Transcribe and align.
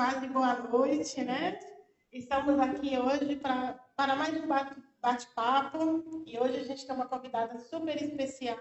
quase 0.00 0.28
boa 0.28 0.54
noite, 0.54 1.22
né? 1.22 1.60
Estamos 2.10 2.58
aqui 2.58 2.98
hoje 2.98 3.36
pra, 3.36 3.78
para 3.94 4.16
mais 4.16 4.34
um 4.34 4.48
bate-papo 4.98 6.24
e 6.26 6.38
hoje 6.38 6.56
a 6.56 6.64
gente 6.64 6.86
tem 6.86 6.96
uma 6.96 7.04
convidada 7.04 7.58
super 7.58 8.02
especial, 8.02 8.56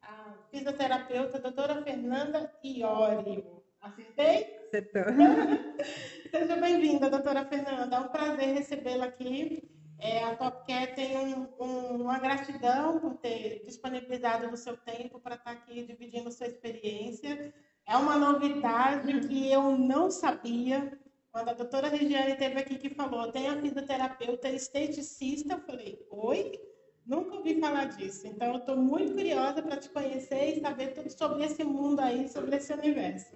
a 0.00 0.34
fisioterapeuta 0.52 1.40
doutora 1.40 1.82
Fernanda 1.82 2.54
Iorio. 2.62 3.60
Acertei? 3.80 4.56
Acertou. 4.68 5.02
Seja 6.30 6.54
bem-vinda, 6.54 7.10
doutora 7.10 7.44
Fernanda. 7.46 7.96
É 7.96 7.98
um 7.98 8.08
prazer 8.10 8.54
recebê-la 8.54 9.06
aqui. 9.06 9.68
É, 9.98 10.22
a 10.22 10.36
Topcare 10.36 10.94
tem 10.94 11.16
um, 11.16 11.48
um, 11.58 12.02
uma 12.02 12.20
gratidão 12.20 13.00
por 13.00 13.16
ter 13.16 13.64
disponibilizado 13.64 14.48
o 14.48 14.56
seu 14.56 14.76
tempo 14.76 15.18
para 15.18 15.34
estar 15.34 15.50
aqui 15.50 15.82
dividindo 15.82 16.30
sua 16.30 16.46
experiência. 16.46 17.52
É 17.88 17.96
uma 17.96 18.18
novidade 18.18 19.18
que 19.26 19.50
eu 19.50 19.78
não 19.78 20.10
sabia. 20.10 20.92
Quando 21.32 21.48
a 21.48 21.54
doutora 21.54 21.88
Regiane 21.88 22.32
esteve 22.32 22.58
aqui 22.60 22.76
que 22.76 22.90
falou, 22.90 23.32
tem 23.32 23.48
a 23.48 23.58
fisioterapeuta 23.58 24.50
esteticista, 24.50 25.54
eu 25.54 25.60
falei, 25.60 26.06
oi? 26.10 26.52
Nunca 27.06 27.36
ouvi 27.36 27.58
falar 27.58 27.86
disso. 27.86 28.26
Então, 28.26 28.52
eu 28.52 28.58
estou 28.58 28.76
muito 28.76 29.14
curiosa 29.14 29.62
para 29.62 29.78
te 29.78 29.88
conhecer 29.88 30.58
e 30.58 30.60
saber 30.60 30.88
tudo 30.88 31.08
sobre 31.08 31.46
esse 31.46 31.64
mundo 31.64 32.00
aí, 32.00 32.28
sobre 32.28 32.56
esse 32.56 32.70
universo. 32.74 33.34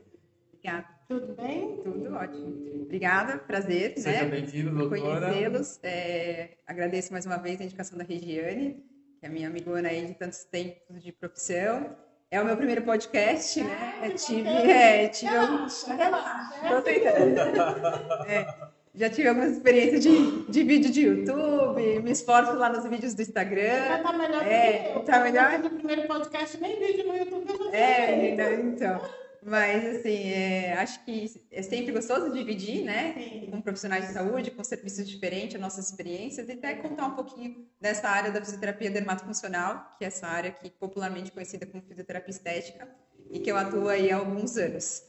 Obrigada. 0.49 0.87
Tudo 1.09 1.35
bem? 1.35 1.81
Tudo 1.83 2.15
ótimo. 2.15 2.83
Obrigada, 2.83 3.39
prazer. 3.39 3.95
Seja 3.97 4.25
né? 4.25 4.31
bem-vindo, 4.31 4.77
doutora. 4.77 5.31
Conhecê-los. 5.31 5.81
É, 5.83 6.59
agradeço 6.67 7.11
mais 7.11 7.25
uma 7.25 7.39
vez 7.39 7.59
a 7.59 7.65
indicação 7.65 7.97
da 7.97 8.05
Regiane, 8.05 8.85
que 9.19 9.25
é 9.25 9.31
minha 9.31 9.49
amigona 9.49 9.89
aí 9.89 10.05
de 10.05 10.15
tantos 10.15 10.45
tempos 10.45 11.03
de 11.03 11.11
profissão. 11.11 11.97
É 12.33 12.41
o 12.41 12.45
meu 12.47 12.57
primeiro 12.57 12.81
podcast, 12.83 13.63
né? 13.63 13.95
Eu 14.03 14.11
que 14.13 14.17
tive, 14.17 14.49
é, 14.49 15.07
tive 15.09 15.37
alguns. 15.37 15.85
Relaxa, 15.85 16.55
relaxa. 16.63 16.77
Tô 16.77 16.81
tentando. 16.83 18.27
É, 18.27 18.47
já 18.95 19.11
tive 19.11 19.29
algumas 19.29 19.53
experiências 19.53 20.01
de, 20.03 20.43
de 20.51 20.63
vídeo 20.63 20.91
de 20.91 21.03
YouTube, 21.03 22.01
me 22.01 22.11
esforço 22.11 22.55
lá 22.55 22.71
nos 22.71 22.87
vídeos 22.89 23.13
do 23.15 23.21
Instagram. 23.21 23.87
Já 23.87 23.99
tá 24.03 24.13
melhor 24.15 24.47
É, 24.47 24.73
que 24.73 24.99
eu. 24.99 25.01
tá 25.05 25.21
melhor? 25.21 25.59
No 25.59 25.71
primeiro 25.71 26.03
podcast, 26.09 26.59
nem 26.59 26.79
vídeo 26.79 27.07
no 27.07 27.17
YouTube 27.19 27.45
eu 27.51 27.71
já 27.71 27.77
É, 27.77 28.17
menina, 28.17 28.51
então. 28.55 29.01
Mas, 29.45 29.97
assim, 29.97 30.29
é, 30.29 30.75
acho 30.75 31.05
que 31.05 31.27
é 31.51 31.63
sempre 31.63 31.91
gostoso 31.91 32.33
dividir, 32.33 32.85
né? 32.85 33.15
Sim. 33.15 33.51
Com 33.51 33.61
profissionais 33.61 34.07
de 34.07 34.13
saúde, 34.13 34.53
com 34.53 34.63
serviços 34.63 35.09
diferentes, 35.09 35.57
as 35.57 35.61
nossas 35.61 35.91
experiências, 35.91 36.49
e 36.49 36.53
até 36.53 36.75
contar 36.75 37.07
um 37.07 37.17
pouquinho 37.17 37.67
dessa 37.81 38.09
área 38.09 38.31
da 38.31 38.41
fisioterapia 38.41 38.89
dermatofuncional, 38.89 39.97
que 39.99 40.05
é 40.05 40.09
essa 40.09 40.29
área 40.29 40.51
aqui 40.51 40.71
popularmente 40.71 41.33
conhecida 41.33 41.67
como 41.67 41.83
fisioterapia 41.83 42.31
estética, 42.31 42.89
e 43.31 43.41
que 43.41 43.51
eu 43.51 43.57
atuo 43.57 43.89
aí 43.89 44.13
há 44.13 44.17
alguns 44.17 44.57
anos. 44.57 45.03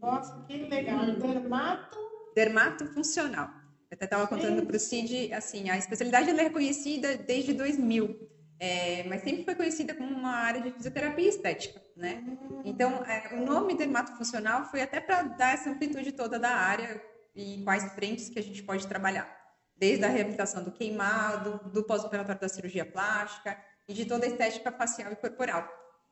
Nossa, 0.00 0.44
que 0.48 0.56
legal. 0.56 1.04
Dermato. 1.16 1.98
Dermatofuncional. 2.34 3.50
Eu 3.90 3.96
até 3.96 4.06
estava 4.06 4.26
contando 4.26 4.64
para 4.64 4.76
o 4.76 4.80
Cid, 4.80 5.32
assim, 5.32 5.68
a 5.68 5.76
especialidade 5.76 6.30
ela 6.30 6.40
é 6.40 6.44
reconhecida 6.44 7.16
desde 7.16 7.52
2000, 7.52 8.28
é, 8.58 9.02
mas 9.04 9.22
sempre 9.22 9.44
foi 9.44 9.54
conhecida 9.54 9.94
como 9.94 10.14
uma 10.14 10.36
área 10.36 10.60
de 10.60 10.70
fisioterapia 10.70 11.28
estética, 11.28 11.80
né? 11.96 12.24
Então, 12.64 13.04
é, 13.04 13.34
o 13.34 13.44
nome 13.44 13.76
dermatofuncional 13.76 14.64
foi 14.66 14.80
até 14.80 15.00
para 15.00 15.22
dar 15.22 15.54
essa 15.54 15.70
amplitude 15.70 16.12
toda 16.12 16.38
da 16.38 16.50
área 16.50 17.02
e 17.34 17.62
quais 17.64 17.92
frentes 17.94 18.28
que 18.28 18.38
a 18.38 18.42
gente 18.42 18.62
pode 18.62 18.86
trabalhar. 18.86 19.28
Desde 19.76 20.04
a 20.04 20.08
reabilitação 20.08 20.62
do 20.62 20.70
queimado, 20.70 21.68
do 21.70 21.82
pós-operatório 21.82 22.40
da 22.40 22.48
cirurgia 22.48 22.86
plástica 22.86 23.58
e 23.88 23.92
de 23.92 24.04
toda 24.04 24.24
a 24.24 24.28
estética 24.28 24.70
facial 24.70 25.12
e 25.12 25.16
corporal. 25.16 25.68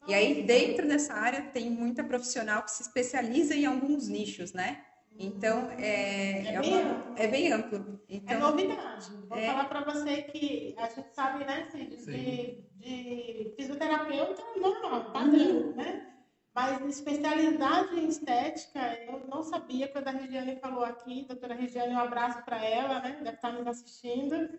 E 0.09 0.15
aí, 0.15 0.43
dentro 0.43 0.89
dessa 0.89 1.15
área, 1.15 1.43
tem 1.43 1.71
muita 1.71 2.03
profissional 2.03 2.63
que 2.65 2.73
se 2.73 2.83
especializa 2.83 3.55
em 3.55 3.67
alguns 3.67 4.09
nichos, 4.09 4.53
né? 4.53 4.85
Então, 5.19 5.71
é, 5.79 6.43
É 6.47 6.55
é, 6.55 6.61
bem 6.61 6.73
uma- 6.83 6.93
amplo. 6.93 7.15
é 7.17 7.27
bem 7.29 7.53
amplo. 7.53 8.01
É 8.09 8.15
Então, 8.17 8.41
novidade. 8.41 9.11
Vou 9.29 9.39
É. 9.39 9.47
falar 9.47 9.65
para 9.67 9.85
você 9.85 10.23
que 10.23 10.75
a 10.79 10.89
gente 10.89 11.15
sabe, 11.15 11.45
né, 11.45 11.67
Cid, 11.71 11.97
de, 12.05 12.65
de 12.77 13.55
fisioterapeuta 13.57 14.43
normal, 14.57 15.13
padrão, 15.13 15.73
né? 15.75 16.09
Mas 16.55 16.83
especialidade 16.87 17.99
em 17.99 18.09
estética, 18.09 18.81
eu 19.09 19.27
não 19.27 19.43
sabia 19.43 19.89
quando 19.89 20.09
a 20.09 20.11
Regiane 20.11 20.57
falou 20.57 20.85
aqui, 20.85 21.25
doutora 21.27 21.55
Regiane, 21.55 21.95
um 21.95 21.99
abraço 21.99 22.45
para 22.45 22.63
ela, 22.63 23.01
né? 23.01 23.21
Deve 23.23 23.37
estar 23.37 23.53
nos 23.53 23.67
assistindo. 23.67 24.59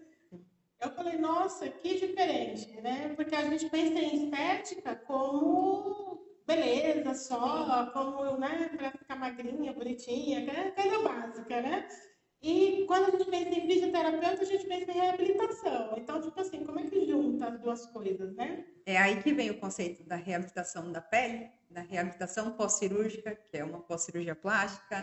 Eu 0.82 0.90
falei, 0.92 1.18
nossa, 1.18 1.70
que 1.70 1.96
diferente, 2.00 2.82
né? 2.82 3.14
Porque 3.16 3.36
a 3.36 3.44
gente 3.44 3.70
pensa 3.70 4.00
em 4.00 4.26
estética 4.26 4.96
como 4.96 6.13
beleza 6.46 7.14
só, 7.14 7.90
como, 7.94 8.38
né, 8.38 8.70
para 8.76 8.92
ficar 8.92 9.16
magrinha, 9.16 9.74
bonitinha, 9.74 10.40
é 10.52 10.72
coisa 10.72 11.00
básica, 11.00 11.62
né? 11.62 11.88
E 12.42 12.84
quando 12.88 13.08
a 13.08 13.12
gente 13.12 13.30
pensa 13.30 13.50
em 13.58 13.68
fisioterapeuta, 13.68 14.42
a 14.42 14.46
gente 14.46 14.66
pensa 14.66 14.92
em 14.92 14.96
reabilitação. 14.96 15.94
Então, 15.98 16.22
tipo 16.22 16.42
assim, 16.42 16.66
como 16.66 16.80
é 16.80 16.84
que 16.84 17.06
junta 17.06 17.48
as 17.48 17.60
duas 17.62 17.86
coisas, 17.86 18.36
né? 18.36 18.66
é 18.86 18.98
aí 18.98 19.22
que 19.22 19.34
vem 19.34 19.50
o 19.50 19.60
conceito 19.60 20.04
da 20.04 20.16
reabilitação 20.16 20.92
da 20.92 21.02
pele, 21.02 21.50
da 21.70 21.82
reabilitação 21.82 22.52
pós-cirúrgica, 22.52 23.34
que 23.34 23.58
é 23.58 23.64
uma 23.64 23.80
pós-cirurgia 23.80 24.36
plástica. 24.36 24.96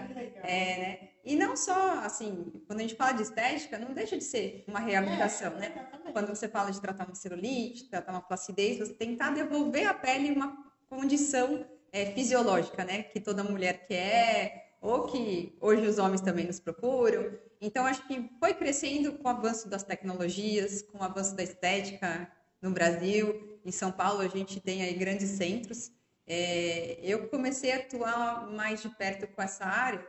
É, 0.42 0.76
né? 0.78 1.08
E 1.24 1.34
não 1.34 1.56
só, 1.56 2.00
assim, 2.00 2.62
quando 2.66 2.80
a 2.80 2.82
gente 2.82 2.94
fala 2.94 3.12
de 3.12 3.22
estética, 3.22 3.78
não 3.78 3.92
deixa 3.92 4.16
de 4.16 4.24
ser 4.24 4.64
uma 4.68 4.78
reabilitação, 4.78 5.54
É, 5.56 5.60
né? 5.60 5.90
Quando 6.12 6.28
você 6.28 6.48
fala 6.48 6.70
de 6.70 6.80
tratar 6.80 7.06
uma 7.06 7.14
celulite, 7.14 7.88
tratar 7.88 8.12
uma 8.12 8.22
flacidez, 8.22 8.78
você 8.78 8.92
tentar 8.92 9.30
devolver 9.30 9.86
à 9.86 9.94
pele 9.94 10.32
uma 10.32 10.69
condição 10.90 11.64
é, 11.90 12.12
fisiológica, 12.12 12.84
né? 12.84 13.04
Que 13.04 13.18
toda 13.18 13.42
mulher 13.42 13.86
quer, 13.86 14.76
ou 14.82 15.06
que 15.06 15.56
hoje 15.60 15.86
os 15.86 15.98
homens 15.98 16.20
também 16.20 16.46
nos 16.46 16.60
procuram. 16.60 17.32
Então, 17.60 17.86
acho 17.86 18.06
que 18.06 18.30
foi 18.38 18.52
crescendo 18.52 19.12
com 19.12 19.26
o 19.26 19.30
avanço 19.30 19.68
das 19.68 19.82
tecnologias, 19.82 20.82
com 20.82 20.98
o 20.98 21.02
avanço 21.02 21.34
da 21.34 21.42
estética 21.42 22.30
no 22.60 22.70
Brasil. 22.70 23.58
Em 23.64 23.72
São 23.72 23.90
Paulo, 23.90 24.20
a 24.20 24.28
gente 24.28 24.60
tem 24.60 24.82
aí 24.82 24.92
grandes 24.92 25.30
centros. 25.30 25.90
É, 26.26 26.98
eu 27.02 27.28
comecei 27.28 27.72
a 27.72 27.76
atuar 27.76 28.46
mais 28.50 28.82
de 28.82 28.88
perto 28.90 29.26
com 29.26 29.40
essa 29.40 29.64
área 29.64 30.06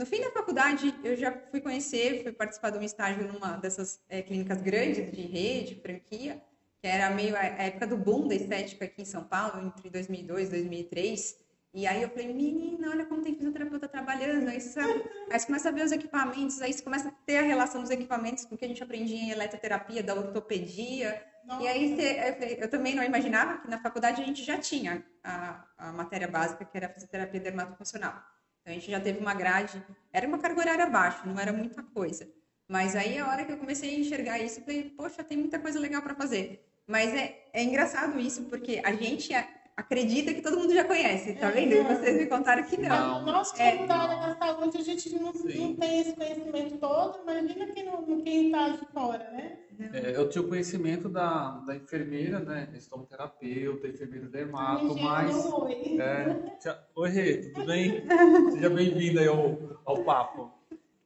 no 0.00 0.06
fim 0.06 0.20
da 0.20 0.30
faculdade, 0.30 0.94
eu 1.04 1.14
já 1.14 1.30
fui 1.50 1.60
conhecer, 1.60 2.22
fui 2.22 2.32
participar 2.32 2.70
de 2.70 2.78
um 2.78 2.82
estágio 2.82 3.30
numa 3.30 3.58
dessas 3.58 4.00
é, 4.08 4.22
clínicas 4.22 4.62
grandes 4.62 5.12
de 5.12 5.20
rede, 5.20 5.74
franquia, 5.74 6.42
que 6.80 6.86
era 6.86 7.10
meio 7.10 7.36
a, 7.36 7.42
época 7.42 7.86
do 7.86 7.96
boom 7.96 8.26
da 8.26 8.34
estética 8.34 8.86
aqui 8.86 9.02
em 9.02 9.04
São 9.04 9.24
Paulo, 9.24 9.66
entre 9.66 9.90
2002 9.90 10.48
e 10.48 10.50
2003. 10.50 11.36
E 11.72 11.86
aí 11.86 12.02
eu 12.02 12.08
falei, 12.08 12.32
menina, 12.32 12.90
olha 12.90 13.06
como 13.06 13.22
tem 13.22 13.34
fisioterapeuta 13.34 13.86
trabalhando. 13.86 14.48
Aí 14.48 14.60
você, 14.60 14.80
aí 14.80 15.38
você 15.38 15.46
começa 15.46 15.68
a 15.68 15.72
ver 15.72 15.84
os 15.84 15.92
equipamentos, 15.92 16.60
aí 16.60 16.72
você 16.72 16.82
começa 16.82 17.08
a 17.08 17.12
ter 17.12 17.36
a 17.36 17.42
relação 17.42 17.80
dos 17.80 17.90
equipamentos 17.90 18.44
com 18.44 18.54
o 18.54 18.58
que 18.58 18.64
a 18.64 18.68
gente 18.68 18.82
aprendia 18.82 19.16
em 19.16 19.30
eletroterapia, 19.30 20.02
da 20.02 20.14
ortopedia. 20.14 21.22
Nossa. 21.44 21.62
E 21.62 21.68
aí 21.68 21.94
você- 21.94 22.58
eu, 22.60 22.68
também 22.68 22.94
não 22.94 23.04
imaginava 23.04 23.58
que 23.58 23.68
na 23.68 23.78
faculdade 23.78 24.20
a 24.20 24.24
gente 24.24 24.42
já 24.42 24.58
tinha 24.58 25.04
a, 25.22 25.64
a 25.78 25.92
matéria 25.92 26.26
básica, 26.26 26.64
que 26.64 26.76
era 26.76 26.86
a 26.86 26.90
fisioterapia 26.90 27.40
dermatofuncional. 27.40 28.14
Então 28.60 28.72
a 28.72 28.74
gente 28.74 28.90
já 28.90 28.98
teve 28.98 29.20
uma 29.20 29.34
grade, 29.34 29.82
era 30.12 30.26
uma 30.26 30.38
carga 30.38 30.60
horária 30.60 30.86
baixa, 30.86 31.24
não 31.24 31.38
era 31.38 31.52
muita 31.52 31.82
coisa. 31.82 32.28
Mas 32.68 32.96
aí 32.96 33.18
a 33.18 33.28
hora 33.28 33.44
que 33.44 33.52
eu 33.52 33.58
comecei 33.58 33.94
a 33.96 33.98
enxergar 33.98 34.38
isso, 34.38 34.60
eu 34.60 34.64
falei, 34.64 34.90
poxa, 34.90 35.24
tem 35.24 35.38
muita 35.38 35.58
coisa 35.58 35.78
legal 35.78 36.02
para 36.02 36.14
fazer. 36.14 36.69
Mas 36.90 37.14
é, 37.14 37.38
é 37.52 37.62
engraçado 37.62 38.18
isso, 38.18 38.42
porque 38.46 38.82
a 38.84 38.92
gente 38.92 39.32
acredita 39.76 40.34
que 40.34 40.42
todo 40.42 40.58
mundo 40.58 40.74
já 40.74 40.84
conhece, 40.84 41.34
tá 41.34 41.48
vendo? 41.50 41.72
E 41.72 41.82
vocês 41.84 42.16
me 42.18 42.26
contaram 42.26 42.64
que 42.64 42.76
não. 42.76 43.20
Não. 43.20 43.26
Nós, 43.32 43.58
É. 43.58 43.76
como 43.76 43.86
da 43.86 43.96
área 43.96 44.16
da 44.26 44.36
saúde, 44.36 44.76
a 44.78 44.82
gente 44.82 45.08
não, 45.14 45.32
não 45.32 45.76
tem 45.76 46.00
esse 46.00 46.12
conhecimento 46.14 46.78
todo. 46.78 47.20
Imagina 47.22 47.66
quem 47.66 47.84
não- 47.86 48.20
quem 48.22 48.46
está 48.46 48.68
de 48.70 48.78
fora, 48.92 49.18
né? 49.30 49.56
É, 49.94 50.14
eu 50.16 50.28
tinha 50.28 50.42
o 50.42 50.48
conhecimento 50.48 51.08
da, 51.08 51.52
da 51.66 51.74
enfermeira, 51.74 52.38
né? 52.40 52.68
Estomoterapeuta, 52.74 53.86
enfermeira 53.88 54.26
dermato, 54.28 54.94
mas. 55.00 55.46
oi. 55.46 55.96
É, 55.98 56.34
tia- 56.60 56.78
Oi, 56.96 57.08
Rê, 57.08 57.36
tudo 57.54 57.66
bem? 57.66 58.02
Seja 58.52 58.68
bem-vinda 58.68 59.20
aí 59.20 59.28
ao, 59.28 59.80
ao 59.86 60.04
papo. 60.04 60.50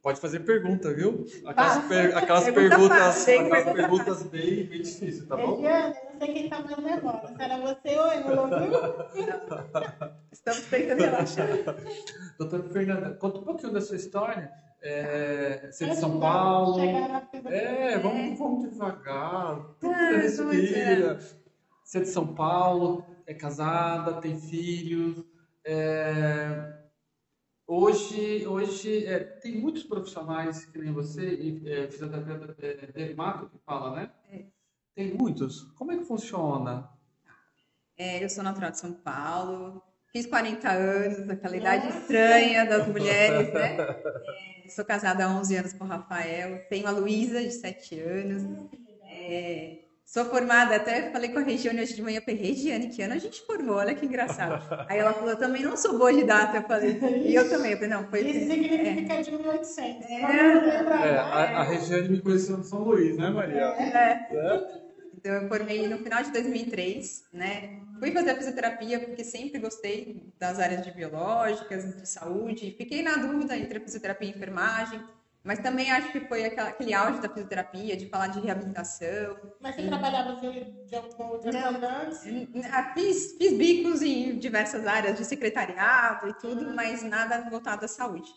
Pode 0.04 0.20
fazer 0.20 0.40
pergunta, 0.40 0.92
viu? 0.92 1.24
Aquelas, 1.46 1.78
per- 1.86 2.14
aquelas 2.18 2.44
pergunta 2.44 2.68
perguntas, 2.68 2.98
fácil, 2.98 3.40
aquelas 3.40 3.64
Pergunta 3.64 3.74
perguntas 3.88 4.22
bem, 4.24 4.64
bem 4.66 4.82
difíceis, 4.82 5.26
tá 5.26 5.34
bom? 5.34 5.56
Regiane, 5.56 5.94
não 6.12 6.18
sei 6.18 6.34
quem 6.34 6.44
está 6.44 6.60
mais 6.60 6.76
nervosa. 6.76 7.28
Se 7.34 7.42
era 7.42 7.56
você 7.56 7.98
ou 7.98 8.12
eu, 8.12 8.48
viu? 8.48 9.34
Estamos 10.30 10.60
tentando 10.66 11.00
relaxar. 11.00 11.48
Doutora 12.38 12.62
Fernanda, 12.64 13.14
conta 13.14 13.38
um 13.38 13.44
pouquinho 13.44 13.72
da 13.72 13.80
sua 13.80 13.96
história. 13.96 14.52
É, 14.82 15.68
você 15.72 15.84
é 15.86 15.88
de 15.88 15.96
São 15.96 16.20
Paulo. 16.20 16.78
É, 17.46 17.98
vamos, 17.98 18.38
vamos 18.38 18.70
devagar. 18.70 19.58
Ah, 19.82 20.10
Respira. 20.20 21.18
Você 21.82 21.96
é 21.96 22.00
de 22.02 22.08
São 22.08 22.34
Paulo, 22.34 23.06
é 23.26 23.32
casada, 23.32 24.20
tem 24.20 24.38
filhos. 24.38 25.24
é, 25.64 26.83
Hoje, 27.66 28.46
hoje 28.46 29.06
é, 29.06 29.20
tem 29.20 29.56
muitos 29.56 29.84
profissionais 29.84 30.66
que 30.66 30.78
nem 30.78 30.92
você, 30.92 31.34
e 31.34 31.70
é, 31.70 31.88
fisioterapeuta 31.88 32.54
é, 32.58 32.86
dermato 32.92 33.48
que 33.48 33.58
fala, 33.64 33.96
né? 33.96 34.10
É. 34.30 34.44
Tem 34.94 35.14
muitos. 35.14 35.62
Como 35.72 35.90
é 35.90 35.96
que 35.96 36.04
funciona? 36.04 36.90
É, 37.96 38.22
eu 38.22 38.28
sou 38.28 38.44
natural 38.44 38.70
de 38.70 38.78
São 38.78 38.92
Paulo, 38.92 39.82
fiz 40.12 40.26
40 40.26 40.70
anos, 40.70 41.30
aquela 41.30 41.56
idade 41.56 41.88
estranha 41.88 42.66
das 42.66 42.86
mulheres, 42.86 43.52
né? 43.52 43.76
É, 44.64 44.68
sou 44.70 44.84
casada 44.84 45.26
há 45.26 45.28
11 45.28 45.56
anos 45.56 45.72
com 45.74 45.84
o 45.84 45.86
Rafael, 45.88 46.66
tenho 46.70 46.86
a 46.86 46.90
Luísa, 46.90 47.42
de 47.42 47.50
7 47.50 48.00
anos. 48.00 48.42
É, 49.02 49.83
sou 50.04 50.24
formada, 50.26 50.76
até 50.76 51.10
falei 51.10 51.30
com 51.30 51.38
a 51.38 51.42
Regiane 51.42 51.80
hoje 51.80 51.94
de 51.94 52.02
manhã, 52.02 52.20
falei, 52.20 52.36
Regiane, 52.36 52.88
que 52.88 53.02
ano 53.02 53.14
a 53.14 53.18
gente 53.18 53.40
formou? 53.46 53.76
Olha 53.76 53.94
que 53.94 54.06
engraçado. 54.06 54.62
Aí 54.88 54.98
ela 54.98 55.12
falou, 55.12 55.30
eu 55.30 55.38
também 55.38 55.62
não 55.62 55.76
sou 55.76 55.98
boa 55.98 56.12
de 56.12 56.24
data, 56.24 56.58
eu 56.58 56.62
falei, 56.62 56.98
e 57.24 57.34
eu 57.34 57.48
também, 57.48 57.72
eu 57.72 57.78
falei, 57.78 57.90
não, 57.90 58.08
foi... 58.08 58.20
Isso 58.20 58.50
significa 58.50 59.22
de 59.22 59.30
1800. 59.30 60.10
É. 60.10 60.20
É, 60.22 61.18
a, 61.18 61.60
a 61.60 61.62
Regiane 61.64 62.08
me 62.08 62.20
conheceu 62.20 62.58
no 62.58 62.64
São 62.64 62.82
Luís, 62.82 63.16
né, 63.16 63.30
Maria? 63.30 63.60
É. 63.60 64.28
É. 64.30 64.84
Então, 65.24 65.32
eu 65.32 65.48
formei 65.48 65.88
no 65.88 65.96
final 65.98 66.22
de 66.22 66.30
2003, 66.32 67.24
né? 67.32 67.80
Fui 67.98 68.12
fazer 68.12 68.32
a 68.32 68.36
fisioterapia 68.36 69.00
porque 69.00 69.24
sempre 69.24 69.58
gostei 69.58 70.30
das 70.38 70.58
áreas 70.58 70.84
de 70.84 70.90
biológicas, 70.90 71.96
de 71.96 72.06
saúde. 72.06 72.74
Fiquei 72.76 73.02
na 73.02 73.16
dúvida 73.16 73.56
entre 73.56 73.78
a 73.78 73.80
fisioterapia 73.80 74.28
e 74.28 74.32
a 74.32 74.36
enfermagem, 74.36 75.00
mas 75.44 75.58
também 75.58 75.90
acho 75.92 76.10
que 76.10 76.20
foi 76.20 76.44
aquela- 76.44 76.70
aquele 76.70 76.94
auge 76.94 77.20
da 77.20 77.28
fisioterapia, 77.28 77.96
de 77.96 78.08
falar 78.08 78.28
de 78.28 78.40
reabilitação. 78.40 79.36
Mas 79.60 79.76
você 79.76 79.86
trabalhava 79.86 80.34
de, 80.40 80.64
de 80.86 80.96
alguma 80.96 81.30
outra 81.32 81.52
Não. 81.52 82.62
Ah, 82.72 82.92
Fiz, 82.94 83.36
fiz 83.36 83.52
bicos 83.56 84.00
em 84.02 84.38
diversas 84.38 84.86
áreas 84.86 85.16
de 85.18 85.24
secretariado 85.24 86.28
e 86.28 86.34
tudo, 86.34 86.72
mas 86.74 87.02
nada 87.02 87.48
voltado 87.50 87.84
à 87.84 87.88
saúde. 87.88 88.30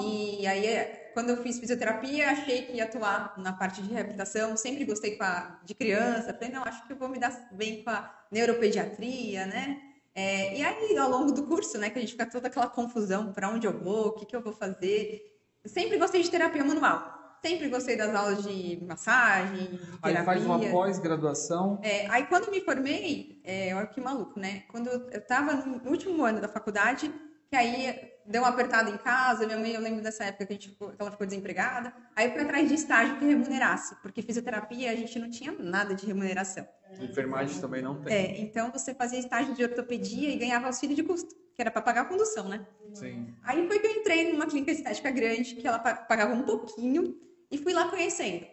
E 0.00 0.46
aí, 0.46 0.66
é, 0.66 1.10
quando 1.12 1.28
eu 1.30 1.42
fiz 1.42 1.58
fisioterapia, 1.58 2.30
achei 2.30 2.62
que 2.62 2.72
ia 2.72 2.84
atuar 2.84 3.34
na 3.36 3.52
parte 3.52 3.82
de 3.82 3.92
reabilitação. 3.92 4.56
Sempre 4.56 4.86
gostei 4.86 5.16
com 5.18 5.24
a- 5.24 5.60
de 5.64 5.74
criança. 5.74 6.32
Falei, 6.32 6.48
não, 6.50 6.62
acho 6.64 6.86
que 6.86 6.94
eu 6.94 6.96
vou 6.96 7.10
me 7.10 7.18
dar 7.18 7.30
bem 7.52 7.82
com 7.84 7.90
a 7.90 8.10
neuropediatria, 8.30 9.44
né? 9.46 9.80
É, 10.14 10.56
e 10.58 10.62
aí, 10.64 10.96
ao 10.96 11.10
longo 11.10 11.32
do 11.32 11.42
curso, 11.46 11.76
né, 11.78 11.90
que 11.90 11.98
a 11.98 12.00
gente 12.00 12.12
fica 12.12 12.24
toda 12.26 12.48
aquela 12.48 12.68
confusão, 12.68 13.32
para 13.34 13.48
onde 13.50 13.66
eu 13.66 13.78
vou, 13.78 14.08
o 14.08 14.12
que, 14.12 14.24
que 14.26 14.34
eu 14.36 14.42
vou 14.42 14.52
fazer. 14.54 15.31
Sempre 15.64 15.98
gostei 15.98 16.22
de 16.22 16.30
terapia 16.30 16.64
manual. 16.64 17.12
Sempre 17.44 17.68
gostei 17.68 17.96
das 17.96 18.14
aulas 18.14 18.42
de 18.44 18.80
massagem, 18.86 19.66
de 19.66 19.80
Aí 20.00 20.12
terapia. 20.12 20.24
faz 20.24 20.44
uma 20.44 20.60
pós-graduação. 20.60 21.80
É, 21.82 22.06
aí 22.08 22.26
quando 22.26 22.50
me 22.50 22.60
formei, 22.60 23.40
é, 23.44 23.74
olha 23.74 23.86
que 23.86 24.00
maluco, 24.00 24.38
né? 24.38 24.62
Quando 24.68 24.88
eu 24.88 25.18
estava 25.18 25.54
no 25.54 25.90
último 25.90 26.24
ano 26.24 26.40
da 26.40 26.48
faculdade, 26.48 27.12
que 27.50 27.56
aí 27.56 28.12
deu 28.24 28.42
uma 28.42 28.48
apertada 28.48 28.88
em 28.90 28.96
casa, 28.96 29.44
minha 29.44 29.58
mãe, 29.58 29.72
eu 29.72 29.80
lembro 29.80 30.02
dessa 30.02 30.24
época 30.24 30.46
que, 30.46 30.52
a 30.52 30.56
gente 30.56 30.68
ficou, 30.70 30.90
que 30.90 30.96
ela 31.00 31.10
ficou 31.10 31.26
desempregada, 31.26 31.92
aí 32.14 32.26
eu 32.26 32.32
fui 32.32 32.42
atrás 32.42 32.68
de 32.68 32.74
estágio 32.74 33.18
que 33.18 33.24
remunerasse, 33.24 33.96
porque 34.02 34.22
fisioterapia 34.22 34.90
a 34.92 34.94
gente 34.94 35.18
não 35.18 35.28
tinha 35.28 35.52
nada 35.52 35.94
de 35.94 36.06
remuneração. 36.06 36.66
Enfermagem 37.00 37.60
também 37.60 37.82
não 37.82 38.00
tem. 38.00 38.14
É, 38.14 38.40
então 38.40 38.70
você 38.70 38.94
fazia 38.94 39.18
estágio 39.18 39.54
de 39.54 39.62
ortopedia 39.62 40.30
e 40.30 40.36
ganhava 40.36 40.66
auxílio 40.66 40.94
de 40.94 41.02
custo, 41.02 41.34
que 41.54 41.60
era 41.62 41.70
para 41.70 41.82
pagar 41.82 42.02
a 42.02 42.04
condução, 42.06 42.48
né? 42.48 42.66
Sim. 42.94 43.34
Aí 43.42 43.66
foi 43.66 43.78
que 43.78 43.86
eu 43.86 43.90
entrei 43.92 44.32
numa 44.32 44.46
clínica 44.46 44.72
estética 44.72 45.10
grande, 45.10 45.54
que 45.56 45.66
ela 45.66 45.78
pa- 45.78 45.94
pagava 45.94 46.32
um 46.34 46.42
pouquinho, 46.42 47.16
e 47.50 47.58
fui 47.58 47.72
lá 47.72 47.88
conhecendo. 47.88 48.46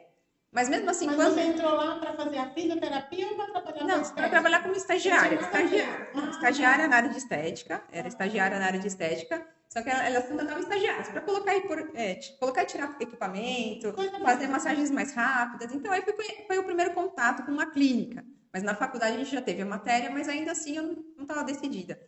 Mas 0.51 0.67
mesmo 0.67 0.89
assim, 0.89 1.05
Mas 1.05 1.15
quando... 1.15 1.33
você 1.35 1.41
entrou 1.41 1.75
lá 1.75 1.99
para 1.99 2.13
fazer 2.13 2.37
a 2.39 2.49
fisioterapia 2.49 3.27
ou 3.27 3.35
para 3.35 3.61
trabalhar 3.61 3.83
Não, 3.85 4.03
com 4.03 4.15
para 4.15 4.29
trabalhar 4.29 4.63
como 4.63 4.75
estagiária. 4.75 5.35
Estagiária. 5.35 6.09
Ah. 6.15 6.29
Estagiária 6.31 6.87
na 6.87 6.95
área 6.95 7.09
de 7.09 7.17
estética. 7.17 7.83
Era 7.91 8.07
estagiária 8.07 8.57
na 8.57 8.65
área 8.65 8.79
de 8.79 8.87
estética. 8.87 9.45
Só 9.69 9.83
que 9.83 9.89
ela- 9.91 10.03
elas 10.03 10.25
contratavam 10.27 10.61
estagiários 10.63 11.07
para 11.09 11.21
colocar 11.21 11.55
e, 11.55 11.61
é, 11.93 12.19
colocar 12.39 12.63
e 12.63 12.65
tirar 12.65 12.97
equipamento, 12.99 13.93
fazer 14.23 14.47
massagens 14.47 14.89
mais 14.89 15.13
rápidas. 15.13 15.71
Então, 15.71 15.91
aí 15.91 16.01
foi, 16.01 16.15
foi 16.47 16.57
o 16.57 16.63
primeiro 16.63 16.93
contato 16.95 17.43
com 17.45 17.51
uma 17.51 17.67
clínica. 17.67 18.25
Mas 18.51 18.63
na 18.63 18.73
faculdade 18.73 19.13
a 19.13 19.19
gente 19.19 19.31
já 19.31 19.43
teve 19.43 19.61
a 19.61 19.65
matéria, 19.67 20.09
mas 20.09 20.27
ainda 20.27 20.51
assim 20.53 20.75
eu 20.77 20.83
não 21.15 21.21
estava 21.21 21.43
decidida. 21.43 21.99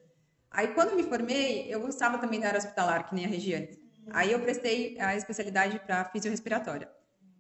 Aí, 0.52 0.68
quando 0.70 0.96
me 0.96 1.04
formei, 1.04 1.74
eu 1.74 1.80
gostava 1.80 2.18
também 2.18 2.40
da 2.40 2.48
área 2.48 2.60
hospitalar, 2.60 3.08
que 3.08 3.16
nem 3.16 3.26
a 3.26 3.28
Regiane. 3.28 3.80
Aí 4.12 4.32
eu 4.32 4.40
prestei 4.40 5.00
a 5.00 5.16
especialidade 5.16 5.80
para 5.80 6.06
fisiorrespiratória. 6.06 6.90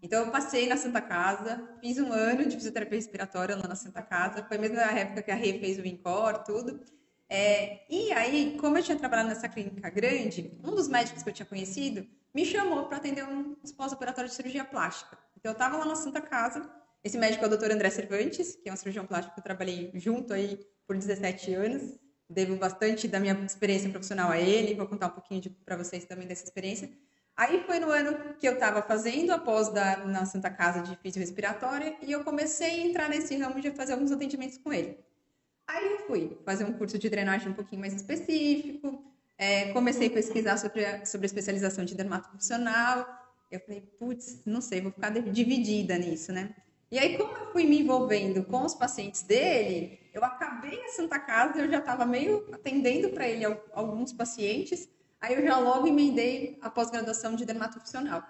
Então, 0.01 0.25
eu 0.25 0.31
passei 0.31 0.67
na 0.67 0.77
Santa 0.77 1.01
Casa, 1.01 1.61
fiz 1.79 1.99
um 1.99 2.11
ano 2.11 2.45
de 2.45 2.55
fisioterapia 2.55 2.97
respiratória 2.97 3.55
lá 3.55 3.67
na 3.67 3.75
Santa 3.75 4.01
Casa. 4.01 4.43
Foi 4.47 4.57
mesmo 4.57 4.77
na 4.77 4.91
época 4.91 5.21
que 5.21 5.31
a 5.31 5.35
Rê 5.35 5.59
fez 5.59 5.77
o 5.77 5.85
INCOR, 5.85 6.43
tudo. 6.43 6.79
É, 7.29 7.85
e 7.89 8.11
aí, 8.13 8.57
como 8.59 8.77
eu 8.77 8.83
tinha 8.83 8.97
trabalhado 8.97 9.29
nessa 9.29 9.47
clínica 9.47 9.89
grande, 9.89 10.57
um 10.63 10.71
dos 10.71 10.87
médicos 10.87 11.21
que 11.21 11.29
eu 11.29 11.33
tinha 11.33 11.45
conhecido 11.45 12.05
me 12.33 12.45
chamou 12.45 12.85
para 12.85 12.97
atender 12.97 13.23
um 13.23 13.55
pós-operatório 13.77 14.29
de 14.29 14.35
cirurgia 14.35 14.65
plástica. 14.65 15.17
Então, 15.37 15.51
eu 15.51 15.53
estava 15.53 15.77
lá 15.77 15.85
na 15.85 15.95
Santa 15.95 16.21
Casa. 16.21 16.67
Esse 17.03 17.17
médico 17.17 17.43
é 17.43 17.47
o 17.47 17.57
Dr. 17.57 17.71
André 17.71 17.89
Cervantes, 17.89 18.55
que 18.55 18.69
é 18.69 18.73
um 18.73 18.75
cirurgião 18.75 19.05
plástico 19.05 19.35
que 19.35 19.39
eu 19.39 19.43
trabalhei 19.43 19.91
junto 19.95 20.33
aí 20.33 20.59
por 20.87 20.97
17 20.97 21.53
anos. 21.53 21.99
Devo 22.31 22.55
bastante 22.55 23.07
da 23.07 23.19
minha 23.19 23.33
experiência 23.45 23.89
profissional 23.89 24.31
a 24.31 24.39
ele. 24.39 24.73
Vou 24.73 24.87
contar 24.87 25.07
um 25.07 25.11
pouquinho 25.11 25.41
para 25.65 25.75
vocês 25.75 26.05
também 26.05 26.27
dessa 26.27 26.43
experiência. 26.43 26.89
Aí 27.35 27.63
foi 27.65 27.79
no 27.79 27.89
ano 27.89 28.35
que 28.39 28.47
eu 28.47 28.53
estava 28.53 28.81
fazendo 28.81 29.31
a 29.31 29.37
pós 29.37 29.69
da, 29.69 29.97
na 30.05 30.25
Santa 30.25 30.49
Casa 30.49 30.81
de 30.81 30.95
Fisiorrespiratória 30.97 31.95
e 32.01 32.11
eu 32.11 32.23
comecei 32.23 32.81
a 32.81 32.87
entrar 32.87 33.09
nesse 33.09 33.35
ramo 33.37 33.59
de 33.59 33.71
fazer 33.71 33.93
alguns 33.93 34.11
atendimentos 34.11 34.57
com 34.57 34.71
ele. 34.71 34.97
Aí 35.67 35.91
eu 35.91 35.99
fui 36.07 36.37
fazer 36.45 36.65
um 36.65 36.73
curso 36.73 36.97
de 36.97 37.09
drenagem 37.09 37.49
um 37.49 37.53
pouquinho 37.53 37.81
mais 37.81 37.93
específico, 37.93 39.03
é, 39.37 39.71
comecei 39.73 40.07
a 40.07 40.11
pesquisar 40.11 40.57
sobre 40.57 40.85
a, 40.85 41.05
sobre 41.05 41.25
a 41.25 41.27
especialização 41.27 41.83
de 41.83 41.95
dermatofuncional. 41.95 43.07
Eu 43.49 43.59
falei, 43.59 43.81
putz, 43.97 44.41
não 44.45 44.61
sei, 44.61 44.81
vou 44.81 44.91
ficar 44.91 45.09
dividida 45.09 45.97
nisso, 45.97 46.31
né? 46.31 46.53
E 46.91 46.99
aí, 46.99 47.17
como 47.17 47.31
eu 47.37 47.51
fui 47.53 47.63
me 47.65 47.79
envolvendo 47.81 48.43
com 48.43 48.63
os 48.65 48.75
pacientes 48.75 49.21
dele, 49.23 49.97
eu 50.13 50.23
acabei 50.25 50.77
na 50.81 50.89
Santa 50.89 51.17
Casa, 51.19 51.59
eu 51.59 51.71
já 51.71 51.79
estava 51.79 52.05
meio 52.05 52.45
atendendo 52.51 53.09
para 53.11 53.27
ele 53.27 53.45
al- 53.45 53.63
alguns 53.73 54.11
pacientes, 54.11 54.89
aí 55.21 55.35
eu 55.35 55.41
já 55.45 55.57
logo 55.57 55.87
emendei 55.87 56.57
a 56.61 56.69
pós-graduação 56.69 57.35
de 57.35 57.45
dermatofuncional. 57.45 58.21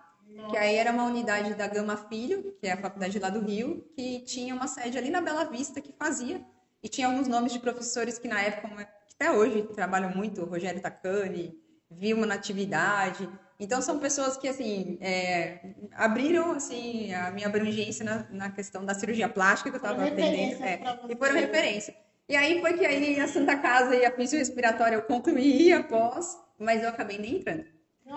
Que 0.50 0.58
aí 0.58 0.76
era 0.76 0.92
uma 0.92 1.06
unidade 1.06 1.54
da 1.56 1.68
Gama 1.68 1.98
Filho, 1.98 2.56
que 2.60 2.68
é 2.68 2.74
a 2.74 2.78
faculdade 2.78 3.18
lá 3.20 3.30
do 3.30 3.42
Rio, 3.42 3.84
que 3.96 4.20
tinha 4.22 4.54
uma 4.56 4.68
sede 4.68 4.98
ali 4.98 5.10
na 5.10 5.22
Bela 5.22 5.44
Vista 5.46 5.82
que 5.82 5.92
fazia. 5.92 6.42
E 6.84 6.88
tinha 6.88 7.08
alguns 7.08 7.28
nomes 7.28 7.52
de 7.52 7.60
professores 7.60 8.18
que 8.18 8.28
na 8.28 8.42
época, 8.42 8.70
que 9.08 9.16
até 9.16 9.32
hoje 9.32 9.64
trabalham 9.74 10.16
muito, 10.16 10.44
Rogério 10.46 10.82
Tacani, 10.82 11.60
Vilma 11.90 12.26
Natividade. 12.26 13.28
Então 13.64 13.80
são 13.82 14.00
pessoas 14.00 14.36
que 14.38 14.48
assim 14.48 14.98
é, 15.00 15.60
abriram 15.94 16.52
assim 16.54 17.14
a 17.14 17.30
minha 17.30 17.46
abrangência 17.48 18.04
na, 18.04 18.26
na 18.32 18.50
questão 18.50 18.84
da 18.84 18.94
cirurgia 18.96 19.30
plástica 19.30 19.70
que 19.70 19.76
eu 19.76 19.80
estava 19.80 20.04
atendendo 20.08 20.64
é, 20.64 20.80
e 21.10 21.16
foram 21.16 21.36
referência. 21.36 21.96
E 22.28 22.36
aí 22.36 22.60
foi 22.60 22.74
que 22.74 22.86
aí 22.86 23.20
a 23.20 23.28
Santa 23.28 23.56
Casa 23.58 23.96
e 23.96 24.04
a 24.04 24.12
fisiorrespiratória 24.12 24.96
eu 24.96 25.04
concluí 25.04 25.72
após, 25.72 26.38
mas 26.58 26.82
eu 26.82 26.90
acabei 26.90 27.20
nem 27.20 27.36
entrando. 27.38 27.66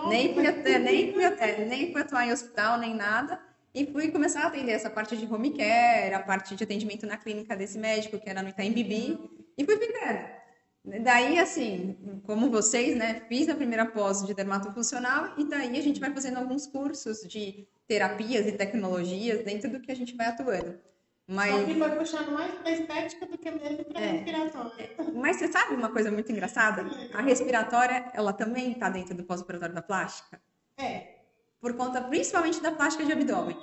Nem 0.08 0.32
fui, 0.34 0.46
até- 0.46 0.78
nem, 0.78 1.12
fui, 1.12 1.22
é, 1.24 1.64
nem 1.66 1.92
fui 1.92 2.00
atuar 2.00 2.26
em 2.26 2.32
hospital, 2.32 2.78
nem 2.78 2.94
nada. 2.94 3.38
E 3.74 3.84
fui 3.86 4.10
começar 4.10 4.44
a 4.44 4.46
atender 4.46 4.72
essa 4.72 4.88
parte 4.88 5.16
de 5.16 5.26
home 5.32 5.50
care, 5.50 6.14
a 6.14 6.20
parte 6.20 6.54
de 6.56 6.64
atendimento 6.64 7.06
na 7.06 7.16
clínica 7.16 7.54
desse 7.56 7.76
médico, 7.78 8.18
que 8.18 8.30
era 8.30 8.40
no 8.42 8.48
Itaim 8.48 8.72
Bibi. 8.72 9.18
E 9.58 9.64
fui 9.64 9.76
ficando. 9.76 10.20
Daí, 10.84 11.38
assim, 11.38 11.96
como 12.26 12.50
vocês, 12.50 12.94
né, 12.94 13.22
fiz 13.26 13.48
a 13.48 13.54
primeira 13.54 13.86
pós 13.86 14.22
de 14.26 14.34
dermatofuncional 14.34 15.32
e 15.38 15.44
daí 15.44 15.78
a 15.78 15.82
gente 15.82 15.98
vai 15.98 16.12
fazendo 16.12 16.36
alguns 16.38 16.66
cursos 16.66 17.22
de 17.26 17.66
terapias 17.88 18.46
e 18.46 18.52
tecnologias 18.52 19.42
dentro 19.44 19.70
do 19.70 19.80
que 19.80 19.90
a 19.90 19.96
gente 19.96 20.14
vai 20.14 20.26
atuando. 20.26 20.78
Mas, 21.26 21.52
Só 21.54 21.64
que 21.64 21.74
foi 21.74 21.90
puxando 21.92 22.32
mais 22.32 22.54
para 22.56 22.70
estética 22.70 23.24
do 23.24 23.38
que 23.38 23.50
mesmo 23.50 23.82
para 23.86 23.98
É. 23.98 24.10
respiratória. 24.10 24.90
mas 25.14 25.36
você 25.36 25.48
sabe 25.48 25.74
uma 25.74 25.88
coisa 25.88 26.10
muito 26.10 26.30
engraçada? 26.30 26.84
A 27.14 27.22
respiratória, 27.22 28.10
ela 28.12 28.34
também 28.34 28.72
está 28.72 28.90
dentro 28.90 29.14
do 29.14 29.24
pós-operatório 29.24 29.74
da 29.74 29.82
plástica. 29.82 30.40
É. 30.76 31.14
por 31.60 31.72
conta 31.76 32.02
principalmente 32.02 32.60
da 32.60 32.72
plástica 32.72 33.06
de 33.06 33.12
abdômen. 33.12 33.56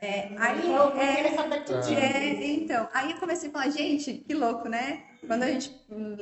É, 0.00 0.30
aí, 0.38 0.72
eu 0.72 0.98
é, 0.98 1.34
saber 1.34 1.64
tudo. 1.64 1.92
é, 1.92 2.28
então, 2.46 2.88
aí 2.94 3.10
eu 3.12 3.18
comecei 3.18 3.50
a 3.50 3.52
falar, 3.52 3.68
gente, 3.68 4.14
que 4.14 4.32
louco, 4.32 4.66
né? 4.66 5.04
Quando 5.26 5.42
a 5.42 5.46
gente 5.48 5.72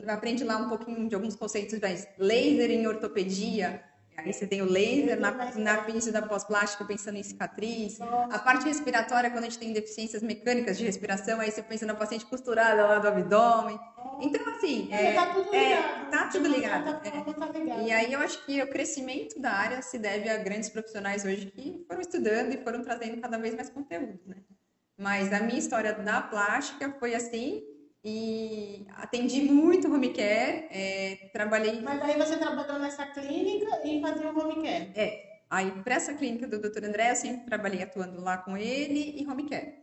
aprende 0.07 0.45
lá 0.45 0.57
um 0.57 0.69
pouquinho 0.69 1.09
de 1.09 1.14
alguns 1.14 1.37
conceitos, 1.37 1.78
mas 1.81 2.09
laser 2.19 2.71
em 2.71 2.87
ortopedia, 2.87 3.83
aí 4.17 4.33
você 4.33 4.47
tem 4.47 4.61
o 4.61 4.71
laser 4.71 5.19
na, 5.21 5.31
na 5.31 5.76
da 6.12 6.23
pós-plástica 6.23 6.85
pensando 6.85 7.17
em 7.17 7.23
cicatriz. 7.23 8.00
A 8.00 8.38
parte 8.38 8.64
respiratória, 8.64 9.31
quando 9.31 9.45
a 9.45 9.49
gente 9.49 9.59
tem 9.59 9.73
deficiências 9.73 10.23
mecânicas 10.23 10.76
de 10.76 10.85
respiração, 10.85 11.40
aí 11.40 11.50
você 11.50 11.62
pensa 11.62 11.87
na 11.87 11.95
paciente 11.95 12.26
costurada 12.26 12.87
lá 12.87 12.99
do 12.99 13.09
abdômen. 13.09 13.78
Então, 14.21 14.49
assim, 14.52 14.88
é, 14.93 15.14
tá 15.14 15.26
tudo 15.26 15.55
é, 15.55 15.69
ligado. 15.69 16.11
tá 16.11 16.28
tudo 16.28 16.49
ligado. 16.49 17.02
certa 17.02 17.09
é. 17.09 17.33
tá 17.33 17.47
ligado. 17.47 17.83
E 17.83 17.93
aí 17.93 18.12
eu 18.12 18.21
acho 18.21 18.45
que 18.45 18.61
o 18.61 18.69
crescimento 18.69 19.40
da 19.40 19.52
área 19.52 19.81
se 19.81 19.97
deve 19.97 20.28
a 20.28 20.38
grandes 20.38 20.69
profissionais 20.69 21.25
hoje 21.25 21.47
que 21.47 21.85
foram 21.87 22.00
estudando 22.00 22.52
e 22.52 22.57
foram 22.64 22.83
trazendo 22.83 23.21
cada 23.21 23.38
vez 23.38 23.55
mais 23.55 23.71
conteúdo, 23.71 24.19
né? 24.26 24.37
Mas 24.99 25.33
a 25.33 25.38
minha 25.38 25.59
história 25.59 25.93
da 25.93 26.21
plástica 26.21 26.93
foi 26.99 27.14
assim 27.14 27.62
e 28.05 28.87
atendi 28.97 29.43
muito 29.43 29.93
home 29.93 30.12
care, 30.12 30.69
é, 30.71 31.31
trabalhei 31.33 31.81
Mas 31.81 32.00
aí 32.02 32.17
você 32.17 32.37
trabalhou 32.37 32.78
nessa 32.78 33.07
clínica 33.07 33.81
e 33.85 34.00
fazia 34.00 34.33
o 34.33 34.38
home 34.38 34.62
care. 34.62 35.28
Aí, 35.50 35.71
para 35.83 35.95
essa 35.95 36.12
clínica 36.14 36.47
do 36.47 36.61
Dr. 36.61 36.85
André, 36.85 37.11
eu 37.11 37.17
sempre 37.17 37.47
trabalhei 37.47 37.83
atuando 37.83 38.21
lá 38.21 38.37
com 38.37 38.57
ele 38.57 39.21
e 39.21 39.26
home 39.26 39.49
care. 39.49 39.75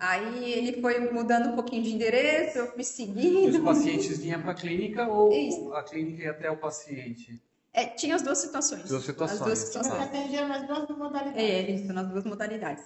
Aí 0.00 0.52
ele 0.52 0.80
foi 0.80 1.12
mudando 1.12 1.50
um 1.50 1.54
pouquinho 1.54 1.82
de 1.84 1.92
endereço, 1.94 2.58
eu 2.58 2.66
fui 2.72 2.80
E 2.80 2.82
os 2.82 2.86
seguindo. 2.88 3.62
pacientes 3.62 4.18
vinham 4.18 4.42
para 4.42 4.50
a 4.50 4.54
clínica 4.54 5.06
ou 5.06 5.32
Isso. 5.32 5.72
a 5.74 5.82
clínica 5.84 6.24
ia 6.24 6.30
até 6.32 6.50
o 6.50 6.56
paciente? 6.56 7.40
É, 7.74 7.86
tinha 7.86 8.14
as 8.14 8.22
duas 8.22 8.38
situações. 8.38 8.88
Duas 8.88 9.04
situações. 9.04 9.40
As 9.40 9.46
duas 9.46 9.58
Você 9.58 9.66
situações. 9.66 10.02
atendia 10.02 10.46
nas 10.46 10.66
duas 10.66 10.88
modalidades. 10.90 11.42
É, 11.42 11.70
isso, 11.70 11.92
nas 11.92 12.08
duas 12.08 12.24
modalidades. 12.24 12.84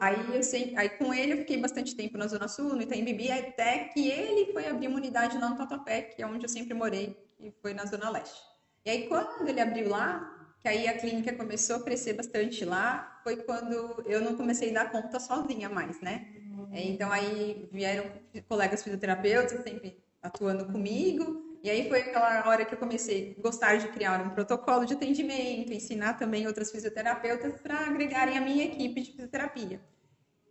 Aí, 0.00 0.34
eu 0.34 0.42
sei, 0.42 0.74
aí 0.76 0.90
com 0.90 1.12
ele 1.12 1.32
eu 1.32 1.38
fiquei 1.38 1.58
bastante 1.58 1.94
tempo 1.94 2.18
na 2.18 2.26
Zona 2.26 2.48
Sul, 2.48 2.74
no 2.74 2.82
Itaim 2.82 3.04
Bibi, 3.04 3.30
até 3.30 3.84
que 3.84 4.10
ele 4.10 4.52
foi 4.52 4.66
abrir 4.66 4.88
uma 4.88 4.96
unidade 4.98 5.38
lá 5.38 5.48
no 5.50 5.56
Tatuapé, 5.56 6.02
que 6.02 6.22
é 6.22 6.26
onde 6.26 6.44
eu 6.44 6.48
sempre 6.48 6.74
morei, 6.74 7.16
e 7.40 7.50
foi 7.62 7.72
na 7.74 7.84
Zona 7.86 8.10
Leste. 8.10 8.40
E 8.84 8.90
aí 8.90 9.06
quando 9.08 9.46
ele 9.48 9.60
abriu 9.60 9.88
lá, 9.88 10.54
que 10.60 10.68
aí 10.68 10.86
a 10.88 10.98
clínica 10.98 11.32
começou 11.34 11.76
a 11.76 11.82
crescer 11.82 12.14
bastante 12.14 12.64
lá, 12.64 13.20
foi 13.22 13.36
quando 13.36 14.02
eu 14.06 14.20
não 14.20 14.34
comecei 14.36 14.70
a 14.70 14.84
dar 14.84 14.90
conta 14.92 15.18
sozinha 15.20 15.68
mais, 15.68 16.00
né? 16.00 16.26
É, 16.72 16.82
Então 16.82 17.10
aí 17.12 17.68
vieram 17.72 18.04
colegas 18.48 18.82
fisioterapeutas 18.82 19.62
sempre 19.62 20.02
atuando 20.22 20.66
comigo, 20.66 21.45
e 21.66 21.70
aí 21.70 21.88
foi 21.88 21.98
aquela 21.98 22.48
hora 22.48 22.64
que 22.64 22.72
eu 22.72 22.78
comecei 22.78 23.34
a 23.36 23.42
gostar 23.42 23.74
de 23.74 23.88
criar 23.88 24.24
um 24.24 24.30
protocolo 24.30 24.86
de 24.86 24.94
atendimento, 24.94 25.72
ensinar 25.72 26.14
também 26.14 26.46
outras 26.46 26.70
fisioterapeutas 26.70 27.60
para 27.60 27.88
agregarem 27.88 28.38
a 28.38 28.40
minha 28.40 28.66
equipe 28.66 29.00
de 29.00 29.10
fisioterapia. 29.10 29.80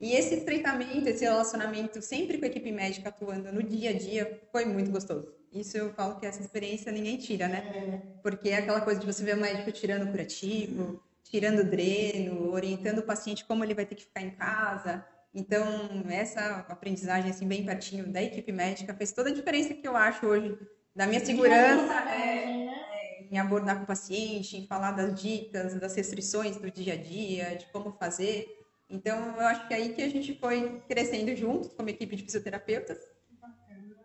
E 0.01 0.11
esse 0.11 0.35
estreitamento, 0.35 1.07
esse 1.07 1.23
relacionamento 1.23 2.01
sempre 2.01 2.37
com 2.37 2.43
a 2.43 2.49
equipe 2.49 2.69
médica 2.69 3.07
atuando 3.07 3.49
no 3.53 3.63
dia 3.63 3.91
a 3.91 3.93
dia 3.93 4.41
foi 4.51 4.65
muito 4.65 4.91
gostoso. 4.91 5.33
Isso 5.53 5.77
eu 5.77 5.93
falo 5.93 6.19
que 6.19 6.25
essa 6.25 6.41
experiência 6.41 6.91
ninguém 6.91 7.15
tira, 7.15 7.47
né? 7.47 8.01
Porque 8.21 8.49
é 8.49 8.57
aquela 8.57 8.81
coisa 8.81 8.99
de 8.99 9.05
você 9.05 9.23
ver 9.23 9.37
o 9.37 9.39
médico 9.39 9.71
tirando 9.71 10.11
curativo, 10.11 11.01
tirando 11.23 11.63
dreno, 11.63 12.51
orientando 12.51 12.99
o 12.99 13.03
paciente 13.03 13.45
como 13.45 13.63
ele 13.63 13.73
vai 13.73 13.85
ter 13.85 13.95
que 13.95 14.03
ficar 14.03 14.21
em 14.21 14.31
casa. 14.31 15.05
Então, 15.33 15.63
essa 16.09 16.65
aprendizagem 16.67 17.31
assim 17.31 17.47
bem 17.47 17.65
pertinho 17.65 18.05
da 18.05 18.21
equipe 18.21 18.51
médica 18.51 18.93
fez 18.93 19.13
toda 19.13 19.29
a 19.29 19.33
diferença 19.33 19.73
que 19.73 19.87
eu 19.87 19.95
acho 19.95 20.25
hoje 20.25 20.57
da 20.95 21.05
minha 21.05 21.23
segurança 21.23 21.93
é, 22.09 23.27
em 23.29 23.37
abordar 23.37 23.77
com 23.77 23.83
o 23.83 23.87
paciente, 23.87 24.55
em 24.57 24.65
falar 24.65 24.91
das 24.91 25.19
dicas, 25.19 25.75
das 25.75 25.95
restrições 25.95 26.55
do 26.55 26.71
dia 26.71 26.93
a 26.93 26.97
dia, 26.97 27.55
de 27.55 27.65
como 27.67 27.91
fazer. 27.91 28.47
Então, 28.89 29.35
eu 29.35 29.45
acho 29.47 29.67
que 29.67 29.73
é 29.73 29.77
aí 29.77 29.93
que 29.93 30.01
a 30.01 30.09
gente 30.09 30.37
foi 30.39 30.81
crescendo 30.87 31.35
juntos 31.35 31.73
como 31.73 31.89
equipe 31.89 32.15
de 32.15 32.23
fisioterapeutas. 32.23 32.99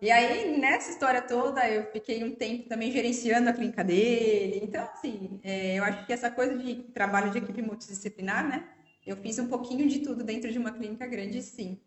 E 0.02 0.11
aí, 0.11 0.59
nessa 0.59 0.90
história 0.90 1.20
toda, 1.20 1.68
eu 1.68 1.92
fiquei 1.92 2.25
um 2.25 2.35
tempo 2.35 2.68
também 2.68 2.90
gerenciando 2.90 3.50
a 3.50 3.52
clínica 3.52 3.85
dele. 3.85 4.61
Então, 4.62 4.82
assim, 4.82 5.38
é, 5.44 5.78
eu 5.78 5.85
acho 5.85 6.06
que 6.06 6.12
essa 6.12 6.30
coisa 6.30 6.56
de 6.56 6.75
trabalho 6.94 7.30
de 7.30 7.38
equipe 7.38 7.61
multidisciplinar, 7.61 8.49
né? 8.49 8.66
Eu 9.06 9.16
fiz 9.16 9.38
um 9.38 9.47
pouquinho 9.47 9.87
de 9.87 9.99
tudo 10.00 10.25
dentro 10.25 10.50
de 10.50 10.59
uma 10.59 10.73
clínica 10.73 11.06
grande, 11.06 11.42
sim. 11.42 11.78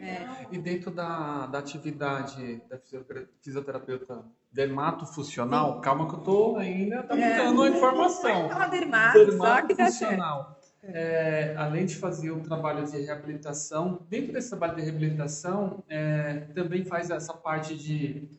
Legal. 0.00 0.36
E 0.50 0.58
dentro 0.58 0.90
da, 0.90 1.46
da 1.46 1.58
atividade 1.58 2.62
da 2.68 2.78
fisiotera- 2.78 3.28
fisioterapeuta 3.40 4.24
dermatofuncional, 4.52 5.80
calma 5.80 6.08
que 6.08 6.14
eu 6.14 6.20
tô 6.20 6.56
ainda 6.56 7.02
tá 7.02 7.14
a 7.14 7.68
informação. 7.68 8.48
Falar 8.48 8.66
dermato, 8.68 9.36
só 9.36 9.62
que 9.62 9.74
dá 9.74 9.90
certo. 9.90 10.10
Dermatofuncional. 10.10 10.60
É, 10.82 11.54
além 11.58 11.84
de 11.84 11.96
fazer 11.96 12.30
o 12.30 12.40
trabalho 12.40 12.86
de 12.86 12.98
reabilitação, 12.98 14.00
dentro 14.08 14.32
desse 14.32 14.48
trabalho 14.48 14.76
de 14.76 14.82
reabilitação, 14.82 15.84
é, 15.88 16.46
também 16.54 16.84
faz 16.86 17.10
essa 17.10 17.34
parte 17.34 17.76
de, 17.76 18.30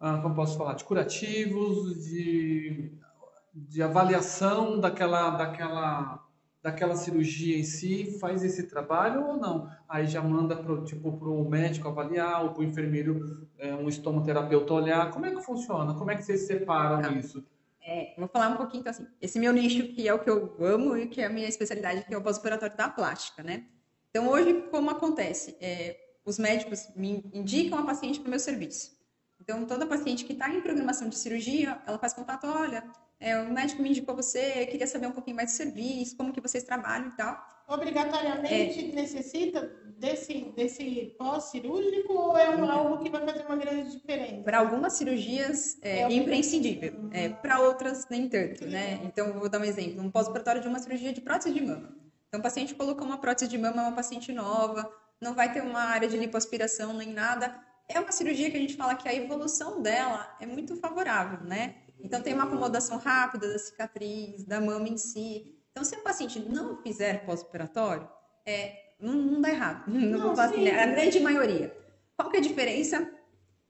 ah, 0.00 0.18
como 0.22 0.34
posso 0.34 0.56
falar, 0.56 0.74
de 0.74 0.84
curativos, 0.84 2.02
de, 2.06 2.90
de 3.54 3.82
avaliação 3.82 4.80
daquela, 4.80 5.30
daquela, 5.30 6.24
daquela 6.62 6.94
cirurgia 6.94 7.58
em 7.58 7.64
si, 7.64 8.18
faz 8.20 8.42
esse 8.44 8.64
trabalho 8.64 9.26
ou 9.26 9.36
não? 9.36 9.70
Aí 9.88 10.06
já 10.06 10.22
manda 10.22 10.54
pro, 10.56 10.84
tipo, 10.84 11.16
para 11.18 11.28
o 11.28 11.48
médico 11.48 11.88
avaliar, 11.88 12.42
ou 12.44 12.50
para 12.50 12.60
o 12.60 12.64
enfermeiro, 12.64 13.48
é, 13.58 13.74
um 13.74 13.88
estomoterapeuta 13.88 14.74
olhar. 14.74 15.10
Como 15.10 15.26
é 15.26 15.34
que 15.34 15.40
funciona? 15.42 15.94
Como 15.94 16.10
é 16.10 16.16
que 16.16 16.22
vocês 16.22 16.46
separam 16.46 17.00
Tá. 17.00 17.10
isso? 17.12 17.44
É, 17.82 18.14
vou 18.18 18.28
falar 18.28 18.50
um 18.50 18.56
pouquinho, 18.56 18.82
então, 18.82 18.90
assim, 18.90 19.06
esse 19.22 19.38
meu 19.38 19.52
nicho, 19.52 19.88
que 19.94 20.06
é 20.06 20.12
o 20.12 20.18
que 20.18 20.28
eu 20.28 20.54
amo 20.60 20.96
e 20.96 21.06
que 21.08 21.22
é 21.22 21.26
a 21.26 21.30
minha 21.30 21.48
especialidade, 21.48 22.04
que 22.04 22.12
é 22.14 22.18
o 22.18 22.22
pós-operatório 22.22 22.76
da 22.76 22.88
plástica, 22.88 23.42
né? 23.42 23.64
Então, 24.10 24.28
hoje, 24.28 24.64
como 24.70 24.90
acontece? 24.90 25.56
É, 25.60 25.96
os 26.24 26.38
médicos 26.38 26.88
me 26.94 27.24
indicam 27.32 27.78
a 27.78 27.82
paciente 27.84 28.20
para 28.20 28.26
o 28.26 28.30
meu 28.30 28.38
serviço. 28.38 28.98
Então, 29.40 29.64
toda 29.64 29.86
paciente 29.86 30.24
que 30.26 30.34
está 30.34 30.50
em 30.50 30.60
programação 30.60 31.08
de 31.08 31.16
cirurgia, 31.16 31.80
ela 31.86 31.98
faz 31.98 32.12
contato, 32.12 32.46
olha, 32.46 32.84
é, 33.20 33.38
o 33.38 33.52
médico 33.52 33.82
me 33.82 33.90
indicou 33.90 34.16
você, 34.16 34.66
queria 34.66 34.86
saber 34.86 35.06
um 35.06 35.12
pouquinho 35.12 35.36
mais 35.36 35.52
do 35.52 35.56
serviço, 35.56 36.16
como 36.16 36.32
que 36.32 36.40
vocês 36.40 36.64
trabalham 36.64 37.08
e 37.08 37.16
tal. 37.16 37.38
Obrigatoriamente 37.68 38.90
necessita 38.92 39.70
desse, 39.98 40.52
desse 40.56 41.14
pós-cirúrgico 41.18 42.12
ou 42.12 42.36
é 42.36 42.50
um- 42.50 42.68
algo 42.68 42.98
que 43.04 43.10
vai 43.10 43.24
fazer 43.24 43.44
uma 43.44 43.56
grande 43.56 43.90
diferença? 43.92 44.42
Para 44.42 44.58
algumas 44.58 44.94
cirurgias 44.94 45.78
é, 45.82 46.00
É 46.00 46.12
imprescindível, 46.12 47.08
é, 47.12 47.28
para 47.28 47.60
outras 47.60 48.08
nem 48.08 48.28
tanto, 48.28 48.66
né? 48.66 49.00
Então, 49.04 49.32
vou 49.38 49.48
dar 49.48 49.60
um 49.60 49.64
exemplo, 49.64 50.02
um 50.02 50.10
pós-operatório 50.10 50.60
de 50.62 50.68
uma 50.68 50.78
cirurgia 50.78 51.12
de 51.12 51.20
prótese 51.20 51.52
de 51.54 51.60
mama. 51.60 51.94
Então, 52.28 52.40
o 52.40 52.42
paciente 52.42 52.74
colocou 52.74 53.06
uma 53.06 53.18
prótese 53.18 53.48
de 53.50 53.58
mama, 53.58 53.82
é 53.82 53.84
uma 53.86 53.92
paciente 53.96 54.32
nova, 54.32 54.90
não 55.20 55.34
vai 55.34 55.52
ter 55.52 55.62
uma 55.62 55.80
área 55.82 56.08
de 56.08 56.16
lipoaspiração 56.16 56.94
nem 56.94 57.12
nada. 57.12 57.54
É 57.88 58.00
uma 58.00 58.12
cirurgia 58.12 58.50
que 58.50 58.56
a 58.56 58.60
gente 58.60 58.76
fala 58.76 58.94
que 58.94 59.08
a 59.08 59.14
evolução 59.14 59.82
dela 59.82 60.34
é 60.40 60.46
muito 60.46 60.76
favorável, 60.76 61.40
né? 61.46 61.74
Então, 62.02 62.20
tem 62.22 62.34
uma 62.34 62.44
acomodação 62.44 62.98
rápida 62.98 63.52
da 63.52 63.58
cicatriz, 63.58 64.44
da 64.44 64.60
mama 64.60 64.88
em 64.88 64.96
si. 64.96 65.54
Então, 65.70 65.84
se 65.84 65.94
o 65.96 66.02
paciente 66.02 66.38
não 66.40 66.82
fizer 66.82 67.24
pós-operatório, 67.24 68.08
é, 68.46 68.94
não, 69.00 69.14
não 69.14 69.40
dá 69.40 69.50
errado. 69.50 69.84
Não, 69.90 70.00
Não? 70.74 70.82
A 70.82 70.86
grande 70.86 71.20
maioria. 71.20 71.76
Qual 72.16 72.30
que 72.30 72.36
é 72.36 72.40
a 72.40 72.42
diferença 72.42 73.10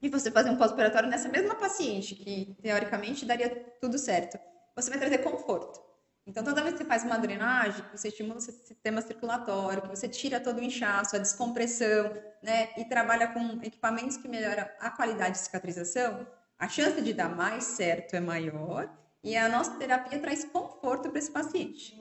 de 0.01 0.09
você 0.09 0.31
fazer 0.31 0.51
um 0.51 0.57
pós-operatório 0.57 1.09
nessa 1.09 1.29
mesma 1.29 1.55
paciente, 1.55 2.15
que 2.15 2.57
teoricamente 2.63 3.25
daria 3.25 3.49
tudo 3.81 3.99
certo? 3.99 4.39
Você 4.75 4.91
vai 4.91 4.99
trazer 4.99 5.19
conforto. 5.19 5.81
Então, 6.27 6.45
toda 6.45 6.63
vez 6.63 6.75
que 6.75 6.79
você 6.79 6.85
faz 6.85 7.03
uma 7.03 7.19
drenagem, 7.19 7.85
você 7.93 8.09
estimula 8.09 8.37
o 8.37 8.41
sistema 8.41 9.03
circulatório, 9.03 9.83
que 9.83 9.89
você 9.89 10.09
tira 10.09 10.39
todo 10.39 10.59
o 10.59 10.63
inchaço, 10.63 11.17
a 11.17 11.19
descompressão, 11.19 12.13
né, 12.43 12.71
e 12.77 12.85
trabalha 12.85 13.29
com 13.29 13.61
equipamentos 13.63 14.17
que 14.17 14.29
melhoram 14.29 14.65
a 14.79 14.91
qualidade 14.91 15.33
de 15.33 15.39
cicatrização, 15.39 16.27
a 16.61 16.69
chance 16.69 17.01
de 17.01 17.13
dar 17.13 17.35
mais 17.35 17.65
certo 17.65 18.15
é 18.15 18.21
maior 18.21 18.89
e 19.25 19.37
a 19.37 19.49
nossa 19.49 19.73
terapia 19.79 20.19
traz 20.19 20.45
conforto 20.45 21.09
para 21.11 21.19
esse 21.19 21.31
paciente. 21.31 21.99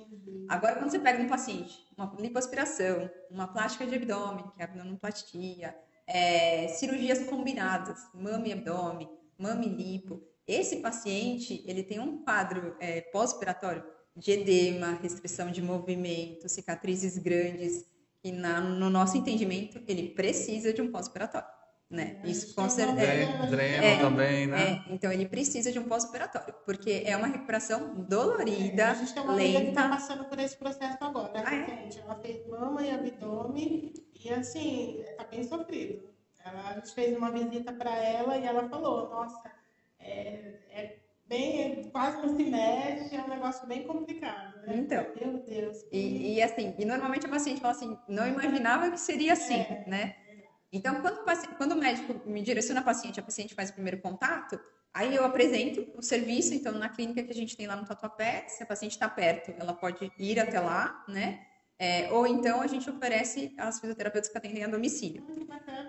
Agora, 0.47 0.75
quando 0.75 0.91
você 0.91 0.99
pega 0.99 1.21
um 1.23 1.27
paciente, 1.27 1.77
uma 1.97 2.13
lipoaspiração, 2.19 3.09
uma 3.31 3.47
plástica 3.47 3.85
de 3.85 3.95
abdômen, 3.95 4.45
que 4.55 4.61
é 4.61 4.63
a 4.63 4.67
abdominoplastia, 4.67 5.75
é, 6.05 6.67
cirurgias 6.69 7.19
combinadas, 7.27 7.99
mama 8.13 8.47
e 8.47 8.53
abdômen, 8.53 9.09
mama 9.37 9.63
e 9.63 9.69
lipo, 9.69 10.21
esse 10.47 10.77
paciente, 10.77 11.63
ele 11.67 11.83
tem 11.83 11.99
um 11.99 12.23
quadro 12.23 12.75
é, 12.79 13.01
pós-operatório 13.01 13.83
de 14.15 14.31
edema, 14.31 14.97
restrição 15.01 15.51
de 15.51 15.61
movimento, 15.61 16.49
cicatrizes 16.49 17.17
grandes, 17.17 17.85
e 18.23 18.31
na- 18.31 18.59
no 18.59 18.89
nosso 18.89 19.15
entendimento, 19.15 19.81
ele 19.87 20.09
precisa 20.09 20.73
de 20.73 20.81
um 20.81 20.91
pós-operatório, 20.91 21.47
né? 21.89 22.19
Isso 22.23 22.53
com 22.53 22.69
certeza. 22.69 22.95
Dreno, 23.07 23.47
dreno 23.47 23.83
É, 23.83 23.97
também, 23.99 24.47
né? 24.47 24.83
É, 24.87 24.93
então 24.93 25.11
ele 25.11 25.27
precisa 25.27 25.71
de 25.71 25.79
um 25.79 25.83
pós-operatório, 25.85 26.53
porque 26.65 27.01
é 27.05 27.17
uma 27.17 27.27
recuperação 27.27 27.95
É, 27.97 28.01
dolorida, 28.09 28.91
a 28.91 28.93
gente 28.93 29.13
tem 29.13 29.23
uma 29.23 29.33
amiga 29.33 29.59
que 29.61 29.67
está 29.69 29.81
lenta. 29.83 29.95
passando 29.95 30.25
por 30.25 30.37
esse 30.39 30.55
processo 30.57 30.97
agora, 31.01 31.31
Ah, 31.43 31.55
é? 31.55 31.65
recente. 31.65 31.99
Ela 31.99 32.15
fez 32.15 32.47
mama 32.47 32.81
e 32.83 32.91
abdômen 32.91 33.93
e 34.13 34.29
assim, 34.33 35.03
tá 35.17 35.23
bem 35.23 35.43
sofrido. 35.43 36.09
Ela, 36.45 36.69
a 36.69 36.73
gente 36.75 36.93
fez 36.93 37.17
uma 37.17 37.31
visita 37.31 37.73
para 37.73 37.95
ela 37.97 38.37
e 38.37 38.45
ela 38.45 38.69
falou, 38.69 39.09
nossa, 39.09 39.51
é, 39.99 40.53
é 40.71 40.95
bem, 41.27 41.61
é- 41.61 41.83
quase 41.91 42.17
não 42.17 42.35
se 42.35 42.43
mexe, 42.43 43.15
é 43.15 43.21
um 43.21 43.27
negócio 43.29 43.67
bem 43.67 43.83
complicado, 43.83 44.61
né? 44.65 44.75
Então. 44.77 45.05
Meu 45.19 45.39
Deus. 45.43 45.77
E, 45.91 46.35
e, 46.35 46.41
assim, 46.41 46.73
e 46.77 46.85
normalmente 46.85 47.25
a 47.25 47.29
paciente 47.29 47.59
fala 47.61 47.73
assim, 47.73 47.97
não 48.07 48.27
imaginava 48.27 48.89
que 48.91 48.99
seria 48.99 49.33
assim, 49.33 49.55
É. 49.59 49.83
né? 49.87 50.15
Então, 50.71 51.01
quando 51.01 51.19
o, 51.21 51.23
paci- 51.23 51.47
quando 51.57 51.71
o 51.71 51.75
médico 51.75 52.21
me 52.29 52.41
direciona 52.41 52.79
a 52.81 52.83
paciente, 52.83 53.19
a 53.19 53.23
paciente 53.23 53.55
faz 53.55 53.69
o 53.69 53.73
primeiro 53.73 53.99
contato, 53.99 54.59
aí 54.93 55.15
eu 55.15 55.23
apresento 55.25 55.87
o 55.95 56.01
serviço, 56.01 56.53
então 56.53 56.73
na 56.73 56.89
clínica 56.89 57.23
que 57.23 57.31
a 57.31 57.35
gente 57.35 57.57
tem 57.57 57.65
lá 57.67 57.75
no 57.75 57.85
Tatuapé, 57.85 58.45
se 58.47 58.61
a 58.61 58.65
paciente 58.65 58.91
está 58.91 59.09
perto, 59.09 59.53
ela 59.59 59.73
pode 59.73 60.11
ir 60.17 60.39
até 60.39 60.59
lá, 60.59 61.03
né? 61.07 61.45
É, 61.81 62.11
ou 62.11 62.27
então 62.27 62.61
a 62.61 62.67
gente 62.67 62.89
oferece 62.89 63.53
as 63.57 63.79
fisioterapeutas 63.79 64.29
que 64.29 64.37
atendem 64.37 64.63
a 64.65 64.67
domicílio. 64.67 65.23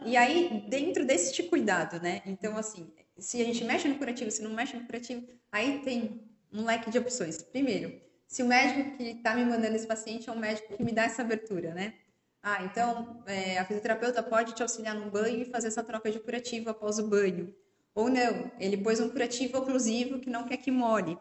E 0.06 0.16
aí, 0.16 0.64
dentro 0.68 1.04
deste 1.04 1.42
cuidado, 1.42 2.00
né? 2.00 2.22
Então, 2.24 2.56
assim, 2.56 2.92
se 3.18 3.42
a 3.42 3.44
gente 3.44 3.64
mexe 3.64 3.88
no 3.88 3.96
curativo, 3.96 4.30
se 4.30 4.40
não 4.40 4.52
mexe 4.52 4.76
no 4.76 4.86
curativo, 4.86 5.26
aí 5.50 5.80
tem 5.80 6.22
um 6.52 6.64
leque 6.64 6.90
de 6.90 6.98
opções. 6.98 7.42
Primeiro, 7.42 8.00
se 8.26 8.40
o 8.42 8.46
médico 8.46 8.96
que 8.96 9.02
está 9.02 9.34
me 9.34 9.44
mandando 9.44 9.74
esse 9.74 9.86
paciente 9.86 10.28
é 10.28 10.32
um 10.32 10.38
médico 10.38 10.76
que 10.76 10.82
me 10.84 10.92
dá 10.92 11.02
essa 11.04 11.22
abertura, 11.22 11.74
né? 11.74 11.94
Ah, 12.42 12.64
então 12.64 13.22
é, 13.26 13.58
a 13.58 13.64
fisioterapeuta 13.64 14.22
pode 14.22 14.54
te 14.54 14.62
auxiliar 14.62 14.94
no 14.94 15.10
banho 15.10 15.42
e 15.42 15.44
fazer 15.44 15.68
essa 15.68 15.82
troca 15.82 16.10
de 16.10 16.18
curativo 16.18 16.70
após 16.70 16.98
o 16.98 17.06
banho. 17.06 17.54
Ou 17.94 18.08
não, 18.08 18.50
ele 18.58 18.76
pôs 18.76 19.00
um 19.00 19.10
curativo 19.10 19.58
oclusivo 19.58 20.20
que 20.20 20.30
não 20.30 20.44
quer 20.44 20.56
que 20.56 20.70
molhe. 20.70 21.18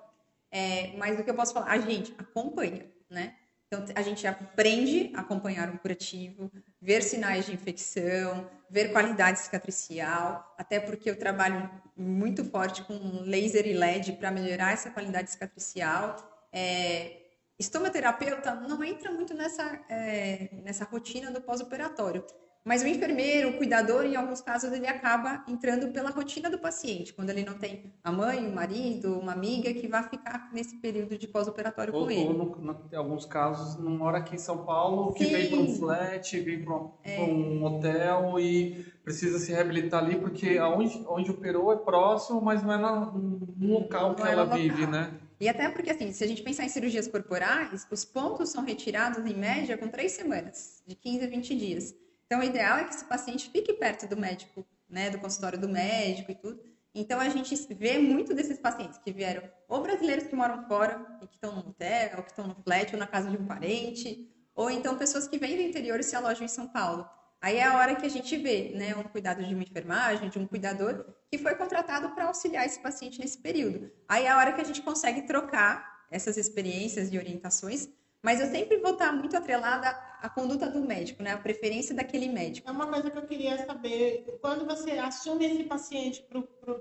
É, 0.52 0.94
mas 0.98 1.20
o 1.20 1.24
que 1.24 1.30
eu 1.30 1.36
posso 1.36 1.54
falar? 1.54 1.72
A 1.72 1.80
gente 1.80 2.14
acompanha, 2.18 2.86
né? 3.10 3.36
Então, 3.68 3.86
a 3.94 4.02
gente 4.02 4.26
aprende 4.26 5.12
a 5.14 5.22
acompanhar 5.22 5.70
um 5.70 5.78
curativo, 5.78 6.52
ver 6.82 7.04
sinais 7.04 7.46
de 7.46 7.54
infecção, 7.54 8.50
ver 8.68 8.92
qualidade 8.92 9.40
cicatricial, 9.40 10.56
até 10.58 10.80
porque 10.80 11.08
eu 11.08 11.20
trabalho 11.20 11.70
muito 11.96 12.44
forte 12.44 12.82
com 12.84 12.94
laser 13.22 13.68
e 13.68 13.74
LED 13.74 14.14
para 14.14 14.32
melhorar 14.32 14.72
essa 14.74 14.90
qualidade 14.90 15.30
cicatricial. 15.30 16.16
É, 16.52 17.29
estomaterapeuta 17.60 18.56
não 18.56 18.84
entra 18.84 19.12
muito 19.12 19.34
nessa, 19.34 19.80
é, 19.90 20.50
nessa 20.64 20.86
rotina 20.86 21.30
do 21.30 21.42
pós-operatório. 21.42 22.24
Mas 22.64 22.84
o 22.84 22.88
enfermeiro, 22.88 23.50
o 23.50 23.58
cuidador, 23.58 24.06
em 24.06 24.16
alguns 24.16 24.42
casos, 24.42 24.72
ele 24.72 24.86
acaba 24.86 25.44
entrando 25.48 25.92
pela 25.94 26.10
rotina 26.10 26.50
do 26.50 26.60
paciente, 26.60 27.14
quando 27.14 27.30
ele 27.30 27.44
não 27.44 27.54
tem 27.54 27.94
a 28.04 28.12
mãe, 28.12 28.46
o 28.46 28.54
marido, 28.54 29.18
uma 29.18 29.32
amiga 29.32 29.74
que 29.74 29.88
vai 29.88 30.04
ficar 30.04 30.50
nesse 30.52 30.76
período 30.78 31.18
de 31.18 31.26
pós-operatório 31.26 31.94
com 31.94 32.12
ele. 32.12 32.28
Ou, 32.28 32.34
no, 32.34 32.82
em 32.92 32.96
alguns 32.96 33.26
casos, 33.26 33.82
não 33.82 33.92
mora 33.92 34.18
aqui 34.18 34.36
em 34.36 34.40
São 34.40 34.66
Paulo, 34.66 35.14
que 35.14 35.26
Sim. 35.26 35.32
vem 35.32 35.50
para 35.50 35.58
um 35.58 35.76
flat, 35.76 36.40
vem 36.42 36.64
para 36.64 36.76
um, 36.76 36.92
é. 37.04 37.22
um, 37.22 37.64
hotel 37.64 38.40
e 38.40 38.86
precisa 39.04 39.40
se 39.40 39.52
reabilitar 39.54 40.04
ali, 40.04 40.20
porque 40.20 40.58
aonde, 40.58 41.04
onde 41.08 41.32
operou 41.32 41.72
é 41.72 41.78
próximo, 41.78 42.42
mas 42.42 42.62
não 42.62 42.74
é 42.74 42.78
no 42.78 43.50
local 43.80 44.16
que 44.16 44.22
é 44.22 44.32
ela 44.32 44.44
vive, 44.44 44.86
né? 44.86 45.12
E 45.40 45.48
até 45.48 45.70
porque, 45.70 45.90
assim, 45.90 46.12
se 46.12 46.24
a 46.24 46.28
gente 46.28 46.44
pensar 46.44 46.66
em 46.66 46.70
cirurgias 46.70 47.08
corporais, 47.08 47.88
os 47.90 48.04
pontos 48.04 48.50
são 48.50 48.64
retirados 48.64 49.26
em 49.26 49.34
média 49.34 49.78
com 49.78 49.88
três 49.88 50.12
semanas, 50.12 50.84
de 50.86 50.96
15 50.96 51.24
a 51.26 51.30
20 51.30 51.56
dias. 51.56 51.96
Então, 52.26 52.42
o 52.42 52.44
ideal 52.44 52.78
é 52.78 52.84
que 52.84 52.94
esse 52.94 53.06
paciente 53.06 53.50
fique 53.50 53.74
perto 53.74 54.06
do 54.06 54.18
médico, 54.18 54.68
né, 54.90 55.10
do 55.10 55.18
consultório 55.18 55.58
do 55.58 55.70
médico 55.70 56.32
e 56.32 56.36
tudo. 56.36 56.62
Então, 56.94 57.20
a 57.22 57.30
gente 57.30 57.56
vê 57.74 57.98
muito 57.98 58.34
desses 58.34 58.60
pacientes 58.60 58.98
que 58.98 59.12
vieram, 59.12 59.50
ou 59.68 59.82
brasileiros 59.82 60.28
que 60.28 60.36
moram 60.36 60.68
fora 60.68 61.06
e 61.22 61.28
que 61.28 61.36
estão 61.36 61.56
no 61.56 61.70
hotel, 61.70 62.18
ou 62.18 62.24
que 62.24 62.32
estão 62.32 62.48
no 62.48 62.56
flat, 62.56 62.94
ou 62.94 63.00
na 63.00 63.08
casa 63.08 63.30
de 63.30 63.38
um 63.38 63.46
parente, 63.46 64.30
ou 64.54 64.70
então 64.70 64.98
pessoas 64.98 65.26
que 65.26 65.38
vêm 65.38 65.56
do 65.56 65.62
interior 65.62 66.00
e 66.02 66.04
se 66.04 66.16
alojam 66.16 66.44
em 66.44 66.50
São 66.50 66.68
Paulo. 66.68 67.10
Aí 67.42 67.58
é 67.58 67.64
a 67.64 67.78
hora 67.78 67.96
que 67.96 68.06
a 68.06 68.10
gente 68.10 68.36
vê, 68.38 68.72
né, 68.76 68.96
um 68.96 69.04
cuidado 69.04 69.44
de 69.44 69.54
uma 69.54 69.64
enfermagem, 69.64 70.30
de 70.30 70.38
um 70.38 70.46
cuidador 70.46 71.06
que 71.32 71.38
foi 71.38 71.56
contratado 71.56 72.10
para 72.10 72.26
auxiliar 72.26 72.66
esse 72.66 72.80
paciente 72.80 73.20
nesse 73.20 73.38
período. 73.38 73.90
Aí 74.08 74.26
é 74.26 74.30
a 74.30 74.38
hora 74.38 74.52
que 74.52 74.62
a 74.62 74.66
gente 74.66 74.82
consegue 74.82 75.22
trocar 75.22 76.06
essas 76.12 76.38
experiências 76.38 77.14
e 77.14 77.18
orientações 77.18 77.90
mas 78.22 78.42
eu 78.42 78.48
sempre 78.48 78.78
vou 78.78 78.92
estar 78.92 79.12
muito 79.14 79.36
atrelada 79.38 79.90
à 80.22 80.30
conduta 80.30 80.70
do 80.70 80.82
médico, 80.82 81.24
né? 81.24 81.32
A 81.32 81.38
preferência 81.38 81.96
daquele 81.96 82.28
médico. 82.28 82.68
É 82.68 82.72
uma 82.72 82.88
coisa 82.88 83.10
que 83.10 83.18
eu 83.18 83.26
queria 83.26 83.66
saber. 83.66 84.38
Quando 84.42 84.66
você 84.66 84.92
assume 84.92 85.46
esse 85.46 85.64
paciente 85.64 86.26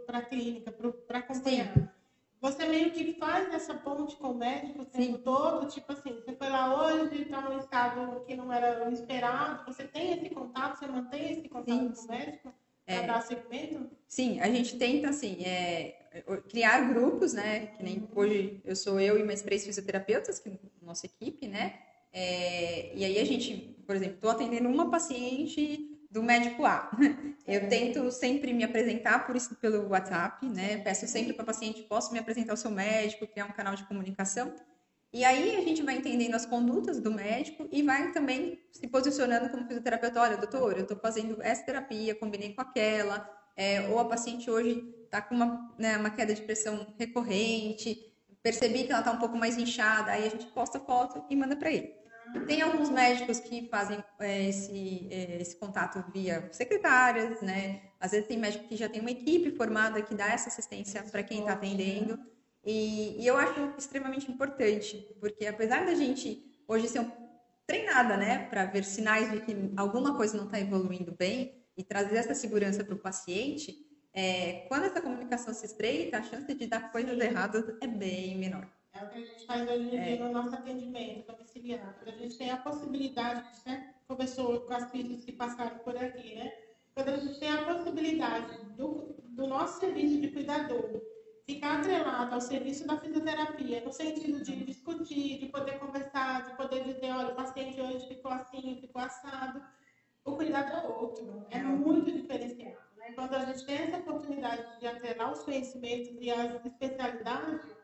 para 0.04 0.18
a 0.18 0.22
clínica, 0.22 0.72
para 0.72 1.18
acompanhar, 1.18 1.72
Sim. 1.72 1.88
Você 2.40 2.66
meio 2.66 2.90
que 2.92 3.14
faz 3.14 3.52
essa 3.52 3.75
ponte 3.75 4.16
com 4.16 4.28
o 4.28 4.35
médico 4.35 4.83
o 4.83 4.87
tempo 4.87 5.16
Sim. 5.16 5.23
todo? 5.23 5.66
Tipo 5.68 5.92
assim, 5.92 6.14
você 6.14 6.33
foi 6.35 6.49
lá 6.49 6.85
hoje, 6.85 7.23
está 7.23 7.40
num 7.40 7.59
estado 7.59 8.25
que 8.26 8.37
não 8.37 8.52
era 8.52 8.90
esperado, 8.90 9.64
você 9.66 9.85
tem 9.85 10.12
esse 10.12 10.30
contato, 10.30 10.78
você 10.78 10.87
mantém 10.87 11.33
esse 11.33 11.49
contato 11.49 11.78
Sim. 11.78 11.92
com 11.92 12.02
o 12.02 12.09
médico? 12.09 12.54
Para 12.87 12.95
é, 12.95 13.07
dar 13.07 13.21
segmento? 13.21 13.90
Sim, 14.07 14.40
a 14.40 14.49
gente 14.49 14.78
tenta, 14.78 15.11
assim, 15.11 15.45
é, 15.45 16.23
criar 16.49 16.88
grupos, 16.92 17.35
né? 17.35 17.66
Que 17.66 17.83
nem 17.83 18.09
hoje 18.14 18.62
eu 18.64 18.75
sou 18.75 18.99
eu 18.99 19.18
e 19.18 19.25
mais 19.25 19.42
três 19.42 19.64
fisioterapeutas, 19.66 20.38
que 20.38 20.59
nossa 20.80 21.04
equipe, 21.04 21.47
né? 21.47 21.78
É, 22.11 22.97
e 22.97 23.04
aí 23.04 23.18
a 23.18 23.25
gente, 23.25 23.76
por 23.87 23.95
exemplo, 23.95 24.14
estou 24.14 24.30
atendendo 24.30 24.68
uma 24.68 24.90
paciente 24.90 25.88
do 26.10 26.22
médico 26.22 26.64
A. 26.64 26.90
Eu 27.46 27.68
tento 27.68 28.10
sempre 28.10 28.52
me 28.52 28.64
apresentar 28.64 29.26
por 29.26 29.36
isso 29.36 29.54
pelo 29.56 29.88
WhatsApp, 29.88 30.46
né? 30.46 30.78
Peço 30.78 31.06
sempre 31.06 31.32
para 31.32 31.42
o 31.42 31.46
paciente, 31.46 31.82
posso 31.82 32.12
me 32.12 32.18
apresentar 32.18 32.52
ao 32.52 32.56
seu 32.56 32.70
médico, 32.70 33.26
criar 33.26 33.46
um 33.46 33.52
canal 33.52 33.74
de 33.74 33.84
comunicação. 33.84 34.54
E 35.12 35.24
aí 35.24 35.56
a 35.56 35.60
gente 35.62 35.82
vai 35.82 35.96
entendendo 35.96 36.34
as 36.34 36.44
condutas 36.44 37.00
do 37.00 37.10
médico 37.10 37.66
e 37.72 37.82
vai 37.82 38.12
também 38.12 38.58
se 38.70 38.86
posicionando 38.86 39.48
como 39.48 39.66
fisioterapeuta. 39.66 40.20
Olha, 40.20 40.36
doutor, 40.36 40.74
eu 40.76 40.82
estou 40.82 40.98
fazendo 40.98 41.38
essa 41.40 41.64
terapia, 41.64 42.14
combinei 42.14 42.54
com 42.54 42.60
aquela. 42.60 43.28
É, 43.56 43.88
ou 43.88 43.98
a 43.98 44.04
paciente 44.04 44.50
hoje 44.50 44.84
está 45.04 45.20
com 45.20 45.34
uma, 45.34 45.74
né, 45.78 45.96
uma 45.96 46.10
queda 46.10 46.34
de 46.34 46.42
pressão 46.42 46.94
recorrente, 46.98 47.98
percebi 48.42 48.84
que 48.84 48.92
ela 48.92 49.00
está 49.00 49.10
um 49.10 49.18
pouco 49.18 49.36
mais 49.36 49.56
inchada, 49.58 50.12
aí 50.12 50.26
a 50.26 50.30
gente 50.30 50.47
posta 50.47 50.78
foto 50.78 51.25
e 51.28 51.34
manda 51.34 51.56
para 51.56 51.73
ele. 51.73 51.92
Tem 52.47 52.62
alguns 52.62 52.91
médicos 52.91 53.41
que 53.41 53.69
fazem 53.69 54.02
é, 54.21 54.49
esse, 54.49 55.08
é, 55.10 55.41
esse 55.41 55.56
contato 55.56 56.04
via 56.12 56.49
secretárias, 56.52 57.41
né? 57.41 57.82
Às 58.00 58.12
vezes 58.12 58.26
tem 58.26 58.38
médico 58.38 58.69
que 58.69 58.76
já 58.76 58.88
tem 58.88 59.00
uma 59.00 59.10
equipe 59.10 59.50
formada 59.52 60.00
que 60.02 60.14
dá 60.14 60.28
essa 60.28 60.49
assistência 60.49 61.02
para 61.02 61.23
quem 61.23 61.41
está 61.41 61.52
atendendo. 61.52 62.19
E, 62.64 63.23
e, 63.23 63.26
eu 63.26 63.36
acho 63.36 63.75
extremamente 63.78 64.30
importante, 64.30 65.17
porque 65.21 65.47
apesar 65.47 65.86
da 65.86 65.95
gente 65.95 66.45
hoje 66.67 66.88
ser 66.88 67.00
um, 67.00 67.10
treinada, 67.67 68.17
né, 68.17 68.47
para 68.50 68.64
ver 68.64 68.84
sinais 68.84 69.30
de 69.30 69.41
que 69.41 69.54
alguma 69.76 70.17
coisa 70.17 70.36
não 70.36 70.45
está 70.45 70.58
evoluindo 70.58 71.12
bem 71.12 71.64
e 71.76 71.84
trazer 71.84 72.17
essa 72.17 72.34
segurança 72.34 72.82
para 72.82 72.95
o 72.95 72.99
paciente, 72.99 73.86
é, 74.12 74.67
quando 74.69 74.84
essa 74.84 75.00
comunicação 75.00 75.54
se 75.54 75.67
estreita, 75.67 76.19
a 76.19 76.23
chance 76.23 76.52
de 76.52 76.67
dar 76.67 76.91
coisas 76.91 77.19
erradas 77.21 77.64
é 77.80 77.86
bem 77.86 78.36
menor. 78.36 78.69
É 78.94 79.04
o 79.04 79.08
que 79.10 79.18
a 79.18 79.20
gente 79.20 79.46
faz 79.46 79.68
hoje 79.68 79.82
em 79.84 79.90
dia 79.90 80.00
é. 80.00 80.18
no 80.18 80.32
nosso 80.32 80.54
atendimento 80.54 81.26
domiciliar. 81.26 81.96
A 82.06 82.10
gente 82.10 82.36
tem 82.38 82.50
a 82.50 82.56
possibilidade, 82.56 83.44
né? 83.66 83.94
Conversou 84.06 84.60
com 84.60 84.74
as 84.74 84.90
filhas 84.90 85.24
que 85.24 85.32
passaram 85.32 85.78
por 85.78 85.96
aqui, 85.96 86.36
né? 86.36 86.52
Quando 86.94 87.10
a 87.10 87.16
gente 87.16 87.38
tem 87.38 87.50
a 87.50 87.64
possibilidade 87.64 88.58
do, 88.76 89.14
do 89.28 89.46
nosso 89.46 89.78
serviço 89.78 90.20
de 90.20 90.28
cuidador 90.28 91.00
ficar 91.48 91.78
atrelado 91.78 92.34
ao 92.34 92.40
serviço 92.42 92.86
da 92.86 92.98
fisioterapia, 92.98 93.82
no 93.82 93.90
sentido 93.90 94.44
de 94.44 94.64
discutir, 94.66 95.38
de 95.38 95.46
poder 95.46 95.78
conversar, 95.78 96.44
de 96.44 96.54
poder 96.58 96.84
dizer, 96.84 97.10
olha, 97.10 97.28
o 97.28 97.34
paciente 97.34 97.80
hoje 97.80 98.06
ficou 98.06 98.30
assim, 98.30 98.78
ficou 98.82 99.00
assado. 99.00 99.62
O 100.26 100.36
cuidado 100.36 100.70
é 100.70 100.88
outro, 100.88 101.46
é 101.50 101.58
muito 101.58 102.12
diferenciado. 102.12 102.76
Né? 102.98 103.12
Quando 103.14 103.34
a 103.34 103.46
gente 103.46 103.64
tem 103.64 103.78
essa 103.78 103.96
oportunidade 103.96 104.78
de 104.78 104.86
atrelar 104.86 105.32
os 105.32 105.42
conhecimentos 105.42 106.14
e 106.20 106.30
as 106.30 106.66
especialidades, 106.66 107.77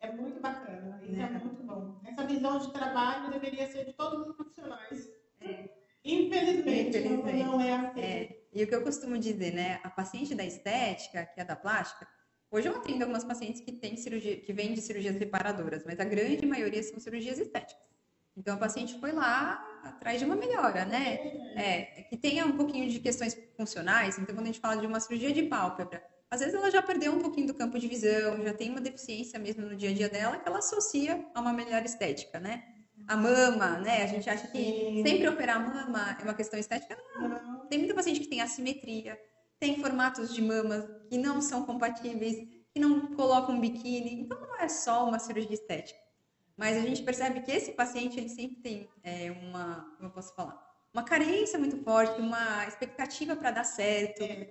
é 0.00 0.12
muito 0.12 0.40
bacana, 0.40 1.00
isso 1.02 1.20
é, 1.20 1.24
é 1.24 1.28
muito 1.28 1.62
bom. 1.62 2.00
Essa 2.04 2.26
visão 2.26 2.58
de 2.58 2.72
trabalho 2.72 3.30
deveria 3.30 3.66
ser 3.66 3.84
de 3.84 3.92
todos 3.92 4.26
os 4.26 4.34
profissionais. 4.34 5.08
É. 5.40 5.68
Infelizmente, 6.04 6.98
Infelizmente, 6.98 7.44
não 7.44 7.60
é 7.60 7.74
assim. 7.74 8.00
É. 8.00 8.40
E 8.52 8.64
o 8.64 8.66
que 8.66 8.74
eu 8.74 8.82
costumo 8.82 9.18
dizer, 9.18 9.52
né? 9.52 9.80
A 9.84 9.90
paciente 9.90 10.34
da 10.34 10.44
estética, 10.44 11.26
que 11.26 11.40
é 11.40 11.44
da 11.44 11.54
plástica, 11.54 12.08
Hoje 12.52 12.66
eu 12.66 12.74
atendo 12.74 13.04
algumas 13.04 13.22
pacientes 13.22 13.60
que 13.60 13.70
têm 13.70 13.96
cirurgia, 13.96 14.40
que 14.40 14.52
vêm 14.52 14.74
de 14.74 14.80
cirurgias 14.80 15.16
reparadoras, 15.16 15.84
mas 15.86 16.00
a 16.00 16.04
grande 16.04 16.44
maioria 16.44 16.82
são 16.82 16.98
cirurgias 16.98 17.38
estéticas. 17.38 17.80
Então 18.36 18.54
a 18.54 18.56
paciente 18.56 18.98
foi 18.98 19.12
lá 19.12 19.64
atrás 19.84 20.18
de 20.18 20.24
uma 20.24 20.34
melhora, 20.34 20.84
né? 20.84 21.14
É, 21.54 21.82
que 22.08 22.16
tenha 22.16 22.44
um 22.44 22.56
pouquinho 22.56 22.90
de 22.90 22.98
questões 22.98 23.38
funcionais. 23.56 24.18
Então 24.18 24.34
quando 24.34 24.46
a 24.46 24.52
gente 24.52 24.58
fala 24.58 24.80
de 24.80 24.86
uma 24.86 24.98
cirurgia 24.98 25.32
de 25.32 25.44
pálpebra, 25.44 26.02
às 26.30 26.40
vezes 26.40 26.54
ela 26.54 26.70
já 26.70 26.80
perdeu 26.80 27.12
um 27.12 27.18
pouquinho 27.18 27.48
do 27.48 27.54
campo 27.54 27.78
de 27.78 27.88
visão, 27.88 28.42
já 28.42 28.54
tem 28.54 28.70
uma 28.70 28.80
deficiência 28.80 29.38
mesmo 29.38 29.66
no 29.66 29.76
dia 29.76 29.90
a 29.90 29.92
dia 29.92 30.08
dela 30.08 30.36
que 30.38 30.48
ela 30.48 30.58
associa 30.58 31.26
a 31.34 31.40
uma 31.40 31.52
melhora 31.52 31.84
estética, 31.84 32.38
né? 32.38 32.62
A 33.08 33.16
mama, 33.16 33.78
né? 33.78 34.04
A 34.04 34.06
gente 34.06 34.30
acha 34.30 34.46
que 34.46 35.02
sempre 35.04 35.28
operar 35.28 35.56
a 35.56 35.60
mama 35.60 36.16
é 36.20 36.22
uma 36.22 36.34
questão 36.34 36.58
estética. 36.58 36.96
Não. 37.16 37.66
Tem 37.66 37.78
muita 37.78 37.94
paciente 37.94 38.20
que 38.20 38.28
tem 38.28 38.40
assimetria, 38.40 39.18
tem 39.58 39.80
formatos 39.80 40.32
de 40.32 40.40
mamas 40.40 40.88
que 41.08 41.18
não 41.18 41.42
são 41.42 41.64
compatíveis, 41.64 42.36
que 42.72 42.78
não 42.78 43.14
colocam 43.14 43.58
biquíni. 43.58 44.20
Então, 44.20 44.40
não 44.40 44.56
é 44.56 44.68
só 44.68 45.08
uma 45.08 45.18
cirurgia 45.18 45.54
estética. 45.54 45.98
Mas 46.56 46.76
a 46.76 46.80
gente 46.80 47.02
percebe 47.02 47.40
que 47.40 47.50
esse 47.50 47.72
paciente, 47.72 48.20
ele 48.20 48.28
sempre 48.28 48.62
tem 48.62 48.88
é, 49.02 49.30
uma, 49.30 49.94
como 49.96 50.08
eu 50.08 50.12
posso 50.12 50.34
falar, 50.34 50.69
uma 50.92 51.04
carência 51.04 51.58
muito 51.58 51.76
forte, 51.84 52.20
uma 52.20 52.66
expectativa 52.66 53.36
para 53.36 53.52
dar 53.52 53.64
certo, 53.64 54.22
é. 54.22 54.44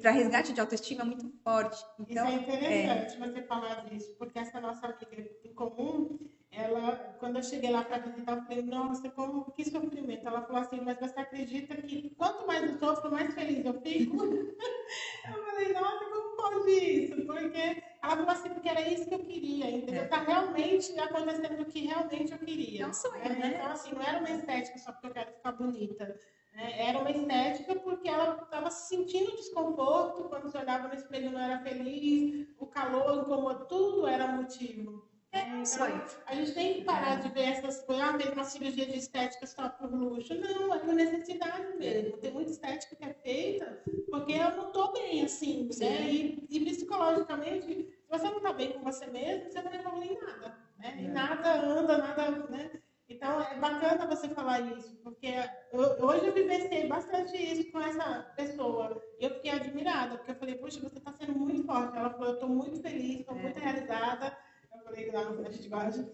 para 0.00 0.10
resgate 0.10 0.52
de 0.52 0.60
autoestima 0.60 1.04
muito 1.04 1.28
forte. 1.42 1.84
Então, 1.98 2.24
Isso 2.28 2.50
é 2.50 2.54
interessante 2.54 3.16
é... 3.16 3.18
você 3.18 3.42
falar 3.42 3.84
disso, 3.86 4.14
porque 4.16 4.38
essa 4.38 4.60
nossa 4.60 4.86
amiga 4.86 5.30
em 5.44 5.52
comum, 5.54 6.18
ela, 6.52 7.16
quando 7.18 7.36
eu 7.36 7.42
cheguei 7.42 7.70
lá 7.70 7.82
para 7.82 7.98
visitar, 7.98 8.36
eu 8.36 8.42
falei, 8.42 8.62
nossa, 8.62 9.10
como, 9.10 9.50
que 9.52 9.64
sofrimento. 9.64 10.26
Ela 10.26 10.42
falou 10.42 10.62
assim, 10.62 10.80
mas 10.82 11.00
você 11.00 11.18
acredita 11.18 11.74
que 11.76 12.10
quanto 12.10 12.46
mais 12.46 12.62
eu 12.62 12.78
sofro, 12.78 13.10
mais 13.10 13.34
feliz 13.34 13.64
eu 13.64 13.80
fico? 13.80 14.16
eu 14.22 15.44
falei, 15.46 15.72
nossa, 15.72 16.04
como 16.04 16.36
pode 16.36 16.70
isso? 16.70 17.26
Porque 17.26 17.82
ela 18.02 18.16
falou 18.16 18.30
assim, 18.30 18.48
porque 18.48 18.68
era 18.68 18.80
isso 18.80 19.06
que 19.06 19.14
eu 19.14 19.20
queria, 19.20 19.70
entendeu? 19.70 20.02
É. 20.02 20.08
Tá 20.08 20.18
realmente 20.18 20.98
acontecendo 20.98 21.62
o 21.62 21.64
que 21.64 21.86
realmente 21.86 22.32
eu 22.32 22.38
queria. 22.38 22.82
É 22.82 22.86
um 22.88 22.92
sonho, 22.92 23.38
né? 23.38 23.52
Então, 23.54 23.70
assim, 23.70 23.94
não 23.94 24.02
era 24.02 24.18
uma 24.18 24.30
estética 24.30 24.76
só 24.78 24.90
porque 24.90 25.06
eu 25.06 25.12
quero 25.12 25.32
ficar 25.32 25.52
bonita. 25.52 26.18
Né? 26.52 26.88
Era 26.88 26.98
uma 26.98 27.10
estética 27.10 27.76
porque 27.76 28.08
ela 28.08 28.42
estava 28.42 28.70
sentindo 28.70 29.36
desconforto 29.36 30.28
quando 30.28 30.50
se 30.50 30.58
olhava 30.58 30.88
no 30.88 30.94
espelho 30.94 31.30
não 31.30 31.40
era 31.40 31.60
feliz, 31.60 32.48
o 32.58 32.66
calor 32.66 33.22
incomodou, 33.22 33.66
tudo 33.66 34.06
era 34.08 34.26
motivo. 34.26 35.08
É, 35.32 35.40
então, 35.48 36.04
a 36.26 36.34
gente 36.34 36.52
tem 36.52 36.74
que 36.74 36.84
parar 36.84 37.16
de 37.16 37.30
ver 37.30 37.44
essas 37.44 37.80
coisas, 37.82 38.04
ah, 38.04 38.18
fez 38.18 38.32
uma 38.32 38.44
cirurgia 38.44 38.84
de 38.84 38.98
estética 38.98 39.46
só 39.46 39.66
por 39.70 39.90
luxo. 39.90 40.34
Não, 40.34 40.74
é 40.74 40.78
por 40.78 40.92
necessidade 40.92 41.74
mesmo. 41.78 42.18
Tem 42.18 42.30
muita 42.30 42.50
estética 42.50 42.94
que 42.94 43.04
é 43.04 43.14
feita 43.14 43.82
porque 44.10 44.32
eu 44.32 44.50
não 44.56 44.66
estou 44.66 44.92
bem 44.92 45.24
assim, 45.24 45.64
né? 45.64 45.72
Sim. 45.72 45.84
né? 45.84 46.02
E, 46.10 46.46
e, 46.50 46.64
psicologicamente, 46.66 47.66
se 47.66 48.08
você 48.10 48.24
não 48.28 48.36
está 48.36 48.52
bem 48.52 48.72
com 48.72 48.80
você 48.80 49.06
mesmo, 49.06 49.50
você 49.50 49.62
não 49.62 49.72
evolui 49.72 50.08
em 50.08 50.20
nada, 50.20 50.58
né? 50.78 50.96
E 51.00 51.06
é. 51.06 51.08
nada 51.08 51.62
anda, 51.62 51.96
nada, 51.96 52.30
né? 52.50 52.70
Então, 53.08 53.40
é 53.40 53.58
bacana 53.58 54.06
você 54.06 54.28
falar 54.28 54.60
isso, 54.60 54.94
porque 55.02 55.28
eu, 55.72 55.80
hoje 56.06 56.26
eu 56.26 56.34
vivenciei 56.34 56.86
bastante 56.88 57.36
isso 57.36 57.70
com 57.72 57.80
essa 57.80 58.22
pessoa. 58.36 59.02
E 59.18 59.24
eu 59.24 59.30
fiquei 59.30 59.50
admirada, 59.50 60.16
porque 60.16 60.32
eu 60.32 60.36
falei, 60.36 60.54
puxa, 60.56 60.80
você 60.80 60.98
está 60.98 61.12
sendo 61.12 61.38
muito 61.38 61.64
forte. 61.64 61.96
Ela 61.96 62.10
falou, 62.10 62.28
eu 62.28 62.34
estou 62.34 62.48
muito 62.48 62.82
feliz, 62.82 63.20
estou 63.20 63.36
é. 63.36 63.42
muito 63.42 63.58
realizada. 63.58 64.36
A 65.86 65.90
gente. 65.90 66.10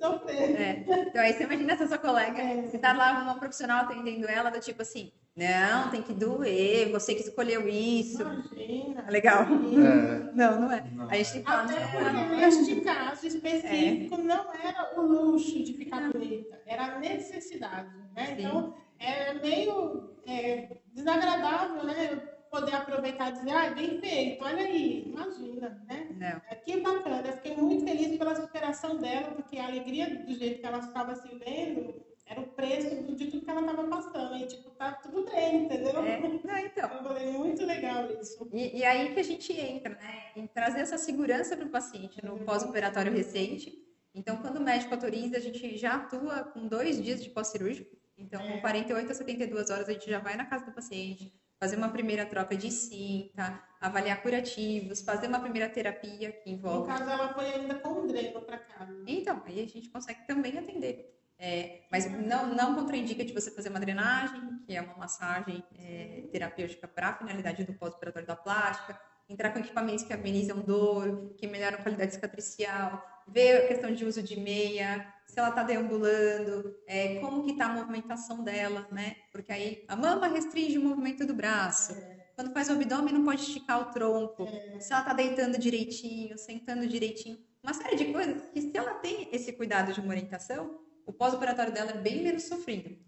É. 0.56 0.84
Então, 1.08 1.22
aí 1.22 1.32
você 1.32 1.44
imagina 1.44 1.72
essa 1.72 1.86
sua 1.86 1.98
colega, 1.98 2.40
é. 2.40 2.62
você 2.62 2.78
tá 2.78 2.92
lá 2.92 3.22
uma 3.22 3.38
profissional 3.38 3.84
atendendo 3.84 4.28
ela, 4.28 4.50
do 4.50 4.60
tipo 4.60 4.82
assim, 4.82 5.12
não, 5.38 5.90
tem 5.90 6.02
que 6.02 6.12
doer, 6.12 6.90
você 6.90 7.14
que 7.14 7.22
escolheu 7.22 7.68
isso. 7.68 8.22
Imagina. 8.22 9.06
Legal. 9.08 9.42
É. 9.44 10.32
Não, 10.34 10.60
não 10.62 10.72
é. 10.72 10.84
Não. 10.92 11.08
A 11.08 11.14
gente 11.14 11.32
tem 11.32 11.42
que 11.42 11.48
falar. 11.48 11.64
Até 11.64 11.74
porque 11.76 12.36
neste 12.36 12.80
caso 12.80 13.26
específico 13.26 14.14
é. 14.16 14.22
não 14.22 14.52
era 14.52 14.98
o 14.98 15.02
luxo 15.02 15.62
de 15.62 15.74
ficar 15.74 16.10
bonita, 16.10 16.60
era 16.66 16.96
a 16.96 16.98
necessidade. 16.98 17.88
Né? 18.16 18.36
Então, 18.36 18.74
é 18.98 19.34
meio 19.34 20.10
é, 20.26 20.76
desagradável, 20.92 21.84
né? 21.84 22.20
Poder 22.50 22.74
aproveitar 22.74 23.30
e 23.30 23.32
dizer, 23.32 23.50
ah, 23.50 23.70
bem 23.70 24.00
feito, 24.00 24.42
olha 24.42 24.64
aí, 24.64 25.04
imagina, 25.06 25.84
né? 25.86 26.08
Não. 26.16 26.42
É, 26.50 26.54
que 26.54 26.80
bacana, 26.80 27.26
eu 27.26 27.32
fiquei 27.34 27.56
muito 27.56 27.84
feliz 27.84 28.16
pela 28.16 28.34
superação 28.34 28.96
dela, 28.96 29.32
porque 29.32 29.58
a 29.58 29.66
alegria 29.66 30.08
do 30.24 30.34
jeito 30.34 30.60
que 30.60 30.66
ela 30.66 30.78
estava 30.78 31.14
se 31.14 31.28
vendo 31.36 31.94
era 32.28 32.40
o 32.40 32.46
preço 32.46 32.90
de 32.90 33.26
tudo 33.26 33.40
que 33.40 33.50
ela 33.50 33.60
estava 33.60 33.84
passando. 33.84 34.36
E, 34.36 34.46
tipo, 34.46 34.70
tá 34.70 34.92
tudo 34.92 35.24
bem, 35.30 35.64
entendeu? 35.64 35.98
É, 36.04 36.20
não, 36.20 36.58
então. 36.58 36.90
Eu 36.90 37.02
falei, 37.02 37.32
muito 37.32 37.64
legal 37.64 38.10
isso. 38.20 38.48
E, 38.52 38.78
e 38.78 38.84
aí 38.84 39.14
que 39.14 39.20
a 39.20 39.24
gente 39.24 39.52
entra, 39.52 39.94
né? 39.94 40.32
Em 40.36 40.46
trazer 40.46 40.80
essa 40.80 40.98
segurança 40.98 41.56
para 41.56 41.66
o 41.66 41.70
paciente 41.70 42.22
no 42.24 42.38
pós-operatório 42.40 43.12
recente. 43.12 43.72
Então, 44.14 44.36
quando 44.38 44.56
o 44.56 44.62
médico 44.62 44.92
autoriza, 44.94 45.38
a 45.38 45.40
gente 45.40 45.76
já 45.78 45.96
atua 45.96 46.44
com 46.44 46.66
dois 46.66 47.02
dias 47.02 47.22
de 47.22 47.30
pós-cirúrgico. 47.30 47.96
Então, 48.16 48.46
com 48.46 48.60
48 48.60 49.10
a 49.10 49.14
72 49.14 49.70
horas, 49.70 49.88
a 49.88 49.92
gente 49.92 50.10
já 50.10 50.18
vai 50.18 50.36
na 50.36 50.44
casa 50.44 50.66
do 50.66 50.72
paciente, 50.72 51.32
fazer 51.58 51.76
uma 51.76 51.88
primeira 51.88 52.24
troca 52.24 52.56
de 52.56 52.70
cinta, 52.70 53.62
avaliar 53.80 54.22
curativos, 54.22 55.00
fazer 55.00 55.26
uma 55.26 55.40
primeira 55.40 55.68
terapia 55.68 56.32
que 56.32 56.50
envolve. 56.50 56.80
No 56.80 56.86
caso, 56.86 57.10
ela 57.10 57.34
foi 57.34 57.46
ainda 57.46 57.74
com 57.76 58.06
dreno 58.06 58.40
para 58.42 58.58
casa. 58.58 59.02
Então, 59.06 59.42
aí 59.46 59.62
a 59.62 59.66
gente 59.66 59.88
consegue 59.88 60.26
também 60.26 60.56
atender. 60.56 61.14
É, 61.40 61.82
mas 61.90 62.10
não, 62.10 62.52
não 62.52 62.74
contraindica 62.74 63.24
de 63.24 63.32
você 63.32 63.50
fazer 63.50 63.68
uma 63.68 63.78
drenagem, 63.78 64.58
que 64.66 64.74
é 64.74 64.82
uma 64.82 64.96
massagem 64.96 65.62
é, 65.78 66.24
terapêutica 66.32 66.88
para 66.88 67.10
a 67.10 67.14
finalidade 67.14 67.64
do 67.64 67.72
pós-operatório 67.74 68.26
da 68.26 68.34
plástica, 68.34 69.00
entrar 69.28 69.50
com 69.50 69.60
equipamentos 69.60 70.04
que 70.04 70.12
amenizam 70.12 70.60
dor, 70.60 71.34
que 71.36 71.46
melhoram 71.46 71.78
a 71.78 71.82
qualidade 71.82 72.14
cicatricial, 72.14 73.04
ver 73.28 73.64
a 73.64 73.68
questão 73.68 73.92
de 73.92 74.04
uso 74.04 74.20
de 74.22 74.40
meia, 74.40 75.06
se 75.38 75.40
ela 75.40 75.50
está 75.50 75.62
deambulando, 75.62 76.76
é, 76.84 77.20
como 77.20 77.44
que 77.44 77.52
está 77.52 77.66
a 77.66 77.72
movimentação 77.72 78.42
dela, 78.42 78.88
né? 78.90 79.14
Porque 79.30 79.52
aí 79.52 79.84
a 79.86 79.94
mama 79.94 80.26
restringe 80.26 80.76
o 80.78 80.82
movimento 80.82 81.24
do 81.24 81.32
braço. 81.32 81.94
Quando 82.34 82.52
faz 82.52 82.68
o 82.68 82.72
abdômen, 82.72 83.14
não 83.14 83.24
pode 83.24 83.42
esticar 83.42 83.80
o 83.80 83.92
tronco. 83.92 84.48
Se 84.80 84.92
ela 84.92 85.02
está 85.02 85.12
deitando 85.12 85.56
direitinho, 85.56 86.36
sentando 86.36 86.88
direitinho. 86.88 87.38
Uma 87.62 87.72
série 87.72 87.94
de 87.94 88.06
coisas 88.06 88.50
que, 88.50 88.60
se 88.60 88.76
ela 88.76 88.94
tem 88.94 89.28
esse 89.30 89.52
cuidado 89.52 89.92
de 89.92 90.00
uma 90.00 90.08
orientação, 90.08 90.80
o 91.06 91.12
pós-operatório 91.12 91.72
dela 91.72 91.92
é 91.92 91.98
bem 91.98 92.20
menos 92.20 92.42
sofrido. 92.44 92.98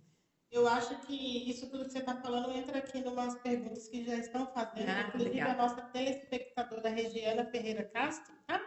Eu 0.52 0.68
acho 0.68 1.00
que 1.00 1.50
isso 1.50 1.68
tudo 1.68 1.84
que 1.84 1.90
você 1.90 1.98
está 1.98 2.14
falando 2.14 2.52
entra 2.52 2.78
aqui 2.78 2.98
em 2.98 3.08
umas 3.08 3.34
perguntas 3.40 3.88
que 3.88 4.04
já 4.04 4.14
estão 4.14 4.46
fazendo, 4.46 4.88
ah, 4.88 5.00
inclusive 5.08 5.30
obrigada. 5.30 5.52
a 5.52 5.56
nossa 5.56 5.82
telespectadora 5.82 6.90
Regiana 6.90 7.44
Ferreira 7.46 7.84
Castro, 7.84 8.32
tá? 8.46 8.60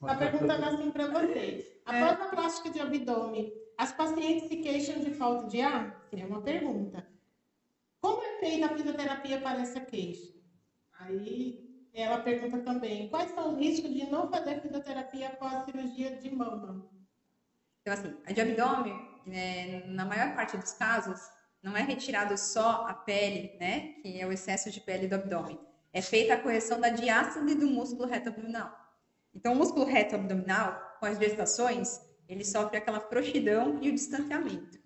Está 0.00 0.16
perguntando 0.16 0.64
assim 0.64 0.90
para 0.90 1.06
você. 1.08 1.80
Após 1.84 2.18
é. 2.18 2.22
a 2.22 2.28
plástica 2.28 2.70
de 2.70 2.80
abdômen, 2.80 3.52
as 3.76 3.92
pacientes 3.92 4.48
se 4.48 4.56
queixam 4.56 5.00
de 5.00 5.10
falta 5.10 5.46
de 5.48 5.60
ar? 5.60 6.08
É 6.12 6.24
uma 6.24 6.40
pergunta. 6.40 7.06
Como 8.00 8.22
é 8.22 8.38
feita 8.40 8.66
a 8.66 8.76
fisioterapia 8.76 9.40
para 9.40 9.60
essa 9.60 9.80
queixa? 9.80 10.32
Aí 10.98 11.88
ela 11.92 12.20
pergunta 12.20 12.58
também, 12.60 13.08
quais 13.08 13.30
são 13.32 13.52
os 13.52 13.58
riscos 13.58 13.92
de 13.92 14.08
não 14.08 14.30
fazer 14.30 14.60
fisioterapia 14.60 15.28
após 15.28 15.54
a 15.54 15.64
cirurgia 15.64 16.16
de 16.16 16.34
mama? 16.34 16.88
Então, 17.82 17.92
assim, 17.92 18.16
a 18.26 18.32
de 18.32 18.40
abdômen, 18.40 18.94
né, 19.26 19.84
na 19.86 20.04
maior 20.04 20.34
parte 20.34 20.56
dos 20.56 20.72
casos, 20.72 21.20
não 21.62 21.76
é 21.76 21.82
retirado 21.82 22.36
só 22.38 22.86
a 22.86 22.94
pele, 22.94 23.56
né, 23.60 23.94
que 24.00 24.18
é 24.18 24.26
o 24.26 24.32
excesso 24.32 24.70
de 24.70 24.80
pele 24.80 25.08
do 25.08 25.16
abdômen. 25.16 25.60
É 25.92 26.00
feita 26.00 26.34
a 26.34 26.40
correção 26.40 26.80
da 26.80 26.88
diástase 26.88 27.54
do 27.54 27.66
músculo 27.66 28.08
reto 28.08 28.28
abdominal. 28.28 28.79
Então, 29.34 29.52
o 29.52 29.56
músculo 29.56 29.84
reto 29.84 30.14
abdominal, 30.14 30.96
com 30.98 31.06
as 31.06 31.18
gestações, 31.18 32.00
ele 32.28 32.44
sofre 32.44 32.76
aquela 32.76 33.00
frouxidão 33.00 33.78
e 33.80 33.88
o 33.90 33.94
distanciamento. 33.94 34.80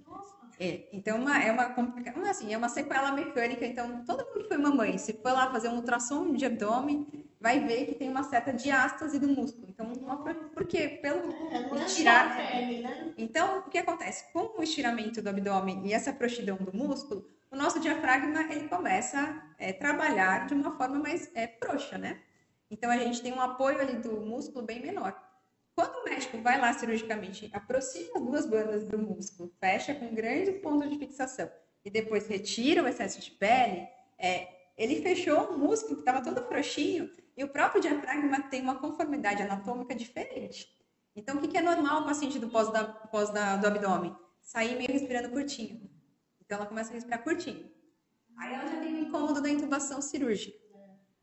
É, 0.58 0.88
então 0.92 1.18
uma, 1.18 1.42
é 1.42 1.50
uma 1.50 2.30
assim, 2.30 2.52
é 2.52 2.56
uma 2.56 2.68
sequela 2.68 3.12
mecânica. 3.12 3.66
Então, 3.66 4.04
todo 4.04 4.24
mundo 4.26 4.42
que 4.42 4.48
foi 4.48 4.56
mamãe, 4.56 4.98
se 4.98 5.12
for 5.14 5.32
lá 5.32 5.50
fazer 5.50 5.68
um 5.68 5.76
ultrassom 5.76 6.32
de 6.32 6.46
abdômen, 6.46 7.06
vai 7.40 7.60
ver 7.60 7.86
que 7.86 7.94
tem 7.94 8.08
uma 8.08 8.22
certa 8.22 8.52
diástase 8.52 9.18
do 9.18 9.28
músculo. 9.28 9.66
Então, 9.68 9.92
uma, 9.92 10.16
por 10.16 10.64
quê? 10.66 11.00
Pelo 11.02 11.32
é, 11.50 11.84
estirar. 11.84 12.36
Pele, 12.36 12.82
né? 12.82 13.12
Então, 13.18 13.58
o 13.58 13.62
que 13.70 13.78
acontece? 13.78 14.32
Com 14.32 14.58
o 14.58 14.62
estiramento 14.62 15.20
do 15.20 15.28
abdômen 15.28 15.86
e 15.86 15.92
essa 15.92 16.12
frouxidão 16.12 16.56
do 16.56 16.74
músculo, 16.74 17.28
o 17.50 17.56
nosso 17.56 17.80
diafragma 17.80 18.42
ele 18.52 18.68
começa 18.68 19.18
a 19.20 19.54
é, 19.58 19.72
trabalhar 19.72 20.46
de 20.46 20.54
uma 20.54 20.76
forma 20.76 20.98
mais 20.98 21.30
é, 21.34 21.48
frouxa, 21.48 21.98
né? 21.98 22.20
Então, 22.70 22.90
a 22.90 22.96
gente 22.98 23.22
tem 23.22 23.32
um 23.32 23.40
apoio 23.40 23.80
ali 23.80 23.96
do 23.96 24.20
músculo 24.20 24.64
bem 24.64 24.80
menor. 24.80 25.18
Quando 25.74 25.96
o 25.96 26.04
médico 26.04 26.38
vai 26.38 26.60
lá 26.60 26.72
cirurgicamente, 26.72 27.50
aproxima 27.52 28.12
as 28.16 28.22
duas 28.22 28.46
bandas 28.46 28.88
do 28.88 28.98
músculo, 28.98 29.52
fecha 29.58 29.94
com 29.94 30.06
um 30.06 30.14
grande 30.14 30.52
ponto 30.52 30.88
de 30.88 30.98
fixação 30.98 31.50
e 31.84 31.90
depois 31.90 32.26
retira 32.26 32.82
o 32.82 32.88
excesso 32.88 33.20
de 33.20 33.30
pele, 33.32 33.86
é, 34.16 34.48
ele 34.76 35.02
fechou 35.02 35.50
o 35.50 35.58
músculo 35.58 35.96
que 35.96 36.02
estava 36.02 36.22
todo 36.22 36.46
frouxinho 36.46 37.10
e 37.36 37.42
o 37.42 37.48
próprio 37.48 37.82
diafragma 37.82 38.42
tem 38.42 38.62
uma 38.62 38.76
conformidade 38.76 39.42
anatômica 39.42 39.94
diferente. 39.94 40.68
Então, 41.16 41.36
o 41.36 41.40
que, 41.40 41.48
que 41.48 41.58
é 41.58 41.62
normal 41.62 42.02
o 42.02 42.04
paciente 42.04 42.38
do 42.38 42.48
pós, 42.48 42.72
da, 42.72 42.84
pós 42.84 43.30
da, 43.30 43.56
do 43.56 43.66
abdômen? 43.66 44.16
Sair 44.40 44.76
meio 44.76 44.92
respirando 44.92 45.30
curtinho. 45.30 45.90
Então, 46.40 46.58
ela 46.58 46.66
começa 46.66 46.90
a 46.90 46.94
respirar 46.94 47.22
curtinho. 47.22 47.70
Aí 48.36 48.52
ela 48.52 48.66
já 48.66 48.80
tem 48.80 48.94
um 48.94 48.98
incômodo 49.02 49.40
da 49.40 49.48
intubação 49.48 50.02
cirúrgica. 50.02 50.58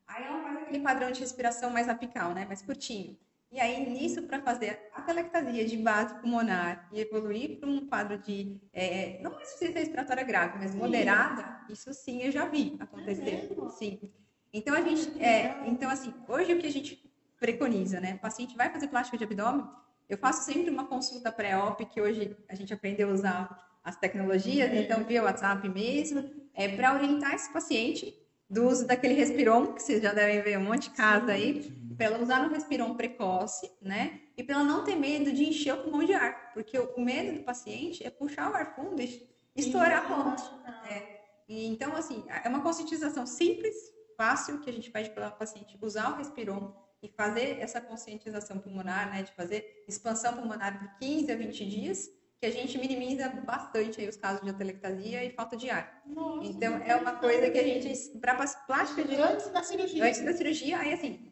Aí 0.07 0.23
ela 0.23 0.41
faz 0.41 0.50
aquele 0.71 0.83
padrão 0.83 1.11
de 1.11 1.19
respiração 1.19 1.69
mais 1.69 1.89
apical, 1.89 2.33
né? 2.33 2.45
Mais 2.45 2.61
curtinho. 2.61 3.17
E 3.51 3.59
aí, 3.59 3.89
nisso, 3.89 4.21
para 4.23 4.41
fazer 4.41 4.89
a 4.95 5.01
telectasia 5.01 5.65
de 5.65 5.75
base 5.75 6.15
pulmonar 6.21 6.87
e 6.93 7.01
evoluir 7.01 7.59
para 7.59 7.69
um 7.69 7.85
quadro 7.85 8.17
de, 8.17 8.61
é, 8.71 9.19
não 9.21 9.37
é 9.37 9.41
insuficiência 9.43 9.79
respiratória 9.79 10.23
grave, 10.23 10.57
mas 10.57 10.73
moderada, 10.73 11.59
isso 11.69 11.93
sim 11.93 12.21
eu 12.23 12.31
já 12.31 12.45
vi 12.45 12.77
acontecer. 12.79 13.51
É 13.51 13.69
sim. 13.71 13.99
Então, 14.53 14.73
a 14.73 14.81
gente, 14.81 15.21
é, 15.21 15.63
então, 15.67 15.89
assim, 15.89 16.13
hoje 16.29 16.53
o 16.53 16.59
que 16.59 16.67
a 16.67 16.71
gente 16.71 17.11
preconiza, 17.37 17.99
né? 17.99 18.13
O 18.13 18.19
paciente 18.19 18.55
vai 18.55 18.69
fazer 18.69 18.87
plástica 18.87 19.17
de 19.17 19.25
abdômen, 19.25 19.67
eu 20.07 20.17
faço 20.17 20.45
sempre 20.49 20.69
uma 20.69 20.85
consulta 20.85 21.29
pré-op, 21.31 21.85
que 21.85 22.01
hoje 22.01 22.35
a 22.47 22.55
gente 22.55 22.73
aprendeu 22.73 23.09
a 23.09 23.13
usar 23.13 23.71
as 23.83 23.97
tecnologias, 23.97 24.71
então 24.73 25.03
via 25.03 25.23
WhatsApp 25.23 25.67
mesmo, 25.67 26.29
é, 26.53 26.69
para 26.69 26.93
orientar 26.93 27.33
esse 27.33 27.51
paciente 27.51 28.20
do 28.51 28.67
uso 28.67 28.85
daquele 28.85 29.13
respiron, 29.13 29.73
que 29.73 29.81
vocês 29.81 30.03
já 30.03 30.11
devem 30.11 30.41
ver 30.41 30.57
um 30.57 30.65
monte 30.65 30.89
de 30.89 30.95
casa 30.95 31.31
aí, 31.31 31.71
para 31.95 32.07
ela 32.07 32.21
usar 32.21 32.43
no 32.43 32.53
respiron 32.53 32.93
precoce, 32.95 33.71
né? 33.81 34.19
E 34.35 34.43
para 34.43 34.55
ela 34.55 34.63
não 34.65 34.83
ter 34.83 34.95
medo 34.95 35.31
de 35.31 35.45
encher 35.45 35.73
o 35.73 35.83
pulmão 35.83 36.03
de 36.03 36.13
ar, 36.13 36.51
porque 36.53 36.77
o 36.77 36.99
medo 36.99 37.37
do 37.37 37.45
paciente 37.45 38.05
é 38.05 38.09
puxar 38.09 38.51
o 38.51 38.55
ar 38.55 38.75
fundo 38.75 39.01
e 39.01 39.25
estourar 39.55 40.05
ponto. 40.05 40.43
É. 40.89 41.21
E, 41.47 41.65
então, 41.67 41.95
assim, 41.95 42.25
é 42.27 42.49
uma 42.49 42.61
conscientização 42.61 43.25
simples, 43.25 43.73
fácil, 44.17 44.59
que 44.59 44.69
a 44.69 44.73
gente 44.73 44.91
pede 44.91 45.11
para 45.11 45.29
o 45.29 45.31
paciente 45.31 45.77
usar 45.81 46.11
o 46.11 46.17
respiron 46.17 46.73
e 47.01 47.07
fazer 47.07 47.57
essa 47.59 47.79
conscientização 47.79 48.59
pulmonar, 48.59 49.09
né? 49.11 49.23
De 49.23 49.31
fazer 49.31 49.85
expansão 49.87 50.33
pulmonar 50.33 50.77
por 50.77 50.99
15 50.99 51.31
a 51.31 51.35
20 51.37 51.65
dias, 51.65 52.09
que 52.41 52.47
a 52.47 52.51
gente 52.51 52.75
minimiza 52.79 53.29
bastante 53.45 54.03
os 54.07 54.17
casos 54.17 54.41
de 54.41 54.49
atelectasia 54.49 55.23
e 55.23 55.29
falta 55.29 55.55
de 55.55 55.69
ar. 55.69 56.01
Nossa, 56.07 56.49
então, 56.49 56.75
é 56.77 56.95
uma 56.95 57.17
coisa 57.17 57.51
que 57.51 57.59
a 57.59 57.63
gente, 57.63 58.17
para 58.17 58.33
plástica 58.33 59.03
de... 59.03 59.15
Antes 59.15 59.49
da 59.49 59.61
cirurgia. 59.61 60.03
Antes 60.03 60.21
da 60.25 60.33
cirurgia, 60.33 60.79
aí 60.79 60.91
assim, 60.91 61.31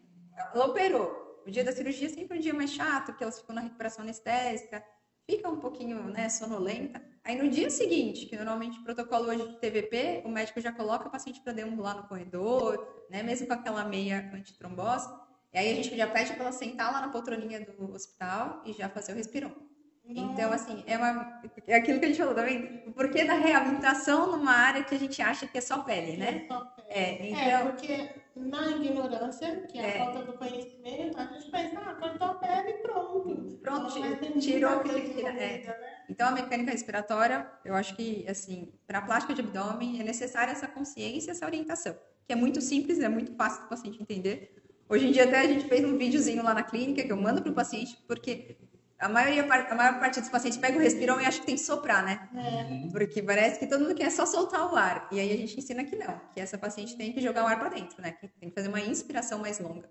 ela 0.54 0.68
operou. 0.68 1.42
O 1.48 1.50
dia 1.50 1.64
da 1.64 1.72
cirurgia 1.72 2.06
é 2.06 2.12
sempre 2.12 2.38
um 2.38 2.40
dia 2.40 2.54
mais 2.54 2.72
chato, 2.72 3.08
porque 3.08 3.24
elas 3.24 3.40
ficam 3.40 3.56
na 3.56 3.62
recuperação 3.62 4.04
anestésica, 4.04 4.86
fica 5.28 5.50
um 5.50 5.60
pouquinho 5.60 6.04
né, 6.10 6.30
sonolenta. 6.30 7.02
Aí 7.24 7.36
no 7.36 7.50
dia 7.50 7.72
seguinte, 7.72 8.28
que 8.28 8.38
normalmente 8.38 8.78
o 8.78 8.84
protocolo 8.84 9.30
hoje 9.30 9.48
de 9.48 9.58
TVP, 9.58 10.22
o 10.26 10.30
médico 10.30 10.62
já 10.62 10.72
coloca 10.72 11.08
o 11.08 11.12
paciente 11.12 11.42
para 11.42 11.54
deambular 11.54 11.98
no 11.98 12.08
corredor, 12.08 13.06
né, 13.10 13.24
mesmo 13.24 13.48
com 13.48 13.54
aquela 13.54 13.84
meia 13.84 14.30
antitrombose. 14.32 15.10
E 15.52 15.58
aí 15.58 15.72
a 15.72 15.76
gente 15.76 15.98
já 15.98 16.06
pede 16.06 16.34
para 16.34 16.44
ela 16.44 16.52
sentar 16.52 16.94
lá 16.94 17.02
na 17.02 17.10
poltroninha 17.10 17.66
do 17.66 17.94
hospital 17.96 18.62
e 18.64 18.74
já 18.74 18.88
fazer 18.88 19.14
o 19.14 19.16
respirão. 19.16 19.69
Então, 20.12 20.52
assim, 20.52 20.84
é, 20.88 20.98
uma, 20.98 21.42
é 21.68 21.76
aquilo 21.76 22.00
que 22.00 22.06
a 22.06 22.08
gente 22.08 22.18
falou 22.18 22.34
também. 22.34 22.66
Tá 22.66 22.90
o 22.90 22.92
porquê 22.94 23.26
da 23.26 23.36
reabilitação 23.36 24.32
numa 24.32 24.52
área 24.52 24.84
que 24.84 24.96
a 24.96 25.00
gente 25.00 25.22
acha 25.22 25.46
que 25.46 25.58
é 25.58 25.62
só 25.62 25.84
pele, 25.84 26.18
né? 26.18 26.46
É, 26.46 26.48
só 26.48 26.66
pele. 26.66 27.00
é 27.00 27.30
então... 27.30 27.42
é 27.42 27.66
porque 27.66 28.10
na 28.36 28.68
ignorância, 28.72 29.68
que 29.68 29.78
é 29.78 29.84
a 29.84 29.88
é. 29.88 29.98
falta 30.00 30.24
do 30.24 30.34
conhecimento, 30.34 31.20
a 31.20 31.26
gente 31.26 31.52
pensa, 31.52 31.80
ah, 31.80 31.94
cortou 31.94 32.28
a 32.28 32.34
pele 32.36 32.70
e 32.70 32.74
pronto. 32.80 33.60
Pronto, 33.62 33.94
tirou 34.40 34.78
o 34.78 34.84
que 34.84 34.90
tinha 34.90 35.02
que 35.02 35.14
tirar. 35.14 35.38
É. 35.38 35.58
Né? 35.60 35.76
Então, 36.10 36.30
a 36.30 36.32
mecânica 36.32 36.72
respiratória, 36.72 37.48
eu 37.64 37.76
acho 37.76 37.96
que, 37.96 38.26
assim, 38.28 38.74
para 38.88 38.98
a 38.98 39.02
plástica 39.04 39.36
de 39.36 39.42
abdômen 39.42 40.00
é 40.00 40.04
necessária 40.04 40.52
essa 40.52 40.68
consciência, 40.68 41.32
essa 41.32 41.46
orientação, 41.46 41.96
que 42.26 42.34
é 42.34 42.36
muito 42.36 42.62
simples, 42.62 43.00
é 43.00 43.10
muito 43.10 43.36
fácil 43.36 43.64
do 43.64 43.70
paciente 43.70 44.02
entender. 44.02 44.56
Hoje 44.90 45.08
em 45.08 45.12
dia, 45.12 45.26
até 45.26 45.42
a 45.42 45.48
gente 45.48 45.68
fez 45.68 45.86
um 45.86 45.96
videozinho 46.00 46.44
lá 46.44 46.52
na 46.52 46.64
clínica 46.64 47.04
que 47.04 47.12
eu 47.12 47.18
mando 47.18 47.44
para 47.44 47.52
o 47.52 47.56
paciente, 47.56 47.96
porque 48.08 48.58
a 49.00 49.08
maioria, 49.08 49.44
a 49.44 49.76
maior 49.76 50.00
parte 50.00 50.20
dos 50.20 50.30
pacientes 50.30 50.60
pega 50.60 50.78
o 50.78 50.82
respirão 50.82 51.22
e 51.22 51.26
acha 51.26 51.40
que 51.40 51.46
tem 51.46 51.56
que 51.56 51.62
soprar, 51.62 52.04
né? 52.04 52.30
É. 52.36 52.90
Porque 52.92 53.24
parece 53.24 53.58
que 53.58 53.66
todo 53.66 53.82
mundo 53.82 53.96
quer 53.96 54.12
só 54.12 54.26
soltar 54.26 54.72
o 54.72 54.76
ar. 54.76 55.08
E 55.12 55.20
aí 55.20 55.32
a 55.32 55.38
gente 55.38 55.58
ensina 55.58 55.86
que 55.86 55.96
não, 55.96 56.20
que 56.34 56.40
essa 56.40 56.58
paciente 56.58 56.98
tem 56.98 57.14
que 57.14 57.22
jogar 57.22 57.46
o 57.46 57.48
ar 57.48 57.58
para 57.58 57.70
dentro, 57.70 58.02
né? 58.02 58.12
Que 58.12 58.28
tem 58.28 58.50
que 58.50 58.56
fazer 58.56 58.68
uma 58.68 58.82
inspiração 58.82 59.40
mais 59.40 59.58
longa. 59.60 59.90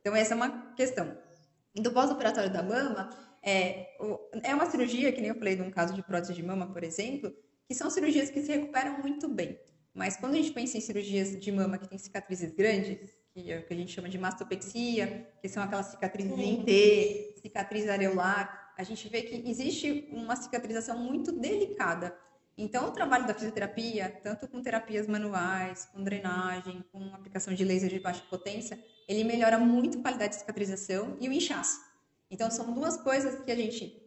Então, 0.00 0.14
essa 0.14 0.34
é 0.34 0.36
uma 0.36 0.74
questão. 0.74 1.16
E 1.74 1.80
do 1.80 1.90
pós-operatório 1.92 2.52
da 2.52 2.62
mama, 2.62 3.08
é, 3.42 3.88
é 4.42 4.54
uma 4.54 4.66
cirurgia, 4.66 5.10
que 5.12 5.20
nem 5.20 5.30
eu 5.30 5.36
falei 5.36 5.56
de 5.56 5.62
um 5.62 5.70
caso 5.70 5.94
de 5.94 6.02
prótese 6.02 6.34
de 6.34 6.42
mama, 6.42 6.70
por 6.70 6.84
exemplo, 6.84 7.32
que 7.66 7.74
são 7.74 7.88
cirurgias 7.88 8.28
que 8.28 8.42
se 8.42 8.52
recuperam 8.52 8.98
muito 8.98 9.28
bem. 9.28 9.58
Mas 9.94 10.16
quando 10.16 10.34
a 10.34 10.36
gente 10.36 10.52
pensa 10.52 10.76
em 10.76 10.80
cirurgias 10.80 11.38
de 11.40 11.52
mama 11.52 11.78
que 11.78 11.88
tem 11.88 11.98
cicatrizes 11.98 12.50
grandes, 12.52 12.98
que 13.34 13.50
é 13.50 13.62
que 13.62 13.72
a 13.72 13.76
gente 13.76 13.92
chama 13.92 14.08
de 14.08 14.18
mastopexia, 14.18 15.28
que 15.40 15.48
são 15.48 15.62
aquelas 15.62 15.86
cicatrizes 15.86 16.38
em 16.38 16.62
T, 16.62 17.34
cicatriz 17.40 17.88
areolar, 17.88 18.72
a 18.76 18.82
gente 18.82 19.08
vê 19.08 19.22
que 19.22 19.48
existe 19.48 20.08
uma 20.12 20.36
cicatrização 20.36 20.98
muito 20.98 21.32
delicada. 21.32 22.16
Então, 22.56 22.88
o 22.88 22.90
trabalho 22.90 23.26
da 23.26 23.34
fisioterapia, 23.34 24.20
tanto 24.22 24.46
com 24.46 24.60
terapias 24.60 25.06
manuais, 25.06 25.86
com 25.86 26.02
drenagem, 26.02 26.84
com 26.92 27.14
aplicação 27.14 27.54
de 27.54 27.64
laser 27.64 27.90
de 27.90 28.00
baixa 28.00 28.22
potência, 28.28 28.78
ele 29.08 29.24
melhora 29.24 29.58
muito 29.58 29.98
a 29.98 30.02
qualidade 30.02 30.34
de 30.34 30.40
cicatrização 30.40 31.16
e 31.18 31.28
o 31.28 31.32
inchaço. 31.32 31.80
Então, 32.30 32.50
são 32.50 32.72
duas 32.72 32.96
coisas 32.98 33.42
que 33.42 33.50
a 33.50 33.56
gente 33.56 34.02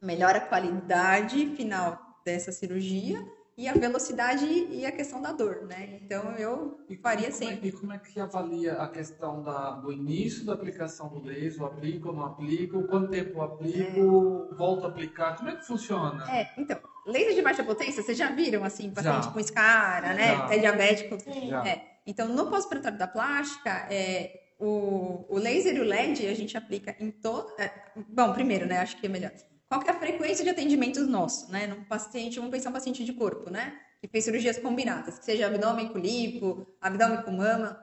melhora 0.00 0.38
a 0.38 0.46
qualidade 0.46 1.54
final 1.56 2.20
dessa 2.24 2.52
cirurgia 2.52 3.24
e 3.60 3.68
a 3.68 3.74
velocidade 3.74 4.46
e 4.46 4.86
a 4.86 4.90
questão 4.90 5.20
da 5.20 5.32
dor, 5.32 5.66
né? 5.68 5.98
Então 6.02 6.32
eu 6.38 6.80
E 6.88 6.96
faria 6.96 7.30
como 7.30 7.44
é- 7.44 7.46
sempre. 7.48 7.68
E 7.68 7.72
como 7.72 7.92
é 7.92 7.98
que 7.98 8.18
avalia 8.18 8.72
a 8.72 8.88
questão 8.88 9.42
da, 9.42 9.72
do 9.72 9.92
início 9.92 10.46
da 10.46 10.54
aplicação 10.54 11.08
do 11.10 11.20
laser? 11.22 11.62
Aplico 11.66 12.08
ou 12.08 12.14
não 12.14 12.24
aplico? 12.24 12.82
Quanto 12.84 13.10
tempo 13.10 13.36
eu 13.38 13.42
aplico? 13.42 14.54
Volto 14.56 14.86
a 14.86 14.88
aplicar? 14.88 15.36
Como 15.36 15.50
é 15.50 15.56
que 15.56 15.66
funciona? 15.66 16.24
É, 16.34 16.48
então, 16.56 16.78
laser 17.06 17.34
de 17.34 17.42
baixa 17.42 17.62
potência, 17.62 18.02
vocês 18.02 18.16
já 18.16 18.30
viram 18.30 18.64
assim, 18.64 18.90
paciente 18.90 19.24
Já. 19.26 19.30
com 19.30 19.38
escara, 19.40 20.14
né? 20.14 20.36
Já. 20.36 20.44
Até 20.46 20.58
diabético. 20.58 21.18
Já. 21.46 21.68
É, 21.68 21.84
então, 22.06 22.28
no 22.28 22.48
pós-operatório 22.48 22.96
da 22.96 23.06
plástica, 23.06 23.86
é, 23.90 24.40
o, 24.58 25.26
o 25.28 25.38
laser 25.38 25.76
e 25.76 25.80
o 25.80 25.84
LED 25.84 26.26
a 26.28 26.34
gente 26.34 26.56
aplica 26.56 26.96
em 26.98 27.10
todo. 27.10 27.52
é, 27.58 27.70
bom, 28.08 28.32
primeiro, 28.32 28.64
né? 28.64 28.78
Acho 28.78 28.96
que 28.98 29.04
é 29.04 29.08
melhor. 29.10 29.32
Qual 29.70 29.80
é 29.86 29.90
a 29.90 29.94
frequência 29.94 30.42
de 30.42 30.50
atendimentos 30.50 31.06
nosso, 31.06 31.48
né? 31.52 31.68
Num 31.68 31.84
paciente, 31.84 32.40
vamos 32.40 32.50
pensar 32.50 32.70
um 32.70 32.72
paciente 32.72 33.04
de 33.04 33.12
corpo, 33.12 33.48
né? 33.50 33.80
Que 34.00 34.08
fez 34.08 34.24
cirurgias 34.24 34.58
combinadas, 34.58 35.16
que 35.16 35.24
seja 35.24 35.46
abdômen 35.46 35.90
com 35.90 35.98
lipo, 35.98 36.66
abdômen 36.80 37.22
com 37.22 37.30
mama. 37.30 37.80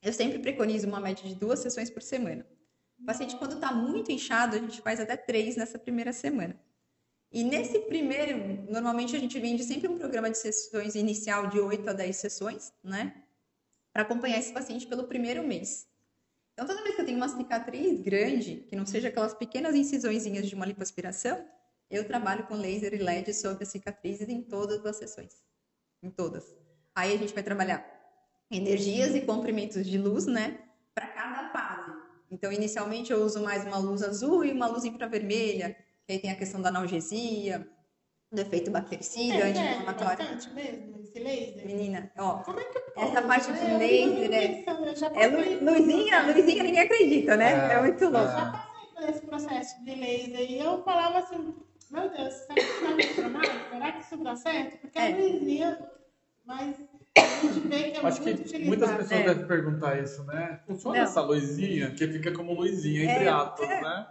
Eu 0.00 0.10
sempre 0.10 0.38
preconizo 0.38 0.88
uma 0.88 1.00
média 1.00 1.28
de 1.28 1.34
duas 1.34 1.58
sessões 1.58 1.90
por 1.90 2.00
semana. 2.00 2.46
O 2.98 3.04
paciente, 3.04 3.36
quando 3.36 3.56
está 3.56 3.70
muito 3.70 4.10
inchado, 4.10 4.56
a 4.56 4.58
gente 4.58 4.80
faz 4.80 5.00
até 5.00 5.18
três 5.18 5.54
nessa 5.54 5.78
primeira 5.78 6.14
semana. 6.14 6.58
E 7.30 7.44
nesse 7.44 7.78
primeiro, 7.80 8.64
normalmente 8.72 9.14
a 9.14 9.18
gente 9.18 9.38
vende 9.38 9.64
sempre 9.64 9.86
um 9.86 9.98
programa 9.98 10.30
de 10.30 10.38
sessões 10.38 10.94
inicial 10.94 11.48
de 11.48 11.60
8 11.60 11.90
a 11.90 11.92
10 11.92 12.16
sessões, 12.16 12.72
né? 12.82 13.22
Para 13.92 14.00
acompanhar 14.00 14.38
esse 14.38 14.50
paciente 14.54 14.86
pelo 14.86 15.04
primeiro 15.04 15.46
mês. 15.46 15.87
Então, 16.58 16.66
toda 16.66 16.82
vez 16.82 16.96
que 16.96 17.00
eu 17.02 17.06
tenho 17.06 17.18
uma 17.18 17.28
cicatriz 17.28 18.00
grande, 18.00 18.66
que 18.68 18.74
não 18.74 18.84
seja 18.84 19.06
aquelas 19.06 19.32
pequenas 19.32 19.76
incisõezinhas 19.76 20.48
de 20.48 20.56
uma 20.56 20.66
lipoaspiração, 20.66 21.46
eu 21.88 22.04
trabalho 22.04 22.48
com 22.48 22.54
laser 22.54 22.94
e 22.94 22.98
LED 22.98 23.32
sobre 23.32 23.62
as 23.62 23.68
cicatrizes 23.68 24.28
em 24.28 24.42
todas 24.42 24.84
as 24.84 24.96
sessões. 24.96 25.40
Em 26.02 26.10
todas. 26.10 26.52
Aí 26.96 27.14
a 27.14 27.16
gente 27.16 27.32
vai 27.32 27.44
trabalhar 27.44 27.86
energias 28.50 29.14
e 29.14 29.20
comprimentos 29.20 29.86
de 29.86 29.96
luz, 29.96 30.26
né? 30.26 30.58
Para 30.92 31.06
cada 31.06 31.48
fase. 31.50 31.92
Então, 32.28 32.50
inicialmente 32.50 33.12
eu 33.12 33.22
uso 33.22 33.40
mais 33.40 33.64
uma 33.64 33.78
luz 33.78 34.02
azul 34.02 34.44
e 34.44 34.50
uma 34.50 34.66
luz 34.66 34.84
infravermelha, 34.84 35.76
aí 36.08 36.18
tem 36.18 36.32
a 36.32 36.36
questão 36.36 36.60
da 36.60 36.70
analgesia, 36.70 37.70
do 38.30 38.40
efeito 38.42 38.70
bactericida, 38.70 39.34
É, 39.36 39.40
é, 39.40 39.42
anti-inflamatório. 39.44 40.18
bastante 40.18 40.50
mesmo, 40.54 41.00
esse 41.02 41.18
laser. 41.18 41.66
Menina, 41.66 42.10
ó, 42.18 42.38
Como 42.38 42.60
é 42.60 42.64
que 42.64 42.78
Essa 43.00 43.22
parte 43.22 43.52
de 43.52 43.58
Eu 43.58 43.78
laser, 43.78 44.34
é- 44.34 44.64
eu 44.66 45.40
é 45.40 45.56
luzinha, 45.72 46.26
luzinha 46.26 46.62
ninguém 46.64 46.80
acredita, 46.80 47.36
né? 47.36 47.70
É, 47.70 47.74
É, 47.74 47.80
muito 47.80 48.04
louco. 48.04 48.18
Eu 48.18 48.24
já 48.26 48.50
passei 48.50 48.86
por 48.94 49.08
esse 49.08 49.26
processo 49.26 49.84
de 49.84 49.94
laser 49.94 50.50
e 50.50 50.58
eu 50.58 50.82
falava 50.82 51.18
assim, 51.20 51.54
meu 51.90 52.10
Deus, 52.10 52.34
será 52.34 52.54
que 52.54 52.60
isso 52.60 52.82
vai 52.84 53.02
funcionar? 53.02 53.68
Será 53.70 53.92
que 53.92 54.00
isso 54.02 54.16
dá 54.18 54.36
certo? 54.36 54.78
Porque 54.78 54.98
É. 54.98 55.12
a 55.12 55.16
luzinha, 55.16 55.78
mas 56.44 56.76
a 57.16 57.20
gente 57.46 57.60
vê 57.68 57.82
que 57.92 57.96
é 57.98 58.06
Acho 58.06 58.22
muito 58.22 58.22
que 58.24 58.30
utilizado. 58.30 58.64
muitas 58.66 58.90
pessoas 58.90 59.20
É. 59.20 59.24
devem 59.24 59.46
perguntar 59.46 60.02
isso, 60.02 60.22
né? 60.24 60.60
Funciona 60.66 60.96
Não. 60.98 61.04
essa 61.04 61.20
luzinha 61.22 61.90
que 61.92 62.06
fica 62.08 62.32
como 62.32 62.52
luzinha, 62.52 63.04
entre 63.04 63.24
É, 63.24 63.28
aspas, 63.28 63.70
é. 63.70 63.80
né? 63.80 64.06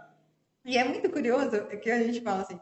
E 0.64 0.76
é 0.76 0.84
muito 0.84 1.08
curioso 1.08 1.50
que 1.80 1.90
a 1.90 2.02
gente 2.02 2.20
fala 2.20 2.42
assim, 2.42 2.58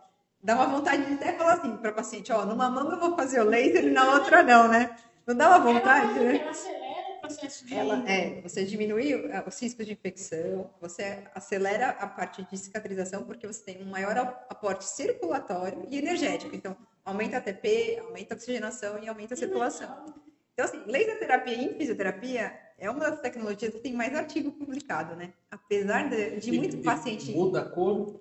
dá 0.47 0.55
uma 0.55 0.67
vontade 0.69 1.05
de 1.05 1.15
até 1.15 1.33
falar 1.33 1.55
assim 1.55 1.77
para 1.77 1.91
paciente, 1.93 2.33
ó, 2.33 2.47
numa 2.47 2.71
mama 2.71 2.93
eu 2.93 3.01
vou 3.01 3.17
fazer 3.17 3.41
o 3.41 3.45
laser 3.45 3.85
e 3.85 3.91
na 3.91 4.15
outra 4.15 4.45
não, 4.45 4.69
né? 4.69 4.97
Não 5.27 5.35
dá 5.35 5.49
uma 5.49 5.59
vontade, 5.73 6.17
ela, 6.21 6.33
né? 6.33 6.39
ela 6.39 6.51
acelera 6.51 7.17
o 7.17 7.21
processo 7.21 7.67
de... 7.67 7.75
Ela, 7.75 8.09
é, 8.09 8.41
você 8.41 8.65
diminui 8.65 9.13
o- 9.17 9.49
os 9.49 9.61
riscos 9.61 9.85
de 9.85 9.93
infecção, 9.93 10.71
você 10.81 11.25
acelera 11.35 11.89
a 11.89 12.07
parte 12.07 12.47
de 12.49 12.57
cicatrização, 12.57 13.25
porque 13.25 13.45
você 13.45 13.61
tem 13.65 13.83
um 13.83 13.91
maior 13.91 14.17
aporte 14.49 14.85
circulatório 14.85 15.85
e 15.91 15.99
energético. 15.99 16.55
Então, 16.55 16.77
aumenta 17.05 17.37
a 17.37 17.39
ATP, 17.41 17.99
aumenta 18.07 18.35
a 18.35 18.37
oxigenação 18.37 19.03
e 19.03 19.09
aumenta 19.09 19.35
a 19.35 19.37
circulação. 19.37 20.15
Então, 20.53 20.65
assim, 20.65 20.81
laser 20.87 21.19
terapia 21.19 21.55
em 21.57 21.75
fisioterapia 21.75 22.57
é 22.79 22.89
uma 22.89 23.01
das 23.11 23.21
tecnologias 23.21 23.75
que 23.75 23.81
tem 23.81 23.95
mais 23.95 24.15
artigo 24.15 24.53
publicado, 24.53 25.17
né? 25.17 25.33
Apesar 25.51 26.09
de, 26.09 26.39
de 26.39 26.53
muito 26.53 26.77
e 26.77 26.83
paciente. 26.83 27.33
Muda 27.33 27.63
a 27.63 27.65
cor 27.69 28.21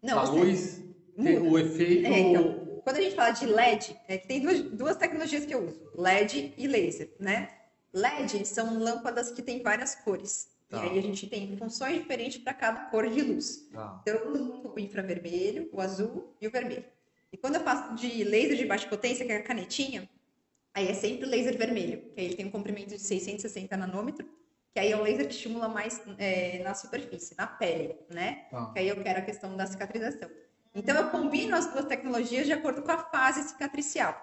Não, 0.00 0.20
a 0.20 0.22
luz, 0.30 0.76
tem 0.76 0.85
muda. 1.16 1.42
o 1.42 1.58
efeito. 1.58 2.06
É, 2.06 2.18
então, 2.18 2.80
quando 2.84 2.96
a 2.96 3.00
gente 3.00 3.16
fala 3.16 3.30
de 3.30 3.46
LED, 3.46 3.96
é 4.06 4.18
que 4.18 4.28
tem 4.28 4.40
duas, 4.40 4.60
duas 4.62 4.96
tecnologias 4.96 5.44
que 5.44 5.54
eu 5.54 5.66
uso: 5.66 5.90
LED 5.96 6.54
e 6.56 6.66
laser, 6.66 7.10
né? 7.18 7.50
LED 7.92 8.46
são 8.46 8.78
lâmpadas 8.78 9.30
que 9.30 9.42
têm 9.42 9.62
várias 9.62 9.94
cores. 9.94 10.48
Tá. 10.68 10.84
E 10.84 10.90
aí 10.90 10.98
a 10.98 11.02
gente 11.02 11.26
tem 11.28 11.56
funções 11.56 11.98
diferentes 11.98 12.38
para 12.38 12.52
cada 12.52 12.80
cor 12.86 13.08
de 13.08 13.22
luz. 13.22 13.68
Tá. 13.72 14.00
Então, 14.02 14.14
eu 14.14 14.32
uso 14.32 14.72
o 14.74 14.80
infravermelho, 14.80 15.68
o 15.72 15.80
azul 15.80 16.34
e 16.40 16.46
o 16.46 16.50
vermelho. 16.50 16.84
E 17.32 17.36
quando 17.36 17.56
eu 17.56 17.60
faço 17.60 17.94
de 17.94 18.24
laser 18.24 18.56
de 18.56 18.66
baixa 18.66 18.88
potência, 18.88 19.24
que 19.24 19.32
é 19.32 19.36
a 19.36 19.42
canetinha, 19.42 20.08
aí 20.74 20.88
é 20.88 20.94
sempre 20.94 21.26
o 21.26 21.30
laser 21.30 21.56
vermelho, 21.56 22.02
que 22.14 22.20
aí 22.20 22.26
ele 22.26 22.34
tem 22.34 22.46
um 22.46 22.50
comprimento 22.50 22.88
de 22.88 22.98
660 22.98 23.76
nanômetros, 23.76 24.28
que 24.72 24.80
aí 24.80 24.92
é 24.92 24.96
um 24.96 25.02
laser 25.02 25.26
que 25.26 25.34
estimula 25.34 25.68
mais 25.68 26.00
é, 26.18 26.62
na 26.62 26.74
superfície, 26.74 27.34
na 27.36 27.46
pele, 27.46 27.96
né? 28.10 28.46
Tá. 28.50 28.72
que 28.72 28.78
aí 28.78 28.88
eu 28.88 29.02
quero 29.02 29.18
a 29.18 29.22
questão 29.22 29.56
da 29.56 29.66
cicatrização. 29.66 30.28
Então, 30.76 30.94
eu 30.94 31.10
combino 31.10 31.56
as 31.56 31.66
duas 31.72 31.86
tecnologias 31.86 32.46
de 32.46 32.52
acordo 32.52 32.82
com 32.82 32.92
a 32.92 32.98
fase 32.98 33.42
cicatricial. 33.48 34.14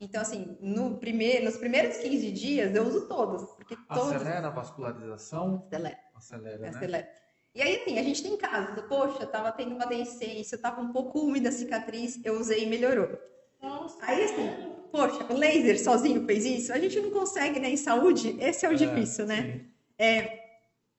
Então, 0.00 0.22
assim, 0.22 0.56
no 0.60 0.96
primeiro, 0.96 1.44
nos 1.44 1.56
primeiros 1.56 1.98
15 1.98 2.30
dias, 2.32 2.74
eu 2.74 2.84
uso 2.84 3.06
todos, 3.06 3.42
porque 3.52 3.76
todos... 3.92 4.14
Acelera 4.14 4.46
a 4.46 4.50
vascularização? 4.50 5.64
Acelera, 5.66 5.98
Acelera, 6.14 6.58
né? 6.58 6.68
acelera. 6.68 7.08
E 7.54 7.60
aí, 7.60 7.76
assim, 7.76 7.98
a 7.98 8.02
gente 8.02 8.22
tem 8.22 8.36
casos, 8.36 8.82
poxa, 8.88 9.26
tava 9.26 9.52
tendo 9.52 9.74
uma 9.74 9.86
deiscência, 9.86 10.56
tava 10.56 10.80
um 10.80 10.92
pouco 10.92 11.18
úmida 11.20 11.50
a 11.50 11.52
cicatriz, 11.52 12.20
eu 12.24 12.38
usei 12.38 12.64
e 12.64 12.66
melhorou. 12.66 13.18
Nossa, 13.60 13.98
Aí, 14.02 14.24
assim, 14.24 14.72
poxa, 14.90 15.26
o 15.28 15.36
laser 15.36 15.82
sozinho 15.82 16.24
fez 16.24 16.44
isso? 16.44 16.72
A 16.72 16.78
gente 16.78 17.00
não 17.00 17.10
consegue, 17.10 17.58
né? 17.58 17.68
Em 17.68 17.76
saúde, 17.76 18.36
esse 18.40 18.64
é 18.64 18.68
o 18.68 18.76
difícil, 18.76 19.26
né? 19.26 19.62
É, 19.98 20.38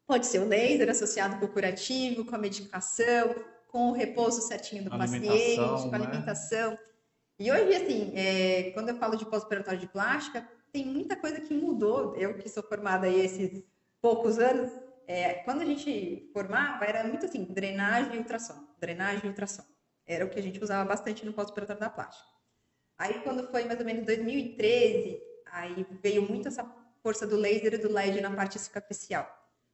pode 0.06 0.26
ser 0.26 0.40
o 0.40 0.48
laser 0.48 0.90
associado 0.90 1.40
com 1.40 1.46
o 1.46 1.50
curativo, 1.50 2.26
com 2.26 2.36
a 2.36 2.40
medicação, 2.40 3.34
com 3.72 3.90
o 3.90 3.94
repouso 3.94 4.42
certinho 4.42 4.84
do 4.84 4.90
paciente, 4.90 5.56
com 5.56 5.96
a 5.96 5.98
né? 5.98 6.06
alimentação. 6.06 6.78
E 7.38 7.52
hoje, 7.52 7.76
assim, 7.76 8.12
é, 8.16 8.72
quando 8.72 8.90
eu 8.90 8.98
falo 8.98 9.16
de 9.16 9.26
pós-operatório 9.26 9.80
de 9.80 9.88
plástica, 9.88 10.48
tem 10.72 10.86
muita 10.86 11.16
coisa 11.16 11.40
que 11.40 11.54
mudou. 11.54 12.16
Eu 12.16 12.38
que 12.38 12.50
sou 12.50 12.64
formada 12.64 13.08
aí 13.08 13.22
esses 13.22 13.64
poucos 14.02 14.40
anos, 14.40 14.72
é, 15.08 15.36
quando 15.46 15.62
a 15.62 15.66
gente 15.66 16.30
formava, 16.34 16.84
era 16.84 17.04
muito 17.08 17.26
assim, 17.26 17.46
drenagem 17.46 18.16
e 18.16 18.18
ultrassom, 18.18 18.68
drenagem 18.80 19.26
e 19.26 19.28
ultrassom. 19.30 19.64
Era 20.06 20.26
o 20.26 20.30
que 20.30 20.40
a 20.40 20.44
gente 20.44 20.62
usava 20.62 20.88
bastante 20.88 21.26
no 21.26 21.34
pós-operatório 21.34 21.80
da 21.80 21.90
plástica. 21.90 22.28
Aí, 22.98 23.22
quando 23.22 23.48
foi 23.50 23.64
mais 23.66 23.80
ou 23.80 23.86
menos 23.86 24.06
2013, 24.06 25.22
aí 25.46 25.86
veio 26.02 26.28
muito 26.28 26.48
essa 26.48 26.64
força 27.02 27.26
do 27.26 27.38
laser 27.38 27.76
e 27.76 27.78
do 27.78 27.92
LED 27.92 28.20
na 28.20 28.32
parte 28.32 28.60
cicatricial. 28.60 29.28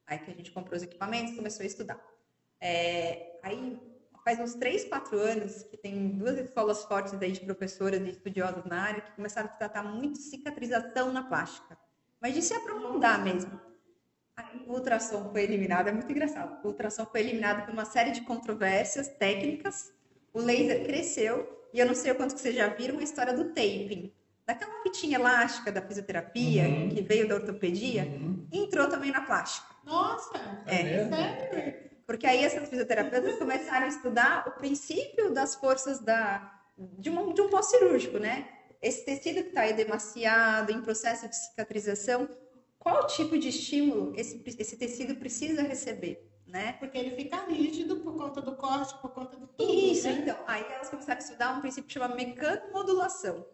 Aí 0.06 0.18
que 0.18 0.30
a 0.30 0.34
gente 0.34 0.52
comprou 0.52 0.76
os 0.76 0.82
equipamentos 0.82 1.34
começou 1.34 1.64
a 1.64 1.66
estudar. 1.66 2.15
É, 2.60 3.38
aí, 3.42 3.78
faz 4.24 4.40
uns 4.40 4.54
3, 4.54 4.84
4 4.84 5.18
anos 5.18 5.62
que 5.64 5.76
tem 5.76 6.08
duas 6.08 6.36
escolas 6.38 6.84
fortes 6.84 7.14
aí 7.20 7.32
de 7.32 7.40
professoras 7.40 8.00
e 8.00 8.10
estudiosas 8.10 8.64
na 8.64 8.80
área 8.82 9.00
que 9.02 9.12
começaram 9.12 9.48
a 9.48 9.52
tratar 9.52 9.82
muito 9.82 10.18
cicatrização 10.18 11.12
na 11.12 11.22
plástica. 11.22 11.78
Mas 12.20 12.34
de 12.34 12.42
se 12.42 12.54
aprofundar 12.54 13.22
mesmo. 13.22 13.60
Aí 14.36 14.64
o 14.66 14.72
ultrassom 14.72 15.30
foi 15.30 15.42
eliminado, 15.44 15.88
é 15.88 15.92
muito 15.92 16.10
engraçado. 16.10 16.62
O 16.64 16.68
ultrassom 16.68 17.06
foi 17.06 17.20
eliminado 17.20 17.64
por 17.64 17.72
uma 17.72 17.84
série 17.84 18.10
de 18.10 18.22
controvérsias 18.22 19.08
técnicas. 19.08 19.94
o 20.34 20.40
laser 20.40 20.84
cresceu 20.84 21.48
e 21.72 21.78
eu 21.78 21.86
não 21.86 21.94
sei 21.94 22.12
o 22.12 22.14
quanto 22.14 22.34
que 22.34 22.40
vocês 22.42 22.54
já 22.54 22.68
viram 22.68 22.98
a 22.98 23.02
história 23.02 23.32
do 23.32 23.44
taping. 23.54 24.12
Daquela 24.46 24.82
fitinha 24.82 25.16
elástica 25.18 25.72
da 25.72 25.80
fisioterapia, 25.80 26.64
Uhum. 26.68 26.88
que 26.90 27.00
veio 27.00 27.26
da 27.26 27.36
ortopedia, 27.36 28.04
Uhum. 28.04 28.46
entrou 28.52 28.86
também 28.86 29.10
na 29.10 29.22
plástica. 29.22 29.74
Nossa! 29.84 30.36
É. 30.66 31.08
Sério? 31.08 31.85
Porque 32.06 32.26
aí 32.26 32.44
essas 32.44 32.68
fisioterapeutas 32.68 33.36
começaram 33.36 33.86
a 33.86 33.88
estudar 33.88 34.46
o 34.46 34.52
princípio 34.52 35.32
das 35.32 35.56
forças 35.56 35.98
da, 35.98 36.60
de, 36.78 37.10
um, 37.10 37.32
de 37.32 37.40
um 37.40 37.48
pós-cirúrgico, 37.48 38.18
né? 38.18 38.48
Esse 38.80 39.04
tecido 39.04 39.42
que 39.42 39.48
está 39.48 39.66
edemaciado, 39.66 40.70
em 40.70 40.80
processo 40.80 41.28
de 41.28 41.34
cicatrização, 41.34 42.28
qual 42.78 43.06
tipo 43.08 43.36
de 43.36 43.48
estímulo 43.48 44.12
esse, 44.16 44.40
esse 44.46 44.76
tecido 44.76 45.16
precisa 45.16 45.62
receber, 45.62 46.24
né? 46.46 46.74
Porque 46.74 46.96
ele 46.96 47.16
fica 47.16 47.44
rígido 47.46 47.96
por 47.96 48.16
conta 48.16 48.40
do 48.40 48.54
corte, 48.54 48.96
por 49.00 49.10
conta 49.10 49.36
de 49.36 49.46
tudo. 49.48 49.72
Isso, 49.72 50.06
né? 50.06 50.18
então. 50.20 50.36
Aí 50.46 50.64
elas 50.70 50.88
começaram 50.88 51.18
a 51.18 51.22
estudar 51.24 51.56
um 51.56 51.60
princípio 51.60 51.88
que 51.88 51.94
chama 51.94 52.14
mecanomodulação. 52.14 53.44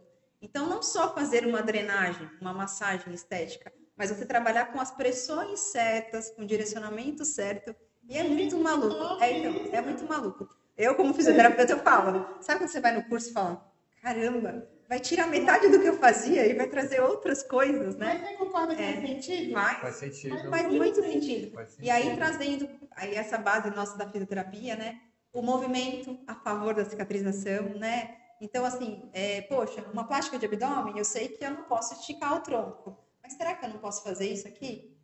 Então, 0.43 0.67
não 0.67 0.83
só 0.83 1.15
fazer 1.15 1.47
uma 1.47 1.62
drenagem, 1.62 2.29
uma 2.41 2.53
massagem 2.53 3.15
estética, 3.15 3.73
mas 3.97 4.11
você 4.11 4.27
trabalhar 4.27 4.67
com 4.67 4.81
as 4.81 4.91
pressões 4.91 5.61
certas, 5.61 6.31
com 6.31 6.43
o 6.43 6.47
direcionamento 6.47 7.25
certo. 7.25 7.75
E 8.09 8.19
é 8.19 8.25
muito 8.25 8.59
maluco. 8.59 9.23
É, 9.23 9.38
então, 9.38 9.55
é 9.73 9.81
muito 9.81 10.05
maluco. 10.05 10.49
Eu, 10.77 10.95
como 10.95 11.15
fisioterapeuta, 11.15 11.73
eu 11.73 11.79
falo. 11.79 12.27
Sabe 12.41 12.61
quando 12.61 12.71
você 12.71 12.81
vai 12.81 12.93
no 12.95 13.05
curso 13.05 13.31
e 13.31 13.33
fala, 13.33 13.73
caramba, 14.01 14.69
vai 14.88 14.99
tirar 15.01 15.27
metade 15.29 15.69
do 15.69 15.81
que 15.81 15.87
eu 15.87 15.99
fazia 15.99 16.47
e 16.47 16.55
vai 16.55 16.67
trazer 16.67 17.01
outras 17.01 17.43
coisas, 17.43 17.97
né? 17.97 18.19
Mas 18.21 18.31
você 18.31 18.37
concorda 18.37 18.75
que 18.75 18.83
É. 18.83 18.93
faz 18.95 19.07
sentido? 19.09 19.53
Faz, 19.53 19.79
Faz 19.81 19.95
sentido. 19.97 20.51
faz 20.51 20.67
muito 20.73 21.01
sentido. 21.03 21.55
Faz 21.55 21.77
E 21.81 21.91
aí 21.91 22.03
sentido. 22.05 22.17
trazendo 22.19 22.69
aí 22.97 23.15
essa 23.15 23.38
base 23.38 23.71
nossa 23.71 23.97
da 23.97 24.07
fisioterapia, 24.09 24.77
né? 24.77 25.01
O 25.33 25.41
movimento 25.41 26.19
a 26.27 26.35
favor 26.35 26.75
da 26.75 26.85
cicatrização, 26.85 27.62
né? 27.79 28.17
Então, 28.41 28.65
assim, 28.65 29.09
é, 29.12 29.43
poxa, 29.43 29.85
uma 29.93 30.05
plástica 30.05 30.37
de 30.38 30.47
abdômen, 30.47 30.99
eu 30.99 31.05
sei 31.05 31.29
que 31.29 31.45
eu 31.45 31.51
não 31.53 31.62
posso 31.62 31.95
esticar 31.95 32.35
o 32.37 32.41
tronco. 32.41 32.99
Mas 33.23 33.35
será 33.35 33.55
que 33.55 33.65
eu 33.65 33.69
não 33.71 33.79
posso 33.79 34.03
fazer 34.03 34.27
isso 34.27 34.49
aqui? 34.49 34.99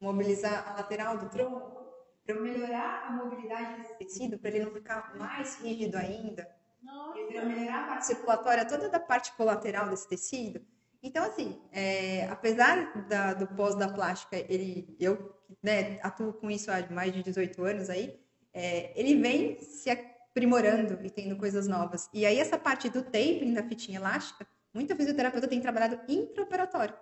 Mobilizar 0.00 0.68
a 0.68 0.74
lateral 0.76 1.16
do 1.16 1.28
tronco? 1.30 1.81
Para 2.24 2.36
eu 2.36 2.42
melhorar 2.42 3.06
a 3.08 3.12
mobilidade 3.12 3.80
desse 3.80 3.98
tecido, 3.98 4.38
para 4.38 4.50
ele 4.50 4.64
não 4.64 4.72
ficar 4.72 5.14
mais 5.16 5.56
rígido 5.60 5.96
ainda? 5.96 6.48
Para 7.28 7.36
eu 7.36 7.46
melhorar 7.46 7.84
a 7.84 7.86
parte 7.88 8.06
circulatória 8.06 8.64
toda 8.66 8.88
da 8.88 9.00
parte 9.00 9.32
colateral 9.32 9.88
desse 9.88 10.08
tecido. 10.08 10.60
Então, 11.02 11.24
assim, 11.24 11.60
é, 11.72 12.26
apesar 12.28 13.06
da- 13.08 13.34
do 13.34 13.46
pós 13.48 13.74
da 13.74 13.88
plástica, 13.88 14.36
ele, 14.36 14.96
eu 15.00 15.34
né, 15.62 15.98
atuo 16.02 16.32
com 16.32 16.50
isso 16.50 16.70
há 16.70 16.88
mais 16.90 17.12
de 17.12 17.22
18 17.22 17.64
anos 17.64 17.90
aí, 17.90 18.20
é, 18.54 18.92
ele 18.98 19.16
vem 19.20 19.60
se 19.60 19.90
aprimorando 19.90 21.04
e 21.04 21.10
tendo 21.10 21.36
coisas 21.36 21.66
novas. 21.66 22.08
E 22.12 22.24
aí, 22.24 22.38
essa 22.38 22.56
parte 22.56 22.88
do 22.88 23.02
taping 23.02 23.52
da 23.52 23.62
fitinha 23.64 23.98
elástica, 23.98 24.46
muita 24.72 24.94
fisioterapeuta 24.94 25.48
tem 25.48 25.60
trabalhado 25.60 26.00
intraoperatório. 26.08 26.94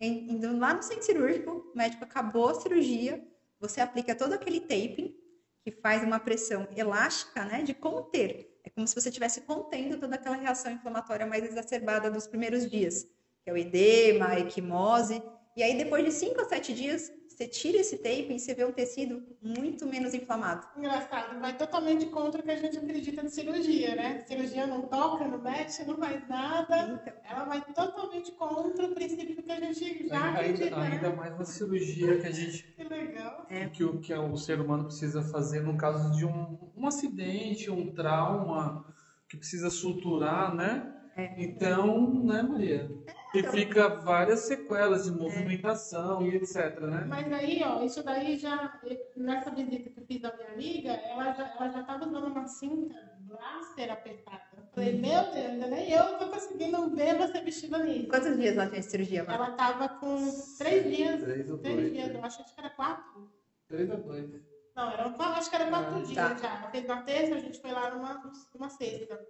Indo 0.00 0.56
lá 0.58 0.74
no 0.74 0.82
centro 0.82 1.04
cirúrgico, 1.04 1.70
o 1.72 1.76
médico 1.76 2.04
acabou 2.04 2.48
a 2.50 2.54
cirurgia, 2.54 3.22
você 3.68 3.80
aplica 3.80 4.14
todo 4.14 4.34
aquele 4.34 4.60
taping, 4.60 5.16
que 5.62 5.70
faz 5.70 6.02
uma 6.02 6.20
pressão 6.20 6.68
elástica, 6.76 7.44
né, 7.44 7.62
de 7.62 7.72
conter. 7.72 8.60
É 8.62 8.70
como 8.70 8.86
se 8.86 8.94
você 8.94 9.08
estivesse 9.08 9.40
contendo 9.42 9.98
toda 9.98 10.14
aquela 10.16 10.36
reação 10.36 10.70
inflamatória 10.72 11.26
mais 11.26 11.44
exacerbada 11.44 12.10
dos 12.10 12.26
primeiros 12.26 12.70
dias, 12.70 13.04
que 13.42 13.50
é 13.50 13.52
o 13.52 13.56
edema, 13.56 14.28
a 14.28 14.40
equimose. 14.40 15.22
E 15.56 15.62
aí, 15.62 15.76
depois 15.76 16.04
de 16.04 16.12
5 16.12 16.40
a 16.40 16.44
7 16.44 16.74
dias, 16.74 17.10
você 17.34 17.48
tira 17.48 17.78
esse 17.78 17.98
taping 17.98 18.36
e 18.36 18.40
você 18.40 18.54
vê 18.54 18.64
um 18.64 18.72
tecido 18.72 19.22
muito 19.42 19.86
menos 19.86 20.14
inflamado. 20.14 20.66
Engraçado, 20.76 21.40
vai 21.40 21.56
totalmente 21.56 22.06
contra 22.06 22.40
o 22.40 22.44
que 22.44 22.50
a 22.50 22.56
gente 22.56 22.78
acredita 22.78 23.22
de 23.24 23.30
cirurgia, 23.30 23.96
né? 23.96 24.24
Cirurgia 24.26 24.66
não 24.66 24.82
toca, 24.82 25.26
não 25.26 25.38
mexe, 25.38 25.84
não 25.84 25.96
faz 25.96 26.28
nada. 26.28 27.00
Então, 27.02 27.14
Ela 27.28 27.44
vai 27.44 27.60
totalmente 27.74 28.30
contra 28.32 28.86
o 28.86 28.94
princípio 28.94 29.42
que 29.42 29.50
a 29.50 29.60
gente 29.60 30.08
já 30.08 30.30
acredita, 30.30 30.64
Ainda, 30.64 30.80
ainda 30.80 31.10
né? 31.10 31.16
mais 31.16 31.36
na 31.36 31.44
cirurgia 31.44 32.20
que 32.20 32.26
a 32.26 32.30
gente 32.30 32.62
Que 32.62 32.84
legal. 32.84 33.46
É. 33.50 33.68
que, 33.68 33.82
o, 33.82 33.98
que 34.00 34.14
o 34.14 34.36
ser 34.36 34.60
humano 34.60 34.84
precisa 34.84 35.20
fazer 35.22 35.60
no 35.60 35.76
caso 35.76 36.16
de 36.16 36.24
um, 36.24 36.56
um 36.76 36.86
acidente, 36.86 37.70
um 37.70 37.92
trauma, 37.92 38.84
que 39.28 39.36
precisa 39.36 39.70
suturar, 39.70 40.54
né? 40.54 40.93
É. 41.16 41.34
Então, 41.38 42.12
né, 42.24 42.42
Maria? 42.42 42.90
E 43.34 43.38
então. 43.38 43.52
fica 43.52 43.88
várias 43.88 44.40
sequelas 44.40 45.04
de 45.04 45.12
movimentação 45.12 46.22
e 46.22 46.36
etc, 46.36 46.80
né? 46.80 47.04
Mas 47.08 47.32
aí, 47.32 47.62
ó, 47.64 47.82
isso 47.82 48.02
daí 48.02 48.36
já, 48.38 48.80
nessa 49.16 49.50
visita 49.50 49.90
que 49.90 50.00
eu 50.00 50.06
fiz 50.06 50.20
da 50.20 50.36
minha 50.36 50.52
amiga, 50.52 50.90
ela 50.92 51.32
já, 51.32 51.48
ela 51.54 51.68
já 51.70 51.82
tava 51.84 52.06
usando 52.06 52.26
uma 52.26 52.46
cinta 52.46 52.94
blaster 53.20 53.90
apertada. 53.92 54.40
Eu 54.56 54.64
falei, 54.72 54.92
meu 54.98 55.22
Deus, 55.32 55.36
ainda 55.36 55.66
nem 55.68 55.90
eu 55.90 56.18
tô 56.18 56.28
conseguindo 56.30 56.90
ver 56.94 57.16
você 57.16 57.40
vestida 57.40 57.78
nisso. 57.82 58.08
quantos 58.08 58.36
dias 58.36 58.56
ela 58.56 58.66
de 58.66 58.82
cirurgia, 58.82 59.24
Mar? 59.24 59.34
Ela 59.34 59.50
tava 59.52 59.88
com 59.88 60.16
três 60.58 60.96
dias, 60.96 61.20
Três 61.22 61.50
ou 61.50 61.58
três 61.58 61.76
dois. 61.80 61.92
dias, 61.92 62.14
eu 62.14 62.24
acho 62.24 62.44
que 62.44 62.60
era 62.60 62.70
quatro. 62.70 63.32
Três 63.68 63.90
a 63.90 63.96
dois. 63.96 64.30
Não, 64.76 64.90
era, 64.90 65.08
um- 65.08 65.22
acho 65.22 65.50
que 65.50 65.56
era 65.56 65.68
quatro 65.68 65.96
Ah, 65.96 66.02
dias 66.02 66.14
tá. 66.14 66.36
já. 66.36 66.58
Ela 66.58 66.70
fez 66.70 66.86
na 66.86 67.02
terça, 67.02 67.34
a 67.34 67.38
gente 67.38 67.60
foi 67.60 67.70
lá 67.72 67.94
numa, 67.94 68.22
numa 68.54 68.68
sexta. 68.68 69.20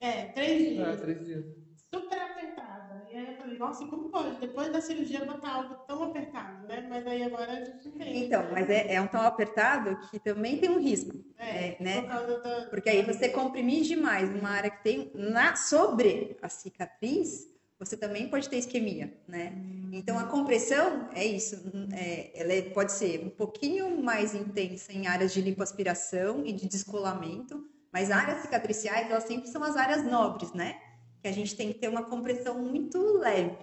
É, 0.00 0.26
três 0.26 0.74
dias. 0.74 0.88
É, 0.88 0.96
três 0.96 1.24
dias. 1.24 1.44
Super 1.92 2.18
apertada. 2.20 3.06
E 3.10 3.16
aí 3.16 3.26
eu 3.32 3.36
falei, 3.36 3.58
nossa, 3.58 3.86
como 3.86 4.10
pode? 4.10 4.36
Depois 4.40 4.70
da 4.72 4.80
cirurgia 4.80 5.24
botar 5.24 5.54
algo 5.54 5.74
tão 5.86 6.02
apertado, 6.04 6.66
né? 6.68 6.86
Mas 6.88 7.06
aí 7.06 7.22
agora 7.22 7.52
a 7.52 7.64
gente 7.64 7.88
entende. 7.88 8.24
Então, 8.24 8.44
mas 8.52 8.68
é, 8.68 8.94
é 8.94 9.00
um 9.00 9.06
tão 9.06 9.22
apertado 9.22 9.96
que 10.10 10.18
também 10.18 10.58
tem 10.58 10.68
um 10.70 10.78
risco, 10.80 11.12
É, 11.38 11.68
é, 11.68 11.76
né? 11.80 12.02
por 12.02 12.08
causa 12.08 12.38
da. 12.40 12.66
Porque 12.66 12.90
aí 12.90 13.02
você 13.02 13.28
comprimir 13.28 13.84
demais 13.84 14.28
uma 14.28 14.50
área 14.50 14.70
que 14.70 14.82
tem 14.82 15.10
na, 15.14 15.56
sobre 15.56 16.36
a 16.42 16.48
cicatriz, 16.48 17.48
você 17.78 17.96
também 17.96 18.28
pode 18.28 18.48
ter 18.48 18.56
isquemia, 18.58 19.12
né? 19.28 19.52
Então 19.92 20.18
a 20.18 20.24
compressão 20.24 21.08
é 21.14 21.24
isso, 21.24 21.62
é, 21.94 22.32
ela 22.38 22.52
é- 22.52 22.62
pode 22.62 22.92
ser 22.92 23.20
um 23.24 23.30
pouquinho 23.30 24.02
mais 24.02 24.34
intensa 24.34 24.92
em 24.92 25.06
áreas 25.06 25.32
de 25.32 25.40
lipoaspiração 25.40 26.44
e 26.44 26.52
de 26.52 26.66
descolamento, 26.68 27.64
mas 27.96 28.10
áreas 28.10 28.42
cicatriciais 28.42 29.10
elas 29.10 29.24
sempre 29.24 29.48
são 29.48 29.64
as 29.64 29.74
áreas 29.74 30.04
nobres, 30.04 30.52
né? 30.52 30.78
Que 31.22 31.28
a 31.28 31.32
gente 31.32 31.56
tem 31.56 31.72
que 31.72 31.78
ter 31.78 31.88
uma 31.88 32.02
compressão 32.02 32.62
muito 32.62 33.00
leve. 33.16 33.56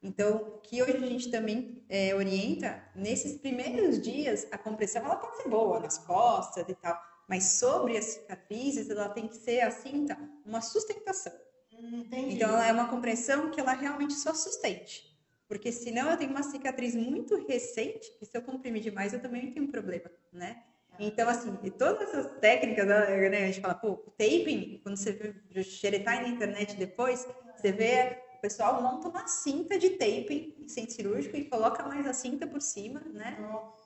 Então, 0.00 0.36
o 0.36 0.60
que 0.60 0.80
hoje 0.80 0.98
a 0.98 1.06
gente 1.06 1.32
também 1.32 1.84
é, 1.88 2.14
orienta, 2.14 2.80
nesses 2.94 3.40
primeiros 3.40 4.00
dias, 4.00 4.46
a 4.52 4.56
compressão 4.56 5.04
ela 5.04 5.16
pode 5.16 5.38
ser 5.38 5.48
boa 5.48 5.80
nas 5.80 5.98
costas 5.98 6.64
e 6.68 6.74
tal, 6.76 6.96
mas 7.28 7.42
sobre 7.42 7.98
as 7.98 8.04
cicatrizes, 8.04 8.88
ela 8.88 9.08
tem 9.08 9.26
que 9.26 9.34
ser, 9.34 9.62
a 9.62 9.70
cinta, 9.72 10.16
uma 10.46 10.60
sustentação. 10.60 11.32
Hum, 11.72 12.02
Entendi. 12.06 12.36
Então, 12.36 12.50
ela 12.50 12.68
é 12.68 12.72
uma 12.72 12.86
compressão 12.86 13.50
que 13.50 13.58
ela 13.58 13.72
realmente 13.72 14.14
só 14.14 14.32
sustente. 14.32 15.12
Porque 15.48 15.72
senão 15.72 16.08
eu 16.08 16.16
tenho 16.16 16.30
uma 16.30 16.44
cicatriz 16.44 16.94
muito 16.94 17.34
recente, 17.48 18.16
que 18.16 18.26
se 18.26 18.36
eu 18.38 18.42
comprimir 18.42 18.80
demais, 18.80 19.12
eu 19.12 19.20
também 19.20 19.50
tenho 19.50 19.66
um 19.66 19.72
problema, 19.72 20.08
né? 20.32 20.62
Então, 20.98 21.28
assim, 21.28 21.56
todas 21.78 22.08
essas 22.08 22.38
técnicas, 22.38 22.86
né, 22.86 23.44
a 23.44 23.46
gente 23.46 23.60
fala, 23.60 23.74
pô, 23.74 23.92
o 23.92 24.10
taping, 24.10 24.80
quando 24.82 24.96
você 24.96 25.34
xeretar 25.62 26.22
na 26.22 26.28
internet 26.28 26.76
depois, 26.76 27.26
você 27.56 27.72
vê, 27.72 28.22
o 28.36 28.40
pessoal 28.40 28.82
monta 28.82 29.08
uma 29.08 29.26
cinta 29.26 29.78
de 29.78 29.90
taping 29.90 30.54
em 30.58 30.68
centro 30.68 30.92
cirúrgico 30.92 31.36
e 31.36 31.44
coloca 31.44 31.82
mais 31.84 32.06
a 32.06 32.12
cinta 32.12 32.46
por 32.46 32.60
cima, 32.60 33.00
né? 33.12 33.36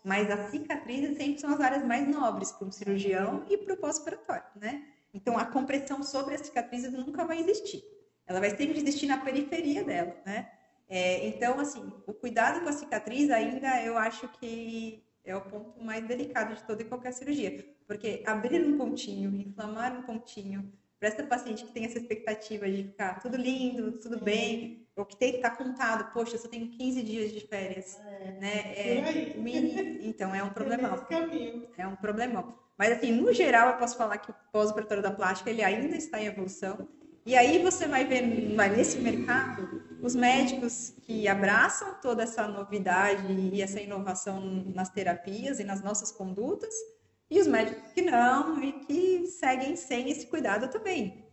Mas 0.04 0.30
as 0.30 0.50
cicatrizes 0.50 1.16
sempre 1.16 1.40
são 1.40 1.52
as 1.52 1.60
áreas 1.60 1.84
mais 1.84 2.08
nobres 2.08 2.52
para 2.52 2.66
um 2.66 2.72
cirurgião 2.72 3.44
e 3.48 3.56
para 3.56 3.74
o 3.74 3.76
pós-operatório, 3.76 4.44
né? 4.56 4.84
Então, 5.12 5.38
a 5.38 5.44
compressão 5.44 6.02
sobre 6.02 6.34
as 6.34 6.42
cicatrizes 6.42 6.92
nunca 6.92 7.24
vai 7.24 7.38
existir. 7.40 7.82
Ela 8.26 8.40
vai 8.40 8.50
sempre 8.50 8.78
existir 8.78 9.06
na 9.06 9.18
periferia 9.18 9.84
dela, 9.84 10.14
né? 10.26 10.50
É, 10.88 11.26
então, 11.26 11.58
assim, 11.58 11.92
o 12.06 12.12
cuidado 12.14 12.60
com 12.60 12.68
a 12.68 12.72
cicatriz 12.72 13.30
ainda 13.30 13.82
eu 13.82 13.98
acho 13.98 14.28
que 14.28 15.05
é 15.26 15.36
o 15.36 15.40
ponto 15.40 15.82
mais 15.82 16.06
delicado 16.06 16.54
de 16.54 16.62
toda 16.64 16.82
e 16.82 16.84
qualquer 16.84 17.12
cirurgia. 17.12 17.64
Porque 17.86 18.22
abrir 18.26 18.64
um 18.64 18.78
pontinho, 18.78 19.34
inflamar 19.40 19.96
um 19.98 20.02
pontinho, 20.02 20.72
para 20.98 21.08
essa 21.08 21.22
paciente 21.24 21.64
que 21.64 21.72
tem 21.72 21.84
essa 21.84 21.98
expectativa 21.98 22.68
de 22.70 22.84
ficar 22.84 23.20
tudo 23.20 23.36
lindo, 23.36 23.92
tudo 23.98 24.18
bem, 24.18 24.86
ou 24.96 25.04
que 25.04 25.14
tem 25.16 25.32
que 25.32 25.36
estar 25.38 25.50
contado, 25.50 26.10
poxa, 26.12 26.36
eu 26.36 26.38
só 26.38 26.48
tenho 26.48 26.70
15 26.70 27.02
dias 27.02 27.30
de 27.32 27.40
férias, 27.40 28.00
né? 28.40 28.62
por 28.62 28.78
É, 28.80 29.04
aí. 29.04 29.38
mini- 29.38 30.08
então, 30.08 30.34
é 30.34 30.42
um 30.42 30.48
problemão. 30.54 30.92
Nesse 30.92 31.04
caminho. 31.04 31.68
É 31.76 31.86
um 31.86 31.96
problemão. 31.96 32.58
Mas, 32.78 32.92
assim, 32.92 33.12
no 33.12 33.30
geral, 33.32 33.70
eu 33.70 33.76
posso 33.76 33.96
falar 33.96 34.16
que 34.18 34.30
o 34.30 34.34
pós-operatório 34.52 35.02
da 35.02 35.10
plástica, 35.10 35.50
ele 35.50 35.62
ainda 35.62 35.96
está 35.96 36.20
em 36.20 36.26
evolução. 36.26 36.88
E 37.26 37.34
aí 37.34 37.60
você 37.60 37.88
vai 37.88 38.04
ver, 38.04 38.54
vai 38.54 38.68
nesse 38.68 38.98
mercado, 38.98 39.82
os 40.00 40.14
médicos 40.14 40.94
que 41.02 41.26
abraçam 41.26 41.94
toda 42.00 42.22
essa 42.22 42.46
novidade 42.46 43.32
e 43.52 43.60
essa 43.60 43.80
inovação 43.80 44.40
nas 44.72 44.90
terapias 44.90 45.58
e 45.58 45.64
nas 45.64 45.82
nossas 45.82 46.12
condutas, 46.12 46.72
e 47.28 47.40
os 47.40 47.48
médicos 47.48 47.90
que 47.92 48.02
não 48.02 48.62
e 48.62 48.72
que 48.72 49.26
seguem 49.26 49.74
sem 49.74 50.08
esse 50.08 50.28
cuidado 50.28 50.68
também. 50.68 51.26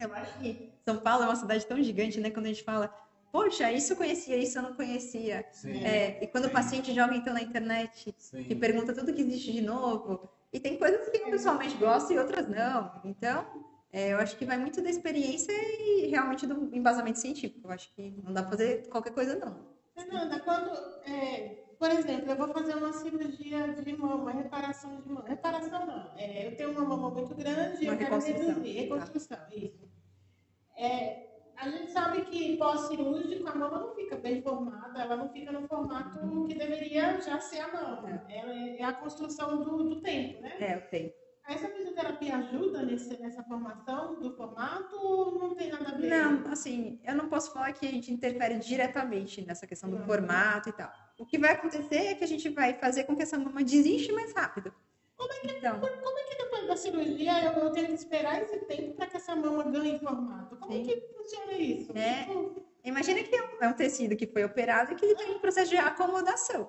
Eu 0.00 0.12
acho 0.12 0.40
que 0.40 0.72
São 0.84 0.98
Paulo 0.98 1.22
é 1.22 1.26
uma 1.26 1.36
cidade 1.36 1.64
tão 1.66 1.80
gigante, 1.80 2.18
né? 2.18 2.30
Quando 2.30 2.46
a 2.46 2.48
gente 2.48 2.64
fala, 2.64 2.92
poxa, 3.30 3.70
isso 3.70 3.92
eu 3.92 3.96
conhecia, 3.96 4.36
isso 4.36 4.58
eu 4.58 4.62
não 4.62 4.74
conhecia. 4.74 5.46
Sim. 5.52 5.84
É, 5.84 6.18
e 6.20 6.26
quando 6.26 6.46
o 6.46 6.50
paciente 6.50 6.92
joga 6.92 7.14
então 7.14 7.32
na 7.32 7.42
internet 7.42 8.12
Sim. 8.18 8.42
que 8.42 8.56
pergunta 8.56 8.92
tudo 8.92 9.14
que 9.14 9.22
existe 9.22 9.52
de 9.52 9.60
novo. 9.60 10.28
E 10.52 10.58
tem 10.58 10.76
coisas 10.76 11.08
que 11.08 11.18
eu 11.18 11.30
pessoalmente 11.30 11.76
gosto 11.76 12.12
e 12.12 12.18
outras 12.18 12.48
não. 12.48 13.00
Então, 13.04 13.46
É, 13.92 14.12
eu 14.12 14.18
acho 14.18 14.36
que 14.36 14.44
vai 14.44 14.58
muito 14.58 14.82
da 14.82 14.90
experiência 14.90 15.52
e 15.52 16.06
realmente 16.08 16.46
do 16.46 16.74
embasamento 16.74 17.18
científico. 17.18 17.66
Eu 17.66 17.72
acho 17.72 17.92
que 17.94 18.10
não 18.22 18.32
dá 18.32 18.42
pra 18.42 18.50
fazer 18.50 18.86
qualquer 18.88 19.12
coisa, 19.12 19.36
não. 19.36 19.66
Fernanda, 19.94 20.38
quando, 20.40 20.70
é, 21.06 21.64
por 21.78 21.90
exemplo, 21.90 22.30
eu 22.30 22.36
vou 22.36 22.48
fazer 22.48 22.74
uma 22.74 22.92
cirurgia 22.92 23.68
de 23.68 23.96
mama, 23.96 24.30
reparação 24.30 25.00
de 25.00 25.08
mama. 25.08 25.26
Reparação 25.26 25.86
não. 25.86 26.12
É, 26.16 26.46
eu 26.46 26.56
tenho 26.56 26.72
uma 26.72 26.84
mama 26.84 27.10
muito 27.10 27.34
grande 27.34 27.82
e 27.82 27.86
eu 27.86 27.96
quero 27.96 28.18
reduzir. 28.18 28.72
Reconstrução, 28.72 29.38
isso. 29.50 29.88
É, 30.76 31.26
a 31.56 31.68
gente 31.70 31.90
sabe 31.90 32.22
que 32.26 32.56
pós-cirúrgico 32.56 33.48
a 33.48 33.54
mama 33.54 33.78
não 33.80 33.94
fica 33.94 34.16
bem 34.16 34.40
formada, 34.42 35.00
ela 35.02 35.16
não 35.16 35.28
fica 35.30 35.50
no 35.50 35.66
formato 35.66 36.46
que 36.46 36.54
deveria 36.54 37.20
já 37.20 37.40
ser 37.40 37.60
a 37.60 37.72
mama. 37.72 38.24
Ela 38.28 38.54
é 38.54 38.84
a 38.84 38.92
construção 38.92 39.62
do, 39.62 39.82
do 39.82 40.00
tempo, 40.00 40.40
né? 40.42 40.56
É, 40.60 40.74
eu 40.76 40.80
tenho. 40.88 41.12
Essa 41.48 41.66
fisioterapia 41.68 42.36
ajuda 42.36 42.82
nesse, 42.82 43.18
nessa 43.18 43.42
formação 43.42 44.20
do 44.20 44.36
formato 44.36 44.94
ou 44.96 45.38
não 45.38 45.54
tem 45.54 45.70
nada 45.70 45.88
a 45.88 45.94
ver? 45.96 46.10
Não, 46.10 46.52
assim, 46.52 47.00
eu 47.02 47.14
não 47.14 47.26
posso 47.26 47.50
falar 47.54 47.72
que 47.72 47.86
a 47.86 47.90
gente 47.90 48.12
interfere 48.12 48.58
diretamente 48.58 49.40
nessa 49.46 49.66
questão 49.66 49.88
do 49.88 49.96
Uhum. 49.96 50.04
formato 50.04 50.68
e 50.68 50.72
tal. 50.72 50.92
O 51.18 51.24
que 51.24 51.38
vai 51.38 51.52
acontecer 51.52 51.96
é 52.08 52.14
que 52.14 52.22
a 52.22 52.28
gente 52.28 52.50
vai 52.50 52.74
fazer 52.74 53.04
com 53.04 53.16
que 53.16 53.22
essa 53.22 53.38
mama 53.38 53.64
desinche 53.64 54.12
mais 54.12 54.32
rápido. 54.34 54.70
Então, 55.42 55.80
Como 55.80 56.18
é 56.18 56.22
que 56.24 56.36
depois 56.36 56.66
da 56.68 56.76
cirurgia 56.76 57.44
eu, 57.44 57.52
eu 57.52 57.70
tenho 57.72 57.88
que 57.88 57.94
esperar 57.94 58.42
esse 58.42 58.58
tempo 58.66 58.94
para 58.94 59.06
que 59.06 59.16
essa 59.16 59.34
mama 59.34 59.64
ganhe 59.64 59.98
formato? 59.98 60.54
Como 60.56 60.70
Sim. 60.72 60.82
que 60.84 61.00
funciona 61.16 61.52
isso? 61.54 61.96
É. 61.96 62.24
Tipo, 62.24 62.62
imagina 62.84 63.22
que 63.24 63.34
é 63.34 63.42
um, 63.42 63.64
é 63.64 63.68
um 63.68 63.72
tecido 63.72 64.14
que 64.14 64.26
foi 64.26 64.44
operado 64.44 64.92
e 64.92 64.94
que 64.94 65.04
ele 65.04 65.14
tem 65.16 65.34
um 65.34 65.38
processo 65.40 65.70
de 65.70 65.76
acomodação. 65.78 66.68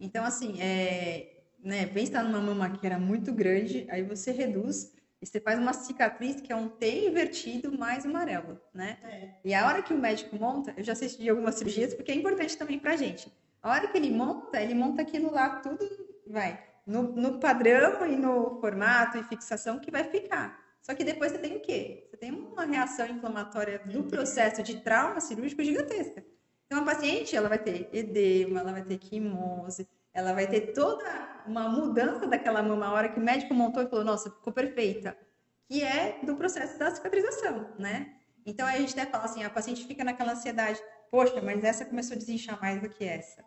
Então, 0.00 0.24
assim, 0.24 0.60
é, 0.62 1.41
né, 1.62 1.86
pensa 1.86 2.22
numa 2.22 2.40
mama 2.40 2.70
que 2.70 2.86
era 2.86 2.98
muito 2.98 3.32
grande, 3.32 3.86
aí 3.90 4.02
você 4.02 4.32
reduz 4.32 4.92
e 5.20 5.26
você 5.26 5.40
faz 5.40 5.58
uma 5.58 5.72
cicatriz 5.72 6.40
que 6.40 6.52
é 6.52 6.56
um 6.56 6.68
T 6.68 7.06
invertido 7.06 7.78
mais 7.78 8.04
amarelo, 8.04 8.60
né? 8.74 8.98
é. 9.04 9.28
E 9.44 9.54
a 9.54 9.66
hora 9.66 9.82
que 9.82 9.94
o 9.94 9.98
médico 9.98 10.36
monta, 10.36 10.74
eu 10.76 10.82
já 10.82 10.92
assisti 10.92 11.28
algumas 11.28 11.54
cirurgias, 11.54 11.94
porque 11.94 12.10
é 12.10 12.14
importante 12.14 12.56
também 12.56 12.78
pra 12.78 12.96
gente. 12.96 13.32
A 13.62 13.70
hora 13.70 13.86
que 13.86 13.96
ele 13.96 14.10
monta, 14.10 14.60
ele 14.60 14.74
monta 14.74 15.02
aquilo 15.02 15.32
lá, 15.32 15.60
tudo 15.60 15.88
vai 16.26 16.72
no, 16.86 17.02
no 17.14 17.38
padrão 17.38 18.06
e 18.06 18.16
no 18.16 18.60
formato 18.60 19.18
e 19.18 19.24
fixação 19.24 19.78
que 19.78 19.90
vai 19.90 20.04
ficar. 20.04 20.60
Só 20.82 20.94
que 20.94 21.04
depois 21.04 21.30
você 21.30 21.38
tem 21.38 21.56
o 21.56 21.60
quê? 21.60 22.08
Você 22.10 22.16
tem 22.16 22.32
uma 22.32 22.64
reação 22.64 23.06
inflamatória 23.06 23.78
do 23.78 24.02
processo 24.04 24.62
de 24.62 24.80
trauma 24.80 25.20
cirúrgico 25.20 25.62
gigantesca. 25.62 26.24
Então, 26.66 26.80
a 26.80 26.84
paciente, 26.84 27.36
ela 27.36 27.48
vai 27.48 27.58
ter 27.58 27.88
edema, 27.92 28.60
ela 28.60 28.72
vai 28.72 28.82
ter 28.82 28.98
quimose, 28.98 29.86
ela 30.14 30.32
vai 30.32 30.46
ter 30.46 30.72
toda 30.72 31.04
uma 31.46 31.68
mudança 31.68 32.26
daquela 32.26 32.62
mama 32.62 32.86
a 32.86 32.92
hora 32.92 33.08
que 33.08 33.18
o 33.18 33.22
médico 33.22 33.54
montou 33.54 33.82
e 33.82 33.86
falou, 33.88 34.04
nossa, 34.04 34.30
ficou 34.30 34.52
perfeita. 34.52 35.16
Que 35.68 35.82
é 35.82 36.18
do 36.22 36.36
processo 36.36 36.78
da 36.78 36.90
cicatrização, 36.94 37.70
né? 37.78 38.14
Então, 38.44 38.66
a 38.66 38.72
gente 38.76 38.98
até 38.98 39.10
fala 39.10 39.24
assim, 39.24 39.42
a 39.44 39.50
paciente 39.50 39.86
fica 39.86 40.04
naquela 40.04 40.32
ansiedade, 40.32 40.80
poxa, 41.10 41.40
mas 41.40 41.64
essa 41.64 41.84
começou 41.84 42.14
a 42.14 42.18
desinchar 42.18 42.60
mais 42.60 42.80
do 42.80 42.88
que 42.88 43.04
essa. 43.04 43.42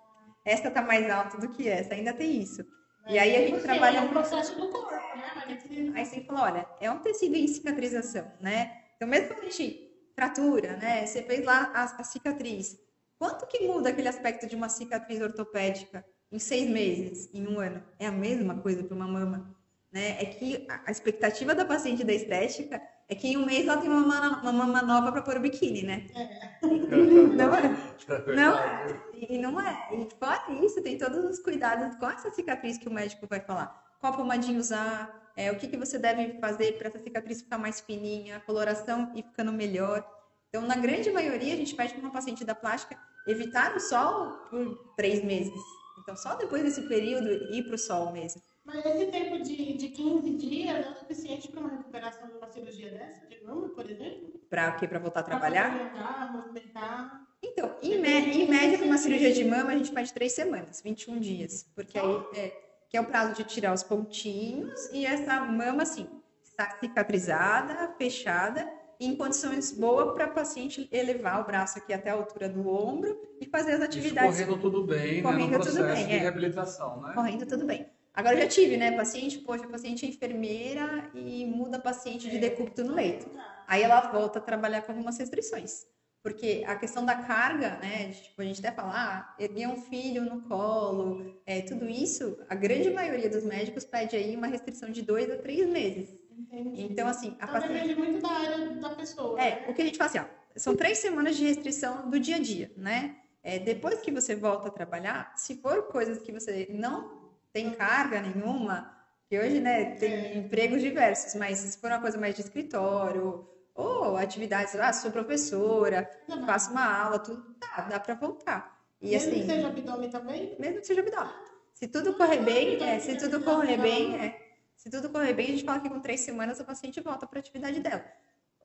Essa 0.45 0.71
tá 0.71 0.81
mais 0.81 1.09
alta 1.09 1.37
do 1.37 1.49
que 1.49 1.67
essa, 1.67 1.93
ainda 1.93 2.13
tem 2.13 2.41
isso. 2.41 2.65
E 3.07 3.19
aí 3.19 3.35
a 3.35 3.39
gente 3.41 3.51
Porque 3.51 3.67
trabalha 3.67 3.99
É 3.99 4.01
um 4.01 4.09
processo 4.09 4.55
do 4.55 4.69
corpo, 4.69 4.89
né? 5.17 5.43
Gente- 5.47 5.91
Aí 5.95 6.05
você 6.05 6.21
falou, 6.21 6.43
olha, 6.43 6.67
é 6.81 6.89
um 6.89 6.99
tecido 6.99 7.35
em 7.35 7.47
cicatrização, 7.47 8.31
né? 8.41 8.81
Então, 8.95 9.07
mesmo 9.07 9.27
quando 9.27 9.39
a 9.41 9.49
gente 9.49 9.85
fratura, 10.15 10.77
né? 10.77 11.05
Você 11.05 11.21
fez 11.21 11.45
lá 11.45 11.71
a, 11.75 11.83
a 11.83 12.03
cicatriz. 12.03 12.79
Quanto 13.19 13.45
que 13.47 13.67
muda 13.67 13.89
aquele 13.89 14.07
aspecto 14.07 14.47
de 14.47 14.55
uma 14.55 14.69
cicatriz 14.69 15.21
ortopédica 15.21 16.03
em 16.31 16.39
seis 16.39 16.69
meses, 16.69 17.29
em 17.33 17.47
um 17.47 17.59
ano? 17.59 17.83
É 17.99 18.07
a 18.07 18.11
mesma 18.11 18.55
coisa 18.59 18.83
para 18.83 18.95
uma 18.95 19.07
mama, 19.07 19.55
né? 19.91 20.21
É 20.21 20.25
que 20.25 20.67
a, 20.69 20.91
expectativa 20.91 21.55
da 21.55 21.65
paciente 21.65 22.03
da 22.03 22.13
estética 22.13 22.81
é 23.07 23.15
que 23.15 23.27
em 23.27 23.37
um 23.37 23.45
mês 23.45 23.67
ela 23.67 23.79
tem 23.79 23.89
uma 23.89 24.05
mama, 24.05 24.41
uma 24.41 24.51
mama 24.51 24.81
nova 24.81 25.11
para 25.11 25.21
pôr 25.21 25.37
o 25.37 25.39
biquíni, 25.39 25.83
né? 25.83 26.07
Não 26.61 27.55
é? 27.55 28.35
Não 28.35 28.57
é. 28.57 29.01
E 29.13 29.37
não 29.37 29.61
é. 29.61 29.89
E 29.93 30.07
fora 30.19 30.51
isso, 30.63 30.81
tem 30.81 30.97
todos 30.97 31.23
os 31.23 31.39
cuidados 31.39 31.95
com 31.95 32.09
essa 32.09 32.29
cicatriz 32.31 32.77
que 32.77 32.87
o 32.87 32.93
médico 32.93 33.27
vai 33.27 33.39
falar. 33.39 33.83
Qual 33.99 34.13
pomadinha 34.13 34.59
usar, 34.59 35.31
é, 35.35 35.51
o 35.51 35.57
que, 35.57 35.67
que 35.67 35.77
você 35.77 35.97
deve 35.97 36.39
fazer 36.39 36.77
para 36.77 36.87
essa 36.87 36.99
cicatriz 36.99 37.41
ficar 37.41 37.57
mais 37.57 37.79
fininha, 37.81 38.37
a 38.37 38.39
coloração 38.39 39.11
e 39.15 39.21
ficando 39.21 39.51
melhor. 39.51 40.05
Então, 40.49 40.61
na 40.61 40.75
grande 40.75 41.11
maioria, 41.11 41.53
a 41.53 41.57
gente 41.57 41.75
pede 41.75 41.93
para 41.93 42.01
uma 42.01 42.11
paciente 42.11 42.45
da 42.45 42.55
plástica 42.55 42.97
evitar 43.27 43.75
o 43.75 43.79
sol 43.79 44.31
por 44.49 44.93
três 44.95 45.23
meses. 45.23 45.61
Então, 46.05 46.15
só 46.15 46.35
depois 46.35 46.61
desse 46.61 46.83
período 46.83 47.27
ir 47.51 47.63
para 47.63 47.73
o 47.73 47.79
sol 47.79 48.11
mesmo. 48.11 48.39
Mas 48.63 48.85
esse 48.85 49.07
tempo 49.07 49.41
de, 49.41 49.73
de 49.73 49.89
15 49.89 50.29
dias 50.35 50.85
é 50.85 50.89
o 50.91 50.99
suficiente 50.99 51.47
para 51.47 51.61
uma 51.61 51.69
recuperação 51.69 52.27
de 52.27 52.33
uma 52.37 52.47
cirurgia 52.47 52.91
dessa, 52.91 53.25
de 53.25 53.43
mama, 53.43 53.69
por 53.69 53.89
exemplo? 53.89 54.39
Para 54.47 54.71
quê? 54.73 54.87
Para 54.87 54.99
voltar 54.99 55.21
a 55.21 55.23
trabalhar? 55.23 55.71
poder 55.71 55.89
andar, 55.89 56.31
movimentar. 56.31 57.27
Então, 57.43 57.75
em, 57.81 57.93
em 57.93 58.47
média, 58.47 58.77
para 58.77 58.85
uma 58.85 58.99
cirurgia 58.99 59.33
de 59.33 59.43
mama, 59.43 59.71
a 59.71 59.77
gente 59.77 59.91
pede 59.91 60.13
três 60.13 60.33
semanas, 60.33 60.79
21 60.79 61.19
dias. 61.19 61.65
Porque 61.73 61.97
aí 61.97 62.23
é, 62.35 62.49
que 62.87 62.97
é 62.97 63.01
o 63.01 63.05
prazo 63.05 63.33
de 63.33 63.43
tirar 63.43 63.73
os 63.73 63.81
pontinhos 63.81 64.85
e 64.93 65.07
essa 65.07 65.39
mama, 65.39 65.81
assim, 65.81 66.07
está 66.43 66.77
cicatrizada, 66.79 67.95
fechada, 67.97 68.71
em 68.99 69.15
condições 69.15 69.71
boas 69.71 70.13
para 70.13 70.27
paciente 70.27 70.87
elevar 70.91 71.41
o 71.41 71.45
braço 71.45 71.77
aqui 71.77 71.93
até 71.93 72.09
a 72.09 72.13
altura 72.13 72.49
do 72.49 72.67
ombro 72.67 73.19
e 73.39 73.45
fazer 73.45 73.71
as 73.71 73.79
Isso 73.79 73.85
atividades 73.85 74.39
correndo 74.39 74.61
tudo 74.61 74.83
bem, 74.83 75.15
né? 75.17 75.21
Correndo 75.21 75.51
No 75.51 75.59
tudo 75.59 75.77
processo 75.77 75.95
bem, 75.95 76.07
de 76.07 76.13
é. 76.13 76.17
reabilitação, 76.17 77.01
né? 77.01 77.13
correndo 77.13 77.45
tudo 77.45 77.65
bem. 77.65 77.87
Agora 78.13 78.35
eu 78.35 78.41
já 78.43 78.47
tive, 78.47 78.77
né, 78.77 78.95
paciente, 78.95 79.39
poxa, 79.39 79.67
paciente 79.67 80.05
é 80.05 80.09
enfermeira 80.09 81.09
e 81.13 81.45
muda 81.45 81.77
paciente 81.77 82.29
de 82.29 82.37
decúbito 82.37 82.81
no 82.83 82.93
leito. 82.93 83.29
Aí 83.67 83.83
ela 83.83 83.99
volta 84.09 84.39
a 84.39 84.41
trabalhar 84.41 84.83
com 84.83 84.93
algumas 84.93 85.17
restrições. 85.17 85.85
Porque 86.23 86.63
a 86.65 86.75
questão 86.75 87.05
da 87.05 87.13
carga, 87.13 87.77
né, 87.77 88.11
tipo, 88.11 88.41
a 88.41 88.45
gente 88.45 88.65
até 88.65 88.71
fala, 88.75 88.93
ah, 88.95 89.35
erguer 89.37 89.67
um 89.67 89.75
filho 89.75 90.23
no 90.23 90.41
colo, 90.41 91.39
é, 91.45 91.61
tudo 91.61 91.87
isso, 91.87 92.39
a 92.49 92.55
grande 92.55 92.89
maioria 92.89 93.29
dos 93.29 93.43
médicos 93.43 93.85
pede 93.85 94.15
aí 94.15 94.35
uma 94.35 94.47
restrição 94.47 94.89
de 94.89 95.03
dois 95.03 95.29
a 95.29 95.37
três 95.37 95.69
meses. 95.69 96.09
Entendi. 96.37 96.83
Então, 96.83 97.07
assim, 97.07 97.35
a 97.39 97.45
Então 97.45 97.47
paciente... 97.47 97.73
depende 97.87 97.95
muito 97.95 98.21
da 98.21 98.29
área 98.29 98.69
da 98.75 98.89
pessoa. 98.89 99.39
É, 99.41 99.61
né? 99.61 99.65
o 99.69 99.73
que 99.73 99.81
a 99.81 99.85
gente 99.85 99.97
fala 99.97 100.09
assim, 100.09 100.19
ó, 100.19 100.25
são 100.55 100.75
três 100.75 100.97
semanas 100.99 101.35
de 101.35 101.45
restrição 101.45 102.09
do 102.09 102.19
dia 102.19 102.35
a 102.37 102.39
dia, 102.39 102.71
né? 102.77 103.17
É, 103.43 103.59
depois 103.59 104.01
que 104.01 104.11
você 104.11 104.35
volta 104.35 104.67
a 104.69 104.71
trabalhar, 104.71 105.33
se 105.35 105.55
for 105.57 105.83
coisas 105.83 106.21
que 106.21 106.31
você 106.31 106.67
não 106.71 107.31
tem 107.53 107.71
carga 107.71 108.19
nenhuma, 108.21 108.91
que 109.29 109.39
hoje, 109.39 109.59
né, 109.59 109.95
tem 109.95 110.37
empregos 110.37 110.81
diversos, 110.81 111.35
mas 111.35 111.59
se 111.59 111.77
for 111.79 111.91
uma 111.91 112.01
coisa 112.01 112.17
mais 112.17 112.35
de 112.35 112.41
escritório, 112.41 113.47
ou 113.73 114.17
atividades, 114.17 114.75
ah, 114.75 114.91
sou 114.93 115.11
professora, 115.11 116.09
Ainda 116.27 116.41
mais. 116.41 116.45
faço 116.45 116.71
uma 116.71 116.85
aula, 117.03 117.19
tudo, 117.19 117.55
dá, 117.59 117.81
dá 117.83 117.99
para 117.99 118.15
voltar. 118.15 118.75
E 119.01 119.11
Mesmo 119.11 119.29
assim, 119.31 119.41
que 119.41 119.45
seja 119.47 119.67
abdômen 119.67 120.09
também? 120.09 120.55
mesmo 120.59 120.79
que 120.81 120.87
seja 120.87 121.01
abdômen. 121.01 121.33
Se 121.73 121.87
tudo 121.87 122.13
correr 122.13 122.39
bem, 122.41 122.81
é, 122.81 122.99
se 122.99 123.17
tudo 123.17 123.41
correr 123.43 123.77
bem, 123.77 124.15
é, 124.15 124.44
se 124.85 124.91
tudo 124.91 125.09
correr 125.09 125.33
bem, 125.33 125.47
a 125.47 125.49
gente 125.49 125.65
fala 125.65 125.79
que 125.79 125.89
com 125.89 125.99
três 125.99 126.19
semanas 126.19 126.61
a 126.61 126.63
paciente 126.63 127.01
volta 127.01 127.25
para 127.25 127.39
a 127.39 127.41
atividade 127.41 127.79
dela. 127.79 128.05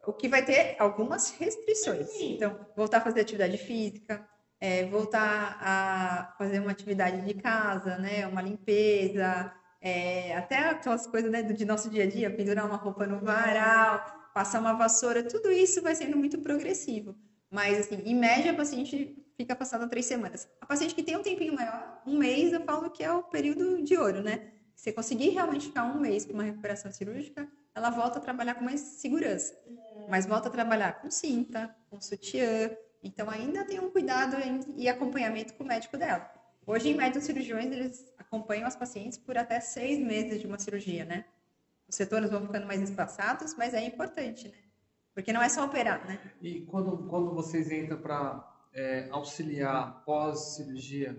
O 0.06 0.12
que 0.12 0.28
vai 0.28 0.44
ter 0.44 0.76
algumas 0.78 1.30
restrições. 1.30 2.08
Então, 2.20 2.60
voltar 2.76 2.98
a 2.98 3.00
fazer 3.00 3.22
atividade 3.22 3.56
física, 3.56 4.28
é, 4.60 4.84
voltar 4.84 5.56
a 5.62 6.34
fazer 6.36 6.60
uma 6.60 6.72
atividade 6.72 7.22
de 7.22 7.32
casa, 7.40 7.96
né, 7.96 8.26
uma 8.26 8.42
limpeza, 8.42 9.50
é, 9.80 10.36
até 10.36 10.58
aquelas 10.58 11.06
coisas 11.06 11.30
né, 11.30 11.42
do 11.42 11.54
de 11.54 11.64
nosso 11.64 11.88
dia 11.88 12.04
a 12.04 12.06
dia, 12.06 12.30
pendurar 12.30 12.66
uma 12.66 12.76
roupa 12.76 13.06
no 13.06 13.18
varal, 13.20 14.04
passar 14.34 14.60
uma 14.60 14.74
vassoura, 14.74 15.22
tudo 15.22 15.50
isso 15.50 15.80
vai 15.80 15.94
sendo 15.94 16.18
muito 16.18 16.38
progressivo. 16.40 17.16
Mas, 17.50 17.78
assim, 17.78 18.02
em 18.04 18.14
média, 18.14 18.52
a 18.52 18.54
paciente 18.54 19.16
fica 19.38 19.56
passada 19.56 19.88
três 19.88 20.04
semanas. 20.04 20.46
A 20.60 20.66
paciente 20.66 20.94
que 20.94 21.02
tem 21.02 21.16
um 21.16 21.22
tempinho 21.22 21.54
maior, 21.54 22.02
um 22.06 22.18
mês, 22.18 22.52
eu 22.52 22.60
falo 22.60 22.90
que 22.90 23.02
é 23.02 23.10
o 23.10 23.22
período 23.22 23.82
de 23.82 23.96
ouro, 23.96 24.22
né? 24.22 24.59
Você 24.80 24.92
conseguir 24.92 25.28
realmente 25.28 25.66
ficar 25.66 25.84
um 25.84 26.00
mês 26.00 26.24
com 26.24 26.32
uma 26.32 26.42
recuperação 26.42 26.90
cirúrgica, 26.90 27.46
ela 27.74 27.90
volta 27.90 28.18
a 28.18 28.22
trabalhar 28.22 28.54
com 28.54 28.64
mais 28.64 28.80
segurança. 28.80 29.54
Mas 30.08 30.24
volta 30.24 30.48
a 30.48 30.50
trabalhar 30.50 31.02
com 31.02 31.10
cinta, 31.10 31.76
com 31.90 32.00
sutiã. 32.00 32.74
Então, 33.04 33.28
ainda 33.28 33.62
tem 33.62 33.78
um 33.78 33.90
cuidado 33.90 34.38
e 34.78 34.88
acompanhamento 34.88 35.52
com 35.52 35.64
o 35.64 35.66
médico 35.66 35.98
dela. 35.98 36.32
Hoje, 36.66 36.88
em 36.88 36.94
média, 36.94 37.18
os 37.18 37.26
cirurgiões, 37.26 37.66
eles 37.66 38.10
acompanham 38.16 38.66
as 38.66 38.74
pacientes 38.74 39.18
por 39.18 39.36
até 39.36 39.60
seis 39.60 39.98
meses 39.98 40.40
de 40.40 40.46
uma 40.46 40.58
cirurgia, 40.58 41.04
né? 41.04 41.26
Os 41.86 41.94
setores 41.94 42.30
vão 42.30 42.46
ficando 42.46 42.66
mais 42.66 42.80
espaçados, 42.80 43.54
mas 43.56 43.74
é 43.74 43.84
importante, 43.84 44.48
né? 44.48 44.56
Porque 45.12 45.30
não 45.30 45.42
é 45.42 45.50
só 45.50 45.66
operar, 45.66 46.06
né? 46.06 46.18
E 46.40 46.62
quando, 46.62 47.06
quando 47.06 47.34
vocês 47.34 47.70
entram 47.70 48.00
para 48.00 48.50
auxiliar 49.10 50.02
pós-cirurgia, 50.06 51.18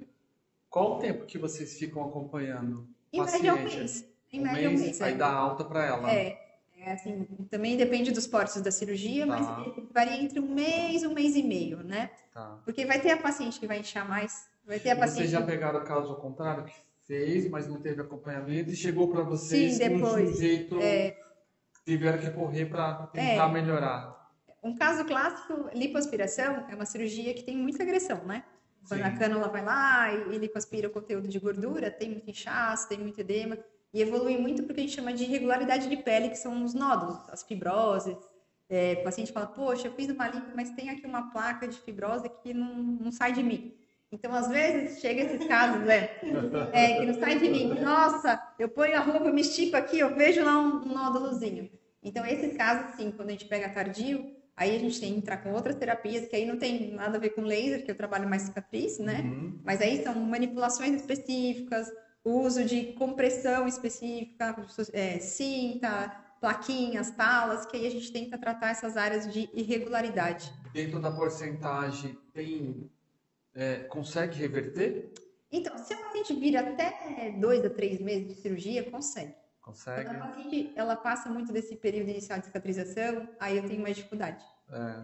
qual 0.67 0.97
o 0.97 0.99
tempo 0.99 1.27
que 1.27 1.37
vocês 1.37 1.77
ficam 1.77 2.03
acompanhando? 2.03 2.89
Em 3.13 3.21
média, 3.23 3.53
um 3.53 3.63
mês. 3.63 4.05
Em 4.31 4.39
Um 4.39 4.43
média, 4.43 4.69
um 4.69 4.71
mês, 4.71 4.81
mês. 4.81 5.01
aí 5.01 5.13
é. 5.13 5.15
dá 5.15 5.27
alta 5.31 5.63
para 5.65 5.85
ela. 5.85 6.11
É, 6.11 6.37
é 6.79 6.91
assim, 6.93 7.25
também 7.49 7.75
depende 7.77 8.11
dos 8.11 8.25
portes 8.27 8.61
da 8.61 8.71
cirurgia, 8.71 9.27
Tá. 9.27 9.37
mas 9.37 9.91
varia 9.91 10.21
entre 10.21 10.39
um 10.39 10.47
mês 10.53 11.03
e 11.03 11.07
um 11.07 11.13
mês 11.13 11.35
e 11.35 11.43
meio, 11.43 11.83
né? 11.83 12.09
Tá. 12.33 12.59
Porque 12.63 12.85
vai 12.85 12.99
ter 13.01 13.11
a 13.11 13.17
paciente 13.17 13.59
que 13.59 13.67
vai 13.67 13.79
inchar 13.79 14.07
mais, 14.07 14.47
vai 14.65 14.79
ter 14.79 14.91
a 14.91 14.95
paciente... 14.95 15.17
Vocês 15.29 15.31
já 15.31 15.41
pegaram 15.41 15.79
o 15.79 15.83
caso 15.83 16.09
ao 16.09 16.15
contrário, 16.15 16.63
que 16.65 16.73
fez, 17.05 17.49
mas 17.49 17.67
não 17.67 17.81
teve 17.81 18.01
acompanhamento 18.01 18.69
e 18.71 18.75
chegou 18.75 19.09
para 19.09 19.21
vocês 19.23 19.73
Sim, 19.73 19.79
de 19.89 19.93
um 19.95 19.97
depois. 19.99 20.37
jeito 20.39 20.79
É, 20.81 21.17
tiveram 21.85 22.17
que 22.19 22.29
correr 22.31 22.65
para 22.67 23.07
tentar 23.07 23.49
É. 23.49 23.51
melhorar. 23.51 24.21
Um 24.63 24.75
caso 24.77 25.03
clássico, 25.05 25.69
lipoaspiração, 25.73 26.65
é 26.69 26.75
uma 26.75 26.85
cirurgia 26.85 27.33
que 27.33 27.43
tem 27.43 27.57
muita 27.57 27.83
agressão, 27.83 28.23
né? 28.25 28.43
Quando 28.87 29.01
Sim. 29.01 29.05
a 29.05 29.17
cânula 29.17 29.47
vai 29.47 29.63
lá 29.63 30.13
e, 30.13 30.35
e 30.35 30.37
lipoaspira 30.37 30.87
o 30.87 30.91
conteúdo 30.91 31.27
de 31.27 31.39
gordura, 31.39 31.91
tem 31.91 32.09
muito 32.09 32.29
inchaço, 32.29 32.89
tem 32.89 32.97
muito 32.97 33.19
edema, 33.19 33.57
e 33.93 34.01
evolui 34.01 34.37
muito 34.37 34.63
porque 34.63 34.81
a 34.81 34.83
gente 34.83 34.95
chama 34.95 35.13
de 35.13 35.23
irregularidade 35.23 35.87
de 35.87 35.97
pele, 35.97 36.29
que 36.29 36.37
são 36.37 36.63
os 36.63 36.73
nódulos, 36.73 37.17
as 37.29 37.43
fibroses. 37.43 38.17
É, 38.69 38.97
o 39.01 39.03
paciente 39.03 39.33
fala, 39.33 39.47
poxa, 39.47 39.87
eu 39.87 39.93
fiz 39.93 40.09
uma 40.09 40.27
lipo, 40.27 40.47
mas 40.55 40.69
tem 40.71 40.89
aqui 40.89 41.05
uma 41.05 41.29
placa 41.29 41.67
de 41.67 41.77
fibrose 41.77 42.29
que 42.41 42.53
não, 42.53 42.73
não 42.73 43.11
sai 43.11 43.33
de 43.33 43.43
mim. 43.43 43.75
Então, 44.11 44.33
às 44.33 44.47
vezes, 44.49 44.99
chega 44.99 45.21
esses 45.21 45.47
casos, 45.47 45.81
né? 45.85 46.09
É, 46.73 46.99
que 46.99 47.05
não 47.05 47.13
sai 47.13 47.37
de 47.37 47.49
mim. 47.49 47.73
Nossa, 47.79 48.41
eu 48.59 48.67
ponho 48.67 48.95
a 48.95 48.99
roupa, 48.99 49.31
me 49.31 49.41
estico 49.41 49.75
aqui, 49.77 49.99
eu 49.99 50.15
vejo 50.15 50.43
lá 50.43 50.57
um, 50.57 50.81
um 50.83 50.93
nódulozinho. 50.93 51.69
Então, 52.03 52.25
esses 52.25 52.55
casos, 52.57 52.95
sim, 52.95 53.11
quando 53.11 53.29
a 53.29 53.31
gente 53.31 53.45
pega 53.45 53.69
tardio, 53.69 54.35
aí 54.55 54.75
a 54.75 54.79
gente 54.79 54.99
tem 54.99 55.13
que 55.13 55.17
entrar 55.19 55.37
com 55.37 55.51
outras 55.53 55.75
terapias, 55.75 56.27
que 56.27 56.35
aí 56.35 56.45
não 56.45 56.57
tem 56.57 56.91
nada 56.91 57.17
a 57.17 57.19
ver 57.19 57.31
com 57.31 57.41
laser, 57.41 57.83
que 57.83 57.91
eu 57.91 57.95
trabalho 57.95 58.29
mais 58.29 58.43
cicatriz, 58.43 58.99
né? 58.99 59.21
Uhum. 59.21 59.59
Mas 59.63 59.81
aí 59.81 60.03
são 60.03 60.15
manipulações 60.15 60.93
específicas, 60.93 61.91
o 62.23 62.41
uso 62.41 62.63
de 62.63 62.93
compressão 62.93 63.67
específica, 63.67 64.55
é, 64.93 65.19
cinta, 65.19 66.09
plaquinhas, 66.39 67.11
talas, 67.11 67.65
que 67.65 67.77
aí 67.77 67.87
a 67.87 67.91
gente 67.91 68.11
tenta 68.11 68.37
tratar 68.37 68.69
essas 68.69 68.97
áreas 68.97 69.31
de 69.31 69.49
irregularidade. 69.53 70.51
Dentro 70.73 70.99
da 70.99 71.11
porcentagem, 71.11 72.17
tem, 72.33 72.89
é, 73.53 73.77
consegue 73.83 74.37
reverter? 74.37 75.11
Então, 75.51 75.77
se 75.77 75.93
a 75.93 75.97
paciente 75.97 76.33
vira 76.33 76.61
até 76.61 77.35
dois 77.37 77.63
a 77.65 77.69
três 77.69 77.99
meses 77.99 78.27
de 78.27 78.35
cirurgia, 78.35 78.89
consegue. 78.89 79.35
Consegue. 79.61 80.09
Quando 80.09 80.21
a 80.21 80.27
paciente 80.27 80.71
ela 80.75 80.95
passa 80.95 81.29
muito 81.29 81.53
desse 81.53 81.75
período 81.75 82.09
inicial 82.09 82.39
de 82.39 82.45
cicatrização, 82.45 83.29
aí 83.39 83.57
eu 83.57 83.67
tenho 83.67 83.81
mais 83.81 83.95
dificuldade. 83.95 84.43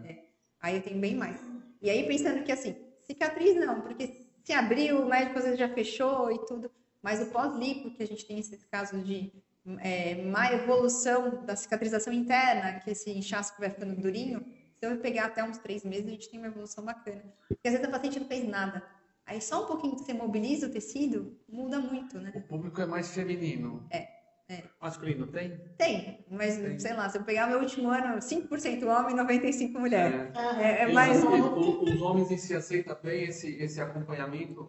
É. 0.04 0.24
Aí 0.60 0.76
eu 0.76 0.82
tenho 0.82 0.98
bem 0.98 1.14
mais. 1.14 1.40
E 1.80 1.88
aí 1.88 2.06
pensando 2.06 2.42
que 2.42 2.50
assim, 2.50 2.76
cicatriz 3.02 3.54
não, 3.54 3.82
porque 3.82 4.26
se 4.42 4.52
abriu, 4.52 5.02
o 5.02 5.08
médico 5.08 5.38
às 5.38 5.44
vezes 5.44 5.58
já 5.58 5.68
fechou 5.68 6.32
e 6.32 6.44
tudo. 6.46 6.70
Mas 7.00 7.20
o 7.22 7.26
pós-lipo, 7.26 7.90
que 7.92 8.02
a 8.02 8.06
gente 8.06 8.26
tem 8.26 8.38
esses 8.38 8.64
casos 8.64 9.04
de 9.04 9.32
é, 9.78 10.22
má 10.24 10.52
evolução 10.52 11.44
da 11.44 11.54
cicatrização 11.54 12.12
interna, 12.12 12.80
que 12.80 12.90
esse 12.90 13.10
inchaço 13.10 13.54
vai 13.58 13.70
ficando 13.70 13.94
durinho, 13.94 14.44
se 14.74 14.86
eu 14.86 14.96
pegar 14.98 15.26
até 15.26 15.42
uns 15.44 15.58
três 15.58 15.84
meses, 15.84 16.06
a 16.06 16.10
gente 16.10 16.30
tem 16.30 16.38
uma 16.38 16.48
evolução 16.48 16.84
bacana. 16.84 17.22
Porque 17.48 17.68
às 17.68 17.74
vezes 17.74 17.86
a 17.86 17.90
paciente 17.90 18.20
não 18.20 18.26
fez 18.26 18.48
nada. 18.48 18.82
Aí 19.26 19.40
só 19.42 19.64
um 19.64 19.66
pouquinho 19.66 19.94
que 19.94 20.02
você 20.02 20.14
mobiliza 20.14 20.66
o 20.66 20.70
tecido, 20.70 21.38
muda 21.48 21.78
muito, 21.78 22.18
né? 22.18 22.32
O 22.34 22.40
público 22.40 22.80
é 22.80 22.86
mais 22.86 23.10
feminino. 23.10 23.86
É, 23.90 24.08
é. 24.48 24.62
Masculino 24.80 25.26
tem? 25.26 25.58
Tem, 25.76 26.24
mas 26.30 26.56
Tem. 26.56 26.78
sei 26.78 26.94
lá, 26.94 27.08
se 27.08 27.18
eu 27.18 27.22
pegar 27.24 27.46
meu 27.46 27.58
último 27.60 27.88
ano, 27.90 28.20
5% 28.20 28.86
homem 28.88 29.14
e 29.14 29.18
95% 29.18 29.72
mulher. 29.78 30.30
É, 30.58 30.62
é 30.62 30.82
Eles- 30.84 30.94
mais. 30.94 31.22
o- 31.24 31.82
os 31.84 32.00
homens 32.00 32.30
em 32.30 32.38
si 32.38 32.54
aceitam 32.54 32.96
bem 33.02 33.24
esse, 33.24 33.56
esse 33.62 33.80
acompanhamento? 33.80 34.68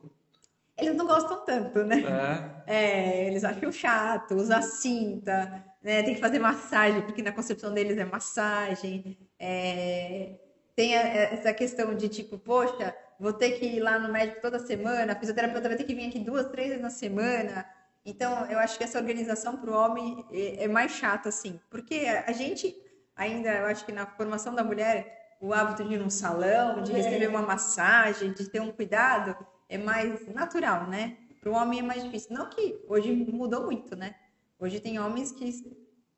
Eles 0.77 0.95
não 0.95 1.05
gostam 1.05 1.43
tanto, 1.45 1.83
né? 1.83 2.03
É. 2.05 2.59
É, 2.71 3.27
eles 3.27 3.43
acham 3.43 3.71
chato, 3.71 4.35
usar 4.35 4.61
cinta, 4.61 5.65
né? 5.81 6.03
Tem 6.03 6.13
que 6.13 6.21
fazer 6.21 6.37
massagem, 6.39 7.01
porque 7.01 7.23
na 7.23 7.31
concepção 7.31 7.73
deles 7.73 7.97
é 7.97 8.05
massagem. 8.05 9.17
É, 9.39 10.33
tem 10.75 10.95
a- 10.95 11.01
essa 11.01 11.51
questão 11.53 11.95
de 11.95 12.07
tipo, 12.09 12.37
poxa, 12.37 12.93
vou 13.19 13.33
ter 13.33 13.53
que 13.53 13.65
ir 13.65 13.79
lá 13.79 13.97
no 13.97 14.11
médico 14.13 14.39
toda 14.41 14.59
semana, 14.59 15.13
a 15.13 15.15
fisioterapeuta 15.15 15.67
vai 15.67 15.77
ter 15.77 15.83
que 15.83 15.95
vir 15.95 16.09
aqui 16.09 16.19
duas, 16.19 16.47
três 16.49 16.67
vezes 16.69 16.83
na 16.83 16.89
semana. 16.91 17.65
Então, 18.09 18.45
eu 18.47 18.57
acho 18.57 18.77
que 18.77 18.83
essa 18.83 18.97
organização 18.97 19.57
para 19.57 19.69
o 19.69 19.75
homem 19.75 20.25
é, 20.31 20.63
é 20.63 20.67
mais 20.67 20.91
chata, 20.93 21.29
assim, 21.29 21.59
porque 21.69 21.95
a 22.07 22.29
a 22.29 22.31
gente 22.31 22.75
ainda, 23.15 23.49
eu 23.51 23.65
acho 23.65 23.85
que 23.85 23.91
na 23.91 24.05
formação 24.05 24.55
da 24.55 24.63
mulher, 24.63 25.35
o 25.41 25.53
hábito 25.53 25.83
de 25.83 25.93
ir 25.93 25.99
num 25.99 26.09
salão, 26.09 26.81
de 26.81 26.91
receber 26.91 27.27
uma 27.27 27.41
massagem, 27.41 28.31
de 28.31 28.49
ter 28.49 28.61
um 28.61 28.71
cuidado, 28.71 29.35
é 29.67 29.77
mais 29.77 30.27
natural, 30.33 30.87
né? 30.87 31.17
Para 31.39 31.51
o 31.51 31.53
homem 31.53 31.79
é 31.79 31.83
mais 31.83 32.03
difícil. 32.03 32.35
Não 32.35 32.49
que 32.49 32.83
hoje 32.87 33.13
mudou 33.13 33.65
muito, 33.65 33.95
né? 33.95 34.15
Hoje 34.59 34.79
tem 34.79 34.99
homens 34.99 35.31
que 35.31 35.45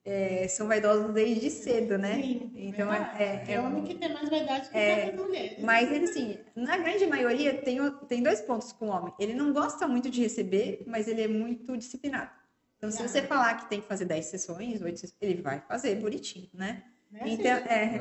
é, 0.04 0.48
são 0.48 0.68
vaidosos 0.68 1.14
desde 1.14 1.50
cedo, 1.50 1.98
né? 1.98 2.16
Sim, 2.22 2.52
Então, 2.56 2.90
verdade. 2.90 3.24
é- 3.24 3.44
é- 3.48 3.54
é 3.54 3.60
homem 3.62 3.84
que 3.84 3.96
tem 3.96 4.12
mais 4.14 4.30
vaidade 4.30 4.70
que 4.70 4.78
é, 4.78 5.10
as 5.10 5.16
mulheres. 5.16 5.64
Mas 5.64 5.92
ele, 5.92 6.06
assim, 6.06 6.38
na 6.56 6.78
grande 6.78 7.06
maioria 7.06 7.54
tem, 7.62 7.78
tem 8.08 8.24
dois 8.24 8.42
pontos 8.42 8.72
com 8.72 8.88
o 8.88 8.90
homem. 8.90 9.14
Ele 9.20 9.34
não 9.34 9.54
gosta 9.54 9.88
muito 9.88 10.10
de 10.10 10.22
receber, 10.22 10.84
mas 10.88 11.08
ele 11.08 11.22
é 11.22 11.28
muito 11.28 11.78
disciplinado. 11.78 12.32
Então, 12.78 12.90
se 12.90 13.02
você 13.08 13.22
falar 13.22 13.54
que 13.56 13.70
tem 13.70 13.80
que 13.80 13.88
fazer 13.88 14.06
10 14.06 14.26
sessões, 14.26 14.82
8 14.82 15.00
sessões, 15.00 15.18
ele 15.22 15.40
vai 15.42 15.62
fazer 15.62 15.96
bonitinho, 15.96 16.50
né? 16.54 16.84
Né, 17.12 17.20
Então, 17.26 17.58
Cid? 17.58 17.68
é, 17.70 18.00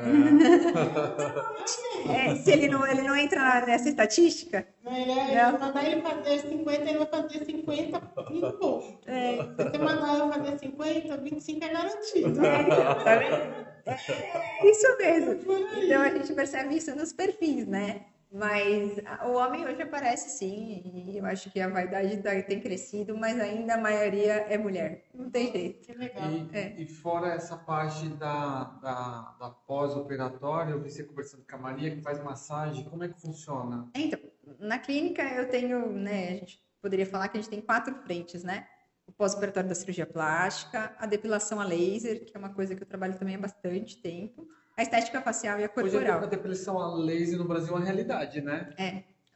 é, 2.31 2.35
se 2.35 2.51
ele 2.51 2.67
não, 2.69 2.85
ele 2.87 3.01
não 3.01 3.15
entra 3.15 3.65
nessa 3.65 3.89
estatística, 3.89 4.65
Não, 4.83 4.95
ele 4.95 5.11
é, 5.11 5.35
Não. 5.51 5.59
Mandar 5.59 5.85
ele 5.85 6.01
fazer 6.01 6.39
50, 6.39 6.89
ele 6.89 6.97
vai 6.99 7.07
fazer 7.07 7.45
50 7.45 8.01
e 8.31 8.39
pouco. 8.53 8.99
é, 9.05 9.37
Se 9.37 9.63
você 9.69 9.77
mandar 9.77 10.13
ele 10.15 10.33
fazer 10.33 10.59
50, 10.59 11.17
25 11.17 11.63
é 11.65 11.69
garantido. 11.69 12.45
é, 12.45 12.63
tá 13.03 13.15
vendo? 13.17 13.71
É 13.85 14.69
isso 14.69 14.97
mesmo. 14.97 15.31
Aí. 15.31 15.85
Então 15.85 16.01
a 16.01 16.09
gente 16.09 16.33
percebe 16.33 16.75
isso 16.77 16.95
nos 16.95 17.11
perfis, 17.11 17.67
né? 17.67 18.01
Mas 18.31 18.97
o 19.25 19.33
homem 19.33 19.65
hoje 19.65 19.81
aparece 19.81 20.37
sim, 20.37 20.81
e 20.85 21.17
eu 21.17 21.25
acho 21.25 21.51
que 21.51 21.59
a 21.59 21.67
vaidade 21.67 22.15
tá- 22.23 22.41
tem 22.43 22.61
crescido, 22.61 23.17
mas 23.17 23.37
ainda 23.37 23.73
a 23.73 23.77
maioria 23.77 24.33
é 24.49 24.57
mulher. 24.57 25.03
Não 25.13 25.29
tem 25.29 25.51
jeito. 25.51 25.85
Que 25.85 25.93
legal. 25.93 26.31
E, 26.31 26.49
É. 26.57 26.75
e 26.81 26.87
fora 26.87 27.33
essa 27.33 27.57
parte 27.57 28.07
da, 28.07 28.63
da, 28.81 29.35
da 29.37 29.49
pós-operatória, 29.49 30.71
eu 30.71 30.81
vi 30.81 30.89
você 30.89 31.03
conversando 31.03 31.43
com 31.45 31.55
a 31.57 31.59
Maria, 31.59 31.93
que 31.93 32.01
faz 32.01 32.23
massagem, 32.23 32.85
como 32.85 33.03
é 33.03 33.09
que 33.09 33.19
funciona? 33.19 33.89
Então, 33.93 34.19
na 34.59 34.79
clínica 34.79 35.21
eu 35.23 35.49
tenho, 35.49 35.91
né, 35.91 36.29
a 36.29 36.33
gente 36.35 36.63
poderia 36.81 37.05
falar 37.05 37.27
que 37.27 37.37
a 37.37 37.41
gente 37.41 37.49
tem 37.49 37.59
quatro 37.61 37.93
frentes, 38.03 38.43
né? 38.45 38.65
O 39.05 39.11
pós-operatório 39.11 39.67
da 39.67 39.75
cirurgia 39.75 40.05
plástica, 40.05 40.95
a 40.97 41.05
depilação 41.05 41.59
a 41.59 41.65
laser, 41.65 42.23
que 42.25 42.31
é 42.35 42.39
uma 42.39 42.53
coisa 42.53 42.73
que 42.75 42.81
eu 42.81 42.87
trabalho 42.87 43.17
também 43.19 43.35
há 43.35 43.39
bastante 43.39 44.01
tempo, 44.01 44.47
a 44.77 44.81
estética 44.81 45.21
facial 45.21 45.59
e 45.59 45.63
a 45.63 45.71
Hoje 45.75 45.97
a 45.97 45.99
corporal. 46.01 46.27
depressão 46.27 46.79
a 46.79 46.95
laser 46.95 47.37
no 47.37 47.45
Brasil 47.45 47.73
é 47.73 47.77
uma 47.77 47.85
realidade, 47.85 48.41
né? 48.41 48.73
É, 48.77 48.87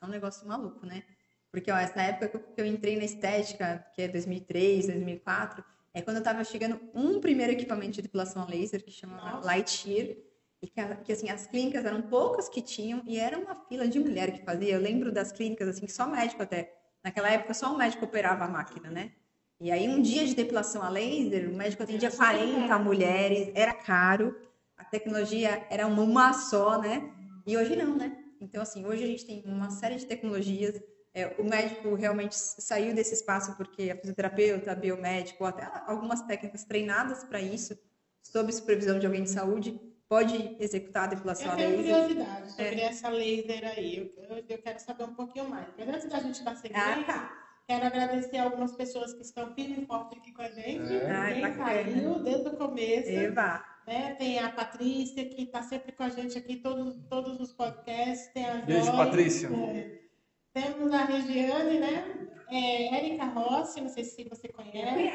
é 0.02 0.06
um 0.06 0.10
negócio 0.10 0.48
maluco, 0.48 0.86
né? 0.86 1.04
Porque 1.52 1.72
ó, 1.72 1.78
essa 1.78 2.02
época 2.02 2.40
que 2.40 2.62
eu, 2.62 2.66
entrei 2.66 2.98
na 2.98 3.06
estética, 3.06 3.86
que 3.94 4.02
é 4.02 4.08
2003, 4.08 4.88
2004, 4.88 5.64
é 5.94 6.02
quando 6.02 6.18
eu 6.18 6.24
tava 6.24 6.44
chegando 6.44 6.80
um 6.94 7.22
primeiro 7.22 7.54
equipamento 7.54 7.94
de 7.94 8.02
depilação 8.02 8.44
a 8.44 8.46
laser, 8.46 8.84
que 8.84 8.92
chama 8.92 9.16
Nossa. 9.16 9.48
Light 9.48 9.70
Shear, 9.70 10.16
e 10.62 10.68
que, 10.68 10.96
que, 11.06 11.12
assim, 11.14 11.30
as 11.30 11.48
clínicas 11.48 11.86
eram 11.86 12.02
poucas 12.02 12.50
que 12.50 12.62
tinham, 12.62 13.02
e 13.06 13.18
era 13.18 13.38
uma 13.38 13.56
fila 13.56 13.88
de 13.88 14.00
mulher 14.00 14.32
que 14.34 14.44
fazia. 14.44 14.74
Eu 14.74 14.82
lembro 14.82 15.12
das 15.12 15.32
clínicas, 15.32 15.70
assim, 15.70 15.86
que 15.86 15.94
só 15.94 16.08
médico 16.08 16.44
até. 16.44 16.74
Naquela 17.04 17.30
época, 17.30 17.54
só 17.54 17.74
um 17.74 17.78
médico 17.78 18.04
operava 18.04 18.46
a 18.46 18.48
máquina, 18.48 18.90
né? 18.90 19.12
E 19.62 19.72
aí, 19.72 19.88
um 19.88 20.02
dia 20.02 20.26
de 20.26 20.36
depilação 20.36 20.82
a 20.82 20.90
laser, 20.90 21.50
o 21.50 21.56
médico 21.56 21.84
atendia 21.84 22.12
40 22.12 22.78
mulheres, 22.80 23.52
era 23.56 23.74
caro, 23.74 24.36
tecnologia 25.00 25.66
era 25.70 25.86
uma, 25.88 26.02
uma 26.04 26.34
só, 26.34 26.80
né? 26.80 27.12
E 27.46 27.56
hoje 27.58 27.76
não, 27.76 27.96
né? 27.98 28.18
Então, 28.42 28.62
assim, 28.62 28.86
hoje 28.86 29.04
a 29.04 29.08
gente 29.08 29.26
tem 29.26 29.44
uma 29.46 29.70
série 29.70 29.96
de 29.96 30.06
tecnologias. 30.06 30.82
É, 31.14 31.36
o 31.40 31.44
médico 31.44 31.94
realmente 31.96 32.36
saiu 32.36 32.94
desse 32.94 33.14
espaço 33.14 33.56
porque 33.56 33.90
a 33.92 33.96
fisioterapeuta, 33.98 34.72
a 34.72 34.76
biomédico, 34.76 35.46
até 35.46 35.64
algumas 35.88 36.22
técnicas 36.24 36.64
treinadas 36.66 37.24
para 37.24 37.40
isso, 37.40 37.78
sob 38.22 38.52
supervisão 38.52 39.00
de 39.00 39.06
alguém 39.06 39.24
de 39.24 39.30
saúde, 39.30 39.80
pode 40.10 40.56
executar 40.60 41.04
a 41.06 41.08
depilação 41.08 41.52
Eu 41.52 41.58
tenho 41.58 41.78
laser. 41.78 41.96
curiosidade 41.96 42.52
sobre 42.52 42.82
essa 42.82 43.10
laser 43.10 43.64
aí. 43.76 44.14
Eu, 44.18 44.36
eu, 44.38 44.44
eu 44.50 44.58
quero 44.62 44.80
saber 44.80 45.04
um 45.06 45.14
pouquinho 45.16 45.50
mais. 45.50 45.68
Mas 45.78 45.88
antes 45.88 46.10
da 46.10 46.20
gente 46.20 46.44
dar 46.44 46.52
Ah, 46.52 46.56
seguimento, 46.56 47.06
tá. 47.06 47.32
quero 47.68 47.86
agradecer 47.86 48.38
algumas 48.38 48.74
pessoas 48.76 49.14
que 49.14 49.22
estão 49.22 49.54
firme 49.56 49.84
e 49.84 49.86
forte 49.86 50.18
aqui 50.18 50.32
com 50.34 50.42
a 50.42 50.50
gente. 50.52 50.94
É. 50.94 51.10
Ai, 51.12 51.34
Quem 51.34 51.42
bacana. 51.44 51.66
saiu 51.66 52.20
desde 52.24 52.48
o 52.50 52.58
começo. 52.58 53.10
Eva. 53.10 53.64
Né? 53.88 54.16
Tem 54.16 54.40
a 54.40 54.50
Patrícia, 54.52 55.26
que 55.26 55.44
está 55.44 55.62
sempre 55.62 55.92
com 55.92 56.04
a 56.04 56.10
gente 56.10 56.38
aqui, 56.38 56.58
todos, 56.58 56.96
todos 57.10 57.40
os 57.40 57.54
podcasts. 57.54 58.28
Tem 58.34 58.46
a 58.46 58.56
Beijo, 58.58 58.86
Joyce, 58.86 58.98
Patrícia. 58.98 59.48
é. 59.48 60.00
Temos 60.54 60.92
a 60.94 61.04
Regiane, 61.04 61.80
né? 61.80 62.28
É, 62.50 62.96
Érica 62.96 63.26
Rossi, 63.26 63.82
não 63.82 63.90
sei 63.90 64.04
se 64.06 64.24
você 64.24 64.48
conhece. 64.48 65.10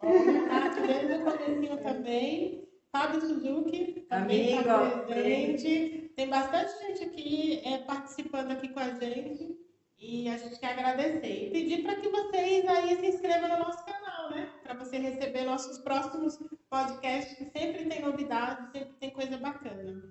Aqui 0.00 0.80
desde 0.86 1.14
o 1.14 1.24
comecinho 1.24 1.76
também. 1.82 2.64
Fábio 2.90 3.20
Suzuki 3.20 4.06
também 4.08 4.58
está 4.58 4.80
Amigo. 4.80 5.06
presente. 5.06 6.12
Tem 6.16 6.28
bastante 6.28 6.72
gente 6.78 7.04
aqui 7.04 7.60
é, 7.64 7.78
participando 7.78 8.52
aqui 8.52 8.68
com 8.68 8.80
a 8.80 8.90
gente. 8.90 9.58
E 9.98 10.28
a 10.28 10.36
gente 10.36 10.58
quer 10.58 10.72
agradecer. 10.72 11.46
E 11.46 11.50
pedir 11.50 11.82
para 11.82 11.96
que 11.96 12.08
vocês 12.08 12.66
aí 12.68 12.96
se 12.96 13.06
inscrevam 13.06 13.48
no 13.48 13.58
nosso 13.64 13.84
canal, 13.84 14.30
né? 14.30 14.48
Para 14.64 14.72
você 14.74 14.96
receber 14.96 15.44
nossos 15.44 15.78
próximos 15.78 16.38
podcasts, 16.70 17.36
que 17.36 17.44
sempre 17.50 17.84
tem 17.84 18.00
novidades, 18.00 18.72
sempre 18.72 18.94
tem 18.94 19.10
coisa 19.10 19.36
bacana. 19.36 20.02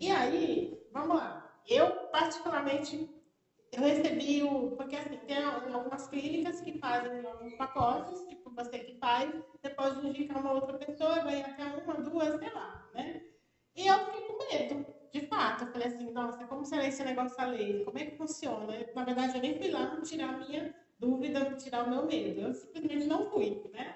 E 0.00 0.10
aí, 0.10 0.76
vamos 0.92 1.16
lá. 1.16 1.56
Eu, 1.68 1.88
particularmente, 2.08 3.08
eu 3.70 3.80
recebi 3.80 4.42
o. 4.42 4.72
Porque 4.72 4.96
assim, 4.96 5.16
tem 5.18 5.36
algumas 5.72 6.08
clínicas 6.08 6.60
que 6.60 6.78
fazem 6.80 7.24
alguns 7.24 7.54
pacotes, 7.54 8.26
tipo, 8.26 8.50
você 8.50 8.80
que 8.80 8.98
faz, 8.98 9.32
você 9.52 9.70
pode 9.70 10.04
indicar 10.04 10.40
uma 10.40 10.52
outra 10.52 10.76
pessoa, 10.78 11.20
ganha 11.20 11.46
até 11.46 11.64
uma, 11.64 11.94
duas, 11.94 12.40
sei 12.40 12.52
lá, 12.52 12.84
né? 12.94 13.22
E 13.76 13.86
eu 13.86 13.98
fiquei 14.06 14.20
com 14.22 14.52
medo, 14.52 14.86
de 15.12 15.26
fato. 15.28 15.62
Eu 15.62 15.72
falei 15.72 15.86
assim, 15.86 16.10
nossa, 16.10 16.44
como 16.46 16.64
será 16.64 16.88
esse 16.88 17.04
negócio 17.04 17.40
a 17.40 17.46
lei? 17.46 17.84
Como 17.84 17.98
é 17.98 18.06
que 18.06 18.16
funciona? 18.16 18.84
Na 18.96 19.04
verdade, 19.04 19.36
eu 19.36 19.40
nem 19.40 19.56
fui 19.56 19.70
lá 19.70 20.00
tirar 20.00 20.30
a 20.30 20.38
minha 20.38 20.81
dúvida, 21.02 21.56
tirar 21.56 21.84
o 21.86 21.90
meu 21.90 22.06
medo. 22.06 22.40
Eu 22.40 22.54
simplesmente 22.54 23.06
não 23.06 23.28
fui, 23.30 23.60
né? 23.72 23.94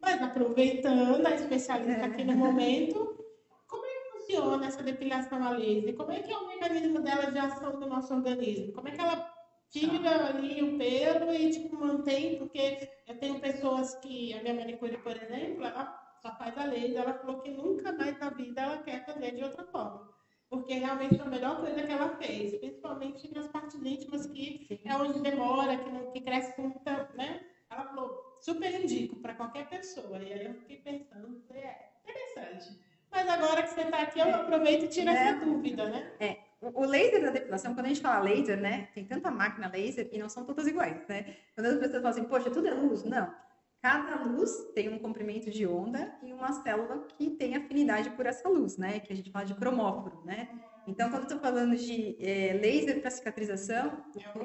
Mas 0.00 0.20
aproveitando 0.20 1.26
a 1.26 1.34
especialista 1.34 2.04
aqui 2.06 2.24
no 2.24 2.36
momento, 2.36 3.24
como 3.66 3.84
é 3.86 3.88
que 3.88 4.10
funciona 4.12 4.66
essa 4.66 4.82
depilação 4.82 5.42
a 5.42 5.50
laser? 5.50 5.94
Como 5.96 6.12
é 6.12 6.20
que 6.20 6.30
é 6.30 6.36
o 6.36 6.48
mecanismo 6.48 7.00
dela 7.00 7.30
de 7.30 7.38
ação 7.38 7.80
do 7.80 7.86
nosso 7.86 8.12
organismo? 8.14 8.72
Como 8.72 8.88
é 8.88 8.90
que 8.90 9.00
ela 9.00 9.32
tira 9.70 10.28
ali 10.28 10.62
o 10.62 10.76
pelo 10.76 11.32
e 11.32 11.50
tipo 11.50 11.76
mantém? 11.76 12.36
Porque 12.36 12.88
eu 13.08 13.18
tenho 13.18 13.40
pessoas 13.40 13.94
que, 13.96 14.34
a 14.34 14.42
minha 14.42 14.54
manicure, 14.54 14.98
por 14.98 15.16
exemplo, 15.16 15.64
ela 15.64 15.98
só 16.20 16.36
faz 16.36 16.56
a 16.58 16.64
laser, 16.64 17.02
ela 17.02 17.14
falou 17.14 17.40
que 17.40 17.50
nunca 17.50 17.92
mais 17.92 18.18
na 18.18 18.30
vida 18.30 18.60
ela 18.60 18.82
quer 18.82 19.06
fazer 19.06 19.34
de 19.34 19.44
outra 19.44 19.64
forma. 19.64 20.12
Porque 20.52 20.74
realmente 20.74 21.16
foi 21.16 21.26
a 21.26 21.30
melhor 21.30 21.60
coisa 21.62 21.82
que 21.82 21.90
ela 21.90 22.10
fez, 22.18 22.54
principalmente 22.58 23.34
nas 23.34 23.48
partes 23.48 23.74
íntimas, 23.82 24.26
que 24.26 24.66
Sim. 24.68 24.80
é 24.84 24.94
onde 24.96 25.18
demora, 25.20 25.78
que, 25.78 25.90
não, 25.90 26.10
que 26.10 26.20
cresce 26.20 26.60
muito, 26.60 26.78
né? 27.16 27.40
Ela 27.70 27.86
falou, 27.86 28.36
super 28.38 28.70
indico 28.78 29.16
para 29.16 29.32
qualquer 29.32 29.66
pessoa. 29.66 30.18
E 30.18 30.30
aí 30.30 30.44
eu 30.44 30.52
fiquei 30.52 30.76
pensando, 30.76 31.42
é 31.54 31.92
interessante. 32.02 32.78
Mas 33.10 33.26
agora 33.30 33.62
que 33.62 33.70
você 33.70 33.80
está 33.80 34.02
aqui, 34.02 34.20
eu 34.20 34.26
é. 34.26 34.32
aproveito 34.32 34.84
e 34.84 34.88
tiro 34.88 35.08
é. 35.08 35.14
essa 35.14 35.42
dúvida, 35.42 35.88
né? 35.88 36.12
É. 36.20 36.36
O 36.60 36.84
laser 36.84 37.22
da 37.22 37.30
depilação, 37.30 37.72
quando 37.74 37.86
a 37.86 37.88
gente 37.88 38.02
fala 38.02 38.22
laser, 38.22 38.60
né? 38.60 38.88
Tem 38.94 39.06
tanta 39.06 39.30
máquina 39.30 39.70
laser 39.72 40.10
e 40.12 40.18
não 40.18 40.28
são 40.28 40.44
todas 40.44 40.66
iguais, 40.66 41.02
né? 41.08 41.34
Quando 41.54 41.68
as 41.68 41.78
pessoas 41.78 42.02
falam 42.02 42.10
assim, 42.10 42.24
poxa, 42.24 42.50
tudo 42.50 42.68
é 42.68 42.74
luz. 42.74 43.04
Não. 43.04 43.34
Cada 43.82 44.22
luz 44.22 44.48
tem 44.76 44.88
um 44.88 44.98
comprimento 45.00 45.50
de 45.50 45.66
onda 45.66 46.14
e 46.22 46.32
uma 46.32 46.52
célula 46.52 47.04
que 47.18 47.30
tem 47.30 47.56
afinidade 47.56 48.10
por 48.10 48.26
essa 48.26 48.48
luz, 48.48 48.76
né? 48.76 49.00
Que 49.00 49.12
a 49.12 49.16
gente 49.16 49.28
fala 49.32 49.44
de 49.44 49.54
cromóforo, 49.54 50.22
né? 50.24 50.48
Então, 50.86 51.10
quando 51.10 51.22
eu 51.22 51.26
estou 51.26 51.40
falando 51.40 51.76
de 51.76 52.16
é, 52.20 52.52
laser 52.52 53.00
para 53.00 53.10
cicatrização, 53.10 54.04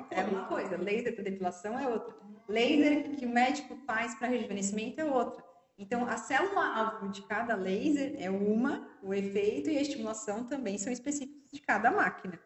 é 0.09 0.23
uma 0.23 0.45
coisa, 0.47 0.75
laser 0.75 1.13
para 1.13 1.23
depilação 1.23 1.77
é 1.77 1.87
outra. 1.87 2.15
Laser 2.49 3.11
que 3.11 3.27
o 3.27 3.29
médico 3.29 3.77
faz 3.85 4.15
para 4.15 4.27
rejuvenescimento 4.27 4.99
é 4.99 5.05
outra. 5.05 5.43
Então, 5.77 6.07
a 6.07 6.17
célula-alvo 6.17 7.09
de 7.09 7.21
cada 7.21 7.55
laser 7.55 8.15
é 8.17 8.31
uma, 8.31 8.87
o 9.03 9.13
efeito 9.13 9.69
e 9.69 9.77
a 9.77 9.81
estimulação 9.81 10.45
também 10.45 10.79
são 10.79 10.91
específicos 10.91 11.51
de 11.51 11.61
cada 11.61 11.91
máquina. 11.91 12.39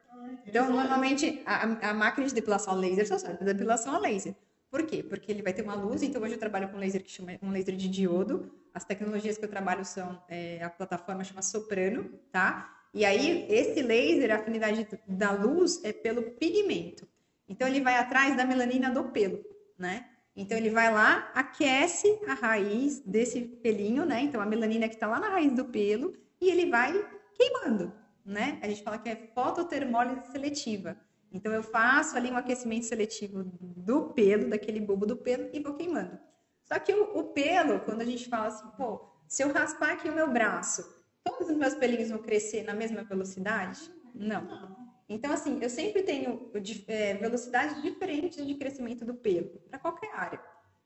Então, 0.46 0.70
normalmente, 0.70 1.42
a, 1.46 1.90
a 1.90 1.94
máquina 1.94 2.28
de 2.28 2.34
depilação 2.34 2.74
a 2.74 2.76
laser 2.76 3.08
só 3.08 3.18
serve 3.18 3.38
para 3.38 3.54
depilação 3.54 3.96
a 3.96 4.00
laser. 4.00 4.36
Por 4.72 4.84
quê? 4.84 5.04
Porque 5.04 5.30
ele 5.30 5.42
vai 5.42 5.52
ter 5.52 5.62
uma 5.62 5.76
luz, 5.76 6.02
então 6.02 6.22
hoje 6.22 6.36
eu 6.36 6.40
trabalho 6.40 6.70
com 6.70 6.78
laser 6.78 7.04
que 7.04 7.12
chama 7.12 7.38
um 7.44 7.52
laser 7.52 7.76
de 7.76 7.90
diodo. 7.90 8.50
As 8.74 8.86
tecnologias 8.86 9.38
que 9.38 9.44
eu 9.44 9.50
trabalho 9.50 9.84
são, 9.84 10.24
é, 10.30 10.64
a 10.64 10.70
plataforma 10.70 11.26
chama 11.26 11.42
Soprano, 11.42 12.10
tá? 12.32 12.74
E 12.94 13.04
aí, 13.04 13.46
esse 13.50 13.82
laser, 13.82 14.32
a 14.32 14.36
afinidade 14.36 14.88
da 15.06 15.32
luz 15.32 15.84
é 15.84 15.92
pelo 15.92 16.24
pigmento. 16.32 17.06
Então, 17.50 17.68
ele 17.68 17.82
vai 17.82 17.96
atrás 17.96 18.36
da 18.38 18.46
melanina 18.46 18.90
do 18.90 19.06
pelo, 19.12 19.44
né? 19.78 20.06
Então, 20.34 20.58
ele 20.58 20.70
vai 20.70 20.92
lá, 20.92 21.30
aquece 21.36 22.20
a 22.26 22.34
raiz 22.34 23.02
desse 23.02 23.42
pelinho, 23.42 24.06
né? 24.06 24.22
Então, 24.22 24.40
a 24.40 24.46
melanina 24.46 24.88
que 24.88 24.96
está 24.96 25.06
lá 25.06 25.20
na 25.20 25.28
raiz 25.28 25.52
do 25.54 25.66
pelo, 25.66 26.14
e 26.40 26.50
ele 26.50 26.70
vai 26.70 26.94
queimando, 27.34 27.94
né? 28.26 28.58
A 28.62 28.70
gente 28.70 28.84
fala 28.84 28.98
que 28.98 29.10
é 29.10 29.32
fototermólise 29.36 30.32
seletiva. 30.32 30.98
Então, 31.32 31.54
eu 31.54 31.64
faço 31.64 32.18
ali 32.18 32.30
um 32.30 32.38
aquecimento 32.38 32.86
seletivo 32.86 33.44
do 33.62 34.10
pelo, 34.10 34.50
daquele 34.50 34.80
bulbo 34.80 35.06
do 35.06 35.16
pelo, 35.16 35.50
e 35.54 35.60
vou 35.60 35.76
queimando. 35.76 36.20
Só 36.64 36.78
que 36.78 36.94
o, 36.94 37.18
o 37.18 37.24
pelo, 37.26 37.80
quando 37.82 38.02
a 38.02 38.06
gente 38.06 38.28
fala 38.28 38.48
assim, 38.48 38.68
pô, 38.78 39.10
se 39.28 39.44
eu 39.44 39.52
raspar 39.52 39.94
aqui 39.94 40.10
o 40.10 40.16
meu 40.16 40.30
braço, 40.32 40.84
todos 41.24 41.50
os 41.50 41.56
meus 41.56 41.74
pelinhos 41.74 42.10
vão 42.10 42.20
crescer 42.20 42.64
na 42.64 42.74
mesma 42.74 43.04
velocidade? 43.04 43.80
Não. 44.14 44.76
Então, 45.08 45.32
assim, 45.32 45.60
eu 45.62 45.70
sempre 45.70 46.04
tenho 46.04 46.52
é, 46.88 47.14
velocidades 47.16 47.82
diferentes 47.82 48.46
de 48.46 48.56
crescimento 48.56 49.06
do 49.06 49.14
pelo, 49.14 49.50
para 49.70 49.80
qualquer 49.80 50.14
área. 50.14 50.42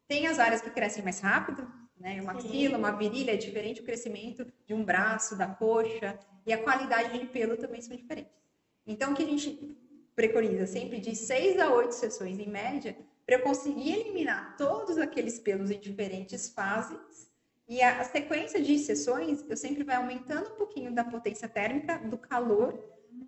Tem 0.08 0.28
as 0.28 0.39
áreas 0.39 0.62
que 0.62 0.70
crescem 0.70 1.04
mais 1.04 1.20
rápido, 1.20 1.68
né? 1.98 2.22
Uma 2.22 2.34
axila, 2.34 2.78
uma 2.78 2.91
virilha, 2.91 3.32
é 3.32 3.38
diferente 3.38 3.82
o 3.82 3.86
crescimento 3.86 4.46
de 4.66 4.74
um 4.74 4.84
braço, 4.84 5.36
da 5.36 5.48
coxa, 5.48 6.20
e 6.46 6.54
a 6.54 6.58
qualidade 6.58 7.18
de 7.18 7.26
pelo 7.28 7.58
também 7.58 7.82
são 7.82 7.96
diferentes. 7.96 8.34
Então, 8.86 9.12
o 9.12 9.16
que 9.16 9.24
a 9.24 9.28
gente 9.28 9.78
preconiza 10.16 10.66
sempre 10.66 10.99
de 10.99 11.16
seis 11.16 11.59
a 11.59 11.74
oito 11.74 11.93
sessões 11.93 12.39
em 12.39 12.49
média, 12.49 12.95
para 13.26 13.36
eu 13.36 13.41
conseguir 13.41 13.93
eliminar 13.93 14.55
todos 14.57 14.97
aqueles 14.97 15.39
pelos 15.39 15.72
em 15.72 15.80
diferentes 15.80 16.49
fases 16.49 17.30
e 17.68 17.82
a, 17.82 18.01
a 18.01 18.03
sequência 18.03 18.61
de 18.61 18.78
sessões, 18.78 19.43
eu 19.49 19.57
sempre 19.57 19.84
vai 19.84 19.95
aumentando 19.95 20.51
um 20.51 20.55
pouquinho 20.55 20.93
da 20.93 21.03
potência 21.03 21.47
térmica, 21.47 21.97
do 21.97 22.18
calor, 22.18 22.78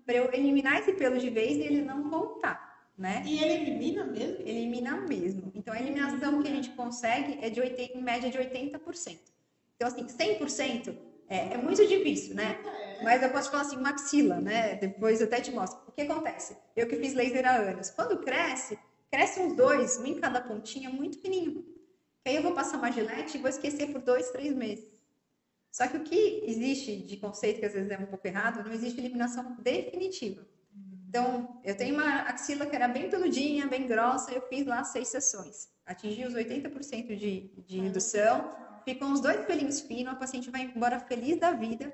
para 0.06 0.16
eu 0.16 0.32
eliminar 0.32 0.80
esse 0.80 0.94
pelo 0.94 1.18
de 1.18 1.30
vez 1.30 1.58
e 1.58 1.62
ele 1.62 1.82
não 1.82 2.10
voltar, 2.10 2.92
né? 2.98 3.24
E 3.26 3.42
ele 3.42 3.54
elimina 3.54 4.06
mesmo? 4.06 4.48
Elimina 4.48 4.98
mesmo. 4.98 5.52
Então, 5.56 5.74
a 5.74 5.80
eliminação 5.80 6.42
que 6.42 6.48
a 6.48 6.52
gente 6.52 6.70
consegue 6.70 7.40
é 7.42 7.50
de 7.50 7.60
80, 7.60 7.98
em 7.98 8.02
média 8.02 8.30
de 8.30 8.38
80%. 8.38 9.18
Então, 9.76 9.88
assim, 9.88 10.06
100% 10.06 10.96
é, 11.30 11.54
é 11.54 11.58
muito 11.58 11.86
difícil, 11.88 12.36
né? 12.36 12.60
Mas 13.02 13.22
eu 13.22 13.30
posso 13.30 13.50
falar 13.52 13.64
assim, 13.64 13.78
maxila, 13.78 14.40
né? 14.40 14.76
Depois 14.76 15.22
eu 15.22 15.28
até 15.28 15.40
te 15.40 15.52
mostro. 15.52 15.80
O 15.88 15.92
que 15.92 16.02
acontece? 16.02 16.58
Eu 16.76 16.88
que 16.88 16.96
fiz 16.98 17.14
laser 17.14 17.46
há 17.48 17.56
anos. 17.56 17.90
Quando 17.90 18.20
cresce, 18.20 18.78
cresce 19.12 19.40
uns 19.40 19.56
dois, 19.56 19.98
um 19.98 20.06
em 20.06 20.20
cada 20.20 20.42
pontinha, 20.42 20.90
muito 20.90 21.20
fininho. 21.20 21.64
Que 22.24 22.30
aí 22.30 22.36
eu 22.36 22.44
vou 22.44 22.54
passar 22.54 22.78
uma 22.78 22.92
gilete 22.92 23.38
e 23.38 23.42
vou 23.42 23.50
esquecer 23.50 23.92
por 23.92 24.02
dois, 24.02 24.30
três 24.32 24.56
meses. 24.56 24.88
Só 25.72 25.88
que 25.88 25.98
o 25.98 26.04
que 26.04 26.44
existe 26.46 26.98
de 26.98 27.18
conceito, 27.18 27.60
que 27.60 27.66
às 27.66 27.74
vezes 27.74 27.92
é 27.92 27.98
um 27.98 28.06
pouco 28.08 28.26
errado, 28.26 28.64
não 28.66 28.74
existe 28.74 29.00
eliminação 29.00 29.56
definitiva. 29.60 30.46
Então, 31.08 31.62
eu 31.64 31.76
tenho 31.76 31.94
uma 31.94 32.22
axila 32.24 32.66
que 32.66 32.76
era 32.76 32.88
bem 32.88 33.10
peludinha, 33.10 33.68
bem 33.68 33.88
grossa, 33.88 34.32
eu 34.32 34.42
fiz 34.42 34.66
lá 34.66 34.84
seis 34.84 35.08
sessões. 35.08 35.70
Atingi 35.86 36.26
os 36.26 36.34
80% 36.34 37.16
de, 37.16 37.52
de 37.66 37.80
redução, 37.80 38.52
ficam 38.84 39.12
uns 39.12 39.22
dois 39.22 39.46
pelinhos 39.46 39.80
finos, 39.80 40.14
a 40.14 40.16
paciente 40.16 40.50
vai 40.50 40.64
embora 40.64 41.00
feliz 41.00 41.40
da 41.40 41.52
vida. 41.52 41.94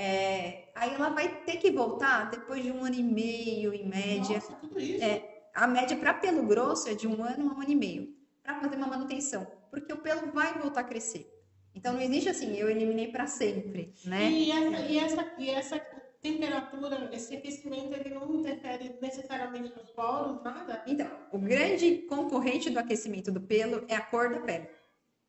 É, 0.00 0.70
aí 0.74 0.94
ela 0.94 1.10
vai 1.10 1.28
ter 1.44 1.58
que 1.58 1.70
voltar 1.70 2.30
depois 2.30 2.62
de 2.62 2.70
um 2.70 2.84
ano 2.84 2.94
e 2.94 3.02
meio, 3.02 3.74
em 3.74 3.86
média. 3.88 4.36
Nossa, 4.36 4.52
tudo 4.54 4.80
isso. 4.80 5.04
É, 5.04 5.42
a 5.54 5.66
média 5.66 5.96
para 5.96 6.14
pelo 6.14 6.42
grosso 6.44 6.88
é 6.88 6.94
de 6.94 7.06
um 7.06 7.22
ano 7.22 7.50
a 7.50 7.54
um 7.54 7.60
ano 7.60 7.70
e 7.70 7.76
meio, 7.76 8.14
para 8.42 8.60
fazer 8.60 8.76
uma 8.76 8.86
manutenção 8.86 9.46
porque 9.70 9.92
o 9.92 9.98
pelo 9.98 10.32
vai 10.32 10.52
voltar 10.58 10.80
a 10.80 10.84
crescer. 10.84 11.26
Então 11.74 11.92
não 11.92 12.00
existe 12.00 12.28
assim, 12.28 12.56
eu 12.56 12.68
eliminei 12.68 13.08
para 13.08 13.26
sempre, 13.26 13.94
né? 14.04 14.28
E 14.30 14.50
essa, 14.50 14.80
e 14.80 14.98
essa, 14.98 15.32
e 15.38 15.50
essa 15.50 15.78
temperatura, 16.20 17.08
esse 17.12 17.34
aquecimento, 17.34 17.94
ele 17.94 18.12
não 18.12 18.34
interfere 18.34 18.96
necessariamente 19.00 19.72
nos 19.76 19.88
poros, 19.90 20.42
nada? 20.42 20.82
Então, 20.86 21.08
o 21.32 21.38
grande 21.38 21.98
concorrente 22.08 22.68
do 22.70 22.78
aquecimento 22.78 23.30
do 23.30 23.40
pelo 23.40 23.84
é 23.88 23.94
a 23.94 24.00
cor 24.00 24.30
da 24.30 24.40
pele. 24.40 24.68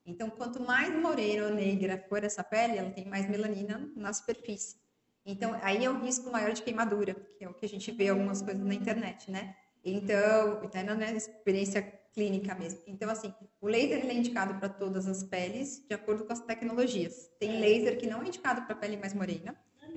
Então, 0.05 0.29
quanto 0.29 0.59
mais 0.61 0.93
morena 0.95 1.47
ou 1.47 1.53
negra 1.53 2.03
for 2.09 2.23
essa 2.23 2.43
pele, 2.43 2.77
ela 2.77 2.89
tem 2.89 3.05
mais 3.05 3.29
melanina 3.29 3.91
na 3.95 4.11
superfície. 4.11 4.77
Então, 5.25 5.57
aí 5.61 5.85
é 5.85 5.89
o 5.89 5.99
risco 5.99 6.31
maior 6.31 6.51
de 6.51 6.63
queimadura, 6.63 7.15
que 7.37 7.45
é 7.45 7.49
o 7.49 7.53
que 7.53 7.65
a 7.65 7.69
gente 7.69 7.91
vê 7.91 8.09
algumas 8.09 8.41
coisas 8.41 8.63
na 8.65 8.73
internet, 8.73 9.29
né? 9.29 9.55
Então, 9.83 10.59
até 10.63 10.83
na 10.83 11.11
experiência 11.11 11.81
clínica 12.13 12.53
mesmo. 12.55 12.81
Então, 12.87 13.09
assim, 13.09 13.33
o 13.59 13.67
laser 13.67 14.05
é 14.05 14.13
indicado 14.13 14.55
para 14.55 14.69
todas 14.69 15.07
as 15.07 15.23
peles, 15.23 15.85
de 15.87 15.93
acordo 15.93 16.25
com 16.25 16.33
as 16.33 16.39
tecnologias. 16.41 17.29
Tem 17.39 17.59
laser 17.59 17.97
que 17.97 18.07
não 18.07 18.21
é 18.21 18.27
indicado 18.27 18.63
para 18.63 18.75
pele 18.75 18.97
mais 18.97 19.13
morena, 19.13 19.55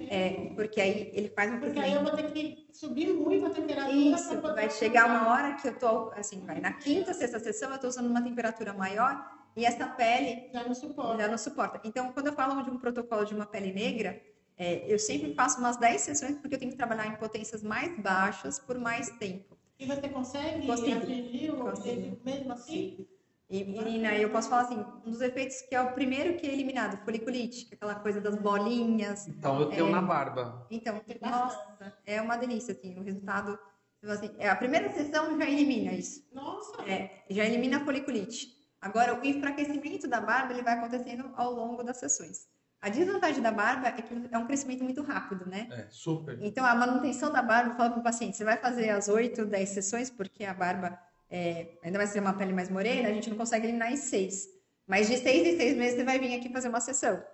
é, 0.08 0.52
porque 0.54 0.80
aí 0.80 1.10
ele 1.14 1.28
faz 1.30 1.52
um 1.52 1.60
Porque 1.60 1.78
aí 1.78 1.94
eu 1.94 2.02
vou 2.02 2.12
ter 2.12 2.30
que 2.30 2.68
subir 2.72 3.12
muito 3.12 3.46
a 3.46 3.50
temperatura. 3.50 3.96
Isso, 3.96 4.40
vai 4.40 4.70
chegar 4.70 5.06
uma 5.06 5.32
hora 5.32 5.54
que 5.54 5.68
eu 5.68 5.78
tô, 5.78 6.10
assim, 6.10 6.44
vai 6.44 6.60
na 6.60 6.72
quinta, 6.72 7.12
sexta 7.14 7.38
sessão, 7.38 7.72
eu 7.72 7.78
tô 7.78 7.88
usando 7.88 8.06
uma 8.06 8.22
temperatura 8.22 8.72
maior 8.72 9.43
e 9.56 9.64
essa 9.64 9.86
pele 9.86 10.50
já 10.52 10.64
não 10.64 10.74
suporta. 10.74 11.22
Já 11.22 11.28
não 11.28 11.38
suporta. 11.38 11.80
Então, 11.84 12.12
quando 12.12 12.28
eu 12.28 12.32
falo 12.32 12.62
de 12.62 12.70
um 12.70 12.78
protocolo 12.78 13.24
de 13.24 13.34
uma 13.34 13.46
pele 13.46 13.72
negra, 13.72 14.20
é, 14.56 14.92
eu 14.92 14.98
sempre 14.98 15.34
faço 15.34 15.58
umas 15.58 15.76
10 15.76 16.00
sessões 16.00 16.38
porque 16.38 16.54
eu 16.54 16.58
tenho 16.58 16.70
que 16.70 16.76
trabalhar 16.76 17.06
em 17.06 17.16
potências 17.16 17.62
mais 17.62 17.98
baixas 18.00 18.58
por 18.58 18.78
mais 18.78 19.10
tempo. 19.18 19.56
E 19.78 19.86
você 19.86 20.08
consegue 20.08 20.66
Consigo. 20.66 20.98
atingir 20.98 21.50
o 21.50 22.24
mesmo 22.24 22.52
assim? 22.52 23.06
E, 23.50 23.62
menina, 23.62 24.14
eu 24.14 24.30
posso 24.30 24.48
falar 24.48 24.62
assim, 24.62 24.84
um 25.04 25.10
dos 25.10 25.20
efeitos 25.20 25.60
que 25.62 25.74
é 25.74 25.80
o 25.80 25.92
primeiro 25.92 26.36
que 26.36 26.46
é 26.46 26.52
eliminado, 26.52 26.96
foliculite, 27.04 27.66
que 27.66 27.74
é 27.74 27.76
aquela 27.76 27.94
coisa 27.96 28.20
das 28.20 28.36
bolinhas. 28.36 29.28
Então 29.28 29.60
eu 29.60 29.68
tenho 29.68 29.88
é... 29.88 29.90
na 29.90 30.00
barba. 30.00 30.66
Então, 30.70 31.00
nossa, 31.20 31.94
é 32.06 32.20
uma 32.22 32.36
delícia, 32.36 32.72
assim, 32.72 32.98
o 32.98 33.02
resultado. 33.02 33.58
Assim, 34.02 34.30
é, 34.38 34.48
a 34.48 34.56
primeira 34.56 34.90
sessão 34.92 35.38
já 35.38 35.48
elimina 35.48 35.92
isso. 35.92 36.26
Nossa! 36.32 36.82
É, 36.82 37.24
já 37.30 37.44
elimina 37.44 37.78
a 37.78 37.84
foliculite. 37.84 38.54
Agora, 38.84 39.18
o 39.18 39.24
enfraquecimento 39.24 40.06
da 40.06 40.20
barba 40.20 40.52
ele 40.52 40.62
vai 40.62 40.74
acontecendo 40.74 41.32
ao 41.36 41.50
longo 41.54 41.82
das 41.82 41.96
sessões. 41.96 42.46
A 42.82 42.90
desvantagem 42.90 43.42
da 43.42 43.50
barba 43.50 43.88
é 43.88 43.92
que 43.92 44.04
é 44.30 44.36
um 44.36 44.46
crescimento 44.46 44.84
muito 44.84 45.00
rápido, 45.00 45.46
né? 45.46 45.68
É, 45.70 45.86
super. 45.88 46.38
Então, 46.42 46.62
a 46.66 46.74
manutenção 46.74 47.32
da 47.32 47.40
barba, 47.40 47.74
fala 47.76 47.92
para 47.92 48.00
o 48.00 48.02
paciente, 48.02 48.36
você 48.36 48.44
vai 48.44 48.58
fazer 48.58 48.90
as 48.90 49.08
8, 49.08 49.46
10 49.46 49.68
sessões, 49.70 50.10
porque 50.10 50.44
a 50.44 50.52
barba, 50.52 50.98
é, 51.30 51.78
ainda 51.82 51.96
mais 51.96 52.10
se 52.10 52.18
é 52.18 52.20
uma 52.20 52.34
pele 52.34 52.52
mais 52.52 52.68
morena, 52.68 53.08
a 53.08 53.12
gente 53.14 53.30
não 53.30 53.38
consegue 53.38 53.64
eliminar 53.64 53.90
em 53.90 53.96
6. 53.96 54.48
Mas 54.86 55.08
de 55.08 55.16
6 55.16 55.46
em 55.46 55.56
6 55.56 55.78
meses 55.78 55.96
você 55.96 56.04
vai 56.04 56.18
vir 56.18 56.36
aqui 56.36 56.52
fazer 56.52 56.68
uma 56.68 56.80
sessão, 56.82 57.24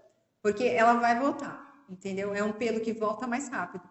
porque 0.41 0.63
ela 0.63 0.95
vai 1.01 1.19
voltar, 1.19 1.85
entendeu? 1.91 2.33
É 2.33 2.45
um 2.45 2.53
pelo 2.53 2.79
que 2.79 2.93
volta 2.93 3.27
mais 3.27 3.49
rápido. 3.49 3.83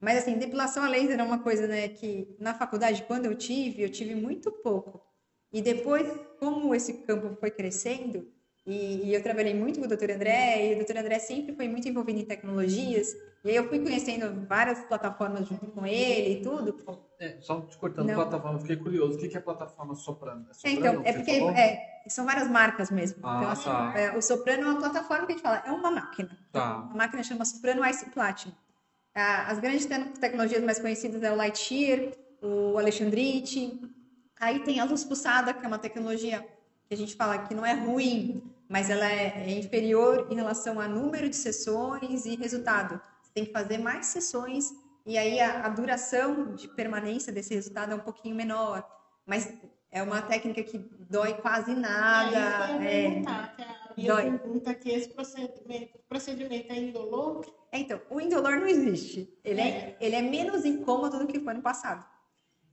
Mas, 0.00 0.18
assim, 0.18 0.38
depilação 0.38 0.84
a 0.84 0.88
laser 0.88 1.18
é 1.18 1.22
uma 1.24 1.40
coisa, 1.40 1.66
né, 1.66 1.88
que 1.88 2.36
na 2.38 2.54
faculdade, 2.54 3.02
quando 3.02 3.26
eu 3.26 3.34
tive, 3.34 3.82
eu 3.82 3.90
tive 3.90 4.14
muito 4.14 4.52
pouco. 4.52 5.09
E 5.52 5.60
depois, 5.60 6.06
como 6.38 6.74
esse 6.74 6.94
campo 7.04 7.36
foi 7.38 7.50
crescendo, 7.50 8.26
e, 8.66 9.08
e, 9.08 9.14
eu 9.14 9.22
trabalhei 9.22 9.54
muito 9.54 9.80
com 9.80 9.86
o 9.86 9.88
Dr. 9.88 10.12
André, 10.12 10.72
e 10.72 10.74
o 10.74 10.84
Dr. 10.84 10.98
André 10.98 11.18
sempre 11.18 11.54
foi 11.56 11.66
muito 11.66 11.88
envolvido 11.88 12.20
em 12.20 12.24
tecnologias. 12.24 13.16
E 13.42 13.50
aí 13.50 13.56
eu 13.56 13.66
fui 13.68 13.80
conhecendo 13.80 14.46
várias 14.46 14.80
plataformas 14.84 15.48
junto 15.48 15.66
com 15.68 15.86
ele 15.86 16.38
e 16.38 16.42
tudo. 16.42 16.76
É, 17.18 17.38
só 17.40 17.62
te 17.62 17.76
cortando, 17.78 18.06
Não. 18.06 18.14
plataforma, 18.14 18.58
fiquei 18.60 18.76
curioso. 18.76 19.16
O 19.16 19.18
que 19.18 19.34
é 19.34 19.38
a 19.38 19.42
plataforma 19.42 19.94
Soprano? 19.94 20.46
É, 20.50 20.54
Soprano, 20.54 20.76
é 20.76 20.78
então, 20.78 21.02
é 21.04 21.12
porque 21.14 21.30
é, 21.30 22.04
são 22.06 22.26
várias 22.26 22.48
marcas 22.48 22.90
mesmo. 22.90 23.26
Ah, 23.26 23.38
então, 23.38 23.50
assim, 23.50 23.64
tá. 23.64 23.94
é, 23.96 24.16
o 24.16 24.20
Soprano 24.20 24.62
é 24.62 24.66
uma 24.66 24.78
plataforma 24.78 25.26
que 25.26 25.32
a 25.32 25.36
gente 25.36 25.42
fala, 25.42 25.62
é 25.66 25.72
uma 25.72 25.90
máquina. 25.90 26.30
Tá. 26.52 26.88
A 26.92 26.94
máquina 26.94 27.22
chama 27.22 27.44
Soprano 27.46 27.84
Ice 27.86 28.08
Platinum. 28.10 28.54
As 29.14 29.58
grandes 29.58 29.86
tecnologias 30.20 30.62
mais 30.62 30.78
conhecidas 30.78 31.22
é 31.22 31.32
o 31.32 31.34
Lightyear, 31.34 32.12
o 32.42 32.78
Alexandrite. 32.78 33.80
Aí 34.40 34.60
tem 34.60 34.80
a 34.80 34.84
luz 34.84 35.04
pulsada, 35.04 35.52
que 35.52 35.64
é 35.64 35.68
uma 35.68 35.78
tecnologia 35.78 36.40
que 36.88 36.94
a 36.94 36.96
gente 36.96 37.14
fala 37.14 37.38
que 37.38 37.54
não 37.54 37.64
é 37.64 37.74
ruim, 37.74 38.42
mas 38.68 38.88
ela 38.88 39.04
é, 39.04 39.44
é 39.46 39.50
inferior 39.50 40.26
em 40.30 40.34
relação 40.34 40.80
a 40.80 40.88
número 40.88 41.28
de 41.28 41.36
sessões 41.36 42.24
e 42.24 42.36
resultado. 42.36 43.00
Você 43.22 43.30
tem 43.34 43.44
que 43.44 43.52
fazer 43.52 43.78
mais 43.78 44.06
sessões 44.06 44.72
e 45.04 45.18
aí 45.18 45.38
a, 45.40 45.66
a 45.66 45.68
duração 45.68 46.54
de 46.54 46.68
permanência 46.68 47.32
desse 47.32 47.54
resultado 47.54 47.92
é 47.92 47.94
um 47.94 48.00
pouquinho 48.00 48.34
menor. 48.34 48.84
Mas 49.26 49.52
é 49.92 50.02
uma 50.02 50.22
técnica 50.22 50.62
que 50.62 50.78
dói 50.78 51.34
quase 51.34 51.74
nada. 51.74 52.82
É, 52.82 53.06
é, 53.06 53.22
a 53.26 53.54
dói. 53.96 54.38
pergunta 54.38 54.74
que 54.74 54.90
esse 54.90 55.08
procedimento, 55.08 55.98
procedimento 56.08 56.72
é 56.72 56.76
indolor. 56.76 57.44
É, 57.70 57.78
então, 57.78 58.00
o 58.08 58.20
indolor 58.20 58.56
não 58.56 58.66
existe. 58.66 59.36
Ele 59.44 59.60
é. 59.60 59.64
é. 59.68 59.96
ele 60.00 60.16
é 60.16 60.22
menos 60.22 60.64
incômodo 60.64 61.18
do 61.18 61.26
que 61.26 61.40
foi 61.40 61.54
no 61.54 61.62
passado. 61.62 62.04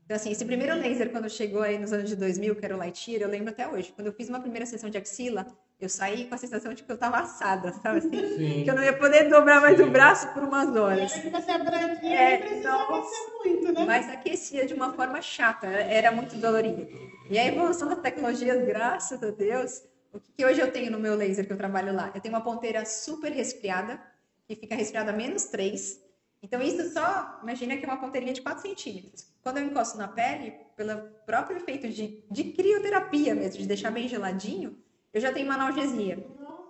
Então, 0.07 0.15
assim, 0.15 0.31
esse 0.31 0.45
primeiro 0.45 0.73
laser, 0.73 1.11
quando 1.11 1.29
chegou 1.29 1.61
aí 1.61 1.77
nos 1.77 1.91
anos 1.91 2.09
de 2.09 2.15
2000, 2.15 2.55
que 2.55 2.63
era 2.63 2.73
o 2.73 2.77
Lightyear, 2.77 3.23
eu 3.23 3.27
lembro 3.27 3.49
até 3.49 3.67
hoje. 3.67 3.91
Quando 3.93 4.07
eu 4.07 4.13
fiz 4.13 4.29
uma 4.29 4.39
primeira 4.39 4.65
sessão 4.65 4.89
de 4.89 4.97
axila, 4.97 5.45
eu 5.81 5.89
saí 5.89 6.23
com 6.29 6.33
a 6.33 6.37
sensação 6.37 6.73
de 6.73 6.81
que 6.81 6.89
eu 6.89 6.95
estava 6.95 7.17
assada, 7.17 7.73
sabe 7.73 7.97
assim? 7.97 8.11
Sim. 8.37 8.63
Que 8.63 8.71
eu 8.71 8.75
não 8.75 8.81
ia 8.81 8.97
poder 8.97 9.27
dobrar 9.27 9.59
mais 9.59 9.75
Sim. 9.75 9.83
o 9.83 9.91
braço 9.91 10.29
por 10.29 10.43
umas 10.43 10.73
horas. 10.73 11.13
E 11.13 11.29
você 11.29 11.51
é 11.51 11.57
branquinha, 11.57 12.19
é, 12.21 12.37
precisava 12.37 13.03
ser 13.03 13.31
muito, 13.43 13.73
né? 13.73 13.85
Mas 13.85 14.07
aquecia 14.07 14.65
de 14.65 14.73
uma 14.73 14.93
forma 14.93 15.21
chata, 15.21 15.67
era 15.67 16.09
muito 16.09 16.37
dolorido. 16.37 16.87
E 17.29 17.37
a 17.37 17.45
evolução 17.45 17.89
das 17.89 17.99
tecnologias, 17.99 18.65
graças 18.65 19.21
a 19.21 19.29
Deus, 19.29 19.83
o 20.13 20.21
que 20.21 20.45
hoje 20.45 20.61
eu 20.61 20.71
tenho 20.71 20.89
no 20.89 20.99
meu 20.99 21.15
laser 21.15 21.45
que 21.45 21.51
eu 21.51 21.57
trabalho 21.57 21.93
lá? 21.93 22.13
Eu 22.15 22.21
tenho 22.21 22.33
uma 22.33 22.41
ponteira 22.41 22.85
super 22.85 23.29
resfriada, 23.29 23.99
que 24.47 24.55
fica 24.55 24.73
resfriada 24.73 25.11
a 25.11 25.13
menos 25.13 25.43
3. 25.43 26.06
Então, 26.41 26.61
isso 26.61 26.93
só, 26.93 27.39
imagina 27.41 27.77
que 27.77 27.85
é 27.85 27.87
uma 27.87 27.99
ponteirinha 27.99 28.33
de 28.33 28.41
4 28.41 28.61
centímetros. 28.61 29.27
Quando 29.41 29.57
eu 29.57 29.65
encosto 29.65 29.97
na 29.97 30.07
pele, 30.07 30.53
pelo 30.75 31.09
próprio 31.25 31.57
efeito 31.57 31.89
de, 31.89 32.23
de 32.29 32.43
crioterapia 32.51 33.33
mesmo, 33.33 33.59
de 33.59 33.67
deixar 33.67 33.91
bem 33.91 34.07
geladinho, 34.07 34.77
eu 35.13 35.19
já 35.19 35.33
tenho 35.33 35.47
uma 35.47 35.55
analgesia. 35.55 36.23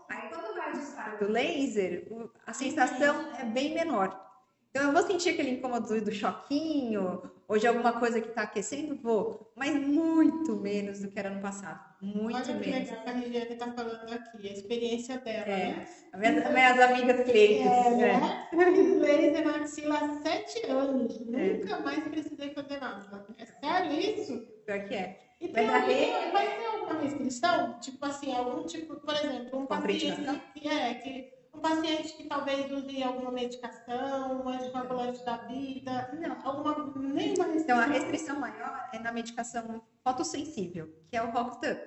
Aí 0.09 0.29
quando 0.29 0.55
vai 0.55 0.71
o 0.71 0.77
disparo 0.77 1.17
do 1.19 1.31
laser, 1.31 2.07
a 2.45 2.53
sensação 2.53 3.35
é 3.37 3.43
bem 3.43 3.73
menor. 3.73 4.25
Então 4.69 4.83
eu 4.83 4.93
vou 4.93 5.03
sentir 5.03 5.29
aquele 5.29 5.51
incômodo 5.51 5.99
do 6.01 6.11
choquinho, 6.11 7.29
ou 7.47 7.57
de 7.57 7.65
alguma 7.65 7.93
coisa 7.93 8.19
que 8.19 8.27
está 8.27 8.41
aquecendo, 8.41 8.95
vou, 9.01 9.53
mas 9.55 9.73
muito 9.73 10.55
menos 10.57 10.99
do 10.99 11.09
que 11.09 11.17
era 11.17 11.29
no 11.29 11.41
passado. 11.41 11.79
Muito 12.01 12.35
Olha 12.35 12.55
menos. 12.55 12.89
Olha 12.89 13.01
que 13.01 13.09
a 13.09 13.13
Regiane 13.13 13.53
está 13.53 13.71
falando 13.71 14.13
aqui, 14.13 14.49
a 14.49 14.51
experiência 14.51 15.17
dela, 15.19 15.47
é. 15.47 15.67
né? 15.67 15.87
Minhas, 16.15 16.51
minhas 16.51 16.79
amigas 16.79 17.23
clientes. 17.23 17.65
É, 17.65 17.89
né? 17.95 18.47
Fiz 18.51 18.97
laser 18.97 19.45
na 19.45 19.55
axila 19.55 19.97
há 19.97 20.21
sete 20.21 20.65
anos, 20.69 21.21
é. 21.33 21.53
nunca 21.53 21.79
mais 21.79 22.03
precisei 22.07 22.49
fazer 22.53 22.79
nada. 22.81 23.25
É 23.37 23.45
sério 23.45 23.93
isso? 23.93 24.39
Pior 24.65 24.83
que 24.83 24.95
é. 24.95 25.27
E 25.39 25.47
tem 25.49 25.69
algum, 25.69 26.31
vai 26.31 26.57
ter 26.57 26.65
alguma 26.65 27.01
restrição? 27.01 27.79
Tipo 27.79 28.05
assim, 28.05 28.35
algum 28.35 28.65
tipo, 28.65 28.95
por 28.95 29.13
exemplo, 29.13 29.59
um 29.59 29.65
paciente 29.67 30.41
que, 30.55 30.67
é, 30.67 30.95
que 30.95 31.36
um 31.57 31.61
paciente 31.61 32.13
que 32.13 32.25
talvez 32.25 32.71
use 32.71 33.01
alguma 33.03 33.31
medicação, 33.31 34.43
um 34.43 34.47
anticoagulante 34.47 35.25
da 35.25 35.37
vida, 35.37 36.09
não, 36.19 36.37
alguma, 36.43 36.93
nenhuma 36.95 37.45
restrição. 37.45 37.61
Então, 37.61 37.79
a 37.79 37.85
restrição 37.85 38.39
maior 38.39 38.89
é 38.93 38.99
na 38.99 39.11
medicação 39.11 39.81
fotossensível, 40.03 40.93
que 41.09 41.17
é 41.17 41.21
o 41.21 41.31
Rocutan. 41.31 41.77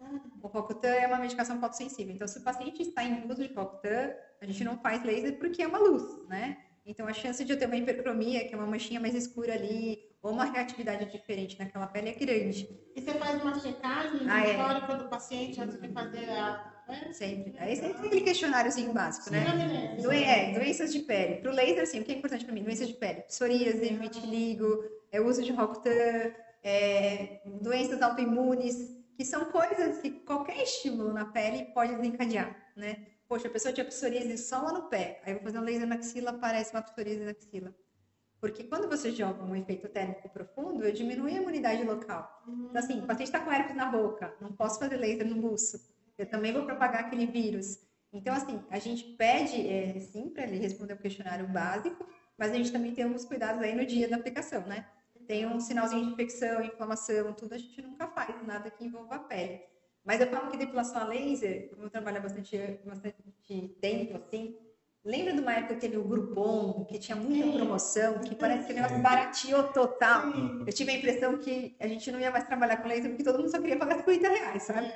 Hum. 0.00 0.20
O 0.42 0.48
Rocutan 0.48 0.88
é 0.88 1.06
uma 1.06 1.18
medicação 1.18 1.60
fotossensível. 1.60 2.14
Então, 2.14 2.26
se 2.26 2.38
o 2.38 2.42
paciente 2.42 2.82
está 2.82 3.04
em 3.04 3.30
uso 3.30 3.46
de 3.46 3.52
Rocutan, 3.52 4.12
a 4.40 4.46
gente 4.46 4.64
não 4.64 4.78
faz 4.78 5.04
laser 5.04 5.38
porque 5.38 5.62
é 5.62 5.66
uma 5.66 5.78
luz, 5.78 6.26
né? 6.26 6.56
Então, 6.86 7.06
a 7.06 7.12
chance 7.12 7.44
de 7.44 7.52
eu 7.52 7.58
ter 7.58 7.66
uma 7.66 7.76
hipercromia, 7.76 8.48
que 8.48 8.54
é 8.54 8.56
uma 8.56 8.66
manchinha 8.66 8.98
mais 8.98 9.14
escura 9.14 9.52
ali, 9.52 10.08
ou 10.22 10.32
uma 10.32 10.44
reatividade 10.44 11.04
diferente 11.12 11.58
naquela 11.58 11.86
pele 11.86 12.08
é 12.08 12.14
grande. 12.14 12.66
E 12.96 13.00
você 13.00 13.12
faz 13.14 13.42
uma 13.42 13.58
checagem 13.58 14.20
ah, 14.28 14.46
é. 14.46 14.50
histórica 14.52 14.94
do 14.94 15.08
paciente 15.08 15.60
antes 15.60 15.78
de 15.78 15.88
fazer 15.88 16.30
a. 16.30 16.77
Né? 16.88 17.12
Sempre. 17.12 17.54
Aí 17.58 17.76
sempre 17.76 17.98
tem 17.98 18.06
aquele 18.06 18.20
questionáriozinho 18.22 18.92
básico, 18.94 19.30
né? 19.30 19.94
Doen 20.00 20.12
é, 20.12 20.52
doenças 20.52 20.92
de 20.92 21.00
pele. 21.00 21.36
Para 21.36 21.50
o 21.50 21.54
laser, 21.54 21.82
assim, 21.82 22.00
o 22.00 22.04
que 22.04 22.12
é 22.12 22.16
importante 22.16 22.44
para 22.44 22.54
mim? 22.54 22.62
Doenças 22.62 22.88
de 22.88 22.94
pele. 22.94 23.20
Psoríase, 23.22 23.88
vitiligo, 23.94 24.82
é, 25.12 25.20
uso 25.20 25.42
de 25.42 25.52
Rocutan, 25.52 26.32
é, 26.62 27.40
doenças 27.60 28.00
autoimunes, 28.00 28.96
que 29.16 29.24
são 29.24 29.46
coisas 29.46 29.98
que 29.98 30.10
qualquer 30.10 30.62
estímulo 30.62 31.12
na 31.12 31.26
pele 31.26 31.66
pode 31.74 31.94
desencadear, 31.96 32.56
né? 32.74 33.06
Poxa, 33.28 33.48
a 33.48 33.50
pessoa 33.50 33.74
tinha 33.74 33.84
psoríase 33.84 34.38
só 34.38 34.62
lá 34.62 34.72
no 34.72 34.88
pé, 34.88 35.20
aí 35.24 35.32
eu 35.32 35.36
vou 35.36 35.44
fazer 35.44 35.58
um 35.58 35.62
laser 35.62 35.86
na 35.86 35.96
axila, 35.96 36.30
aparece 36.30 36.72
uma 36.72 36.80
psoríase 36.80 37.24
na 37.24 37.32
axila. 37.32 37.74
Porque 38.40 38.64
quando 38.64 38.88
você 38.88 39.10
joga 39.10 39.42
um 39.42 39.54
efeito 39.54 39.88
térmico 39.88 40.28
profundo, 40.30 40.84
eu 40.84 40.92
diminui 40.92 41.32
a 41.32 41.42
imunidade 41.42 41.82
local. 41.82 42.44
Então, 42.46 42.80
assim, 42.80 43.00
o 43.00 43.06
paciente 43.06 43.26
está 43.26 43.40
com 43.40 43.52
herpes 43.52 43.76
na 43.76 43.86
boca, 43.86 44.32
não 44.40 44.52
posso 44.52 44.78
fazer 44.78 44.96
laser 44.96 45.26
no 45.26 45.34
buço. 45.42 45.78
Eu 46.18 46.26
também 46.26 46.52
vou 46.52 46.64
propagar 46.64 47.04
aquele 47.04 47.26
vírus. 47.26 47.78
Então, 48.12 48.34
assim, 48.34 48.62
a 48.70 48.78
gente 48.78 49.04
pede, 49.16 49.68
é, 49.68 49.98
sim, 50.00 50.30
para 50.30 50.44
ele 50.44 50.58
responder 50.58 50.94
o 50.94 50.98
questionário 50.98 51.46
básico, 51.46 52.06
mas 52.36 52.50
a 52.50 52.54
gente 52.54 52.72
também 52.72 52.94
tem 52.94 53.04
alguns 53.04 53.24
cuidados 53.24 53.62
aí 53.62 53.74
no 53.74 53.86
dia 53.86 54.08
da 54.08 54.16
aplicação, 54.16 54.62
né? 54.66 54.86
Tem 55.26 55.46
um 55.46 55.60
sinalzinho 55.60 56.06
de 56.06 56.12
infecção, 56.12 56.62
inflamação, 56.62 57.34
tudo 57.34 57.54
a 57.54 57.58
gente 57.58 57.80
nunca 57.82 58.06
faz, 58.08 58.34
nada 58.46 58.70
que 58.70 58.84
envolva 58.84 59.16
a 59.16 59.18
pele. 59.18 59.60
Mas 60.04 60.20
eu 60.20 60.26
falo 60.28 60.50
que 60.50 60.56
depilação 60.56 61.02
a 61.02 61.04
laser, 61.04 61.68
como 61.70 61.84
eu 61.84 61.90
trabalho 61.90 62.22
bastante, 62.22 62.56
bastante 62.84 63.68
tempo, 63.80 64.16
assim, 64.16 64.56
Lembra 65.04 65.32
de 65.32 65.40
uma 65.40 65.54
época 65.54 65.74
que 65.74 65.80
teve 65.80 65.96
o 65.96 66.02
Groupon, 66.02 66.84
que 66.84 66.98
tinha 66.98 67.16
muita 67.16 67.50
promoção, 67.50 68.18
que 68.18 68.34
parece 68.34 68.66
que 68.66 68.72
o 68.72 68.76
negócio 68.76 68.98
barateou 68.98 69.62
total? 69.72 70.24
Eu 70.66 70.72
tive 70.72 70.90
a 70.90 70.94
impressão 70.96 71.38
que 71.38 71.76
a 71.80 71.86
gente 71.86 72.10
não 72.10 72.20
ia 72.20 72.30
mais 72.30 72.44
trabalhar 72.44 72.76
com 72.78 72.88
laser 72.88 73.08
porque 73.08 73.24
todo 73.24 73.38
mundo 73.38 73.50
só 73.50 73.58
queria 73.58 73.78
pagar 73.78 73.98
50 73.98 74.28
reais, 74.28 74.62
sabe? 74.64 74.92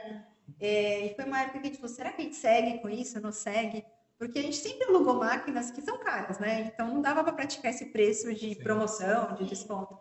É. 0.61 1.07
e 1.07 1.15
foi 1.15 1.25
uma 1.25 1.41
época 1.41 1.59
que 1.61 1.67
a 1.67 1.71
gente 1.71 1.81
falou, 1.81 1.95
será 1.95 2.13
que 2.13 2.23
a 2.23 2.25
gente 2.25 2.37
segue 2.37 2.79
com 2.79 2.89
isso, 2.89 3.21
não 3.21 3.33
segue? 3.33 3.85
Porque 4.19 4.39
a 4.39 4.43
gente 4.43 4.57
sempre 4.57 4.87
alugou 4.89 5.15
máquinas 5.15 5.71
que 5.71 5.83
são 5.83 5.99
caras, 5.99 6.39
né? 6.39 6.73
Então 6.73 6.87
não 6.87 7.03
dava 7.03 7.25
para 7.25 7.33
praticar 7.33 7.73
esse 7.73 7.87
preço 7.87 8.33
de 8.33 8.55
promoção, 8.57 9.35
de 9.35 9.45
desconto. 9.45 9.99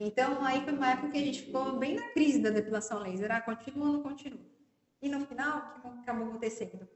Então 0.00 0.44
aí 0.44 0.62
foi 0.62 0.72
uma 0.72 0.90
época 0.90 1.10
que 1.10 1.18
a 1.18 1.24
gente 1.24 1.42
ficou 1.42 1.78
bem 1.78 1.96
na 1.96 2.08
crise 2.12 2.38
da 2.38 2.50
depilação 2.50 3.00
laser. 3.00 3.30
Ah, 3.30 3.40
continua 3.40 3.88
ou 3.88 3.92
não 3.94 4.02
continua? 4.02 4.40
E 5.02 5.08
no 5.08 5.20
final, 5.26 5.80
o 5.84 5.90
que 5.90 5.98
acabou 6.00 6.28
acontecendo? 6.28 6.88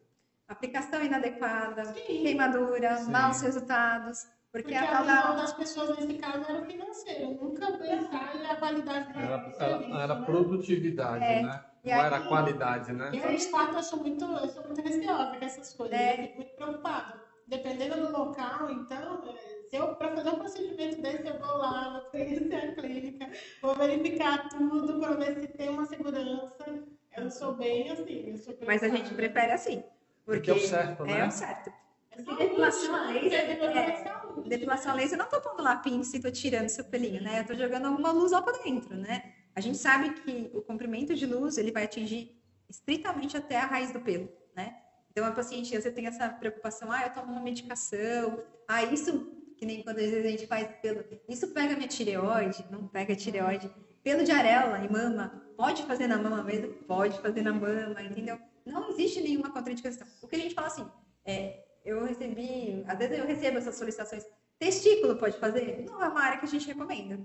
aplicação 0.53 1.03
inadequada, 1.03 1.84
Sim. 1.86 2.22
queimadura, 2.22 2.97
Sim. 2.99 3.11
maus 3.11 3.40
resultados. 3.40 4.26
Porque, 4.53 4.74
porque 4.74 4.74
a, 4.74 4.99
a 4.99 5.03
visão 5.03 5.36
das 5.36 5.53
pessoas 5.55 5.99
nesse 5.99 6.18
caso 6.18 6.45
era 6.47 6.64
financeiro, 6.66 7.38
nunca 7.43 7.72
pensar 7.72 8.34
a 8.51 8.57
qualidade 8.57 9.12
da 9.14 9.20
era, 9.20 9.55
era, 9.59 10.03
era 10.03 10.16
produtividade, 10.22 11.24
é. 11.24 11.43
né? 11.43 11.64
Não 11.85 11.93
aí, 11.93 12.01
era 12.07 12.20
qualidade, 12.20 12.93
né? 12.93 13.11
Eu, 13.12 13.37
de 13.37 13.47
fato, 13.49 13.76
eu 13.76 13.83
sou 13.83 13.99
muito, 13.99 14.24
eu 14.24 14.49
sou 14.49 14.64
muito 14.64 14.80
receosa 14.80 15.37
com 15.37 15.45
essas 15.45 15.74
coisas. 15.74 15.99
É. 15.99 16.12
Eu 16.12 16.16
fico 16.22 16.37
muito 16.37 16.55
preocupada. 16.55 17.22
Dependendo 17.45 18.07
do 18.07 18.12
local, 18.12 18.70
então, 18.70 19.35
se 19.68 19.76
eu, 19.76 19.95
para 19.97 20.14
fazer 20.14 20.30
um 20.30 20.39
procedimento 20.39 21.03
desse, 21.03 21.26
eu 21.26 21.39
vou 21.39 21.59
lá, 21.59 22.01
vou 22.01 22.11
conhecer 22.11 22.55
a 22.55 22.74
clínica, 22.74 23.28
vou 23.61 23.74
verificar 23.74 24.49
tudo 24.49 25.01
para 25.01 25.16
ver 25.16 25.41
se 25.41 25.49
tem 25.49 25.68
uma 25.68 25.85
segurança. 25.85 26.64
Eu 27.16 27.30
sou 27.30 27.55
bem 27.55 27.91
assim. 27.91 28.37
Sou 28.37 28.55
Mas 28.64 28.83
a 28.83 28.89
gente 28.89 29.12
prefere 29.12 29.53
assim. 29.53 29.83
Porque, 30.24 30.51
é 30.51 30.55
o 30.55 30.61
certo, 30.61 31.05
né? 31.05 31.20
É 31.20 31.26
o 31.26 31.30
certo. 31.30 31.72
Porque 32.14 32.45
depilação 32.45 32.95
a 32.95 33.11
laser, 33.11 33.41
é, 33.41 34.49
depilação 34.49 34.93
a 34.93 34.95
laser, 34.95 35.18
eu 35.18 35.24
não 35.24 35.30
tô 35.30 35.41
pondo 35.41 35.62
lá 35.62 35.76
pince 35.76 36.16
e 36.16 36.20
tô 36.20 36.30
tirando 36.30 36.68
seu 36.68 36.85
pelinho, 36.85 37.22
né? 37.22 37.41
Eu 37.41 37.47
tô 37.47 37.55
jogando 37.55 37.87
alguma 37.87 38.12
luz 38.12 38.33
lá 38.33 38.41
para 38.41 38.59
dentro, 38.62 38.95
né? 38.97 39.33
A 39.55 39.61
gente 39.61 39.79
sabe 39.79 40.11
que 40.15 40.51
o 40.55 40.63
comprimento 40.63 41.15
de 41.15 41.27
luz, 41.27 41.59
ele 41.59 41.71
vai 41.71 41.85
atingir 41.85 42.41
estritamente 42.69 43.37
até 43.37 43.59
a 43.59 43.67
raiz 43.67 43.93
do 43.93 44.01
pelo, 44.01 44.29
né? 44.57 44.77
Então, 45.11 45.27
a 45.27 45.31
paciente, 45.31 45.71
vezes, 45.71 45.93
tem 45.93 46.07
essa 46.07 46.29
preocupação, 46.29 46.91
ah, 46.91 47.03
eu 47.03 47.13
tomo 47.13 47.33
uma 47.33 47.43
medicação, 47.43 48.43
ah, 48.67 48.83
isso, 48.83 49.31
que 49.59 49.67
nem 49.67 49.83
quando 49.83 49.99
às 49.99 50.05
vezes 50.05 50.25
a 50.25 50.31
gente 50.31 50.47
faz 50.47 50.67
pelo, 50.81 51.05
isso 51.29 51.49
pega 51.49 51.77
minha 51.77 51.87
tireoide, 51.87 52.65
não 52.71 52.89
pega 52.89 53.15
tireoide. 53.15 53.71
Pelo 54.03 54.25
de 54.25 54.33
arela 54.33 54.79
e 54.85 54.91
mama, 54.91 55.45
pode 55.57 55.83
fazer 55.85 56.07
na 56.07 56.17
mama 56.17 56.43
mesmo? 56.43 56.73
Pode 56.89 57.21
fazer 57.21 57.43
na 57.43 57.53
mama, 57.53 58.03
entendeu? 58.03 58.41
Não 58.65 58.89
existe 58.91 59.21
nenhuma 59.21 59.51
contraindicação. 59.51 60.07
O 60.23 60.27
que 60.27 60.37
a 60.37 60.39
gente 60.39 60.55
fala 60.55 60.69
assim, 60.69 60.89
é, 61.25 61.63
eu 61.85 62.05
recebi, 62.05 62.83
às 62.89 62.99
vezes 62.99 63.19
eu 63.19 63.27
recebo 63.27 63.59
essas 63.59 63.77
solicitações, 63.77 64.25
testículo 64.59 65.17
pode 65.17 65.37
fazer? 65.39 65.85
Não 65.85 66.03
é 66.03 66.09
uma 66.09 66.23
área 66.23 66.39
que 66.39 66.47
a 66.47 66.49
gente 66.49 66.67
recomenda. 66.67 67.21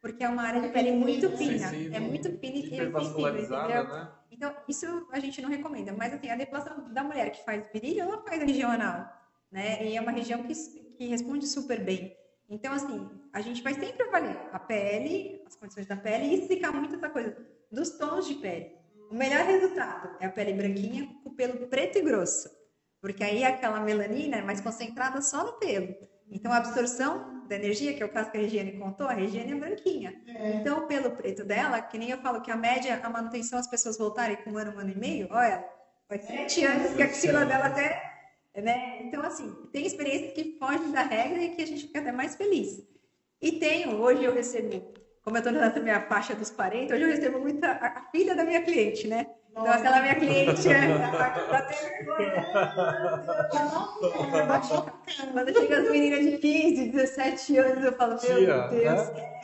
Porque 0.00 0.22
é 0.22 0.28
uma 0.28 0.42
área 0.42 0.60
de 0.60 0.68
pele 0.68 0.92
muito 0.92 1.30
fina. 1.36 1.66
É 1.92 2.00
muito 2.00 2.30
fina 2.38 2.56
e 2.56 2.68
sensível, 2.68 3.38
entendeu? 3.38 3.88
Né? 3.88 4.12
Então, 4.30 4.54
isso 4.68 5.08
a 5.10 5.18
gente 5.18 5.40
não 5.40 5.48
recomenda. 5.48 5.92
Mas, 5.92 6.12
assim, 6.12 6.28
a 6.28 6.36
depilação 6.36 6.92
da 6.92 7.02
mulher 7.02 7.30
que 7.30 7.44
faz 7.44 7.68
virilha, 7.72 8.02
ela 8.02 8.22
faz 8.22 8.42
a 8.42 8.44
região 8.44 8.70
anal, 8.70 9.10
né? 9.50 9.84
E 9.86 9.96
é 9.96 10.00
uma 10.00 10.12
região 10.12 10.42
que, 10.42 10.54
que 10.54 11.06
responde 11.06 11.46
super 11.46 11.82
bem. 11.82 12.16
Então, 12.48 12.72
assim, 12.72 13.10
a 13.32 13.40
gente 13.40 13.62
vai 13.62 13.74
sempre 13.74 14.02
avaliar 14.06 14.50
a 14.52 14.58
pele, 14.58 15.42
as 15.46 15.56
condições 15.56 15.86
da 15.86 15.96
pele 15.96 16.26
e 16.26 16.40
explicar 16.40 16.72
muito 16.72 16.94
essa 16.94 17.10
coisa 17.10 17.36
dos 17.70 17.90
tons 17.90 18.26
de 18.26 18.34
pele. 18.34 18.72
O 19.10 19.14
melhor 19.14 19.44
resultado 19.44 20.16
é 20.20 20.26
a 20.26 20.30
pele 20.30 20.52
branquinha 20.52 21.06
com 21.22 21.30
o 21.30 21.34
pelo 21.34 21.66
preto 21.66 21.98
e 21.98 22.02
grosso. 22.02 22.48
Porque 23.00 23.22
aí 23.22 23.44
aquela 23.44 23.80
melanina 23.80 24.36
é 24.36 24.42
mais 24.42 24.60
concentrada 24.60 25.20
só 25.22 25.44
no 25.44 25.52
pelo. 25.54 25.94
Então, 26.30 26.52
a 26.52 26.56
absorção 26.56 27.46
da 27.46 27.54
energia, 27.54 27.94
que 27.94 28.02
é 28.02 28.06
o 28.06 28.08
caso 28.08 28.30
que 28.30 28.36
a 28.36 28.40
Regiane 28.40 28.72
contou, 28.72 29.06
a 29.06 29.12
Regiane 29.12 29.52
é 29.52 29.54
branquinha. 29.54 30.20
É. 30.26 30.56
Então, 30.56 30.86
pelo 30.86 31.12
preto 31.12 31.44
dela, 31.44 31.80
que 31.80 31.98
nem 31.98 32.10
eu 32.10 32.18
falo 32.18 32.40
que 32.40 32.50
a 32.50 32.56
média, 32.56 33.00
a 33.02 33.08
manutenção, 33.08 33.58
as 33.58 33.68
pessoas 33.68 33.96
voltarem 33.96 34.36
com 34.36 34.50
um 34.50 34.58
ano, 34.58 34.76
um 34.76 34.78
ano 34.78 34.90
e 34.90 34.98
meio, 34.98 35.28
olha, 35.30 35.64
faz 36.08 36.24
sete 36.24 36.64
anos 36.64 36.94
que 36.94 37.02
a 37.02 37.06
axila 37.06 37.44
dela 37.44 37.66
até. 37.66 38.14
Né? 38.54 39.02
Então, 39.02 39.22
assim, 39.22 39.54
tem 39.72 39.86
experiências 39.86 40.32
que 40.32 40.56
fogem 40.58 40.90
da 40.90 41.02
regra 41.02 41.42
e 41.42 41.50
que 41.50 41.62
a 41.62 41.66
gente 41.66 41.86
fica 41.86 42.00
até 42.00 42.10
mais 42.10 42.34
feliz. 42.34 42.82
E 43.40 43.52
tenho, 43.52 44.00
hoje 44.00 44.24
eu 44.24 44.34
recebi, 44.34 44.82
como 45.22 45.36
eu 45.36 45.40
estou 45.40 45.52
na 45.52 45.70
minha 45.78 46.00
faixa 46.02 46.34
dos 46.34 46.50
40, 46.50 46.94
hoje 46.94 47.02
eu 47.02 47.08
recebo 47.08 47.38
muita 47.38 47.72
a, 47.72 47.98
a 47.98 48.10
filha 48.10 48.34
da 48.34 48.44
minha 48.44 48.62
cliente, 48.62 49.06
né? 49.06 49.26
Então, 49.58 49.72
aquela 49.72 50.02
minha 50.02 50.14
cliente 50.16 50.68
é. 50.68 50.86
Quando 55.32 55.54
chega 55.54 55.78
as 55.78 55.90
meninas 55.90 56.24
de 56.26 56.36
15, 56.36 56.90
17 56.90 57.56
anos, 57.56 57.84
eu 57.84 57.92
falo, 57.92 58.10
meu 58.10 58.18
Tia, 58.18 58.68
Deus. 58.68 59.08
Né? 59.08 59.38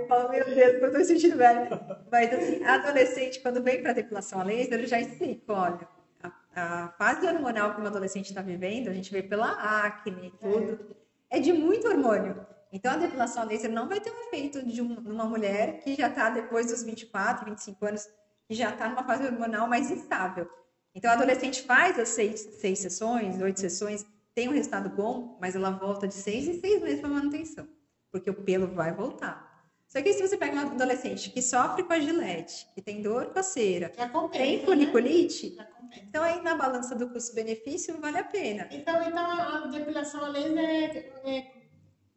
Eu 0.00 0.06
falo, 0.06 0.28
meu 0.30 0.44
Deus, 0.44 0.82
eu 0.82 0.92
tô 0.92 1.02
sentindo 1.02 1.38
velho. 1.38 1.68
Mas, 2.12 2.34
assim, 2.34 2.62
adolescente, 2.62 3.40
quando 3.40 3.62
vem 3.62 3.82
para 3.82 3.94
depilação 3.94 4.38
a 4.42 4.44
laser, 4.44 4.80
eu 4.80 4.86
já 4.86 5.00
explico, 5.00 5.54
olha, 5.54 5.88
a, 6.22 6.84
a 6.84 6.88
fase 6.88 7.26
hormonal 7.26 7.72
que 7.72 7.80
uma 7.80 7.88
adolescente 7.88 8.26
está 8.26 8.42
vivendo, 8.42 8.88
a 8.88 8.92
gente 8.92 9.10
vê 9.10 9.22
pela 9.22 9.50
acne 9.50 10.26
e 10.26 10.30
tudo, 10.38 10.94
é 11.30 11.40
de 11.40 11.54
muito 11.54 11.88
hormônio. 11.88 12.46
Então, 12.70 12.92
a 12.92 12.96
depilação 12.96 13.44
a 13.44 13.46
laser 13.46 13.70
não 13.70 13.88
vai 13.88 13.98
ter 13.98 14.10
um 14.10 14.20
efeito 14.26 14.62
de 14.62 14.82
uma 14.82 15.24
mulher 15.24 15.78
que 15.78 15.94
já 15.94 16.08
está 16.08 16.28
depois 16.28 16.66
dos 16.66 16.82
24, 16.82 17.46
25 17.46 17.86
anos 17.86 18.06
que 18.48 18.54
já 18.54 18.70
está 18.70 18.88
numa 18.88 19.04
fase 19.04 19.24
hormonal 19.24 19.68
mais 19.68 19.90
instável. 19.90 20.48
Então, 20.94 21.10
a 21.10 21.14
adolescente 21.14 21.62
faz 21.62 21.98
as 21.98 22.08
seis, 22.10 22.40
seis 22.40 22.78
sessões, 22.78 23.40
oito 23.40 23.60
sessões, 23.60 24.06
tem 24.34 24.48
um 24.48 24.52
resultado 24.52 24.88
bom, 24.88 25.36
mas 25.40 25.54
ela 25.54 25.70
volta 25.70 26.06
de 26.06 26.14
seis 26.14 26.46
em 26.46 26.60
seis 26.60 26.82
meses 26.82 27.00
para 27.00 27.08
manutenção, 27.08 27.68
porque 28.10 28.30
o 28.30 28.34
pelo 28.34 28.68
vai 28.68 28.94
voltar. 28.94 29.46
Só 29.88 30.02
que 30.02 30.12
se 30.12 30.26
você 30.26 30.36
pega 30.36 30.52
uma 30.52 30.62
adolescente 30.62 31.30
que 31.30 31.40
sofre 31.40 31.84
com 31.84 31.92
a 31.92 32.00
gilete, 32.00 32.66
que 32.74 32.82
tem 32.82 33.00
dor 33.00 33.26
com 33.26 33.38
a 33.38 33.42
cera, 33.42 33.92
tem 34.32 34.64
foliculite, 34.64 35.54
né? 35.54 35.66
então 36.02 36.24
aí 36.24 36.42
na 36.42 36.56
balança 36.56 36.94
do 36.94 37.08
custo-benefício 37.08 37.98
vale 38.00 38.18
a 38.18 38.24
pena. 38.24 38.68
Então, 38.72 39.00
então 39.02 39.24
a 39.24 39.66
depilação 39.68 40.24
a 40.24 40.28
laser 40.28 40.58
é, 40.58 41.38
é 41.38 41.55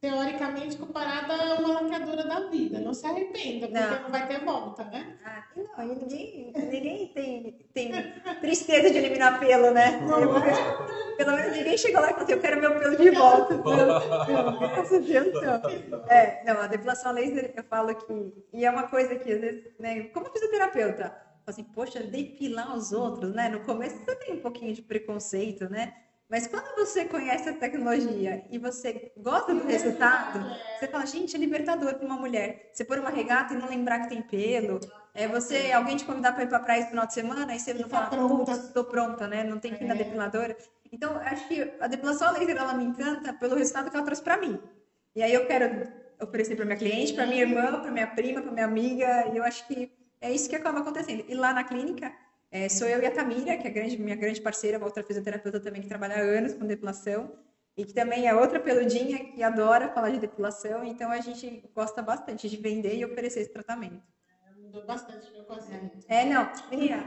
teoricamente 0.01 0.77
comparada 0.77 1.33
a 1.33 1.55
uma 1.55 1.81
laqueadura 1.81 2.23
da 2.23 2.47
vida. 2.47 2.79
Não 2.79 2.93
se 2.93 3.05
arrependa, 3.05 3.67
porque 3.67 3.79
não, 3.79 4.03
não 4.03 4.11
vai 4.11 4.27
ter 4.27 4.39
volta, 4.45 4.83
né? 4.85 5.17
Ah, 5.25 5.43
não, 5.55 5.83
e 5.83 5.95
ninguém, 5.95 6.53
ninguém 6.55 7.07
tem, 7.09 7.51
tem 7.73 7.91
tristeza 8.39 8.89
de 8.89 8.97
eliminar 8.97 9.39
pelo, 9.39 9.71
né? 9.71 9.99
Eu, 10.01 11.17
pelo 11.17 11.35
menos 11.35 11.57
ninguém 11.57 11.77
chegou 11.77 12.01
lá 12.01 12.07
e 12.07 12.09
falou 12.11 12.23
assim, 12.23 12.33
eu 12.33 12.39
quero 12.39 12.61
meu 12.61 12.79
pelo 12.79 12.95
de 12.95 13.09
volta. 13.11 13.55
Deus, 14.99 15.33
não. 15.43 16.09
É, 16.09 16.43
não, 16.45 16.61
a 16.61 16.67
depilação 16.67 17.11
laser, 17.11 17.53
eu 17.55 17.63
falo 17.63 17.93
que... 17.93 18.33
E 18.53 18.65
é 18.65 18.71
uma 18.71 18.87
coisa 18.87 19.15
que, 19.15 19.31
às 19.31 19.41
vezes, 19.41 19.65
né, 19.77 20.03
como 20.13 20.29
fisioterapeuta, 20.29 21.13
assim, 21.45 21.63
poxa, 21.63 21.99
depilar 21.99 22.73
os 22.73 22.93
outros, 22.93 23.33
né? 23.33 23.49
No 23.49 23.59
começo 23.61 23.97
você 23.97 24.15
tem 24.15 24.35
um 24.35 24.39
pouquinho 24.39 24.73
de 24.73 24.81
preconceito, 24.81 25.69
né? 25.69 25.93
Mas 26.29 26.45
quando 26.45 26.75
você 26.75 27.05
conhece 27.05 27.49
a 27.49 27.53
tecnologia 27.53 28.45
e 28.51 28.59
você 28.59 29.11
gosta 29.17 29.51
do 29.51 29.65
resultado, 29.65 30.39
você 30.77 30.87
fala, 30.87 31.03
gente, 31.07 31.35
é 31.35 31.39
libertador 31.39 31.95
para 31.95 32.05
uma 32.05 32.17
mulher. 32.17 32.69
Você 32.71 32.85
pôr 32.85 32.99
uma 32.99 33.09
regata 33.09 33.55
e 33.55 33.57
não 33.57 33.67
lembrar 33.67 34.01
que 34.01 34.09
tem 34.09 34.21
pelo. 34.21 34.79
É 35.15 35.27
você, 35.27 35.71
alguém 35.71 35.97
te 35.97 36.05
convidar 36.05 36.33
para 36.33 36.43
ir 36.43 36.47
para 36.47 36.57
a 36.57 36.61
praia 36.61 36.83
no 36.83 36.89
final 36.89 37.07
de 37.07 37.13
semana 37.15 37.55
e 37.55 37.59
você 37.59 37.73
não 37.73 37.89
fala, 37.89 38.07
pronta, 38.07 38.51
estou 38.51 38.83
pronta, 38.83 39.27
né? 39.27 39.43
Não 39.43 39.57
tem 39.57 39.73
que 39.73 39.83
ir 39.83 39.87
na 39.87 39.95
depiladora. 39.95 40.55
Então, 40.91 41.17
acho 41.17 41.47
que 41.47 41.73
a 41.79 41.87
depilação 41.87 42.27
a 42.27 42.31
laser 42.31 42.55
ela 42.55 42.75
me 42.75 42.83
encanta 42.83 43.33
pelo 43.33 43.55
resultado 43.55 43.89
que 43.89 43.97
ela 43.97 44.05
trouxe 44.05 44.21
para 44.21 44.37
mim. 44.37 44.59
E 45.15 45.23
aí 45.23 45.33
eu 45.33 45.47
quero 45.47 45.91
oferecer 46.21 46.55
para 46.55 46.65
minha 46.65 46.77
cliente, 46.77 47.13
para 47.13 47.25
minha 47.25 47.41
irmã, 47.41 47.81
para 47.81 47.89
minha 47.89 48.07
prima, 48.07 48.39
para 48.39 48.51
minha 48.51 48.65
amiga. 48.65 49.31
E 49.33 49.37
eu 49.37 49.43
acho 49.43 49.65
que 49.67 49.91
é 50.21 50.31
isso 50.31 50.47
que 50.47 50.55
acaba 50.55 50.81
acontecendo. 50.81 51.25
E 51.27 51.33
lá 51.33 51.53
na 51.53 51.63
clínica 51.63 52.13
é, 52.51 52.67
sou 52.67 52.87
eu 52.87 53.01
e 53.01 53.05
a 53.05 53.11
Tamira, 53.11 53.57
que 53.57 53.67
é 53.67 53.69
a 53.69 53.73
grande, 53.73 53.97
minha 53.97 54.15
grande 54.15 54.41
parceira, 54.41 54.83
outra 54.83 55.03
fisioterapeuta 55.03 55.59
também 55.59 55.81
que 55.81 55.87
trabalha 55.87 56.15
há 56.15 56.19
anos 56.19 56.53
com 56.53 56.65
depilação 56.65 57.31
e 57.77 57.85
que 57.85 57.93
também 57.93 58.27
é 58.27 58.35
outra 58.35 58.59
peludinha 58.59 59.31
que 59.31 59.41
adora 59.41 59.93
falar 59.93 60.09
de 60.09 60.19
depilação, 60.19 60.83
então 60.83 61.11
a 61.11 61.21
gente 61.21 61.63
gosta 61.73 62.01
bastante 62.01 62.49
de 62.49 62.57
vender 62.57 62.95
e 62.95 63.05
oferecer 63.05 63.41
esse 63.41 63.53
tratamento. 63.53 64.01
Mudou 64.57 64.85
bastante 64.85 65.31
meu 65.31 65.45
paciente. 65.45 66.05
É, 66.07 66.25
não, 66.25 66.51
menina, 66.69 67.03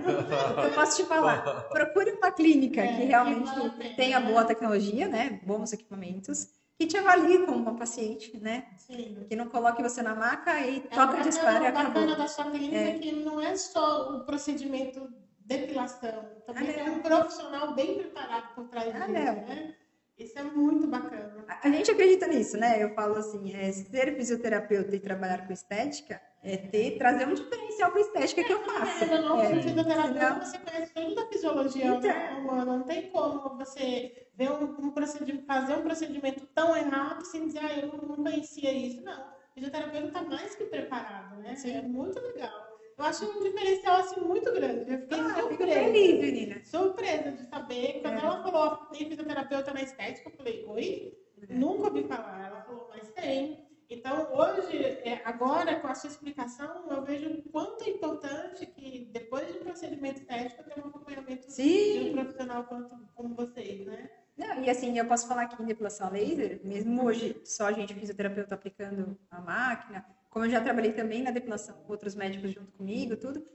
eu 0.64 0.72
posso 0.74 0.96
te 0.96 1.08
falar, 1.08 1.42
procure 1.68 2.12
uma 2.12 2.32
clínica 2.32 2.80
é, 2.80 2.96
que 2.96 3.04
realmente 3.04 3.50
que 3.78 3.94
tenha 3.94 4.18
boa 4.20 4.44
tecnologia, 4.44 5.06
né, 5.08 5.40
bons 5.44 5.72
equipamentos, 5.72 6.48
que 6.78 6.86
te 6.86 6.96
avalie 6.96 7.44
como 7.44 7.58
uma 7.58 7.76
paciente, 7.76 8.36
né? 8.38 8.66
Sim. 8.78 9.24
Que 9.28 9.36
não 9.36 9.48
coloque 9.48 9.82
você 9.82 10.02
na 10.02 10.14
maca 10.14 10.58
e 10.60 10.78
é, 10.78 10.80
toca, 10.80 11.20
dispara 11.20 11.64
e 11.64 11.66
acabou. 11.68 11.90
O 11.90 11.94
bacana 11.94 12.16
da 12.16 12.26
sua 12.26 12.50
clínica 12.50 12.76
é. 12.76 12.98
que 12.98 13.12
não 13.12 13.40
é 13.40 13.54
só 13.56 14.16
o 14.16 14.24
procedimento 14.24 15.08
depilação. 15.46 16.30
Também 16.46 16.70
ah, 16.70 16.74
tem 16.74 16.90
um 16.90 17.00
profissional 17.00 17.74
bem 17.74 17.98
preparado 17.98 18.54
por 18.54 18.68
trás 18.68 18.94
ah, 18.94 19.06
disso, 19.06 19.12
né? 19.12 19.74
Isso 20.18 20.38
é 20.38 20.42
muito 20.42 20.86
bacana. 20.86 21.44
A 21.62 21.68
gente 21.68 21.90
acredita 21.90 22.26
nisso, 22.26 22.56
né? 22.56 22.82
Eu 22.82 22.94
falo 22.94 23.16
assim, 23.16 23.54
é, 23.54 23.72
ser 23.72 24.14
fisioterapeuta 24.14 24.94
e 24.94 25.00
trabalhar 25.00 25.46
com 25.46 25.52
estética 25.52 26.20
é 26.44 26.56
ter, 26.56 26.98
trazer 26.98 27.26
um 27.26 27.34
diferencial 27.34 27.90
para 27.90 28.00
a 28.00 28.02
estética 28.02 28.44
que 28.44 28.52
eu 28.52 28.62
faço. 28.62 29.04
É, 29.04 29.20
não, 29.20 29.40
é, 29.40 29.62
fisioterapeuta, 29.62 30.44
você 30.44 30.58
conhece 30.58 30.92
toda 30.92 31.22
a 31.22 31.26
fisiologia 31.26 31.86
então... 31.86 32.40
humana. 32.40 32.64
Não 32.64 32.82
tem 32.82 33.10
como 33.10 33.56
você 33.56 34.28
ver 34.34 34.50
um, 34.52 34.64
um, 34.64 34.90
procedimento, 34.90 35.46
fazer 35.46 35.74
um 35.74 35.82
procedimento 35.82 36.46
tão 36.54 36.76
errado 36.76 37.24
sem 37.24 37.46
dizer, 37.46 37.60
ah, 37.64 37.78
eu 37.78 37.88
não 37.88 38.16
conhecia 38.16 38.72
isso. 38.72 39.02
Não, 39.02 39.18
o 39.18 39.54
fisioterapeuta 39.54 40.08
está 40.08 40.22
mais 40.22 40.54
que 40.54 40.64
preparado, 40.64 41.36
né? 41.38 41.56
Sim. 41.56 41.76
É 41.76 41.82
muito 41.82 42.20
legal. 42.20 42.61
Eu 43.02 43.06
acho 43.08 43.24
um 43.24 43.42
diferencial 43.42 43.96
assim 43.96 44.20
muito 44.20 44.52
grande. 44.52 44.92
Eu 44.92 45.00
fiquei 45.00 45.18
ah, 45.18 45.34
surpresa. 45.34 45.80
Feliz, 45.80 46.20
menina. 46.20 46.64
Surpresa 46.64 47.32
de 47.32 47.42
saber. 47.48 48.00
Quando 48.00 48.14
é. 48.14 48.24
ela 48.24 48.42
falou 48.44 48.76
tem 48.92 49.08
fisioterapeuta 49.08 49.74
na 49.74 49.82
estética, 49.82 50.30
eu 50.30 50.36
falei, 50.36 50.64
oi? 50.68 51.18
É. 51.48 51.52
Nunca 51.52 51.88
ouvi 51.88 52.04
falar. 52.04 52.46
Ela 52.46 52.62
falou, 52.62 52.88
mas 52.94 53.10
tem. 53.10 53.66
Então, 53.90 54.32
hoje, 54.32 54.76
é, 55.04 55.20
agora, 55.24 55.80
com 55.80 55.88
a 55.88 55.96
sua 55.96 56.10
explicação, 56.10 56.86
eu 56.92 57.02
vejo 57.02 57.28
o 57.28 57.42
quanto 57.50 57.82
é 57.82 57.90
importante 57.90 58.66
que, 58.66 59.10
depois 59.12 59.52
de 59.52 59.58
um 59.58 59.64
procedimento 59.64 60.20
estético, 60.20 60.62
ter 60.62 60.80
um 60.80 60.88
acompanhamento 60.88 61.50
Sim. 61.50 62.04
de 62.04 62.10
um 62.10 62.12
profissional 62.12 62.64
quanto, 62.64 62.96
como 63.16 63.34
vocês, 63.34 63.84
né? 63.84 64.08
Não, 64.36 64.62
e 64.62 64.70
assim, 64.70 64.96
eu 64.96 65.04
posso 65.06 65.26
falar 65.26 65.46
que 65.48 65.60
em 65.60 65.66
depilação 65.66 66.10
laser, 66.10 66.60
mesmo 66.64 67.04
hoje, 67.04 67.36
só 67.44 67.66
a 67.66 67.72
gente 67.72 67.92
fisioterapeuta 67.92 68.54
aplicando 68.54 69.18
a 69.28 69.40
máquina, 69.40 70.06
como 70.32 70.46
eu 70.46 70.50
já 70.50 70.62
trabalhei 70.62 70.92
também 70.92 71.22
na 71.22 71.30
depilação 71.30 71.76
com 71.86 71.92
outros 71.92 72.14
médicos 72.14 72.52
junto 72.52 72.72
comigo, 72.72 73.16
tudo, 73.16 73.46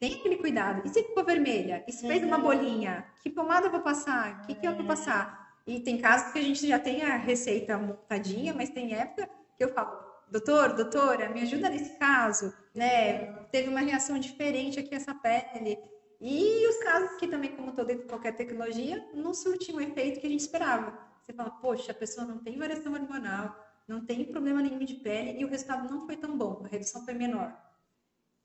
tem 0.00 0.16
aquele 0.16 0.36
cuidado. 0.36 0.82
E 0.84 0.88
se 0.88 1.04
ficou 1.04 1.24
vermelha? 1.24 1.84
E 1.86 1.92
se 1.92 2.06
fez 2.06 2.24
uma 2.24 2.36
bolinha? 2.36 3.06
Que 3.22 3.30
pomada 3.30 3.68
eu 3.68 3.70
vou 3.70 3.80
passar? 3.80 4.42
O 4.42 4.46
que, 4.46 4.56
que 4.56 4.66
eu 4.66 4.74
vou 4.74 4.84
passar? 4.84 5.54
E 5.64 5.78
tem 5.78 5.96
casos 5.96 6.32
que 6.32 6.40
a 6.40 6.42
gente 6.42 6.66
já 6.66 6.78
tem 6.78 7.02
a 7.02 7.16
receita 7.16 7.78
montadinha, 7.78 8.52
mas 8.52 8.68
tem 8.68 8.94
época 8.94 9.30
que 9.56 9.62
eu 9.62 9.72
falo, 9.72 9.96
doutor, 10.28 10.74
doutora, 10.74 11.28
me 11.28 11.42
ajuda 11.42 11.68
nesse 11.70 11.96
caso, 11.98 12.52
né? 12.74 13.32
Teve 13.52 13.68
uma 13.68 13.80
reação 13.80 14.18
diferente 14.18 14.80
aqui 14.80 14.92
essa 14.92 15.14
pele. 15.14 15.78
E 16.20 16.66
os 16.68 16.78
casos 16.78 17.16
que 17.16 17.28
também, 17.28 17.52
como 17.52 17.70
estou 17.70 17.84
dentro 17.84 18.02
de 18.02 18.08
qualquer 18.08 18.32
tecnologia, 18.32 19.08
não 19.14 19.32
surtiam 19.32 19.78
o 19.78 19.80
efeito 19.80 20.18
que 20.18 20.26
a 20.26 20.30
gente 20.30 20.40
esperava. 20.40 20.98
Você 21.22 21.32
fala, 21.32 21.50
poxa, 21.50 21.92
a 21.92 21.94
pessoa 21.94 22.26
não 22.26 22.38
tem 22.38 22.58
variação 22.58 22.92
hormonal, 22.92 23.56
não 23.86 24.04
tem 24.04 24.24
problema 24.24 24.62
nenhum 24.62 24.84
de 24.84 24.94
pele 24.94 25.38
e 25.38 25.44
o 25.44 25.48
resultado 25.48 25.90
não 25.90 26.06
foi 26.06 26.16
tão 26.16 26.36
bom, 26.36 26.62
a 26.64 26.68
redução 26.68 27.04
foi 27.04 27.14
menor. 27.14 27.54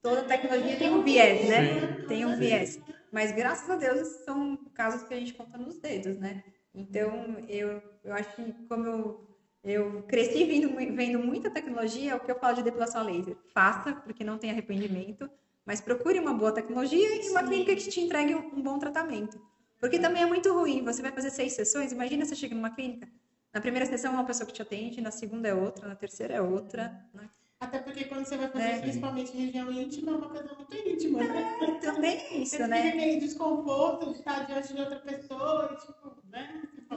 Toda 0.02 0.24
tecnologia 0.24 0.78
tem 0.78 0.94
um 0.94 1.04
viés, 1.04 1.48
né? 1.48 1.98
Sim. 2.02 2.08
Tem 2.08 2.26
um 2.26 2.38
viés. 2.38 2.80
mas 3.12 3.32
graças 3.34 3.70
a 3.70 3.76
Deus 3.76 4.08
são 4.24 4.58
casos 4.74 5.04
que 5.08 5.14
a 5.14 5.20
gente 5.20 5.34
conta 5.34 5.58
nos 5.58 5.78
dedos, 5.78 6.18
né? 6.18 6.44
Então, 6.74 7.38
eu, 7.50 7.82
eu 8.04 8.14
acho 8.14 8.34
que 8.36 8.54
como 8.68 8.86
eu, 8.86 9.28
eu 9.64 10.04
cresci 10.04 10.46
vendo, 10.46 10.74
vendo 10.96 11.20
muita 11.20 11.50
tecnologia, 11.50 12.16
o 12.16 12.20
que 12.20 12.32
eu 12.32 12.40
falo 12.40 12.56
de 12.56 12.64
depilação 12.64 13.02
a 13.02 13.04
laser, 13.04 13.36
faça, 13.54 13.94
porque 13.94 14.24
não 14.24 14.38
tem 14.38 14.52
arrependimento, 14.52 15.30
mas 15.66 15.82
procure 15.82 16.20
uma 16.20 16.34
boa 16.34 16.54
tecnologia 16.54 17.26
e 17.26 17.30
uma 17.30 17.44
clínica 17.44 17.76
que 17.76 17.90
te 17.90 18.00
entregue 18.00 18.36
um, 18.36 18.56
um 18.56 18.62
bom 18.62 18.80
tratamento. 18.80 19.40
Porque 19.80 20.00
também 20.00 20.24
é 20.24 20.26
muito 20.26 20.54
ruim, 20.54 20.84
você 20.84 21.02
vai 21.02 21.12
fazer 21.12 21.30
seis 21.30 21.54
sessões, 21.54 21.92
imagina 21.92 22.26
você 22.26 22.36
chega 22.36 22.56
numa 22.56 22.70
clínica, 22.70 23.10
na 23.54 23.62
primeira 23.62 23.86
sessão 23.86 24.12
é 24.12 24.16
uma 24.16 24.26
pessoa 24.26 24.45
que 24.45 24.54
te 24.54 24.62
atende, 24.62 25.02
na 25.02 25.12
segunda 25.12 25.47
é 25.47 25.54
outra, 25.54 25.88
na 25.88 25.95
terceira 25.95 26.34
é 26.36 26.41
outra, 26.41 27.06
né? 27.14 27.30
Até 27.60 27.80
porque 27.80 28.06
quando 28.06 28.24
você 28.26 28.38
vai 28.38 28.47
fazer, 28.47 28.64
É. 28.64 28.80
principalmente 28.80 29.36
região 29.36 29.70
íntima, 29.72 30.12
é 30.14 30.16
uma 30.16 30.30
coisa 30.30 30.54
muito 30.56 30.76
íntima, 30.76 31.24
né? 31.24 31.58
É, 31.62 31.74
também 31.80 32.18
é 32.18 32.38
isso, 32.38 32.56
Você 32.56 32.68
né? 32.68 32.82
fica 32.84 32.95
aquele 32.95 33.20
desconforto 33.20 34.06
de 34.14 34.20
estar 34.20 34.45
diante 34.45 34.74
de 34.74 34.80
outra 34.80 35.00
pessoa, 35.00 35.76
tipo, 35.76 36.24
né? 36.32 36.62
Você 36.88 36.95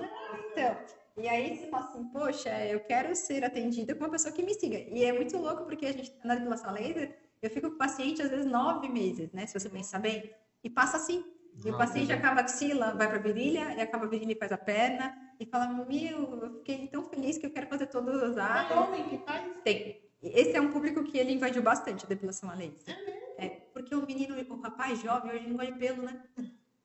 Então, 0.52 0.76
e 1.24 1.28
aí 1.28 1.56
você 1.56 1.66
fala 1.68 1.84
assim, 1.86 2.04
poxa, 2.04 2.64
eu 2.66 2.80
quero 2.80 3.14
ser 3.16 3.44
atendida 3.44 3.94
com 3.94 4.04
uma 4.04 4.10
pessoa 4.10 4.32
que 4.32 4.42
me 4.42 4.54
siga. 4.54 4.78
E 4.78 5.04
é 5.04 5.12
muito 5.12 5.36
louco 5.36 5.64
porque 5.64 5.86
a 5.86 5.92
gente, 5.92 6.14
na 6.24 6.34
depilação 6.36 6.72
laser, 6.72 7.18
eu 7.42 7.50
fico 7.50 7.68
com 7.68 7.74
o 7.74 7.78
paciente 7.78 8.22
às 8.22 8.30
vezes 8.30 8.46
nove 8.46 8.88
meses, 8.88 9.32
né? 9.32 9.46
Se 9.46 9.58
você 9.58 9.68
pensar 9.68 9.98
bem, 9.98 10.32
e 10.62 10.70
passa 10.70 10.96
assim. 10.96 11.24
E 11.64 11.70
o 11.70 11.74
Ah, 11.74 11.78
paciente 11.78 12.12
acaba 12.12 12.40
a 12.40 12.44
axila, 12.44 12.94
vai 12.94 13.06
para 13.08 13.18
a 13.18 13.20
virilha, 13.20 13.74
e 13.76 13.80
acaba 13.80 14.06
a 14.06 14.08
virilha 14.08 14.32
e 14.32 14.36
faz 14.36 14.50
a 14.52 14.56
perna, 14.58 15.14
e 15.38 15.46
fala, 15.46 15.66
meu, 15.68 16.40
eu 16.42 16.54
fiquei 16.58 16.88
tão 16.88 17.04
feliz 17.04 17.38
que 17.38 17.46
eu 17.46 17.50
quero 17.50 17.66
fazer 17.68 17.86
todas 17.86 18.22
as 18.22 18.34
Tem 18.34 18.42
áreas. 18.44 18.78
homem 18.78 19.04
que 19.08 19.18
faz? 19.18 19.44
Tem. 19.64 20.00
Esse 20.22 20.56
é 20.56 20.60
um 20.60 20.70
público 20.70 21.02
que 21.04 21.18
ele 21.18 21.32
invadiu 21.32 21.62
bastante 21.62 22.04
a 22.04 22.08
depilação 22.08 22.48
a 22.50 22.54
laser. 22.54 22.96
É, 23.38 23.48
porque 23.74 23.94
o 23.94 24.06
menino, 24.06 24.34
o 24.50 24.60
rapaz 24.60 25.00
jovem, 25.00 25.32
hoje 25.32 25.48
não 25.48 25.56
gosta 25.56 25.72
de 25.72 25.78
pelo, 25.78 26.02
né? 26.02 26.22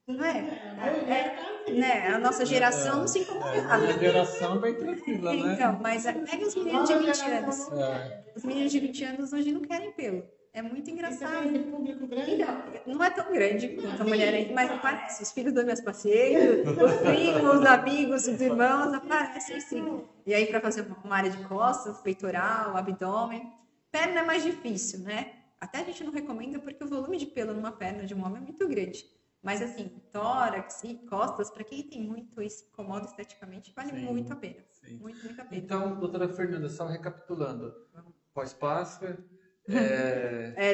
Não 0.07 0.23
é? 0.25 0.37
É, 1.67 1.71
Né? 1.71 2.07
A 2.07 2.17
nossa 2.17 2.45
geração 2.45 2.99
não 2.99 3.07
se 3.07 3.19
É, 3.19 3.21
incomoda. 3.23 3.61
a 3.73 3.77
minha 3.77 3.99
geração 3.99 4.55
é 4.55 4.59
bem 4.59 4.73
tranquila, 4.75 5.33
né? 5.35 5.53
Então, 5.53 5.79
mas 5.81 6.05
é, 6.05 6.13
pega 6.13 6.47
os 6.47 6.55
meninos 6.55 6.87
de 6.89 6.95
20 6.95 7.21
anos. 7.21 7.71
É. 7.73 8.23
Os 8.35 8.43
meninos 8.43 8.71
de 8.71 8.79
20 8.79 9.03
anos 9.03 9.33
hoje 9.33 9.51
não 9.51 9.61
querem 9.61 9.91
pelo. 9.91 10.23
É 10.53 10.61
muito 10.61 10.85
Você 10.85 10.91
engraçado. 10.91 11.51
tem 11.51 11.63
público 11.63 12.07
grande? 12.07 12.31
Então, 12.33 12.63
não 12.87 13.03
é 13.03 13.09
tão 13.09 13.31
grande 13.31 13.69
quanto 13.69 14.01
a 14.01 14.05
mulher 14.05 14.33
aí, 14.33 14.53
mas 14.53 14.71
aparece. 14.71 15.23
Os 15.23 15.31
filhos 15.31 15.53
das 15.53 15.63
minhas 15.63 15.81
pacientes, 15.81 16.65
os 16.77 16.95
primos, 17.01 17.59
os 17.59 17.65
amigos, 17.65 18.27
os 18.27 18.41
irmãos, 18.41 18.93
aparecem 18.93 19.61
sim. 19.61 20.03
E 20.25 20.33
aí, 20.33 20.45
para 20.47 20.59
fazer 20.59 20.85
uma 21.03 21.15
área 21.15 21.29
de 21.29 21.43
costas, 21.45 21.99
peitoral, 22.01 22.75
abdômen. 22.75 23.53
Perna 23.91 24.21
é 24.21 24.23
mais 24.23 24.43
difícil, 24.43 24.99
né? 24.99 25.33
Até 25.59 25.79
a 25.79 25.83
gente 25.83 26.03
não 26.03 26.11
recomenda 26.11 26.59
porque 26.59 26.83
o 26.83 26.87
volume 26.87 27.17
de 27.17 27.25
pelo 27.25 27.53
numa 27.53 27.71
perna 27.71 28.05
de 28.05 28.13
um 28.13 28.23
homem 28.25 28.37
é 28.37 28.45
muito 28.45 28.67
grande. 28.67 29.05
Mas 29.41 29.61
assim, 29.61 29.89
tórax 30.11 30.83
e 30.83 30.95
costas, 31.07 31.49
para 31.49 31.63
quem 31.63 31.83
tem 31.83 32.01
muito 32.01 32.41
e 32.41 32.49
se 32.49 32.65
incomoda 32.65 33.05
esteticamente, 33.05 33.71
vale 33.75 33.91
Sim. 33.91 34.05
muito 34.05 34.33
a 34.33 34.35
pena. 34.35 34.57
Sim. 34.71 34.97
Muito, 34.97 35.23
muito 35.23 35.39
a 35.39 35.45
pena. 35.45 35.61
Então, 35.63 35.99
doutora 35.99 36.27
Fernanda, 36.27 36.67
só 36.67 36.85
recapitulando. 36.87 37.73
Pós-Páscoa, 38.33 39.17
é... 39.69 40.53
É, 40.55 40.73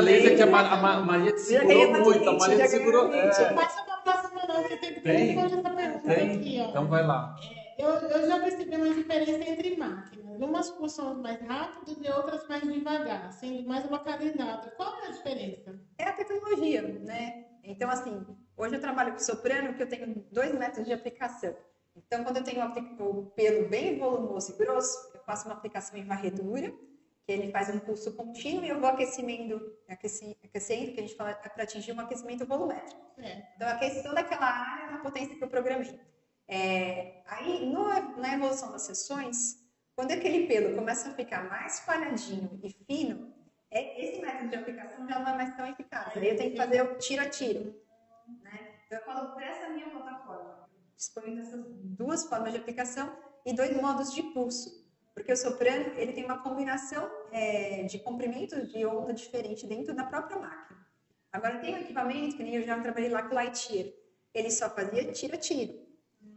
laser 0.00 0.36
que 0.36 0.42
a. 0.42 0.46
Ma- 0.46 0.70
a 0.72 0.76
Ma- 0.76 1.00
Maria 1.00 1.32
te 1.32 1.40
segurou 1.40 1.90
muito, 1.92 2.28
a 2.28 2.32
Maria 2.32 2.64
te 2.64 2.68
segurou. 2.68 3.12
É, 3.12 3.54
Passa 3.54 3.82
pra 3.82 3.96
próxima, 3.98 4.42
não. 4.46 4.62
Você 4.62 4.76
tem 4.76 4.94
que 4.94 5.00
Tem? 5.00 5.34
tem? 5.36 6.30
aqui, 6.36 6.60
ó. 6.64 6.70
Então 6.70 6.88
vai 6.88 7.06
lá. 7.06 7.34
Eu, 7.78 7.88
eu 7.88 8.26
já 8.26 8.38
percebi 8.40 8.76
uma 8.76 8.92
diferença 8.94 9.50
entre 9.50 9.76
máquinas. 9.76 10.40
Umas 10.40 10.70
funcionam 10.70 11.22
mais 11.22 11.40
rápido 11.42 11.96
e 12.02 12.10
outras 12.10 12.46
mais 12.48 12.62
devagar, 12.62 13.32
sendo 13.32 13.66
mais 13.68 13.88
localizadas. 13.90 14.72
Qual 14.76 15.00
é 15.02 15.08
a 15.08 15.10
diferença? 15.10 15.80
é 15.98 16.04
a 16.04 16.12
tecnologia, 16.12 16.82
né? 16.82 17.44
Então, 17.62 17.90
assim, 17.90 18.26
hoje 18.56 18.74
eu 18.74 18.80
trabalho 18.80 19.12
com 19.12 19.18
soprano, 19.18 19.74
que 19.74 19.82
eu 19.82 19.88
tenho 19.88 20.24
dois 20.32 20.52
métodos 20.54 20.86
de 20.86 20.92
aplicação. 20.92 21.54
Então, 21.96 22.24
quando 22.24 22.38
eu 22.38 22.44
tenho 22.44 22.60
um 22.62 22.64
o 23.02 23.26
pelo 23.34 23.68
bem 23.68 23.98
volumoso 23.98 24.52
e 24.52 24.56
grosso, 24.56 25.10
eu 25.14 25.20
faço 25.20 25.46
uma 25.46 25.54
aplicação 25.54 25.98
em 25.98 26.04
varredura, 26.04 26.72
que 27.30 27.34
ele 27.34 27.52
faz 27.52 27.68
um 27.72 27.78
pulso 27.78 28.12
contínuo 28.16 28.64
e 28.64 28.68
eu 28.70 28.80
vou 28.80 28.88
aquecimento, 28.88 29.72
aqueci- 29.88 30.36
aquecendo, 30.44 30.92
que 30.92 30.98
a 30.98 31.02
gente 31.02 31.14
fala 31.14 31.32
para 31.34 31.62
atingir 31.62 31.92
um 31.92 32.00
aquecimento 32.00 32.44
volumétrico. 32.44 33.00
É. 33.18 33.46
Então, 33.54 33.68
eu 33.68 33.74
aqueço 33.74 34.02
toda 34.02 34.18
aquela 34.18 34.46
área 34.46 34.90
na 34.90 34.98
potência 34.98 35.36
que 35.36 35.44
eu 35.44 35.48
programei. 35.48 36.00
É, 36.48 37.22
aí, 37.28 37.64
no- 37.66 38.16
na 38.16 38.34
evolução 38.34 38.72
das 38.72 38.82
sessões, 38.82 39.64
quando 39.94 40.10
aquele 40.10 40.48
pelo 40.48 40.74
começa 40.74 41.10
a 41.10 41.14
ficar 41.14 41.48
mais 41.48 41.78
falhadinho 41.80 42.58
e 42.64 42.70
fino, 42.84 43.32
é, 43.70 44.04
esse 44.04 44.20
método 44.20 44.48
de 44.48 44.56
aplicação 44.56 45.06
já 45.08 45.20
não 45.20 45.28
é 45.30 45.36
mais 45.36 45.54
tão 45.56 45.66
eficaz. 45.66 46.16
Aí 46.16 46.28
eu 46.30 46.36
tenho 46.36 46.50
que 46.50 46.56
fazer 46.56 46.82
o 46.82 46.98
tiro 46.98 47.22
a 47.22 47.28
tiro. 47.28 47.76
Né? 48.42 48.74
Então, 48.86 48.98
eu 48.98 49.04
falo 49.04 49.32
por 49.32 49.40
essa 49.42 49.68
minha 49.68 49.88
plataforma. 49.88 50.68
Disponho 50.96 51.36
dessas 51.36 51.64
duas 51.84 52.24
formas 52.26 52.52
de 52.52 52.58
aplicação 52.58 53.16
e 53.46 53.52
dois 53.52 53.74
modos 53.80 54.12
de 54.12 54.22
pulso. 54.34 54.80
Porque 55.14 55.32
o 55.32 55.36
soprano 55.36 55.92
ele 55.96 56.12
tem 56.12 56.24
uma 56.24 56.42
combinação 56.42 57.19
é, 57.32 57.84
de 57.84 57.98
comprimento 58.00 58.66
de 58.66 58.84
onda 58.86 59.12
diferente 59.12 59.66
dentro 59.66 59.94
da 59.94 60.04
própria 60.04 60.38
máquina. 60.38 60.86
Agora, 61.32 61.58
tem 61.60 61.74
um 61.74 61.78
equipamento, 61.78 62.36
que 62.36 62.42
nem 62.42 62.56
eu 62.56 62.62
já 62.62 62.80
trabalhei 62.80 63.08
lá 63.08 63.22
com 63.22 63.30
o 63.30 63.34
Lightyear. 63.34 63.88
Ele 64.34 64.50
só 64.50 64.68
fazia 64.70 65.10
tiro 65.12 65.34
a 65.34 65.38
tiro. 65.38 65.72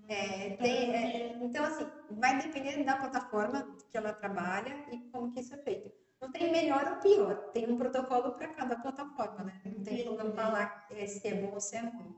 É, 0.08 0.56
tem- 0.58 0.96
é, 0.96 1.38
então, 1.42 1.64
assim, 1.66 1.86
vai 2.12 2.42
depender 2.42 2.84
da 2.84 2.98
plataforma 2.98 3.76
que 3.90 3.98
ela 3.98 4.14
trabalha 4.14 4.86
e 4.92 5.10
como 5.12 5.32
que 5.32 5.40
isso 5.40 5.54
é 5.54 5.58
feito. 5.58 5.92
Não 6.22 6.32
tem 6.32 6.52
melhor 6.52 6.88
ou 6.88 6.96
pior, 6.98 7.36
tem 7.52 7.70
um 7.70 7.78
protocolo 7.78 8.34
para 8.34 8.48
cada 8.50 8.76
plataforma, 8.78 9.44
né? 9.44 9.62
Não 9.66 9.84
tem 9.84 10.06
como 10.06 10.32
falar 10.34 10.88
é, 10.92 11.06
se 11.06 11.28
é 11.28 11.34
bom 11.36 11.54
ou 11.54 11.60
se 11.60 11.76
é 11.76 11.82
ruim. 11.82 12.16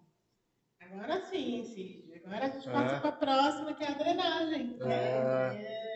Agora 0.80 1.26
sim, 1.26 1.64
Cid. 1.64 2.05
Agora 2.26 2.46
a 2.46 2.50
gente 2.50 2.68
É. 2.68 2.72
passa 2.72 3.00
para 3.00 3.10
a 3.10 3.14
próxima, 3.14 3.74
que 3.74 3.84
é 3.84 3.88
a 3.88 3.92
drenagem. 3.92 4.78
É. 4.82 5.96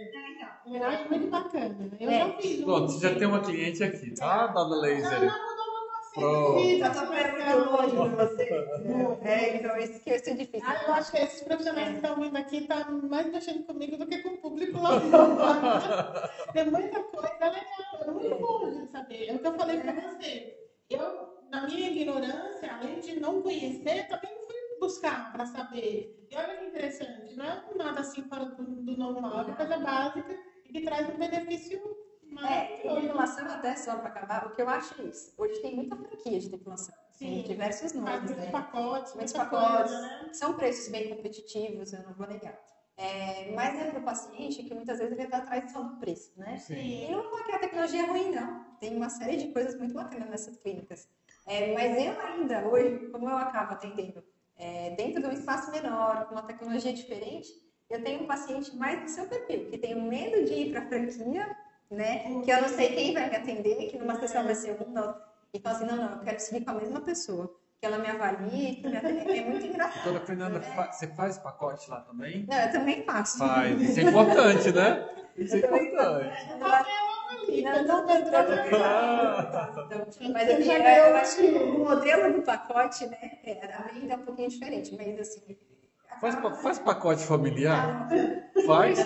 Drenagem 0.65 1.05
é 1.05 1.09
muito 1.09 1.27
bacana. 1.29 1.89
Eu 1.99 2.09
É. 2.09 2.19
já 2.19 2.33
fiz. 2.33 2.59
um- 2.61 2.63
Pronto, 2.65 2.91
você 2.91 3.07
já 3.09 3.15
tem 3.17 3.27
uma 3.27 3.39
cliente 3.41 3.83
aqui, 3.83 4.11
tá, 4.11 4.47
dona 4.47 4.69
Não, 4.75 4.81
Laser? 4.81 5.19
não, 5.19 5.27
não, 5.27 5.55
não 5.55 6.11
Pronto. 6.13 6.53
consigo. 6.53 6.85
Eu 6.85 6.93
tô 6.93 7.77
muito 7.81 7.95
longe 7.95 8.09
de 8.09 8.15
você. 8.15 9.27
É, 9.27 9.55
então 9.57 9.77
isso 9.77 9.99
que 10.03 10.09
é 10.11 10.17
difícil. 10.19 10.61
Ah, 10.67 10.83
eu 10.87 10.93
acho 10.93 11.11
que 11.11 11.17
esses 11.17 11.41
profissionais 11.43 11.89
que 11.89 11.95
estão 11.95 12.15
vindo 12.15 12.37
aqui 12.37 12.57
estão 12.57 13.01
mais 13.09 13.31
mexendo 13.31 13.63
comigo 13.65 13.97
do 13.97 14.05
que 14.05 14.19
com 14.19 14.29
o 14.29 14.37
público 14.37 14.79
lá 14.81 14.99
fora. 14.99 16.29
Tem 16.53 16.65
muita 16.69 16.99
coisa 17.03 17.29
legal, 17.39 18.01
é 18.01 18.11
muito 18.11 18.35
bom 18.35 18.69
de 18.69 18.91
saber. 18.91 19.29
É 19.29 19.33
o 19.33 19.39
que 19.39 19.47
eu 19.47 19.53
falei 19.53 19.79
para 19.79 19.93
você. 19.93 20.55
Eu, 20.89 21.39
na 21.51 21.65
minha 21.67 21.89
ignorância, 21.89 22.71
além 22.79 22.99
de 22.99 23.19
não 23.19 23.41
conhecer, 23.41 24.07
também 24.07 24.38
buscar 24.79 25.31
para 25.31 25.45
saber. 25.45 26.27
E 26.31 26.35
olha 26.35 26.57
que 26.57 26.65
interessante, 26.65 27.35
não 27.35 27.45
é 27.45 27.63
nada 27.75 27.99
assim 28.01 28.23
fora 28.23 28.45
do, 28.45 28.63
do 28.63 28.97
normal, 28.97 29.41
é 29.41 29.43
uma 29.45 29.55
coisa 29.55 29.77
básica 29.77 30.37
e 30.65 30.71
que 30.73 30.81
traz 30.81 31.09
um 31.09 31.17
benefício 31.17 31.79
É, 31.79 32.31
e 32.31 32.33
maravilhoso. 32.33 33.01
depilação 33.01 33.45
até 33.49 33.75
só 33.75 33.95
para 33.97 34.09
acabar, 34.09 34.47
o 34.47 34.51
que 34.51 34.61
eu 34.61 34.69
acho 34.69 35.01
é 35.01 35.05
isso. 35.05 35.33
Hoje 35.37 35.59
tem 35.61 35.75
muita 35.75 35.95
franquia 35.95 36.39
de 36.39 36.49
depilação. 36.49 36.93
Tem 37.17 37.41
Sim. 37.41 37.43
diversos 37.43 37.91
nomes, 37.93 38.31
né? 38.37 38.49
pacotes, 38.51 39.13
Muitos 39.15 39.33
pacotes. 39.33 39.91
coisa, 39.91 40.01
né? 40.01 40.29
São 40.33 40.53
preços 40.53 40.89
bem 40.89 41.09
competitivos, 41.09 41.91
eu 41.91 42.03
não 42.03 42.13
vou 42.13 42.27
negar. 42.27 42.57
É, 42.95 43.51
mas 43.55 43.79
é 43.79 43.89
para 43.91 43.99
o 43.99 44.03
paciente 44.03 44.61
que 44.63 44.73
muitas 44.73 44.99
vezes 44.99 45.13
ele 45.13 45.23
está 45.23 45.37
atrás 45.37 45.71
só 45.71 45.81
do 45.81 45.97
preço, 45.99 46.33
né? 46.37 46.57
Sim. 46.57 47.07
E 47.07 47.11
não 47.11 47.21
vou 47.23 47.31
falar 47.31 47.43
que 47.45 47.51
a 47.53 47.59
tecnologia 47.59 48.03
é 48.03 48.05
ruim, 48.05 48.31
não. 48.31 48.63
Tem 48.79 48.95
uma 48.95 49.09
série 49.09 49.37
de 49.37 49.53
coisas 49.53 49.75
muito 49.77 49.93
bacanas 49.93 50.29
nessas 50.29 50.57
clínicas. 50.57 51.09
É, 51.47 51.73
mas 51.73 51.97
eu 51.97 52.19
ainda, 52.21 52.67
hoje, 52.67 53.07
como 53.09 53.29
eu 53.29 53.37
acabo 53.37 53.73
atendendo 53.73 54.21
é, 54.59 54.91
dentro 54.91 55.21
de 55.21 55.27
um 55.27 55.31
espaço 55.31 55.71
menor, 55.71 56.25
com 56.25 56.35
uma 56.35 56.43
tecnologia 56.43 56.91
diferente, 56.93 57.47
eu 57.89 58.03
tenho 58.03 58.23
um 58.23 58.27
paciente 58.27 58.75
mais 58.75 59.01
do 59.01 59.09
seu 59.09 59.25
perfil, 59.25 59.69
que 59.71 59.77
tem 59.77 59.95
medo 59.99 60.45
de 60.45 60.53
ir 60.53 60.71
para 60.71 60.81
a 60.81 60.87
franquia, 60.87 61.55
né? 61.89 62.19
Que 62.43 62.51
eu 62.51 62.61
não 62.61 62.69
sei 62.69 62.89
quem 62.93 63.13
vai 63.13 63.29
me 63.29 63.35
atender, 63.35 63.89
que 63.89 63.97
numa 63.97 64.19
sessão 64.19 64.43
vai 64.43 64.53
ser 64.53 64.77
um, 64.79 64.89
outra. 64.95 65.27
E 65.51 65.59
fala 65.59 65.75
assim, 65.77 65.85
não, 65.87 65.95
não, 65.95 66.11
eu 66.11 66.19
quero 66.19 66.39
seguir 66.39 66.63
com 66.63 66.71
a 66.71 66.75
mesma 66.75 67.01
pessoa. 67.01 67.51
Que 67.79 67.85
ela 67.87 67.97
me 67.97 68.07
avalie, 68.09 68.75
que 68.75 68.87
me 68.89 68.97
atende. 68.97 69.31
É 69.39 69.41
muito 69.45 69.65
engraçado. 69.65 70.03
Doutora 70.03 70.25
Fernanda, 70.25 70.61
fa- 70.61 70.91
você 70.91 71.07
faz 71.15 71.37
pacote 71.39 71.89
lá 71.89 72.01
também? 72.01 72.45
Não, 72.47 72.57
eu 72.57 72.71
também 72.71 73.03
faço. 73.03 73.37
Faz, 73.39 73.81
isso 73.81 73.99
é 73.99 74.03
importante, 74.03 74.71
né? 74.71 75.09
Isso 75.39 75.55
é 75.55 75.59
importante. 75.59 76.49
Não, 76.59 76.67
não, 77.63 77.83
não, 77.85 78.05
Ah. 78.83 79.69
Então, 79.85 80.31
Mas 80.33 80.49
assim, 80.49 80.71
eu, 80.71 80.81
eu 80.83 81.15
acho 81.15 81.35
que 81.37 81.45
o 81.47 81.79
modelo 81.79 82.33
do 82.33 82.41
pacote, 82.43 83.05
né, 83.07 83.39
é, 83.43 83.73
a 83.73 83.81
venda 83.93 84.13
é 84.13 84.17
um 84.17 84.25
pouquinho 84.25 84.49
diferente, 84.49 84.95
mas 84.95 85.19
assim. 85.19 85.57
Faz, 86.19 86.35
faz 86.61 86.79
pacote 86.79 87.23
familiar? 87.25 88.09
Faz? 88.65 88.99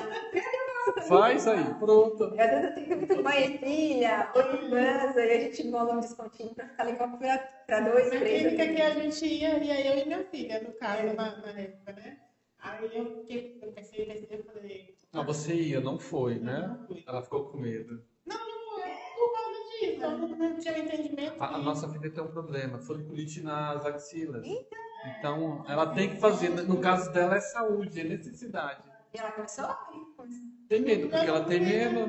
Faz 1.07 1.47
aí, 1.47 1.63
pronto. 1.75 2.23
Às 2.23 2.49
vezes 2.49 2.63
eu 2.63 2.73
tenho 2.75 2.97
muito 2.97 3.23
mãe 3.23 3.55
e 3.55 3.57
filha, 3.59 4.31
ou 4.35 4.41
irmãs, 4.41 5.17
aí 5.17 5.31
a 5.37 5.39
gente 5.41 5.69
bola 5.69 5.93
um 5.95 5.99
descontinho 5.99 6.53
pra 6.55 6.67
ficar 6.67 6.83
legal 6.83 7.17
pra, 7.17 7.37
pra 7.67 7.79
dois, 7.81 8.11
Na 8.11 8.19
três. 8.19 8.41
clínica 8.41 8.63
assim. 8.63 8.75
que 8.75 8.81
a 8.81 8.89
gente 8.91 9.25
ia, 9.25 9.63
ia 9.63 9.87
eu 9.87 10.01
e 10.01 10.05
minha 10.05 10.23
filha, 10.25 10.61
no 10.61 10.73
caso, 10.73 11.03
na, 11.13 11.37
na 11.37 11.59
época, 11.59 11.93
né? 11.93 12.17
Aí 12.59 12.89
eu 12.97 13.03
eu 13.61 13.71
pensei, 13.73 14.05
pensei, 14.05 14.27
eu 14.31 14.43
falei. 14.43 14.95
Ah, 15.11 15.21
você 15.21 15.53
ia, 15.53 15.79
não 15.81 15.99
foi, 15.99 16.39
né? 16.39 16.67
Não 16.67 16.87
fui. 16.87 17.03
Ela 17.07 17.21
ficou 17.21 17.45
com 17.49 17.57
medo. 17.57 18.01
Não, 19.97 20.57
tinha 20.57 20.77
entendimento. 20.79 21.41
A, 21.41 21.55
a 21.55 21.57
nossa 21.57 21.87
filha 21.89 22.09
tem 22.11 22.23
um 22.23 22.27
problema, 22.31 22.79
foliculite 22.79 23.41
nas 23.41 23.85
axilas. 23.85 24.43
Então. 24.45 24.83
Então, 25.19 25.65
ela 25.67 25.87
tem 25.93 26.09
que 26.11 26.17
fazer. 26.17 26.49
No 26.49 26.79
caso 26.79 27.11
dela, 27.11 27.35
é 27.35 27.41
saúde, 27.41 27.99
é 27.99 28.03
necessidade. 28.05 28.81
E 29.13 29.17
ela 29.19 29.31
começou 29.31 29.65
a. 29.65 29.89
Tem 30.69 30.81
medo, 30.81 31.09
porque 31.09 31.27
ela 31.27 31.43
tem 31.43 31.59
medo. 31.59 32.07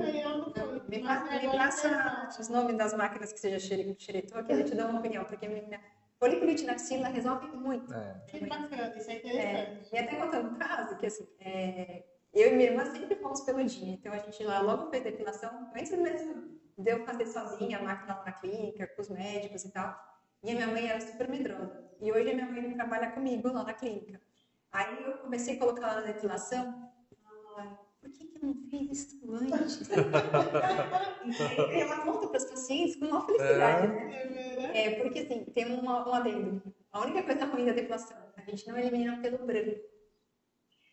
Me, 0.89 1.03
passa, 1.03 1.99
me 2.29 2.41
os 2.41 2.49
nomes 2.49 2.77
das 2.77 2.95
máquinas 2.95 3.33
que 3.33 3.41
você 3.41 3.51
já 3.51 3.59
xere- 3.59 3.97
xeretou, 3.99 4.43
que 4.45 4.53
eu 4.53 4.65
te 4.65 4.75
dou 4.75 4.87
uma 4.87 5.01
opinião, 5.01 5.25
porque 5.25 5.49
menina, 5.49 5.81
foliculite 6.21 6.65
na 6.65 6.75
axila 6.75 7.09
resolve 7.09 7.47
muito. 7.57 7.93
É. 7.93 8.15
Que 8.29 8.47
bacana, 8.47 8.95
isso 8.97 9.11
é 9.11 9.15
É, 9.15 9.19
interessante. 9.19 9.89
e 9.93 9.99
até 9.99 10.15
contando 10.17 10.51
um 10.51 10.55
caso, 10.55 10.97
que 10.97 11.07
assim, 11.07 11.27
é, 11.41 12.05
eu 12.33 12.53
e 12.53 12.55
minha 12.57 12.71
irmã 12.71 12.85
sempre 12.87 13.17
fomos 13.17 13.41
peludinha, 13.41 13.95
então 13.95 14.13
a 14.13 14.19
gente 14.19 14.43
lá 14.45 14.61
logo 14.61 14.89
fez 14.91 15.03
depilação, 15.03 15.51
antes 15.77 15.91
mesmo 15.91 16.61
de 16.77 16.91
eu 16.91 17.05
fazer 17.05 17.27
sozinha 17.27 17.79
a 17.79 17.83
máquina 17.83 18.17
lá 18.17 18.25
na 18.25 18.33
clínica, 18.33 18.87
com 18.89 19.03
os 19.03 19.09
médicos 19.09 19.65
e 19.65 19.73
tal. 19.73 19.99
E 20.43 20.51
a 20.51 20.55
minha 20.55 20.67
mãe 20.67 20.89
era 20.89 21.01
super 21.01 21.29
medrosa. 21.29 21.85
E 22.01 22.13
hoje 22.13 22.31
a 22.31 22.35
minha 22.35 22.47
mãe 22.47 22.75
trabalha 22.75 23.13
comigo 23.13 23.49
lá 23.53 23.65
na 23.65 23.73
clínica. 23.73 24.21
Aí 24.73 25.05
eu 25.05 25.19
comecei 25.19 25.57
a 25.57 25.59
colocar 25.59 25.89
ela 25.89 26.01
na 26.01 26.13
depilação, 26.13 26.91
ela, 27.57 27.79
por 28.01 28.11
que, 28.11 28.27
que 28.27 28.37
eu 28.37 28.49
não 28.49 28.55
fiz 28.69 28.91
isso 28.91 29.33
antes? 29.33 29.89
e 29.89 29.95
ela 31.81 32.01
conta 32.01 32.27
para 32.27 32.39
os 32.39 32.45
pacientes 32.45 32.97
com 32.97 33.07
uma 33.07 33.25
felicidade, 33.25 33.87
né? 33.87 34.23
É 34.23 34.27
verdade. 34.27 34.79
É, 34.79 35.03
porque 35.03 35.21
assim, 35.21 35.45
tem 35.45 35.73
uma, 35.79 36.09
um 36.09 36.13
adendo. 36.13 36.63
A 36.93 37.01
única 37.01 37.23
coisa 37.23 37.45
ruim 37.47 37.67
da 37.67 37.73
depilação, 37.73 38.19
a 38.37 38.41
gente 38.43 38.67
não 38.67 38.77
elimina 38.77 39.23
pelo 39.23 39.47
branco. 39.47 39.81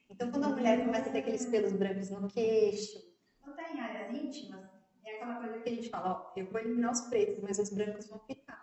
Então, 0.09 0.29
quando 0.29 0.43
a 0.43 0.49
mulher 0.49 0.85
começa 0.85 1.09
a 1.09 1.11
ter 1.11 1.19
aqueles 1.19 1.45
pelos 1.45 1.73
brancos 1.73 2.09
no 2.09 2.29
queixo, 2.29 2.99
não 3.45 3.55
tá 3.55 3.71
em 3.71 3.79
áreas 3.79 4.13
íntimas, 4.13 4.70
aquela 5.21 5.35
coisa 5.35 5.59
que 5.59 5.69
a 5.69 5.75
gente 5.75 5.89
fala, 5.89 6.11
ó, 6.11 6.31
eu 6.39 6.45
vou 6.47 6.59
eliminar 6.59 6.91
os 6.91 7.01
pretos, 7.01 7.39
mas 7.43 7.59
os 7.59 7.69
brancos 7.69 8.07
vão 8.07 8.19
ficar. 8.19 8.61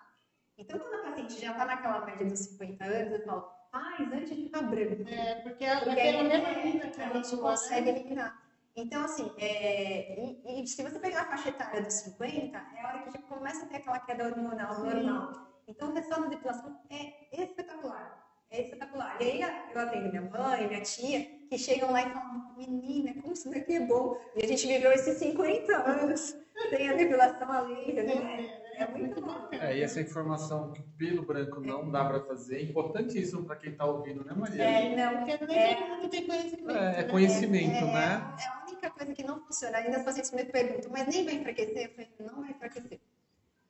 Então, 0.56 0.78
quando 0.78 0.94
a 0.94 1.10
paciente 1.10 1.40
já 1.40 1.54
tá 1.54 1.64
naquela 1.64 2.04
média 2.04 2.26
dos 2.26 2.40
50 2.40 2.84
anos, 2.84 3.12
eu 3.20 3.24
falo, 3.26 3.48
faz 3.70 4.12
antes 4.12 4.36
de 4.36 4.42
ficar 4.44 4.62
branco. 4.62 5.08
É, 5.08 5.34
porque 5.36 5.64
a- 5.64 5.78
Porque 5.78 5.90
aquela 6.00 6.20
aí, 6.22 6.28
mesma 6.28 6.48
é, 6.48 6.62
vida 6.62 6.88
que 6.88 7.00
a 7.00 7.04
ela 7.04 7.22
gente 7.22 7.36
consegue 7.36 7.92
né? 7.92 7.98
eliminar. 7.98 8.42
Então, 8.76 9.04
assim, 9.04 9.30
é, 9.38 10.20
e, 10.20 10.62
e 10.62 10.66
se 10.66 10.82
você 10.82 10.98
pegar 10.98 11.22
a 11.22 11.26
faixa 11.26 11.48
etária 11.48 11.82
dos 11.82 11.94
50, 11.94 12.58
é 12.58 12.80
a 12.82 12.88
hora 12.88 12.98
que 13.02 13.10
já 13.12 13.18
começa 13.22 13.64
a 13.64 13.68
ter 13.68 13.76
aquela 13.76 13.98
queda 14.00 14.26
hormonal 14.28 14.74
Sim. 14.74 14.82
normal. 14.84 15.32
Então, 15.66 15.90
o 15.90 15.94
resultado 15.94 16.22
da 16.22 16.28
depilação 16.28 16.80
é 16.90 17.42
espetacular. 17.42 18.24
É 18.50 18.62
espetacular. 18.62 19.20
E 19.20 19.24
aí, 19.42 19.42
eu 19.74 19.80
atendo 19.80 20.08
minha 20.08 20.22
mãe, 20.22 20.66
minha 20.66 20.80
tia, 20.80 21.24
que 21.48 21.58
chegam 21.58 21.90
lá 21.92 22.02
e 22.02 22.10
falam, 22.10 22.54
menina, 22.56 23.12
como 23.20 23.32
isso 23.34 23.50
daqui 23.50 23.74
é 23.74 23.80
bom. 23.80 24.16
E 24.34 24.44
a 24.44 24.46
gente 24.48 24.66
viveu 24.66 24.90
esses 24.92 25.18
50 25.18 25.76
anos 25.76 26.34
sem 26.68 26.88
a 26.88 26.94
depilação 26.94 27.50
a 27.50 27.60
laser, 27.60 28.04
né? 28.04 28.58
É 28.78 28.86
muito 28.86 29.20
bom. 29.20 29.48
É, 29.52 29.76
e 29.76 29.82
essa 29.82 30.00
informação 30.00 30.72
que 30.72 30.82
pelo 30.96 31.22
branco 31.22 31.60
não 31.60 31.90
dá 31.90 32.04
pra 32.04 32.20
fazer 32.20 32.58
é 32.58 32.62
importantíssimo 32.62 33.44
pra 33.44 33.56
quem 33.56 33.74
tá 33.74 33.84
ouvindo, 33.84 34.24
né, 34.24 34.32
Maria? 34.34 34.62
É, 34.62 34.96
não, 34.96 35.24
Porque 35.24 35.46
nem 35.46 35.76
todo 35.76 35.88
mundo 35.88 36.08
tem 36.08 36.26
conhecimento. 36.26 36.70
É, 36.70 37.00
é 37.00 37.02
né? 37.02 37.04
conhecimento, 37.04 37.84
é, 37.84 37.92
né? 37.92 38.36
É 38.38 38.46
a 38.46 38.64
única 38.66 38.90
coisa 38.90 39.12
que 39.12 39.24
não 39.24 39.40
funciona. 39.40 39.78
Ainda 39.78 39.98
os 39.98 40.04
pacientes 40.04 40.30
me 40.30 40.44
perguntam, 40.44 40.90
mas 40.92 41.08
nem 41.08 41.24
vai 41.24 41.34
enfraquecer? 41.34 41.86
Eu 41.86 41.90
falei, 41.90 42.08
não 42.20 42.40
vai 42.40 42.50
enfraquecer. 42.50 43.00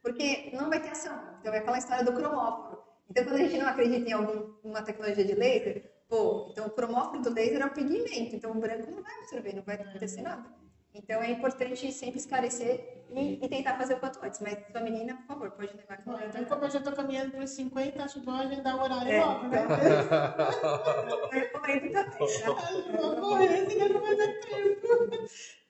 Porque 0.02 0.50
não 0.52 0.68
vai 0.68 0.80
ter 0.80 0.90
ação. 0.90 1.18
Então 1.40 1.54
é 1.54 1.58
aquela 1.58 1.78
história 1.78 2.04
do 2.04 2.12
cromóforo. 2.12 2.82
Então 3.10 3.24
quando 3.24 3.36
a 3.36 3.44
gente 3.44 3.56
não 3.56 3.66
acredita 3.66 4.10
em 4.10 4.12
alguma 4.12 4.82
tecnologia 4.82 5.24
de 5.24 5.34
laser, 5.34 5.90
pô, 6.06 6.48
então 6.52 6.66
o 6.66 6.70
cromóforo 6.70 7.22
do 7.22 7.32
laser 7.32 7.62
é 7.62 7.66
o 7.66 7.72
pigmento. 7.72 8.36
Então 8.36 8.50
o 8.50 8.60
branco 8.60 8.90
não 8.90 9.02
vai 9.02 9.14
absorver, 9.20 9.54
não 9.54 9.62
vai 9.62 9.76
acontecer 9.76 10.20
nada. 10.20 10.44
Então 10.98 11.22
é 11.22 11.30
importante 11.30 11.92
sempre 11.92 12.18
esclarecer 12.18 13.04
e, 13.10 13.38
e 13.42 13.48
tentar 13.48 13.76
fazer 13.78 13.94
o 13.94 14.00
quanto 14.00 14.18
antes. 14.22 14.40
Mas 14.40 14.58
sua 14.70 14.80
menina, 14.80 15.14
por 15.14 15.26
favor, 15.26 15.50
pode 15.52 15.76
levar 15.76 15.94
aqui. 15.94 16.10
Então, 16.28 16.44
como 16.44 16.64
eu 16.64 16.70
já 16.70 16.80
tô 16.80 16.92
caminhando 16.92 17.30
para 17.30 17.44
os 17.44 17.50
50, 17.50 18.02
acho 18.02 18.20
bom 18.20 18.32
agendar 18.32 18.76
o 18.76 18.82
horário 18.82 19.12
É, 19.12 19.24
logo, 19.24 19.48
né? 19.48 19.66
Também, 21.52 21.92
tá? 21.92 22.04
Vou 23.00 23.16
correr, 23.16 23.70
senão 23.70 23.88
não 23.88 24.00
vai 24.00 24.16
dar 24.16 24.40
tempo. 24.40 24.88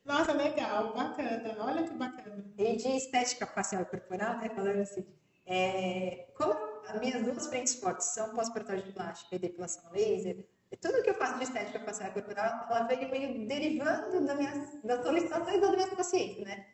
Nossa, 0.05 0.33
legal, 0.33 0.95
bacana. 0.95 1.57
Olha 1.61 1.83
que 1.83 1.95
bacana. 1.95 2.45
E 2.57 2.77
de 2.77 2.89
estética 2.97 3.47
facial 3.47 3.83
e 3.83 3.85
corporal, 3.85 4.39
né, 4.39 4.49
falando 4.49 4.81
assim, 4.81 5.05
é, 5.47 6.29
como 6.35 6.55
as 6.89 6.99
minhas 6.99 7.23
duas 7.23 7.47
frentes 7.47 7.75
fortes 7.75 8.07
são 8.07 8.35
pós-operatório 8.35 8.83
de 8.83 8.93
plástica 8.93 9.37
e 9.37 9.39
depilação 9.39 9.93
laser, 9.93 10.49
tudo 10.77 11.03
que 11.03 11.11
eu 11.11 11.15
faço 11.15 11.39
de 11.39 11.45
estética 11.45 11.81
facial 11.81 12.13
corporal, 12.13 12.67
ela 12.69 12.83
veio 12.85 13.11
meio 13.11 13.49
derivando 13.49 14.25
da 14.27 14.35
minhas, 14.35 14.83
das 14.83 15.03
solicitações 15.03 15.61
das 15.61 15.71
minhas 15.71 15.95
pacientes, 15.95 16.45
né? 16.45 16.67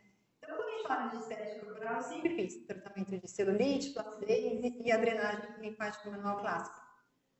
Então, 0.43 0.57
quando 0.57 0.69
a 0.69 0.73
gente 0.73 0.87
fala 0.89 1.07
de 1.09 1.17
estética 1.17 1.67
corporal, 1.67 1.95
eu 1.97 2.03
sempre 2.03 2.35
fiz 2.35 2.67
tratamento 2.67 3.19
de 3.19 3.29
celulite, 3.29 3.91
placidez 3.91 4.75
e 4.85 4.93
a 4.93 4.97
drenagem 4.97 5.61
linfática 5.61 6.11
manual 6.11 6.39
clássica. 6.41 6.85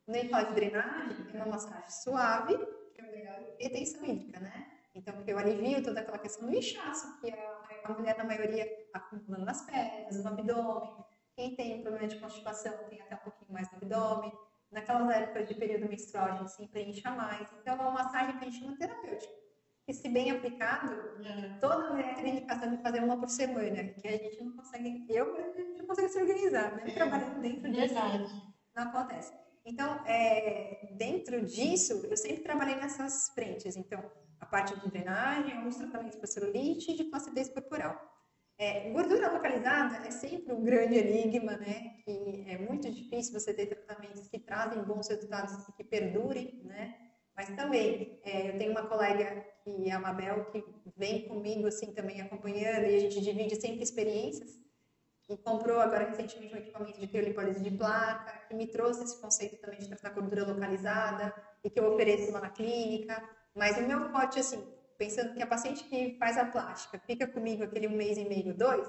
Quando 0.05 0.17
a 0.17 0.19
gente 0.19 0.31
fala 0.31 0.43
de 0.45 0.53
drenagem, 0.53 1.27
é 1.33 1.37
uma 1.37 1.45
massagem 1.47 1.89
suave, 1.89 2.57
que 2.93 3.01
é 3.01 3.11
melhor, 3.11 3.39
retenção 3.59 4.05
hídrica, 4.05 4.39
né? 4.39 4.71
Então, 4.95 5.13
eu 5.27 5.37
alivio 5.37 5.83
toda 5.83 5.99
aquela 5.99 6.17
questão 6.19 6.47
do 6.47 6.55
inchaço, 6.55 7.19
que 7.19 7.29
a, 7.29 7.81
a 7.83 7.93
mulher, 7.93 8.17
na 8.17 8.23
maioria, 8.23 8.65
acumula 8.93 9.39
nas 9.39 9.61
pernas, 9.65 10.23
no 10.23 10.29
abdômen. 10.29 11.03
Quem 11.35 11.53
tem 11.53 11.81
problema 11.81 12.07
de 12.07 12.17
constipação 12.17 12.73
tem 12.89 13.01
até 13.01 13.15
um 13.15 13.19
pouquinho 13.19 13.51
mais 13.51 13.69
no 13.71 13.77
abdômen. 13.77 14.31
Naquelas 14.75 15.09
épocas 15.09 15.47
de 15.47 15.55
período 15.55 15.87
menstrual, 15.89 16.25
a 16.33 16.35
gente 16.39 16.51
sempre 16.51 16.83
incha 16.83 17.09
mais. 17.09 17.47
Então, 17.61 17.73
é 17.75 17.81
uma 17.81 17.91
massagem 17.91 18.37
que 18.37 18.43
a 18.45 18.49
gente 18.49 18.59
chama 18.59 18.77
terapêutica. 18.77 19.33
E 19.87 19.93
se 19.93 20.09
bem 20.09 20.31
aplicado, 20.31 20.91
É. 21.23 21.57
toda 21.59 21.91
mulher 21.93 22.15
tem 22.15 22.31
indicação 22.31 22.69
de 22.75 22.81
fazer 22.81 22.99
uma 23.01 23.17
por 23.17 23.29
semana, 23.29 23.83
que 23.83 24.07
a 24.07 24.17
gente 24.17 24.43
não 24.43 24.51
consegue, 24.57 25.05
eu, 25.09 25.33
a 25.37 25.41
gente 25.61 25.77
não 25.77 25.87
consegue 25.87 26.09
se 26.09 26.19
organizar, 26.21 26.75
mesmo 26.75 26.89
É, 26.89 26.93
trabalhando 26.93 27.39
dentro 27.39 27.71
disso 27.71 27.95
não 28.75 28.83
acontece. 28.89 29.31
Então, 29.65 30.03
é, 30.05 30.89
dentro 30.97 31.41
disso, 31.45 31.93
eu 32.09 32.17
sempre 32.17 32.43
trabalhei 32.43 32.75
nessas 32.75 33.29
frentes. 33.29 33.75
Então, 33.77 34.03
a 34.41 34.45
parte 34.45 34.77
de 34.79 34.89
drenagem, 34.89 35.55
alguns 35.55 35.77
tratamentos 35.77 36.17
para 36.17 36.27
celulite 36.27 36.91
e 36.91 36.95
de 36.97 37.05
placidez 37.05 37.47
corporal. 37.49 37.95
É, 38.57 38.89
gordura 38.91 39.31
localizada 39.31 40.07
é 40.07 40.11
sempre 40.11 40.53
um 40.53 40.63
grande 40.63 40.95
enigma, 40.95 41.57
né? 41.57 41.97
Que 42.05 42.45
é 42.47 42.57
muito 42.57 42.89
difícil 42.89 43.37
você 43.37 43.53
ter 43.53 43.65
tratamentos 43.65 44.27
que 44.27 44.39
trazem 44.39 44.81
bons 44.83 45.07
resultados 45.09 45.67
e 45.67 45.73
que 45.73 45.83
perdurem, 45.83 46.61
né? 46.63 46.95
Mas 47.35 47.49
também, 47.49 48.17
é, 48.23 48.49
eu 48.49 48.57
tenho 48.57 48.71
uma 48.71 48.87
colega, 48.87 49.45
que 49.63 49.89
é 49.89 49.91
a 49.91 49.99
Mabel, 49.99 50.45
que 50.45 50.63
vem 50.95 51.27
comigo, 51.27 51.67
assim, 51.67 51.93
também 51.93 52.21
acompanhando, 52.21 52.85
e 52.85 52.95
a 52.95 52.99
gente 52.99 53.19
divide 53.19 53.59
sempre 53.59 53.83
experiências 53.83 54.57
e 55.27 55.35
comprou 55.37 55.79
agora 55.79 56.07
recentemente 56.07 56.53
um 56.53 56.57
equipamento 56.57 56.99
de 56.99 57.07
criolipólise 57.07 57.61
de 57.61 57.71
placa, 57.71 58.47
que 58.47 58.53
me 58.53 58.67
trouxe 58.67 59.03
esse 59.03 59.19
conceito 59.19 59.57
também 59.57 59.79
de 59.79 59.89
tratar 59.89 60.11
gordura 60.11 60.45
localizada 60.45 61.33
e 61.63 61.69
que 61.69 61.79
eu 61.79 61.91
ofereço 61.91 62.31
lá 62.31 62.41
na 62.41 62.49
clínica. 62.49 63.21
Mas 63.53 63.77
o 63.77 63.81
meu 63.81 64.09
forte, 64.11 64.39
assim, 64.39 64.63
pensando 64.97 65.33
que 65.33 65.41
a 65.43 65.47
paciente 65.47 65.83
que 65.85 66.15
faz 66.17 66.37
a 66.37 66.45
plástica 66.45 66.99
fica 67.05 67.27
comigo 67.27 67.63
aquele 67.63 67.87
um 67.87 67.95
mês 67.95 68.17
e 68.17 68.25
meio, 68.27 68.53
dois, 68.53 68.87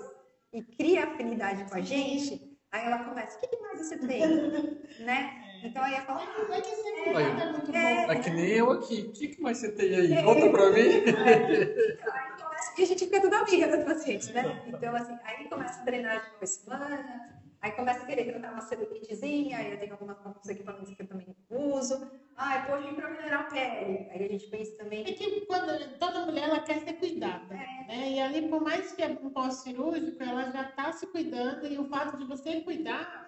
e 0.53 0.63
cria 0.63 1.05
afinidade 1.05 1.65
com 1.69 1.75
a 1.77 1.81
gente, 1.81 2.59
aí 2.71 2.87
ela 2.87 3.05
começa, 3.05 3.37
o 3.37 3.41
que, 3.41 3.49
que 3.49 3.61
mais 3.63 3.79
você 3.81 3.99
tem? 3.99 4.21
né? 5.01 5.43
Então 5.63 5.83
aí 5.83 5.97
eu 5.97 6.03
falo, 6.03 6.21
ah, 6.21 6.47
Mas 6.49 6.67
que 6.67 6.87
Aí, 6.87 7.13
cuidado 7.13 7.41
é 7.41 7.53
muito 7.53 7.73
bom. 7.73 8.13
É 8.13 8.19
que 8.19 8.31
nem 8.31 8.49
eu 8.51 8.71
aqui. 8.73 9.01
O 9.09 9.13
que, 9.13 9.29
que 9.29 9.41
mais 9.41 9.59
você 9.59 9.73
tem 9.73 9.95
aí? 9.95 10.23
Conta 10.25 10.51
pra 10.51 10.71
mim. 10.71 10.81
Aí 12.07 12.43
começa- 12.43 12.75
E 12.79 12.83
a 12.83 12.87
gente 12.87 13.05
fica 13.05 13.21
tudo 13.21 13.35
amiga 13.35 13.69
das 13.69 13.85
pacientes, 13.85 14.29
né? 14.31 14.43
Então, 14.67 14.95
assim, 14.95 15.19
aí 15.25 15.49
começa 15.49 15.81
a 15.81 15.85
drenagem 15.85 16.29
uma 16.39 16.47
semana, 16.47 17.41
aí 17.61 17.73
começa 17.73 18.03
a 18.03 18.07
querer 18.07 18.25
tratar 18.25 18.53
uma 18.53 18.61
celulitezinha, 18.63 19.59
aí 19.59 19.73
eu 19.73 19.79
tenho 19.79 19.93
algumas, 19.93 20.17
alguns 20.25 20.49
equipamentos 20.49 20.95
que 20.95 21.03
eu 21.03 21.07
também 21.07 21.37
uso. 21.51 22.11
Ai, 22.37 22.67
poxa, 22.67 22.89
e 22.91 22.95
pra 22.95 23.09
melhorar 23.11 23.41
a 23.41 23.45
pele? 23.45 24.09
Aí 24.11 24.25
a 24.25 24.29
gente 24.29 24.47
pensa 24.49 24.73
É 24.73 24.77
também. 24.85 25.05
que 25.05 25.41
quando 25.47 25.99
toda 25.99 26.27
mulher 26.27 26.49
ela 26.49 26.61
quer 26.61 26.81
ser 26.81 26.93
cuidada, 26.95 27.55
É. 27.55 27.87
né? 27.87 28.11
E 28.13 28.21
ali, 28.21 28.49
por 28.49 28.61
mais 28.63 28.93
que 28.93 29.03
é 29.03 29.09
um 29.09 29.31
pós-cirúrgico, 29.31 30.23
ela 30.23 30.51
já 30.51 30.63
está 30.69 30.93
se 30.93 31.07
cuidando 31.07 31.67
e 31.67 31.79
o 31.79 31.85
fato 31.89 32.17
de 32.19 32.25
você 32.25 32.61
cuidar 32.61 33.25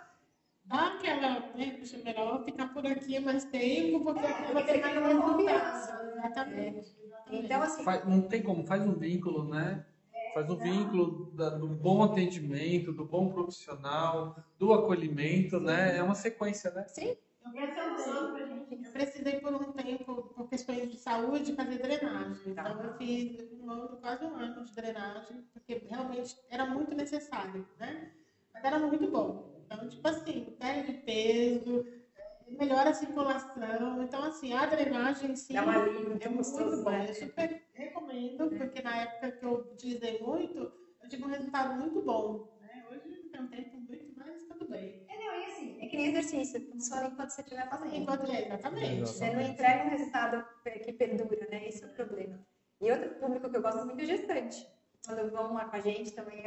dá 0.67 0.89
aquela, 0.89 1.41
né? 1.55 1.77
Puxa, 1.79 1.97
melhor 2.05 2.45
ficar 2.45 2.73
por 2.75 2.87
aqui 2.87 3.19
mais 3.19 3.45
tempo, 3.47 4.05
porque 4.05 4.27
É, 4.27 4.33
ter 4.63 4.99
uma 4.99 5.09
resultado. 5.09 5.23
confiança. 5.37 6.13
Exatamente. 6.19 6.79
exatamente. 6.79 7.45
Então, 7.45 7.63
assim, 7.63 7.85
Faz- 7.85 8.05
não 8.05 8.23
tem 8.23 8.43
como, 8.43 8.67
faz 8.67 8.83
um 8.83 8.93
vínculo, 8.95 9.49
né? 9.49 9.87
Faz 10.35 10.51
um 10.51 10.57
vínculo 10.57 11.31
da- 11.33 11.51
do 11.51 11.67
bom 11.67 12.03
atendimento, 12.03 12.93
do 12.93 13.05
bom 13.07 13.31
profissional, 13.31 14.37
do 14.59 14.75
acolhimento, 14.75 15.59
né? 15.59 15.97
É 15.97 16.03
uma 16.03 16.15
sequência, 16.15 16.71
né? 16.73 16.85
sim, 16.89 17.17
Eu 17.47 17.53
precisei, 18.99 19.41
por 19.41 19.55
um 19.55 19.73
tempo, 19.73 20.23
por 20.35 20.49
questões 20.49 20.91
de 20.91 20.97
saúde, 20.97 21.55
fazer 21.55 21.79
drenagem. 21.79 22.55
Tá. 22.55 22.69
Então 22.71 22.83
eu 22.85 22.97
fiz 22.97 23.53
um 23.53 23.71
ano, 23.71 23.97
quase 23.99 24.25
um 24.25 24.35
ano 24.35 24.65
de 24.65 24.75
drenagem, 24.75 25.45
porque 25.53 25.83
realmente 25.89 26.37
era 26.51 26.67
muito 26.67 26.95
necessário, 26.95 27.65
né? 27.79 28.11
Mas 28.53 28.65
era 28.65 28.79
muito 28.79 29.09
bom. 29.09 29.63
Então, 29.65 29.89
tipo 29.89 30.09
assim, 30.09 30.57
perde 30.59 30.93
peso, 30.95 31.87
eh, 32.17 32.51
melhora 32.59 32.91
a 32.91 32.95
circulação. 32.95 34.03
Então, 34.03 34.23
assim, 34.25 34.53
a 34.53 34.67
drenagem 34.67 35.31
em 35.31 35.37
si 35.37 35.53
dá 35.53 35.63
uma 35.63 35.77
alívio, 35.77 36.19
é 36.21 36.29
muito 36.29 36.83
bom. 36.83 36.91
Eu 36.93 37.15
super 37.15 37.63
recomendo, 37.73 38.49
porque 38.49 38.83
na 38.83 38.97
época 38.97 39.31
que 39.33 39.45
eu 39.45 39.53
utilizei 39.73 40.19
muito, 40.21 40.59
eu 40.59 40.89
eu 41.03 41.09
tive 41.09 41.25
um 41.25 41.29
resultado 41.29 41.75
muito 41.81 42.03
bom. 42.03 42.59
Né? 42.61 42.85
Hoje 42.91 43.31
tem 43.31 43.41
um 43.41 43.47
tempo 43.49 43.79
muito, 43.79 44.13
mas 44.15 44.45
tudo 44.45 44.69
bem. 44.69 45.07
É, 45.09 45.17
não, 45.17 45.41
e 45.41 45.45
assim, 45.47 45.78
é 45.78 45.78
que 45.89 45.97
nem 45.97 46.09
exercício, 46.09 46.61
funciona 46.71 47.09
enquanto 47.09 47.31
você 47.31 47.41
estiver 47.41 47.69
fazendo. 47.69 47.95
Enquanto, 47.95 48.31
exatamente. 48.31 49.01
Você 49.01 49.31
não 49.31 49.43
entrega 49.43 49.85
um 49.85 49.91
resultado 49.91 50.45
que 50.85 50.93
perdura, 50.93 51.49
né? 51.51 51.69
Esse 51.69 51.85
é 51.85 51.87
o 51.87 51.91
problema. 51.91 52.39
E 52.81 52.93
outro 52.93 53.11
público 53.17 53.51
que 53.51 53.57
eu 53.57 53.63
gosto 53.63 53.85
muito 53.85 54.01
é 54.03 54.07
gestante. 54.07 54.69
Quando 55.05 55.31
vão 55.31 55.55
lá 55.55 55.65
com 55.65 55.77
a 55.77 55.81
gente 55.81 56.13
também 56.13 56.43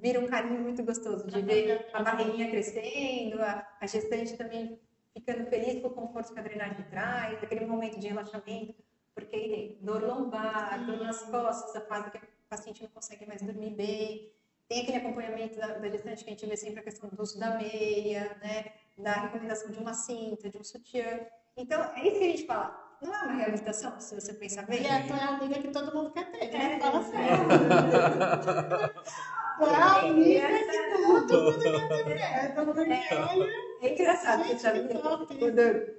vira 0.00 0.20
um 0.20 0.26
carinho 0.26 0.60
muito 0.60 0.82
gostoso 0.82 1.26
de 1.26 1.42
ver 1.42 1.88
a 1.92 2.02
barriguinha 2.02 2.48
crescendo, 2.48 3.42
a, 3.42 3.66
a 3.80 3.86
gestante 3.86 4.36
também 4.36 4.80
ficando 5.12 5.48
feliz 5.50 5.82
com 5.82 5.88
o 5.88 5.90
conforto 5.90 6.32
que 6.32 6.38
a 6.38 6.42
drenagem 6.42 6.84
traz, 6.90 7.42
aquele 7.42 7.66
momento 7.66 7.98
de 7.98 8.08
relaxamento, 8.08 8.74
porque 9.14 9.36
tem 9.36 9.78
dor 9.82 10.02
lombar, 10.02 10.86
dor 10.86 10.98
nas 10.98 11.22
costas, 11.24 11.74
a 11.76 11.80
fase 11.86 12.10
que 12.10 12.18
a 12.18 12.20
paciente 12.48 12.82
não 12.82 12.90
consegue 12.90 13.26
mais 13.26 13.42
dormir 13.42 13.70
bem. 13.70 14.32
Tem 14.68 14.82
aquele 14.82 14.98
acompanhamento 14.98 15.58
da, 15.58 15.78
da 15.78 15.88
gestante 15.88 16.24
que 16.24 16.30
a 16.30 16.32
gente 16.34 16.46
vê 16.46 16.56
sempre 16.56 16.80
a 16.80 16.82
questão 16.82 17.08
do 17.08 17.22
uso 17.22 17.38
da 17.38 17.56
meia, 17.56 18.36
né? 18.42 18.66
da 18.98 19.12
recomendação 19.12 19.70
de 19.70 19.78
uma 19.78 19.94
cinta, 19.94 20.50
de 20.50 20.58
um 20.58 20.64
sutiã. 20.64 21.20
Então, 21.56 21.80
é 21.96 22.06
isso 22.06 22.18
que 22.18 22.24
a 22.24 22.28
gente 22.28 22.46
fala. 22.46 22.88
Não 23.00 23.14
é 23.14 23.18
uma 23.22 23.32
reabilitação, 23.34 23.98
se 24.00 24.14
você 24.14 24.34
pensar 24.34 24.62
bem. 24.66 24.82
E 24.82 24.88
a 24.88 25.06
tua 25.06 25.16
é 25.16 25.20
a 25.22 25.28
amiga 25.28 25.54
que 25.62 25.68
todo 25.68 25.94
mundo 25.94 26.12
quer 26.12 26.30
ter, 26.32 26.50
né? 26.52 26.74
É, 26.74 26.80
Fala 26.80 26.98
é. 27.00 27.02
sério. 27.04 27.48
Tu 29.58 29.64
é 29.64 29.74
a 29.74 30.00
amiga 30.00 30.48
que 30.48 31.26
todo 31.28 31.42
mundo 31.42 31.58
quer 31.62 32.54
ter. 32.54 32.64
Mundo 32.66 32.84
quer, 32.84 33.20
olha. 33.20 33.46
É 33.80 33.92
engraçado, 33.94 34.44
Gente, 34.44 34.60
sabe? 34.60 34.88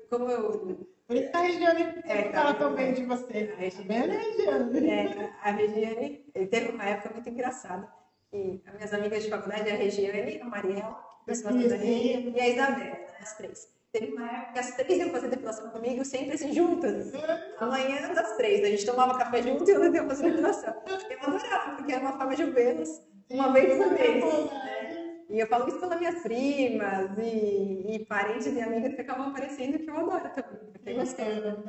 como 0.10 0.30
eu 0.30 0.88
Por 1.08 1.16
isso 1.16 1.32
que 1.32 1.38
a 1.38 1.40
Regiane 1.40 1.84
É, 2.04 2.32
fala 2.32 2.54
tá. 2.54 2.60
tão 2.60 2.74
bem 2.76 2.94
de 2.94 3.06
você. 3.06 3.54
A 3.54 3.60
Regiane. 3.60 3.88
Tá 3.88 3.94
vendo, 3.94 4.74
Regiane? 4.74 4.90
É, 5.24 5.34
a 5.41 5.52
Regiane, 5.52 6.18
teve 6.34 6.72
uma 6.72 6.84
época 6.84 7.14
muito 7.14 7.30
engraçada, 7.30 7.90
que 8.31 8.61
as 8.65 8.73
minhas 8.76 8.93
amigas 8.93 9.23
de 9.23 9.30
faculdade, 9.30 9.69
a 9.69 9.76
Regiane, 9.76 10.41
a 10.41 10.49
da 10.49 11.76
Regiane, 11.76 12.34
e 12.35 12.39
a 12.39 12.47
Isabela, 12.47 12.77
né, 12.80 13.07
as 13.22 13.38
três. 13.38 13.80
Teve 13.91 14.14
uma 14.14 14.30
época 14.30 14.53
que 14.53 14.60
as 14.60 14.76
três 14.76 14.99
iam 14.99 15.10
fazer 15.10 15.30
depilação 15.30 15.69
comigo, 15.72 16.06
sempre 16.06 16.35
assim, 16.35 16.53
juntas. 16.53 17.11
Amanhã 17.60 18.14
das 18.14 18.38
três, 18.38 18.64
a 18.64 18.68
gente 18.68 18.85
tomava 18.85 19.18
café 19.18 19.41
junto 19.41 19.68
e 19.68 19.73
elas 19.73 19.93
iam 19.93 20.07
fazer 20.07 20.30
depilação. 20.30 20.76
Eu 21.10 21.18
adorava, 21.27 21.76
porque 21.76 21.91
era 21.91 22.01
uma 22.01 22.18
forma 22.18 22.35
de 22.35 22.43
vê-las 22.45 23.01
uma 23.31 23.51
vez 23.51 23.77
por 23.77 23.91
mês. 23.91 24.23
né? 24.23 25.26
E 25.30 25.39
eu 25.39 25.47
falo 25.47 25.68
isso 25.68 25.80
pelas 25.80 25.99
minhas 25.99 26.22
primas 26.22 27.18
e, 27.19 27.95
e 27.95 28.06
parentes 28.06 28.47
e 28.47 28.61
amigas 28.61 28.95
que 28.95 29.01
acabam 29.01 29.30
aparecendo, 29.30 29.77
que 29.77 29.89
eu 29.89 29.95
adoro 29.97 30.30
também, 30.30 30.72
porque 30.72 30.89
é 30.89 30.93
gostoso. 30.93 31.64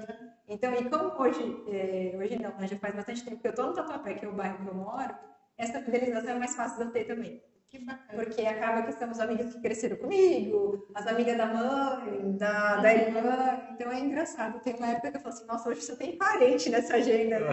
Então, 0.49 0.75
e 0.75 0.89
como 0.89 1.23
hoje, 1.23 1.65
é, 1.69 2.17
hoje 2.19 2.39
não, 2.41 2.55
mas 2.59 2.71
já 2.71 2.77
faz 2.79 2.95
bastante 2.95 3.25
tempo 3.25 3.41
que 3.41 3.49
eu 3.49 3.55
tô 3.55 3.67
no 3.67 3.75
Tatuapé, 3.75 4.15
que 4.15 4.25
é 4.25 4.29
o 4.29 4.33
bairro 4.33 4.65
que 4.65 4.69
eu 4.69 4.75
moro, 4.75 5.15
essa 5.61 5.81
fidelização 5.83 6.31
é 6.31 6.39
mais 6.39 6.55
fácil 6.57 6.79
de 6.79 6.85
eu 6.85 6.91
ter 6.93 7.05
também. 7.05 7.43
Que 7.69 7.79
bacana. 7.79 8.25
Porque 8.25 8.43
acaba 8.43 8.83
que 8.83 8.93
são 8.93 9.11
os 9.11 9.21
amigos 9.21 9.55
que 9.55 9.61
cresceram 9.61 9.97
comigo, 9.97 10.89
as 10.93 11.07
amigas 11.07 11.37
da 11.37 11.47
mãe, 11.47 12.37
da, 12.37 12.77
da 12.77 12.93
irmã. 12.93 13.61
Então 13.73 13.93
é 13.93 14.01
engraçado. 14.01 14.59
Tem 14.61 14.75
uma 14.75 14.89
época 14.89 15.13
que 15.13 15.17
eu 15.19 15.21
falo 15.21 15.35
assim, 15.35 15.47
nossa, 15.47 15.69
hoje 15.69 15.83
você 15.83 15.97
tem 15.97 16.17
parente 16.17 16.69
nessa 16.71 16.97
agenda. 16.97 17.37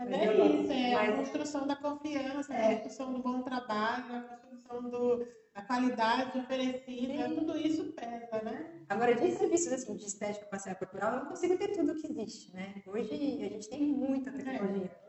É 0.00 0.04
engraçado. 0.04 0.08
Mas 0.10 0.12
é 0.12 0.46
isso, 0.46 0.72
é 0.72 0.94
a 1.08 1.16
construção 1.16 1.66
da 1.66 1.74
confiança, 1.74 2.54
É. 2.54 2.66
a 2.66 2.76
construção 2.76 3.12
do 3.12 3.20
bom 3.20 3.42
trabalho, 3.42 4.16
a 4.16 4.20
construção 4.20 4.88
do, 4.88 5.26
da 5.52 5.62
qualidade 5.62 6.38
oferecida, 6.38 7.28
Sim. 7.28 7.34
tudo 7.34 7.58
isso 7.58 7.92
pesa, 7.94 8.44
né? 8.44 8.84
Agora, 8.88 9.16
de 9.16 9.32
serviços 9.32 9.72
assim, 9.72 9.96
de 9.96 10.04
estética 10.06 10.46
facial 10.46 10.76
corporal, 10.76 11.14
eu 11.14 11.18
não 11.20 11.26
consigo 11.26 11.58
ter 11.58 11.72
tudo 11.72 11.96
que 11.96 12.06
existe, 12.06 12.54
né? 12.54 12.80
Hoje 12.86 13.12
a 13.12 13.48
gente 13.48 13.68
tem 13.68 13.82
muita 13.82 14.30
tecnologia. 14.30 14.84
E 14.84 15.07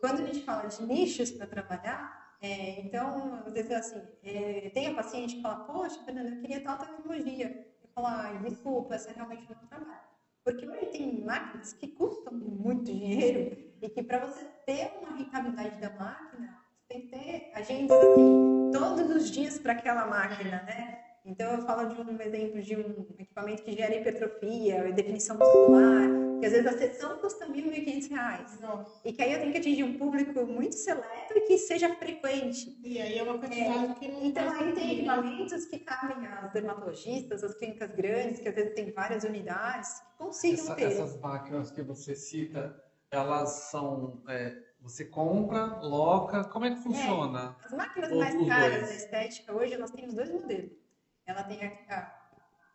quando 0.00 0.22
a 0.22 0.26
gente 0.26 0.42
fala 0.42 0.66
de 0.66 0.82
nichos 0.84 1.30
para 1.30 1.46
trabalhar, 1.46 2.36
é, 2.40 2.80
então, 2.80 3.42
às 3.46 3.52
vezes, 3.52 3.70
assim, 3.72 4.02
é, 4.22 4.70
tem 4.70 4.88
a 4.88 4.94
paciente 4.94 5.36
que 5.36 5.42
fala, 5.42 5.64
poxa, 5.64 6.02
Fernanda, 6.04 6.30
eu 6.30 6.40
queria 6.40 6.60
tal 6.62 6.78
tecnologia. 6.78 7.66
Eu 7.82 7.88
falo, 7.94 8.06
ai, 8.08 8.38
desculpa, 8.38 8.94
essa 8.94 9.12
realmente 9.12 9.48
não 9.48 9.66
trabalho. 9.68 10.06
Porque 10.44 10.68
hoje 10.68 10.86
tem 10.86 11.24
máquinas 11.24 11.72
que 11.72 11.88
custam 11.88 12.32
muito 12.32 12.84
dinheiro 12.84 13.56
e 13.82 13.88
que 13.88 14.02
para 14.02 14.26
você 14.26 14.44
ter 14.64 14.92
uma 15.00 15.16
rentabilidade 15.16 15.80
da 15.80 15.90
máquina, 15.90 16.58
você 16.76 16.86
tem 16.88 17.00
que 17.02 17.08
ter 17.08 17.50
agendas, 17.54 17.96
assim, 17.96 18.70
todos 18.72 19.10
os 19.10 19.30
dias 19.30 19.58
para 19.58 19.72
aquela 19.72 20.06
máquina, 20.06 20.62
né? 20.62 21.05
Então, 21.26 21.54
eu 21.54 21.62
falo 21.66 21.88
de 21.88 22.00
um 22.00 22.20
exemplo 22.20 22.62
de 22.62 22.76
um 22.76 23.04
equipamento 23.18 23.62
que 23.64 23.72
gera 23.72 23.96
hipertrofia, 23.96 24.92
definição 24.92 25.36
muscular, 25.36 26.38
que 26.38 26.46
às 26.46 26.52
vezes 26.52 26.66
a 26.68 26.78
sessão 26.78 27.18
custa 27.18 27.46
1.500 27.46 28.06
reais. 28.08 28.60
Nossa. 28.60 29.00
E 29.04 29.12
que 29.12 29.20
aí 29.22 29.32
eu 29.32 29.40
tenho 29.40 29.50
que 29.52 29.58
atingir 29.58 29.82
um 29.82 29.98
público 29.98 30.46
muito 30.46 30.76
seleto 30.76 31.36
e 31.36 31.40
que 31.40 31.58
seja 31.58 31.92
frequente. 31.96 32.78
E 32.84 33.00
aí 33.00 33.18
é 33.18 33.22
uma 33.24 33.38
quantidade 33.38 33.94
que 33.98 34.06
não 34.08 34.24
Então, 34.24 34.48
aí 34.52 34.72
tem 34.72 34.92
equipamentos 34.92 35.64
que 35.66 35.80
cabem 35.80 36.26
às 36.28 36.52
dermatologistas, 36.52 37.42
às 37.42 37.54
clínicas 37.54 37.90
grandes, 37.90 38.38
que 38.40 38.48
às 38.48 38.54
vezes 38.54 38.74
tem 38.74 38.92
várias 38.92 39.24
unidades, 39.24 39.98
que 40.00 40.18
consigam 40.18 40.64
Essa- 40.64 40.74
ter. 40.76 40.84
essas 40.84 41.20
máquinas 41.20 41.70
que 41.72 41.82
você 41.82 42.14
cita, 42.14 42.80
elas 43.10 43.50
são. 43.70 44.22
é, 44.28 44.64
você 44.80 45.04
compra, 45.04 45.80
loca, 45.80 46.44
como 46.44 46.66
é 46.66 46.70
que 46.70 46.82
funciona? 46.82 47.56
As 47.64 47.72
máquinas 47.72 48.12
mais 48.12 48.34
caras 48.46 48.76
dois. 48.76 48.88
da 48.88 48.94
estética, 48.94 49.52
hoje, 49.56 49.72
elas 49.74 49.90
têm 49.90 50.06
os 50.06 50.14
dois 50.14 50.30
modelos. 50.30 50.85
Ela 51.26 51.42
tem 51.42 51.58
a, 51.64 51.72
a- 51.88 52.12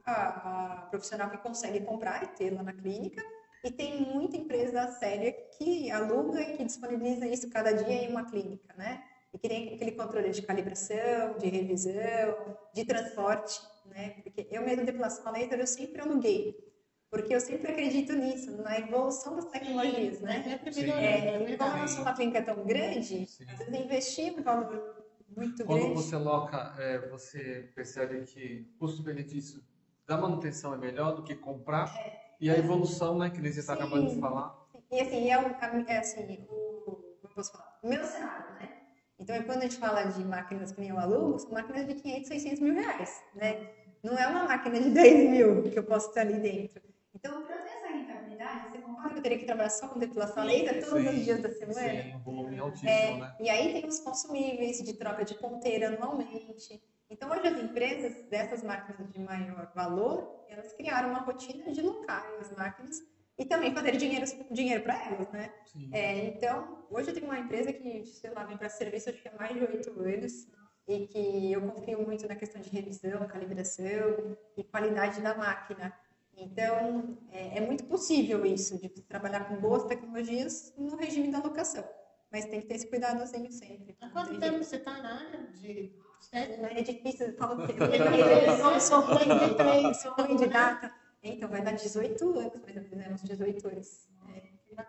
a- 0.06 0.73
a 0.73 0.82
profissional 0.90 1.30
que 1.30 1.38
consegue 1.38 1.80
comprar 1.82 2.34
e 2.40 2.49
lá 2.49 2.64
na 2.64 2.73
clínica, 2.73 3.23
e 3.64 3.72
tem 3.72 4.02
muita 4.02 4.36
empresa 4.36 4.88
séria 4.94 5.32
que 5.57 5.90
aluga 5.91 6.41
e 6.41 6.57
que 6.57 6.64
disponibiliza 6.65 7.28
isso 7.28 7.49
cada 7.49 7.72
dia 7.72 7.94
em 8.03 8.10
uma 8.10 8.26
clínica, 8.26 8.73
né? 8.76 9.03
E 9.34 9.38
que 9.38 9.48
tem 9.48 9.73
aquele 9.76 9.91
controle 9.94 10.30
de 10.32 10.41
calibração, 10.41 11.38
de 11.38 11.48
revisão, 11.48 12.57
de 12.73 12.84
transporte, 12.84 13.61
né? 13.86 14.15
Porque 14.23 14.48
eu 14.52 14.64
mesmo, 14.64 14.84
depilação 14.84 15.26
a 15.28 15.32
laser, 15.32 15.60
eu 15.60 15.68
sempre 15.68 16.02
aluguei. 16.02 16.69
Porque 17.10 17.36
eu 17.36 17.40
sempre 17.40 17.72
acredito 17.72 18.14
nisso, 18.14 18.52
na 18.64 18.80
evolução 18.80 19.36
das 19.36 19.45
tecnologias, 19.45 20.19
né? 20.22 20.60
Sim. 20.72 20.82
melhorando, 20.82 21.06
É, 21.06 21.44
é 21.44 21.52
e 21.52 21.57
como 21.57 21.88
sou 21.88 22.02
uma 22.02 22.14
clínica 22.14 22.41
tão 22.41 22.65
grande, 22.65 23.28
Sim. 23.28 23.45
às 23.48 23.60
vezes 23.60 23.73
investir 23.76 24.34
um 24.38 24.41
valor 24.41 25.01
muito 25.36 25.66
Quando 25.66 25.80
grande. 25.82 25.94
você 25.95 26.16
loca, 26.18 26.76
é, 26.78 27.08
você 27.10 27.72
percebe 27.76 28.22
que 28.24 28.68
o 28.76 28.80
custo-benefício 28.80 29.64
da 30.08 30.18
manutenção 30.18 30.74
é 30.74 30.78
melhor 30.78 31.16
do 31.16 31.24
que 31.24 31.36
comprar. 31.36 31.91
E 32.40 32.49
a 32.49 32.58
evolução, 32.58 33.18
né, 33.18 33.30
que 33.30 33.40
você 33.41 33.60
está 33.60 33.74
Sim. 33.76 33.82
acabando 33.82 34.10
de 34.14 34.20
falar. 34.20 34.56
E 34.91 34.99
assim, 34.99 35.30
é, 35.32 35.38
o- 35.40 35.45
a- 35.48 35.84
é 35.88 35.98
assim, 35.99 36.45
o, 36.49 37.18
como 37.22 37.34
posso 37.36 37.52
falar? 37.52 37.80
O 37.84 37.88
meu 37.88 38.03
cenário, 38.03 38.53
né? 38.56 38.78
Então, 39.20 39.36
é 39.36 39.44
quando 39.44 39.60
a 39.60 39.62
gente 39.62 39.78
fala 39.78 40.03
de 40.03 40.24
máquinas 40.26 40.72
que 40.72 40.82
nem 40.82 40.90
eu 40.90 40.98
alugo, 40.99 41.38
são 41.40 41.52
máquinas 41.52 41.86
de 41.88 41.94
500, 41.95 42.28
600 42.28 42.60
mil 42.60 42.74
reais, 42.74 43.24
né? 43.36 43.72
Não 44.03 44.18
é 44.18 44.28
uma 44.28 44.45
máquina 44.45 44.80
de 44.82 44.90
10 44.90 45.30
mil 45.30 45.64
que 45.70 45.78
eu 45.78 45.84
posso 45.84 46.12
ter 46.12 46.22
ali 46.22 46.40
dentro. 46.40 46.82
Então, 47.14 47.44
para 47.44 47.58
ter 47.60 47.70
essa 47.70 47.88
rentabilidade, 47.88 48.72
você 48.72 48.80
concorda 48.80 49.10
que 49.10 49.10
eu 49.22 49.23
teria 49.23 49.38
que 49.38 49.45
trabalhar 49.45 49.69
só 49.69 49.88
com 49.88 49.99
depilação 49.99 50.43
laser 50.43 50.84
todos 50.84 51.06
os 51.06 51.11
Sim, 51.11 51.23
dias 51.23 51.41
da 51.41 51.52
semana? 51.52 52.03
Sim, 52.03 52.15
um 52.15 52.19
volume 52.19 52.60
altíssimo, 52.60 52.89
É, 52.89 53.19
né? 53.19 53.35
E 53.39 53.49
aí 53.49 53.73
tem 53.73 53.88
os 53.88 53.99
consumíveis 53.99 54.77
de 54.80 54.93
troca 54.93 55.23
de 55.23 55.35
ponteira 55.35 55.88
anualmente. 55.89 56.81
Então, 57.10 57.30
hoje 57.30 57.48
as 57.48 57.61
empresas 57.61 58.30
dessas 58.30 58.64
máquinas 58.64 59.11
de 59.11 59.19
maior 59.19 59.72
valor, 59.76 60.45
elas 60.49 60.73
criaram 60.73 61.10
uma 61.10 61.19
rotina 61.19 61.72
de 61.72 61.81
locarem 61.81 62.38
as 62.39 62.52
máquinas 62.56 62.98
e 63.38 63.45
também 63.45 63.73
fazer 63.73 63.95
dinheiro, 63.98 64.26
dinheiro 64.49 64.81
para 64.84 65.06
elas, 65.06 65.31
né? 65.31 65.53
É, 65.91 66.26
então, 66.26 66.85
hoje 66.89 67.10
eu 67.10 67.14
tenho 67.14 67.26
uma 67.27 67.39
empresa 67.39 67.72
que, 67.72 68.06
sei 68.06 68.31
lá, 68.31 68.43
vem 68.45 68.57
para 68.57 68.69
serviço 68.69 69.10
acho 69.10 69.22
que 69.22 69.27
há 69.27 69.35
mais 69.35 69.53
de 69.53 69.61
oito 69.61 69.99
anos 69.99 70.48
e 70.88 71.07
que 71.07 71.52
eu 71.52 71.61
confio 71.69 72.02
muito 72.02 72.27
na 72.27 72.35
questão 72.35 72.61
de 72.61 72.69
revisão, 72.69 73.27
calibração 73.27 74.38
e 74.57 74.64
qualidade 74.64 75.22
da 75.22 75.35
máquina. 75.35 75.93
Então, 76.38 77.18
é, 77.32 77.58
é 77.58 77.62
muito 77.62 77.86
possível 77.86 78.45
isso, 78.45 78.78
de 78.78 78.90
trabalhar 79.03 79.45
com 79.45 79.56
boas 79.58 79.84
tecnologias 79.86 80.74
no 80.78 80.95
regime 80.95 81.32
da 81.32 81.40
locação. 81.40 81.84
Mas 82.32 82.45
tem 82.45 82.62
que 82.62 82.68
ter 82.68 82.76
esse 82.76 82.88
cuidadozinho 82.88 83.52
sempre. 83.52 83.95
Há 84.02 84.10
quanto 84.10 84.30
Tem 84.30 84.40
tempo 84.40 84.64
você 84.64 84.78
está 84.78 85.02
na 85.02 85.20
área 85.20 85.48
de 85.53 85.94
estética? 86.20 86.68
é 86.68 86.82
difícil, 86.82 87.28
eu 87.28 87.34
falo 87.34 87.68
que 87.68 87.74
Eu 87.74 87.88
eu 88.74 88.80
sou 88.80 89.02
ruim 89.02 89.90
de 89.90 89.94
sou 89.95 90.14
ruim 90.14 90.36
de 90.38 90.48
data. 90.48 90.94
Então, 91.22 91.49
vai 91.49 91.62
dar 91.62 91.74
18 91.74 92.40
anos, 92.40 92.62
mas 92.66 92.74
já 92.74 92.82
fizemos 92.82 93.22
18 93.22 93.68
anos. 93.68 94.08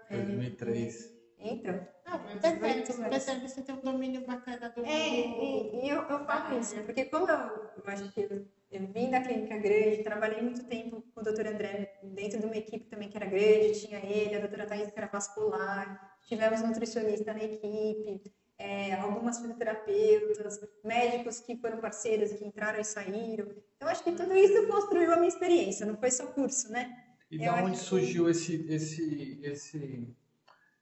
É, 0.09 0.16
2003. 0.16 1.23
Então, 1.44 1.89
Não, 2.06 2.19
mas 2.23 2.40
percebe, 2.40 3.09
percebe 3.10 3.40
que 3.40 3.48
você 3.48 3.62
tem 3.62 3.74
um 3.74 3.81
domínio 3.81 4.24
bacana 4.24 4.70
do 4.70 4.85
é, 4.85 5.09
e, 5.09 5.85
e 5.85 5.89
eu, 5.89 6.02
eu 6.02 6.24
falo 6.24 6.59
isso, 6.59 6.77
porque 6.85 7.06
como 7.06 7.28
eu, 7.28 7.36
eu 7.36 7.82
acho 7.86 8.12
que 8.12 8.47
eu, 8.72 8.86
vim 8.86 9.10
da 9.10 9.20
clínica 9.20 9.56
grande, 9.58 10.02
trabalhei 10.02 10.40
muito 10.40 10.64
tempo 10.64 11.02
com 11.14 11.20
o 11.20 11.24
doutor 11.24 11.46
André, 11.46 12.00
dentro 12.02 12.40
de 12.40 12.46
uma 12.46 12.56
equipe 12.56 12.86
também 12.86 13.08
que 13.08 13.16
era 13.16 13.26
grande, 13.26 13.80
tinha 13.86 13.98
ele, 13.98 14.34
a 14.34 14.40
doutora 14.40 14.66
Thais 14.66 14.90
que 14.90 14.98
era 14.98 15.08
vascular, 15.08 16.16
tivemos 16.26 16.62
nutricionista 16.62 17.32
na 17.34 17.44
equipe, 17.44 18.22
é, 18.58 18.94
algumas 18.94 19.38
fisioterapeutas, 19.38 20.60
médicos 20.84 21.40
que 21.40 21.56
foram 21.56 21.78
parceiros 21.78 22.32
e 22.32 22.36
que 22.36 22.44
entraram 22.46 22.80
e 22.80 22.84
saíram. 22.84 23.48
Então, 23.76 23.88
acho 23.88 24.02
que 24.02 24.12
tudo 24.12 24.34
isso 24.34 24.66
construiu 24.66 25.12
a 25.12 25.16
minha 25.16 25.28
experiência, 25.28 25.84
não 25.84 25.96
foi 25.96 26.10
só 26.10 26.26
curso, 26.26 26.70
né? 26.72 26.96
E 27.30 27.46
acho 27.46 27.64
onde 27.64 27.76
que- 27.78 27.82
surgiu 27.84 28.28
esse, 28.30 28.64
esse, 28.70 29.40
esse, 29.42 30.16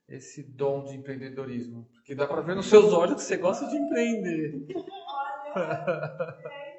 esse 0.08 0.42
dom 0.42 0.84
de 0.84 0.96
empreendedorismo? 0.96 1.88
Porque 1.94 2.14
dá 2.14 2.26
para 2.26 2.40
ver 2.42 2.54
nos 2.54 2.66
seus 2.66 2.92
olhos 2.92 3.14
que 3.16 3.22
você 3.22 3.36
gosta 3.36 3.66
de 3.66 3.76
empreender. 3.76 4.66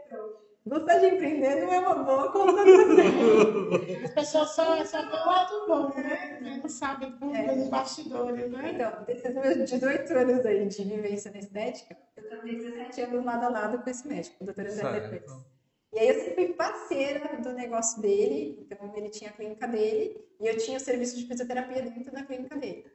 Gostar 0.64 1.00
de 1.00 1.08
empreender 1.08 1.56
não 1.62 1.74
é 1.74 1.80
uma 1.80 1.96
boa 2.04 2.32
contratação. 2.32 3.72
As 4.06 4.12
pessoas 4.14 4.50
só, 4.52 4.86
só 4.86 5.02
vê 5.02 5.08
o 5.08 5.26
lado 5.26 5.68
bom, 5.68 5.90
né? 6.00 6.60
Não 6.62 6.70
sabem 6.70 7.12
como 7.18 7.36
É. 7.36 7.52
os 7.52 7.68
bastidores, 7.68 8.52
né? 8.52 8.72
Então, 8.74 9.04
desses 9.06 9.34
meus 9.34 9.70
18 9.70 10.14
anos 10.14 10.46
aí 10.46 10.68
de 10.68 10.84
vivência 10.84 11.32
na 11.32 11.40
estética, 11.40 11.98
eu 12.16 12.28
trabalhei 12.30 12.58
17 12.58 13.02
anos 13.02 13.26
lado 13.26 13.46
a 13.46 13.50
lado 13.50 13.80
com 13.84 13.90
esse 13.90 14.08
médico, 14.08 14.44
o 14.44 14.46
Dr. 14.46 14.62
André 14.62 15.00
Depois. 15.00 15.10
Certo. 15.10 15.46
E 15.94 16.00
aí 16.00 16.08
eu 16.10 16.16
sempre 16.16 16.46
fui 16.46 16.54
parceira 16.54 17.42
do 17.42 17.54
negócio 17.54 18.02
dele, 18.02 18.60
então 18.62 18.94
ele 18.96 19.10
tinha 19.10 19.32
a 19.32 19.34
clínica 19.34 19.68
dele 19.68 20.24
e 20.40 20.48
eu 20.48 20.58
tinha 20.58 20.78
o 20.78 20.80
serviço 20.80 21.18
de 21.18 21.26
fisioterapia 21.28 21.82
dentro 21.82 22.14
da 22.14 22.24
clínica 22.24 22.56
dele. 22.56 22.86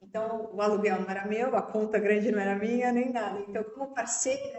Então 0.00 0.50
o 0.52 0.60
aluguel 0.60 1.00
não 1.02 1.08
era 1.10 1.26
meu, 1.26 1.54
a 1.54 1.62
conta 1.62 1.98
grande 1.98 2.32
não 2.32 2.40
era 2.40 2.56
minha, 2.56 2.90
nem 2.90 3.12
nada. 3.12 3.44
Então, 3.46 3.62
como 3.62 3.94
parceira, 3.94 4.58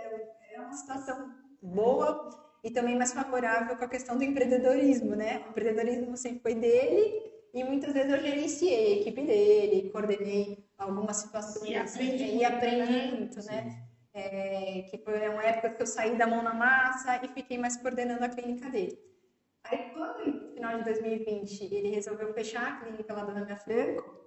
era 0.52 0.62
uma 0.62 0.72
situação 0.72 1.34
boa 1.62 2.30
e 2.64 2.72
também 2.72 2.98
mais 2.98 3.12
favorável 3.14 3.76
com 3.76 3.84
a 3.84 3.90
questão 3.90 4.18
do 4.18 4.24
empreendedorismo, 4.24 5.16
né? 5.16 5.44
O 5.48 5.50
empreendedorismo 5.50 6.16
sempre 6.16 6.40
foi 6.42 6.56
dele 6.56 7.32
e 7.54 7.64
muitas 7.64 7.94
vezes 7.94 8.12
eu 8.12 8.22
gerenciei 8.22 8.98
a 8.98 9.02
equipe 9.02 9.22
dele, 9.22 9.90
coordenei 9.92 10.66
algumas 10.78 11.18
situações 11.18 11.70
E 11.70 11.76
aprendi 11.76 12.24
e 12.24 12.32
muito, 12.36 12.46
aprendi 12.46 12.92
né? 12.92 13.12
muito, 13.12 13.46
né? 13.46 13.84
É, 14.14 14.84
que 14.90 14.98
foi 15.00 15.28
uma 15.28 15.44
época 15.44 15.72
que 15.72 15.82
eu 15.82 15.88
saí 15.88 16.16
da 16.18 16.28
mão 16.28 16.42
na 16.42 16.54
massa 16.54 17.20
e 17.26 17.28
fiquei 17.30 17.58
mais 17.58 17.76
coordenando 17.78 18.24
a 18.24 18.30
clínica 18.30 18.70
dele. 18.70 18.98
Aí, 19.64 19.92
quando, 19.94 20.26
no 20.26 20.54
final 20.54 20.78
de 20.78 20.84
2020, 20.84 21.74
ele 21.74 21.90
resolveu 21.90 22.34
fechar 22.34 22.68
a 22.68 22.80
clínica 22.80 23.14
lá 23.14 23.24
da 23.24 23.34
Ana 23.34 23.56
Franco, 23.56 24.24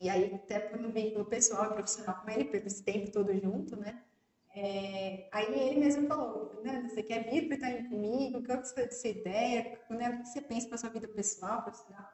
e 0.00 0.08
aí, 0.08 0.32
até 0.32 0.60
por 0.60 0.80
um 0.80 0.90
vínculo 0.90 1.24
pessoal 1.24 1.66
e 1.66 1.74
profissional 1.74 2.22
com 2.22 2.30
ele, 2.30 2.44
por 2.44 2.56
esse 2.56 2.84
tempo 2.84 3.10
todo 3.10 3.34
junto, 3.34 3.76
né? 3.76 4.00
É, 4.54 5.28
aí 5.32 5.68
ele 5.68 5.80
mesmo 5.80 6.06
falou, 6.08 6.48
Fernanda, 6.50 6.88
você 6.88 7.02
quer 7.02 7.28
vir 7.30 7.46
para 7.48 7.56
estar 7.56 7.88
comigo? 7.88 8.42
Qual 8.44 8.62
que 8.62 8.80
é 8.80 8.84
a 8.84 8.90
sua 8.90 9.10
ideia? 9.10 9.78
Né? 9.90 10.10
O 10.10 10.22
que 10.22 10.28
você 10.28 10.40
pensa 10.40 10.68
para 10.68 10.78
sua 10.78 10.90
vida 10.90 11.06
pessoal, 11.08 11.62
profissional? 11.62 12.08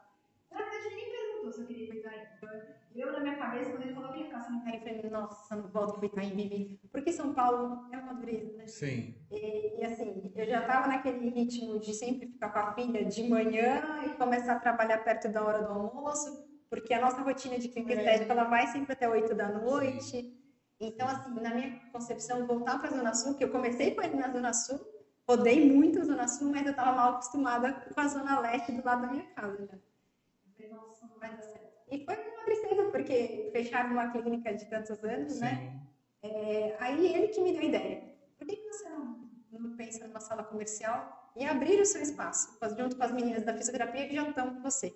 Na 0.50 0.58
verdade, 0.58 0.86
ele 0.86 0.96
nem 0.96 1.10
perguntou 1.10 1.52
se 1.52 1.60
eu 1.60 1.66
queria 1.66 1.84
ir 1.84 2.02
para 2.02 2.16
Itaim. 2.16 2.62
Eu, 2.94 3.12
na 3.12 3.20
minha 3.20 3.36
cabeça, 3.36 3.70
quando 3.70 3.82
ele 3.82 3.94
falou 3.94 4.12
que 4.12 4.18
ia 4.20 4.24
ficar 4.26 4.48
em 4.50 4.58
Itaim, 4.58 4.74
eu 4.74 4.96
falei, 4.96 5.10
nossa, 5.10 5.56
não 5.56 5.68
volto 5.68 5.94
para 5.98 6.06
Itaim, 6.06 6.36
Bibi. 6.36 6.80
Porque 6.92 7.12
São 7.12 7.34
Paulo 7.34 7.88
é 7.92 7.96
uma 7.96 8.14
dureza, 8.14 8.52
né? 8.56 8.66
Sim. 8.66 9.14
E, 9.30 9.80
e, 9.80 9.84
assim, 9.84 10.32
eu 10.36 10.46
já 10.46 10.60
estava 10.60 10.86
naquele 10.88 11.28
ritmo 11.30 11.78
de 11.80 11.94
sempre 11.94 12.28
ficar 12.28 12.50
com 12.50 12.58
a 12.58 12.72
filha 12.74 13.04
de 13.04 13.28
manhã 13.28 14.04
e 14.06 14.10
começar 14.10 14.54
a 14.54 14.60
trabalhar 14.60 14.98
perto 14.98 15.28
da 15.28 15.42
hora 15.42 15.62
do 15.62 15.72
almoço, 15.72 16.46
porque 16.70 16.92
a 16.94 17.00
nossa 17.00 17.20
rotina 17.22 17.58
de 17.58 17.68
clínica 17.68 17.94
É. 17.94 17.96
estética 17.96 18.32
ela 18.32 18.44
vai 18.44 18.66
sempre 18.68 18.92
até 18.92 19.08
8 19.08 19.34
da 19.34 19.48
noite. 19.48 20.40
Então, 20.86 21.08
assim, 21.08 21.40
na 21.40 21.54
minha 21.54 21.80
concepção, 21.92 22.46
voltar 22.46 22.78
para 22.78 22.88
a 22.88 22.92
Zona 22.92 23.14
Sul, 23.14 23.34
que 23.34 23.44
eu 23.44 23.50
comecei 23.50 23.94
com 23.94 24.02
ele 24.02 24.16
na 24.16 24.30
Zona 24.30 24.52
Sul, 24.52 24.80
rodei 25.26 25.72
muito 25.72 26.00
a 26.00 26.04
Zona 26.04 26.28
Sul, 26.28 26.50
mas 26.50 26.64
eu 26.64 26.72
estava 26.72 26.92
mal 26.92 27.10
acostumada 27.12 27.72
com 27.72 28.00
a 28.00 28.08
Zona 28.08 28.40
Leste 28.40 28.72
do 28.72 28.84
lado 28.84 29.02
da 29.02 29.08
minha 29.08 29.24
casa. 29.34 29.66
Já. 29.66 29.74
Eu 29.74 30.52
falei, 30.54 30.72
nossa, 30.72 31.06
não 31.06 31.18
vai 31.18 31.30
dar 31.30 31.42
certo. 31.42 31.74
E 31.90 32.04
foi 32.04 32.14
uma 32.14 32.44
tristeza, 32.44 32.84
porque 32.90 33.50
fecharam 33.52 33.92
uma 33.92 34.10
clínica 34.10 34.54
de 34.54 34.64
tantos 34.66 35.02
anos, 35.02 35.40
né? 35.40 35.80
Sim. 36.22 36.28
É, 36.28 36.76
aí 36.80 37.14
ele 37.14 37.28
que 37.28 37.40
me 37.40 37.52
deu 37.52 37.62
a 37.62 37.64
ideia. 37.64 38.14
Por 38.38 38.46
que, 38.46 38.56
você 38.56 38.88
não, 38.88 39.30
não 39.52 39.76
pensa 39.76 40.06
numa 40.06 40.20
sala 40.20 40.44
comercial 40.44 41.32
e 41.36 41.44
abrir 41.44 41.80
o 41.80 41.86
seu 41.86 42.02
espaço, 42.02 42.58
junto 42.76 42.96
com 42.96 43.02
as 43.02 43.12
meninas 43.12 43.42
da 43.42 43.54
fisioterapia 43.54 44.06
que 44.06 44.14
já 44.14 44.28
estão 44.28 44.54
com 44.54 44.62
você? 44.62 44.94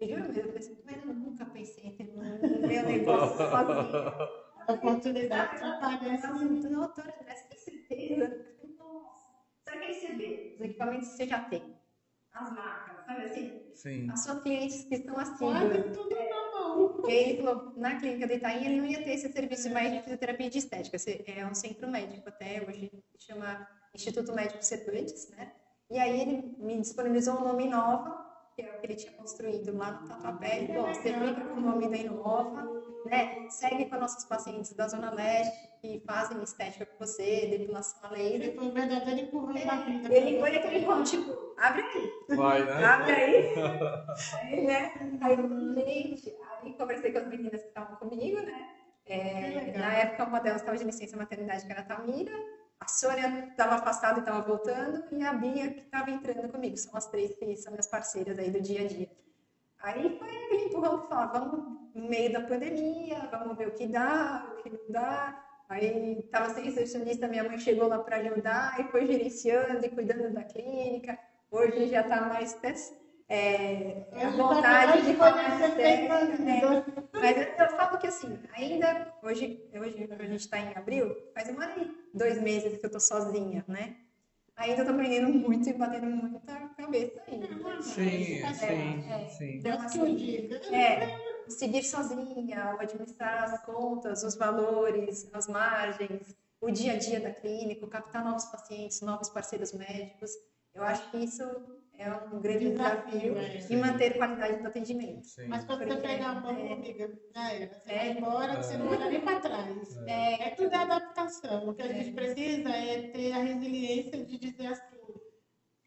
Eu 0.00 0.32
juro 0.32 0.56
assim, 0.56 0.78
mas 0.84 0.96
eu 1.04 1.12
nunca 1.12 1.44
pensei 1.44 1.84
em 1.84 1.94
ter 1.94 2.10
um 2.16 2.22
meu 2.66 2.82
negócio 2.84 3.36
sozinha. 3.36 4.40
A 4.70 4.74
oportunidade 4.74 5.62
Ela 5.62 5.76
aparece. 5.76 6.26
assim, 6.26 6.60
doutora 6.60 7.14
André, 7.20 7.34
você 7.34 7.44
tem 7.48 7.58
certeza? 7.58 8.24
Eu 8.24 8.56
falei, 8.56 8.76
Nossa, 8.78 9.26
sabe 9.64 9.78
o 9.78 9.86
que 9.86 9.94
você 9.94 10.12
vê? 10.12 10.54
Os 10.54 10.60
equipamentos 10.60 11.08
que 11.08 11.16
você 11.16 11.26
já 11.26 11.40
tem. 11.40 11.76
As 12.32 12.52
marcas, 12.54 13.04
sabe 13.04 13.22
assim? 13.24 13.62
Sim. 13.74 14.10
As 14.10 14.24
suas 14.24 14.42
clientes 14.42 14.84
que 14.84 14.94
estão 14.94 15.18
assim. 15.18 15.38
Quase 15.38 15.82
tudo 15.92 16.10
na 16.14 16.50
mão. 16.52 17.02
E 17.08 17.10
aí 17.10 17.30
ele 17.30 17.42
falou, 17.42 17.72
na 17.76 17.96
clínica 17.98 18.26
de 18.28 18.34
Itaim 18.34 18.64
ele 18.64 18.76
não 18.76 18.86
ia 18.86 19.02
ter 19.02 19.10
esse 19.14 19.32
serviço 19.32 19.70
mais 19.70 19.92
de 19.92 20.00
fisioterapia 20.02 20.46
e 20.46 20.50
de 20.50 20.58
estética. 20.58 20.96
É 21.26 21.44
um 21.46 21.54
centro 21.54 21.88
médico 21.88 22.28
até, 22.28 22.64
hoje 22.66 22.90
chama 23.18 23.68
Instituto 23.94 24.32
Médico 24.32 24.62
Cetuantes, 24.64 25.28
né? 25.30 25.52
E 25.90 25.98
aí 25.98 26.20
ele 26.20 26.54
me 26.58 26.80
disponibilizou 26.80 27.34
um 27.34 27.44
nome 27.44 27.64
Inova, 27.66 28.24
que 28.54 28.62
é 28.62 28.76
o 28.76 28.80
que 28.80 28.86
ele 28.86 28.94
tinha 28.94 29.12
construído 29.14 29.76
lá 29.76 29.90
no 29.90 30.06
Tatuapé. 30.06 30.58
Ele 30.58 30.66
falou, 30.68 30.88
ó, 30.88 30.94
você 30.94 31.12
fica 31.12 31.40
com 31.46 31.54
o 31.54 31.60
nome 31.60 31.88
da 31.88 31.96
Inova, 31.96 32.79
né? 33.06 33.48
Segue 33.48 33.86
com 33.86 33.96
nossos 33.96 34.24
pacientes 34.24 34.72
da 34.72 34.88
Zona 34.88 35.10
Leste, 35.12 35.68
que 35.80 36.00
fazem 36.06 36.42
estética 36.42 36.86
com 36.86 37.04
você, 37.04 37.46
depilação 37.46 37.98
a 38.02 38.12
laser. 38.12 38.34
Ele 38.34 38.52
foi 38.52 38.64
um 38.64 38.72
verdadeiro 38.72 39.20
empurrão 39.20 39.54
da 39.54 39.76
vida. 39.84 40.14
Ele 40.14 40.40
foi 40.40 40.56
aquele 40.56 40.84
como, 40.84 41.02
tipo, 41.04 41.54
abre 41.58 41.82
aí, 41.82 42.36
Vai, 42.36 42.64
né? 42.64 42.84
Abre 42.84 43.12
aí. 43.12 43.54
aí, 44.42 44.66
né? 44.66 44.92
Aí, 45.20 45.38
eu, 45.38 45.74
gente, 45.74 46.36
aí 46.62 46.72
conversei 46.74 47.12
com 47.12 47.18
as 47.18 47.28
meninas 47.28 47.62
que 47.62 47.68
estavam 47.68 47.96
comigo, 47.96 48.40
né? 48.40 48.68
É, 49.06 49.76
na 49.76 49.92
época, 49.94 50.24
uma 50.24 50.40
delas 50.40 50.60
estava 50.60 50.78
de 50.78 50.84
licença 50.84 51.16
maternidade, 51.16 51.66
que 51.66 51.72
era 51.72 51.80
a 51.80 51.84
Tamira. 51.84 52.32
A 52.78 52.88
Sônia 52.88 53.48
estava 53.50 53.74
afastada 53.74 54.18
e 54.18 54.20
estava 54.20 54.40
voltando. 54.40 55.04
E 55.12 55.22
a 55.22 55.32
Bia, 55.32 55.70
que 55.72 55.80
estava 55.80 56.10
entrando 56.10 56.48
comigo. 56.48 56.76
São 56.76 56.96
as 56.96 57.06
três 57.06 57.34
que 57.34 57.56
são 57.56 57.72
minhas 57.72 57.88
parceiras 57.88 58.38
aí 58.38 58.50
do 58.50 58.60
dia 58.60 58.82
a 58.82 58.86
dia. 58.86 59.10
Aí 59.82 60.18
foi 60.18 60.28
aquele 60.28 60.64
empurrão 60.64 61.00
que 61.00 61.08
fala, 61.08 61.26
vamos 61.26 61.80
no 61.94 62.08
meio 62.08 62.32
da 62.32 62.40
pandemia, 62.40 63.28
vamos 63.30 63.56
ver 63.56 63.68
o 63.68 63.72
que 63.72 63.86
dá, 63.86 64.46
o 64.52 64.62
que 64.62 64.70
não 64.70 64.80
dá. 64.88 65.42
Aí 65.68 66.18
estava 66.18 66.52
sem 66.52 66.64
recepcionista, 66.64 67.28
minha 67.28 67.44
mãe 67.44 67.58
chegou 67.58 67.88
lá 67.88 67.98
para 67.98 68.16
ajudar 68.16 68.78
e 68.80 68.84
foi 68.84 69.06
gerenciando 69.06 69.84
e 69.84 69.88
cuidando 69.88 70.32
da 70.34 70.42
clínica. 70.42 71.18
Hoje 71.50 71.88
já 71.88 72.00
está 72.00 72.20
mais 72.22 72.54
é, 73.28 74.06
É 74.10 74.30
vontade 74.30 75.02
de 75.02 75.16
ser 75.16 75.76
técnica, 75.76 76.24
né? 76.38 76.84
Mas 77.12 77.36
eu, 77.36 77.44
eu 77.44 77.76
falo 77.76 77.98
que 77.98 78.08
assim, 78.08 78.38
ainda 78.52 79.14
hoje, 79.22 79.70
hoje 79.72 80.08
a 80.10 80.24
gente 80.24 80.40
está 80.40 80.58
em 80.58 80.74
abril, 80.74 81.14
faz 81.32 81.48
um 81.48 81.60
ano 81.60 81.72
e 81.82 82.18
dois 82.18 82.42
meses 82.42 82.78
que 82.78 82.86
eu 82.86 82.90
tô 82.90 82.98
sozinha, 82.98 83.64
né? 83.68 83.96
Ainda 84.60 84.84
tô 84.84 84.90
aprendendo 84.90 85.28
muito 85.32 85.68
e 85.68 85.72
batendo 85.72 86.06
muita 86.06 86.68
cabeça 86.76 87.22
ainda. 87.26 87.82
Sim, 87.82 88.42
É, 88.44 88.52
sim, 88.52 89.10
é. 89.10 89.28
sim. 89.28 89.56
Então, 89.56 89.72
assim, 89.80 90.00
o 90.02 90.14
diga. 90.14 90.56
é, 90.76 91.18
seguir 91.48 91.82
sozinha, 91.82 92.76
administrar 92.78 93.44
as 93.44 93.62
contas, 93.64 94.22
os 94.22 94.34
valores, 94.36 95.30
as 95.32 95.48
margens, 95.48 96.36
o 96.60 96.70
dia 96.70 96.92
a 96.92 96.96
dia 96.98 97.20
da 97.20 97.30
clínica, 97.30 97.86
captar 97.86 98.22
novos 98.22 98.44
pacientes, 98.44 99.00
novos 99.00 99.30
parceiros 99.30 99.72
médicos. 99.72 100.30
Eu 100.74 100.82
acho 100.84 101.10
que 101.10 101.16
isso 101.18 101.42
é 102.02 102.12
um 102.12 102.40
grande 102.40 102.70
Desafio, 102.70 103.34
desafio, 103.34 103.38
é. 103.38 103.66
e 103.72 103.76
manter 103.76 104.16
qualidade 104.16 104.60
do 104.62 104.68
atendimento. 104.68 105.26
sim. 105.26 105.46
Mas 105.48 105.64
quando 105.64 105.80
você 105.80 105.86
Porque, 105.86 106.08
pega 106.08 106.26
a 106.26 106.40
mão, 106.40 106.50
é. 106.66 106.72
amiga, 106.72 107.10
era. 107.34 107.74
Você 107.74 107.92
É. 107.92 107.96
vai 107.98 108.08
embora, 108.18 108.56
você 108.56 108.76
não 108.76 108.88
olha 108.88 109.10
nem 109.10 109.20
para 109.20 109.40
trás. 109.40 109.96
É, 110.06 110.48
É 110.48 110.50
tudo 110.50 110.74
adaptação. 110.74 111.68
O 111.68 111.74
que 111.74 111.82
a 111.82 111.92
gente 111.92 112.12
precisa 112.12 112.70
é 112.70 113.02
ter 113.10 113.32
a 113.32 113.38
resiliência 113.38 114.24
de 114.24 114.38
dizer 114.38 114.66
assim, 114.66 114.96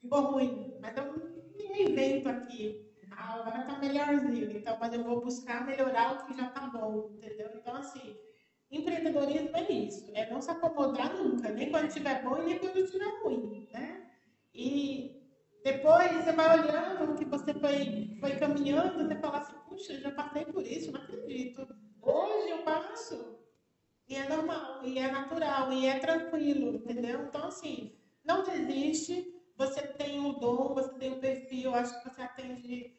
ficou 0.02 0.22
ruim, 0.22 0.78
mas 0.80 0.96
eu 0.98 1.14
me 1.58 1.64
reinvento 1.74 2.30
aqui. 2.30 2.86
Agora 3.12 3.64
tá 3.64 3.78
melhorzinho, 3.80 4.52
então, 4.58 4.78
mas 4.80 4.94
eu 4.94 5.04
vou 5.04 5.22
buscar 5.22 5.66
melhorar 5.66 6.14
o 6.14 6.26
que 6.26 6.34
já 6.34 6.50
tá 6.50 6.68
bom, 6.68 7.12
entendeu? 7.16 7.50
Então, 7.56 7.76
assim, 7.76 8.16
empreendedorismo 8.72 9.50
é 9.56 9.72
isso, 9.72 10.12
é 10.16 10.30
não 10.30 10.42
se 10.42 10.50
acomodar 10.52 11.14
nunca, 11.16 11.50
nem 11.52 11.70
quando 11.70 11.88
estiver 11.88 12.24
bom 12.24 12.38
e 12.42 12.46
nem 12.46 12.60
quando 12.60 12.78
estiver 12.80 13.08
ruim, 13.24 13.68
né? 13.72 14.02
E 14.54 15.23
depois 15.64 16.12
você 16.12 16.32
vai 16.34 16.60
olhando 16.60 17.12
o 17.12 17.16
que 17.16 17.26
você 17.26 17.54
foi, 17.54 18.18
foi 18.20 18.36
caminhando, 18.36 19.08
você 19.08 19.16
fala 19.16 19.38
assim, 19.38 19.56
puxa, 19.68 19.94
eu 19.94 20.02
já 20.02 20.12
passei 20.12 20.46
por 20.46 20.66
isso, 20.66 20.92
não 20.92 21.02
acredito. 21.02 21.68
Hoje 22.02 22.50
eu 22.50 22.64
passo 22.64 23.40
e 24.08 24.16
é 24.16 24.28
normal, 24.28 24.82
e 24.84 25.00
é 25.00 25.10
natural, 25.10 25.72
e 25.72 25.88
é 25.88 26.00
tranquilo, 26.00 26.76
entendeu? 26.76 27.24
Então, 27.24 27.48
assim, 27.48 27.96
não 28.26 28.44
desiste, 28.44 29.34
você 29.58 29.82
tem 29.82 30.20
o 30.20 30.34
dom, 30.34 30.74
você 30.74 30.94
tem 30.96 31.14
o 31.14 31.20
perfil, 31.20 31.72
eu 31.72 31.76
acho 31.76 32.02
que 32.02 32.10
você 32.10 32.22
atende. 32.22 32.98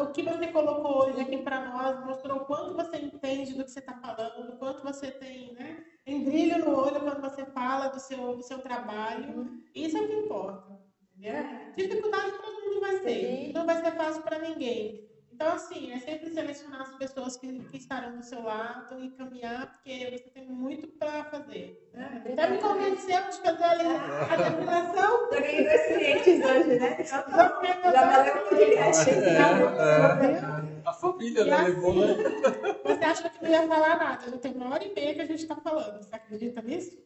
O 0.00 0.08
que 0.08 0.22
você 0.22 0.48
colocou 0.48 1.04
hoje 1.04 1.20
aqui 1.20 1.38
para 1.38 1.64
nós 1.66 2.04
mostrou 2.04 2.38
o 2.38 2.44
quanto 2.46 2.74
você 2.74 2.96
entende 2.96 3.54
do 3.54 3.64
que 3.64 3.70
você 3.70 3.78
está 3.78 3.94
falando, 3.94 4.54
o 4.54 4.58
quanto 4.58 4.82
você 4.82 5.12
tem, 5.12 5.54
né? 5.54 5.84
Tem 6.04 6.24
brilho 6.24 6.64
no 6.64 6.76
olho 6.76 7.00
quando 7.00 7.20
você 7.20 7.46
fala 7.46 7.88
do 7.88 8.00
seu, 8.00 8.36
do 8.36 8.42
seu 8.42 8.58
trabalho. 8.58 9.62
Isso 9.72 9.96
é 9.96 10.00
o 10.00 10.08
que 10.08 10.14
importa. 10.14 10.83
Entendeu? 11.16 11.44
Dificuldade 11.76 12.32
todo 12.32 12.62
mundo 12.62 12.80
vai 12.80 12.98
ter. 13.00 13.20
Sim. 13.20 13.52
Não 13.52 13.66
vai 13.66 13.80
ser 13.80 13.92
fácil 13.92 14.22
para 14.22 14.38
ninguém. 14.38 15.04
Então, 15.34 15.48
assim, 15.48 15.90
é 15.90 15.98
sempre 15.98 16.30
selecionar 16.30 16.82
as 16.82 16.94
pessoas 16.96 17.36
que, 17.36 17.58
que 17.64 17.76
estarão 17.76 18.16
do 18.16 18.22
seu 18.22 18.40
lado 18.40 19.04
e 19.04 19.10
caminhar, 19.10 19.72
porque 19.72 20.08
você 20.12 20.30
tem 20.30 20.46
muito 20.46 20.86
para 20.86 21.24
fazer. 21.24 21.90
Né? 21.92 22.22
Até 22.32 22.50
me 22.50 22.58
convenceu 22.58 23.20
de 23.20 23.38
fazer 23.38 23.64
ali 23.64 23.84
a 24.30 24.36
depilação. 24.36 25.28
Já 25.32 25.40
ganhei 25.40 25.64
dois 25.64 25.86
clientes 25.86 26.44
hoje, 26.44 26.78
né? 26.78 27.04
Já 27.04 27.22
valeu 27.22 28.34
o 28.36 28.48
podcast. 28.48 29.10
É, 29.10 29.24
é, 29.24 30.64
a 30.86 30.92
família, 30.92 31.44
né? 31.44 31.56
assim, 31.56 31.64
Levou, 31.64 31.94
né? 31.94 32.14
Você 32.84 33.04
acha 33.04 33.30
que 33.30 33.42
não 33.42 33.50
ia 33.50 33.66
falar 33.66 33.98
nada? 33.98 34.30
Já 34.30 34.38
tem 34.38 34.54
uma 34.54 34.72
hora 34.72 34.84
e 34.84 34.94
meia 34.94 35.14
que 35.14 35.20
a 35.20 35.26
gente 35.26 35.42
está 35.42 35.56
falando. 35.56 36.00
Você 36.00 36.14
acredita 36.14 36.62
nisso? 36.62 36.96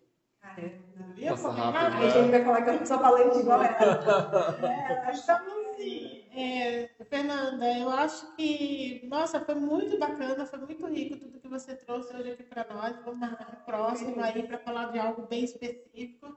Caramba. 0.40 0.88
Não 0.96 1.16
ia 1.16 1.30
Passa 1.30 1.42
falar 1.42 1.70
rápido, 1.70 1.90
nada? 1.92 2.06
A 2.06 2.10
gente 2.10 2.30
vai 2.30 2.44
falar 2.44 2.62
que 2.62 2.70
eu 2.70 2.74
não 2.74 2.86
sou 2.86 2.98
falante 2.98 3.38
igual 3.38 3.62
ela. 3.62 4.58
É, 5.08 5.14
então, 5.14 5.70
assim, 5.70 6.24
é, 6.32 6.88
Fernanda, 7.04 7.78
eu 7.78 7.88
acho 7.90 8.34
que, 8.36 9.06
nossa, 9.08 9.40
foi 9.40 9.54
muito 9.54 9.98
bacana, 9.98 10.46
foi 10.46 10.58
muito 10.58 10.86
rico 10.86 11.16
tudo 11.16 11.40
que 11.40 11.48
você 11.48 11.74
trouxe 11.74 12.14
hoje 12.14 12.32
aqui 12.32 12.42
para 12.42 12.66
nós. 12.72 12.96
Vamos 13.04 13.18
marcar 13.18 13.52
o 13.52 13.64
próximo 13.64 14.20
aí 14.20 14.42
para 14.46 14.58
falar 14.58 14.92
de 14.92 14.98
algo 14.98 15.26
bem 15.26 15.44
específico. 15.44 16.36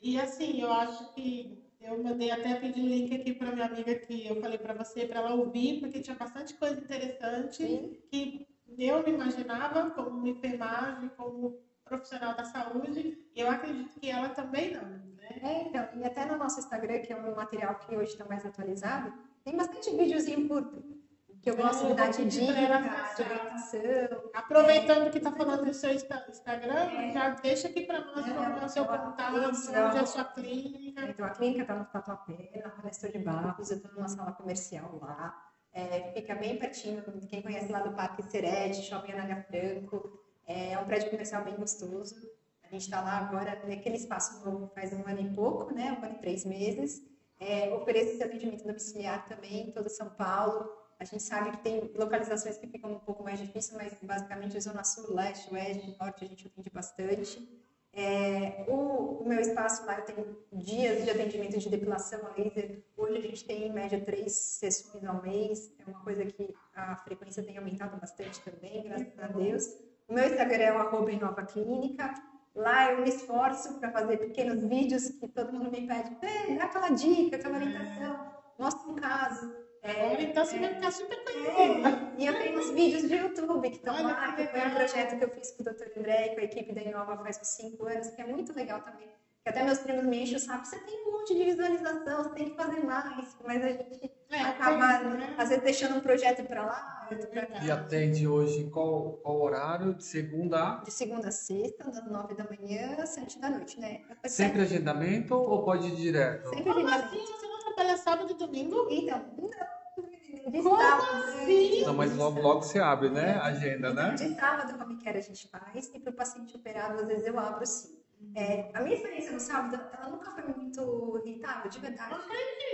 E 0.00 0.20
assim, 0.20 0.60
eu 0.60 0.72
acho 0.72 1.12
que 1.14 1.64
eu 1.80 2.02
mandei 2.02 2.30
até 2.30 2.54
pedir 2.54 2.82
o 2.82 2.86
link 2.86 3.14
aqui 3.14 3.34
para 3.34 3.52
minha 3.52 3.66
amiga 3.66 3.94
que 3.94 4.26
eu 4.26 4.40
falei 4.40 4.58
para 4.58 4.74
você, 4.74 5.06
para 5.06 5.20
ela 5.20 5.34
ouvir, 5.34 5.80
porque 5.80 6.00
tinha 6.00 6.16
bastante 6.16 6.54
coisa 6.54 6.80
interessante 6.80 7.56
Sim. 7.56 7.98
que 8.10 8.46
eu 8.78 9.02
me 9.02 9.10
imaginava 9.10 9.90
como 9.90 10.26
enfermagem, 10.26 11.10
como 11.16 11.58
profissional 11.84 12.34
da 12.34 12.44
saúde, 12.44 13.18
e 13.34 13.40
eu 13.40 13.50
acredito 13.50 13.98
que 14.00 14.10
ela 14.10 14.28
também 14.30 14.72
não. 14.74 14.82
Né? 14.82 15.38
É, 15.42 15.62
então, 15.68 15.88
e 15.94 16.04
até 16.04 16.24
no 16.24 16.36
nosso 16.36 16.58
Instagram, 16.60 17.00
que 17.00 17.12
é 17.12 17.16
um 17.16 17.34
material 17.34 17.74
que 17.76 17.96
hoje 17.96 18.12
está 18.12 18.24
mais 18.24 18.44
atualizado, 18.44 19.12
tem 19.44 19.56
bastante 19.56 19.90
videozinho 19.90 20.48
curto. 20.48 20.94
Que 21.42 21.50
eu 21.50 21.56
gosto 21.56 21.84
É, 21.84 21.88
de 21.88 21.94
dar 21.94 22.10
de 22.10 22.16
vou 22.16 22.24
pedir 22.24 22.46
pra 22.46 22.58
ela 22.62 22.78
dica, 22.78 22.88
de 22.94 23.00
acessar. 23.02 23.30
orientação. 23.30 24.30
Aproveitando 24.32 25.10
que 25.10 25.18
está 25.18 25.30
falando 25.30 25.64
do 25.66 25.74
seu 25.74 25.92
Insta- 25.92 26.24
Instagram, 26.30 27.10
já 27.12 27.28
deixa 27.30 27.68
aqui 27.68 27.82
para 27.82 28.00
nós 28.00 28.26
É, 28.26 28.30
é 28.30 28.64
o 28.64 28.68
seu 28.70 28.82
eu- 28.84 28.88
contato, 28.88 29.34
onde 29.36 29.96
é 29.98 30.00
a 30.00 30.06
sua 30.06 30.24
clínica. 30.24 31.02
Então, 31.06 31.26
a 31.26 31.30
clínica 31.30 31.60
está 31.62 31.74
no 31.74 31.84
Tatuapé, 31.84 32.62
na 32.64 32.82
Nestor 32.82 33.10
de 33.10 33.18
Barros, 33.18 33.70
eu 33.70 33.76
estou 33.76 33.92
numa 33.92 34.08
sala 34.08 34.32
comercial 34.32 34.98
lá. 35.02 35.36
É, 35.74 36.12
fica 36.14 36.34
bem 36.34 36.58
pertinho, 36.58 37.02
quem 37.28 37.42
conhece 37.42 37.70
lá 37.70 37.80
do 37.80 37.92
Parque 37.92 38.22
Serete, 38.22 38.80
Shopping 38.80 39.12
Anália 39.12 39.42
Franco. 39.42 40.23
É 40.46 40.78
um 40.78 40.84
prédio 40.84 41.10
comercial 41.10 41.44
bem 41.44 41.54
gostoso. 41.54 42.16
A 42.62 42.68
gente 42.68 42.82
está 42.82 43.00
lá 43.00 43.18
agora, 43.18 43.62
naquele 43.66 43.96
espaço 43.96 44.44
novo, 44.44 44.70
faz 44.74 44.92
um 44.92 45.06
ano 45.06 45.20
e 45.20 45.34
pouco, 45.34 45.72
né? 45.72 45.92
Um 45.92 46.04
ano 46.04 46.16
e 46.16 46.18
três 46.18 46.44
meses. 46.44 47.02
É, 47.40 47.72
ofereço 47.74 48.12
esse 48.12 48.22
atendimento 48.22 48.64
domiciliar 48.64 49.26
também 49.26 49.68
em 49.68 49.72
todo 49.72 49.88
São 49.88 50.08
Paulo. 50.10 50.70
A 50.98 51.04
gente 51.04 51.22
sabe 51.22 51.50
que 51.50 51.58
tem 51.58 51.90
localizações 51.94 52.56
que 52.56 52.66
ficam 52.66 52.92
um 52.92 52.98
pouco 52.98 53.22
mais 53.22 53.38
difíceis, 53.38 53.76
mas 53.76 53.92
basicamente 54.00 54.60
Zona 54.60 54.84
Sul, 54.84 55.14
Leste, 55.14 55.52
Oeste, 55.52 55.96
Norte 56.00 56.24
a 56.24 56.28
gente 56.28 56.46
atende 56.46 56.70
bastante. 56.70 57.64
É, 57.92 58.64
o, 58.68 59.22
o 59.22 59.28
meu 59.28 59.40
espaço 59.40 59.86
lá 59.86 60.00
tenho 60.00 60.36
dias 60.52 61.04
de 61.04 61.10
atendimento 61.10 61.58
de 61.58 61.68
depilação 61.68 62.20
a 62.26 62.30
laser. 62.30 62.82
Hoje 62.96 63.18
a 63.18 63.20
gente 63.20 63.44
tem 63.44 63.68
em 63.68 63.72
média 63.72 64.00
três 64.00 64.32
sessões 64.32 65.04
ao 65.04 65.22
mês. 65.22 65.72
É 65.78 65.90
uma 65.90 66.00
coisa 66.00 66.24
que 66.24 66.54
a 66.74 66.96
frequência 66.96 67.42
tem 67.42 67.56
aumentado 67.56 67.96
bastante 68.00 68.40
também, 68.40 68.82
graças 68.84 69.18
a 69.18 69.26
Deus. 69.28 69.68
O 70.08 70.14
meu 70.14 70.26
Instagram 70.26 70.64
é 70.64 70.72
o 70.72 70.78
arroba 70.78 71.10
Inova 71.10 71.42
Clínica. 71.44 72.12
Lá 72.54 72.92
eu 72.92 73.00
me 73.02 73.08
esforço 73.08 73.80
para 73.80 73.90
fazer 73.90 74.18
pequenos 74.18 74.62
vídeos 74.64 75.08
que 75.08 75.26
todo 75.28 75.52
mundo 75.52 75.70
me 75.70 75.86
pede. 75.86 76.16
"É, 76.22 76.54
dá 76.54 76.64
aquela 76.64 76.90
dica, 76.90 77.36
aquela 77.36 77.56
orientação, 77.56 78.32
mostra 78.58 78.90
um 78.90 78.94
caso. 78.94 79.64
É, 79.82 80.22
então, 80.22 80.44
você 80.46 80.58
vai 80.58 80.74
ficar 80.74 80.90
super 80.92 81.24
conhecida. 81.24 82.12
e 82.16 82.26
eu 82.26 82.32
tenho 82.38 82.58
uns 82.58 82.70
vídeos 82.70 83.02
de 83.06 83.16
YouTube 83.16 83.68
que 83.68 83.76
estão 83.76 84.02
lá, 84.02 84.32
que 84.32 84.46
foi 84.46 84.60
um 84.66 84.70
projeto 84.74 85.18
que 85.18 85.24
eu 85.24 85.28
fiz 85.30 85.50
com 85.52 85.62
o 85.62 85.66
Dr. 85.66 85.98
André 85.98 86.26
e 86.26 86.34
com 86.34 86.40
a 86.40 86.44
equipe 86.44 86.72
da 86.72 86.80
Inova 86.82 87.18
faz 87.18 87.38
uns 87.38 87.48
cinco 87.48 87.86
anos, 87.86 88.08
que 88.08 88.22
é 88.22 88.26
muito 88.26 88.54
legal 88.54 88.80
também. 88.80 89.08
Que 89.42 89.50
até 89.50 89.62
meus 89.62 89.80
primos 89.80 90.04
me 90.06 90.22
enchem 90.22 90.36
o 90.36 90.40
saco, 90.40 90.64
você 90.64 90.78
tem 90.78 91.06
um 91.06 91.12
monte 91.12 91.34
de 91.34 91.44
visualização, 91.44 92.22
você 92.22 92.30
tem 92.30 92.50
que 92.50 92.56
fazer 92.56 92.82
mais, 92.82 93.36
mas 93.44 93.62
a 93.62 93.68
gente 93.72 94.08
É, 94.34 94.40
acaba, 94.42 94.98
né? 95.10 95.34
às 95.38 95.48
vezes, 95.48 95.64
deixando 95.64 95.96
um 95.96 96.00
projeto 96.00 96.44
para 96.44 96.64
lá, 96.64 97.08
outro 97.10 97.28
pra 97.28 97.46
cá. 97.46 97.64
E 97.64 97.70
atende 97.70 98.26
hoje 98.26 98.68
qual, 98.70 99.12
qual 99.22 99.40
horário? 99.42 99.94
De 99.94 100.04
segunda 100.04 100.58
a? 100.62 100.76
De 100.84 100.90
segunda 100.90 101.28
a 101.28 101.32
sexta, 101.32 101.84
das 101.90 102.04
nove 102.06 102.34
da 102.34 102.44
manhã 102.44 102.96
às 102.98 103.10
sete 103.10 103.38
da 103.40 103.50
noite, 103.50 103.78
né? 103.78 104.02
Sempre 104.26 104.62
agendamento 104.62 105.34
ou 105.34 105.62
pode 105.64 105.86
ir 105.88 105.96
direto? 105.96 106.48
Sempre 106.48 106.64
Como 106.72 106.86
agendamento. 106.86 107.06
assim? 107.14 107.26
Você 107.26 107.46
não 107.46 107.60
trabalha 107.64 107.96
sábado 107.96 108.32
e 108.32 108.34
domingo? 108.34 108.86
Então, 108.90 109.24
não, 109.38 110.50
de 110.50 110.62
Como 110.62 110.76
sábado, 110.76 111.12
né? 111.12 111.24
assim? 111.42 111.84
Não, 111.84 111.94
mas 111.94 112.16
logo, 112.16 112.40
logo 112.40 112.62
você 112.62 112.78
abre, 112.80 113.08
né? 113.10 113.34
A 113.36 113.44
agenda, 113.44 113.90
Então, 113.90 113.94
né? 113.94 114.14
de 114.14 114.34
sábado, 114.34 114.78
como 114.78 114.98
quer, 114.98 115.16
a 115.16 115.20
gente 115.20 115.48
faz, 115.48 115.90
e 115.94 116.00
para 116.00 116.10
o 116.10 116.14
paciente 116.14 116.56
operado, 116.56 117.00
às 117.00 117.06
vezes 117.06 117.26
eu 117.26 117.38
abro 117.38 117.64
sim. 117.66 118.02
É, 118.34 118.70
a 118.74 118.80
minha 118.82 118.96
experiência 118.96 119.32
no 119.32 119.40
sábado, 119.40 119.80
ela 119.92 120.10
nunca 120.10 120.30
foi 120.30 120.44
muito 120.44 121.22
irritável, 121.24 121.70
de 121.70 121.78
verdade. 121.78 122.14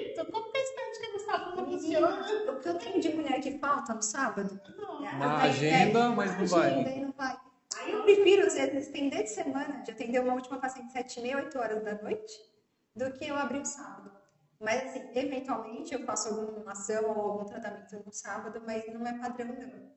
Então, 0.00 0.24
como 0.26 0.50
que 0.50 0.58
a 0.58 0.62
estética 0.62 1.12
do 1.12 1.18
sábado 1.20 1.56
não 1.56 1.66
funciona? 1.66 2.52
O 2.52 2.60
que 2.60 2.68
eu 2.68 2.78
tenho 2.78 3.00
de 3.00 3.14
mulher 3.14 3.40
que 3.40 3.58
falta 3.58 3.94
no 3.94 4.02
sábado, 4.02 4.60
Não. 4.78 5.04
é, 5.04 5.08
agenda, 5.42 5.98
é, 5.98 6.08
mas 6.08 6.30
não 6.32 6.38
uma 6.38 6.46
vai. 6.46 6.70
agenda 6.70 7.06
não 7.06 7.12
vai. 7.12 7.38
Aí 7.78 7.92
eu 7.92 8.02
prefiro, 8.02 8.46
às 8.46 8.54
vezes, 8.54 8.86
estender 8.86 9.22
de 9.22 9.30
semana, 9.30 9.82
de 9.82 9.90
atender 9.90 10.20
uma 10.20 10.34
última 10.34 10.58
paciente 10.58 10.92
sete 10.92 11.20
e 11.20 11.22
meia, 11.22 11.36
oito 11.36 11.58
horas 11.58 11.82
da 11.84 11.94
noite, 12.02 12.32
do 12.96 13.10
que 13.12 13.26
eu 13.26 13.36
abrir 13.36 13.60
o 13.60 13.64
sábado. 13.64 14.10
Mas, 14.58 14.82
assim, 14.84 15.08
eventualmente 15.14 15.94
eu 15.94 16.04
faço 16.04 16.28
alguma 16.28 16.72
ação 16.72 17.04
ou 17.10 17.30
algum 17.32 17.44
tratamento 17.44 18.02
no 18.04 18.12
sábado, 18.12 18.62
mas 18.66 18.86
não 18.92 19.06
é 19.06 19.18
padrão, 19.18 19.48
não. 19.48 19.90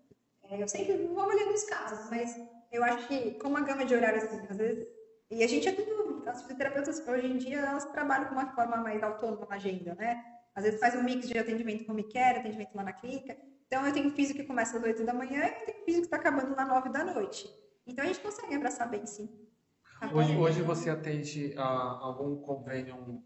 É, 0.50 0.62
eu 0.62 0.68
sempre 0.68 0.96
vou 1.08 1.26
olhando 1.26 1.54
os 1.54 1.64
casos, 1.64 2.10
mas 2.10 2.38
eu 2.72 2.84
acho 2.84 3.08
que, 3.08 3.32
como 3.36 3.58
a 3.58 3.62
gama 3.62 3.86
de 3.86 3.96
horários, 3.96 4.24
assim, 4.24 4.46
às 4.50 4.58
vezes. 4.58 4.88
E 5.34 5.44
a 5.44 5.48
gente 5.48 5.68
é 5.68 5.72
tudo. 5.72 6.24
As 6.28 6.42
fisioterapeutas, 6.42 7.06
hoje 7.08 7.28
em 7.28 7.38
dia, 7.38 7.60
elas 7.60 7.86
trabalham 7.86 8.28
com 8.28 8.34
uma 8.36 8.48
forma 8.54 8.78
mais 8.78 9.02
autônoma 9.02 9.48
na 9.50 9.56
agenda, 9.56 9.96
né? 9.96 10.24
Às 10.56 10.64
vezes 10.64 10.80
faz 10.80 10.96
um 10.96 11.04
mix 11.04 11.28
de 11.28 11.38
atendimento 11.38 11.86
como 11.86 12.04
quer, 12.04 12.38
atendimento 12.38 12.76
lá 12.76 12.84
na 12.84 12.94
clínica. 12.94 13.36
Então, 13.68 13.86
eu 13.86 13.92
tenho 13.92 14.12
físico 14.12 14.40
que 14.40 14.46
começa 14.46 14.78
às 14.78 14.84
8 14.84 15.04
da 15.04 15.14
manhã 15.14 15.44
e 15.46 15.60
eu 15.62 15.66
tenho 15.66 15.86
físico 15.86 16.02
que 16.08 16.16
está 16.16 16.18
acabando 16.18 16.56
lá 16.56 16.66
9 16.66 16.90
da 16.90 17.04
noite. 17.04 17.50
Então, 17.88 18.06
a 18.06 18.08
gente 18.08 18.20
consegue 18.20 18.54
abraçar 18.54 18.88
bem, 18.88 19.06
sim. 19.06 19.28
Hoje, 20.14 20.38
hoje 20.38 20.62
você 20.62 20.90
atende 20.90 21.54
a 21.58 21.64
algum 21.64 22.36
convênio 22.38 23.24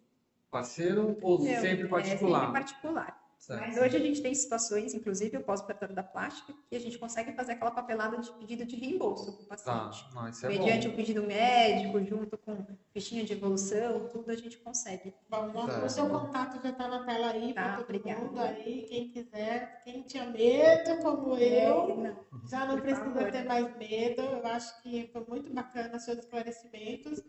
parceiro 0.50 1.18
ou 1.22 1.40
sempre 1.40 1.86
É 1.86 1.88
particular? 1.90 2.40
sempre 2.40 2.54
particular. 2.54 3.27
Certo. 3.38 3.62
Mas 3.62 3.78
hoje 3.78 3.96
a 3.96 4.00
gente 4.00 4.22
tem 4.22 4.34
situações, 4.34 4.94
inclusive 4.94 5.38
o 5.38 5.44
pós-operatório 5.44 5.94
da 5.96 6.04
plástica, 6.04 6.54
que 6.70 6.76
a 6.76 6.80
gente 6.80 6.98
consegue 6.98 7.32
fazer 7.34 7.54
aquela 7.54 7.72
papelada 7.72 8.18
de 8.18 8.30
pedido 8.34 8.66
de 8.66 8.76
reembolso 8.76 9.32
para 9.32 9.44
o 9.44 9.48
Tá, 9.48 9.56
paciente. 9.90 10.14
não, 10.14 10.28
isso 10.28 10.46
é 10.46 10.50
Mediante 10.50 10.88
bom. 10.88 10.94
o 10.94 10.98
pedido 10.98 11.24
médico, 11.24 12.04
junto 12.04 12.38
com 12.40 12.66
fichinha 12.92 13.24
de 13.24 13.34
evolução, 13.34 14.10
tudo 14.10 14.32
a 14.32 14.36
gente 14.36 14.58
consegue. 14.58 15.14
Bom, 15.30 15.52
o 15.86 15.88
seu 15.90 16.10
contato 16.10 16.62
já 16.62 16.72
está 16.72 16.88
na 16.88 17.06
tela 17.06 17.30
aí 17.32 17.54
Tá, 17.54 17.76
todo 17.76 17.84
obrigada. 17.86 18.20
mundo 18.22 18.40
aí, 18.42 18.86
quem 18.90 19.10
quiser, 19.12 19.82
quem 19.84 20.02
tinha 20.02 20.26
medo, 20.26 20.98
como 21.02 21.38
eu, 21.38 21.96
Não, 21.96 22.26
já 22.50 22.66
não 22.66 22.76
Por 22.76 22.82
precisa 22.82 23.06
favor. 23.06 23.32
ter 23.32 23.46
mais 23.46 23.78
medo. 23.78 24.22
Eu 24.24 24.46
acho 24.48 24.82
que 24.82 25.10
foi 25.14 25.24
muito 25.26 25.54
bacana 25.54 26.00
seus 26.00 26.18
esclarecimentos 26.18 27.22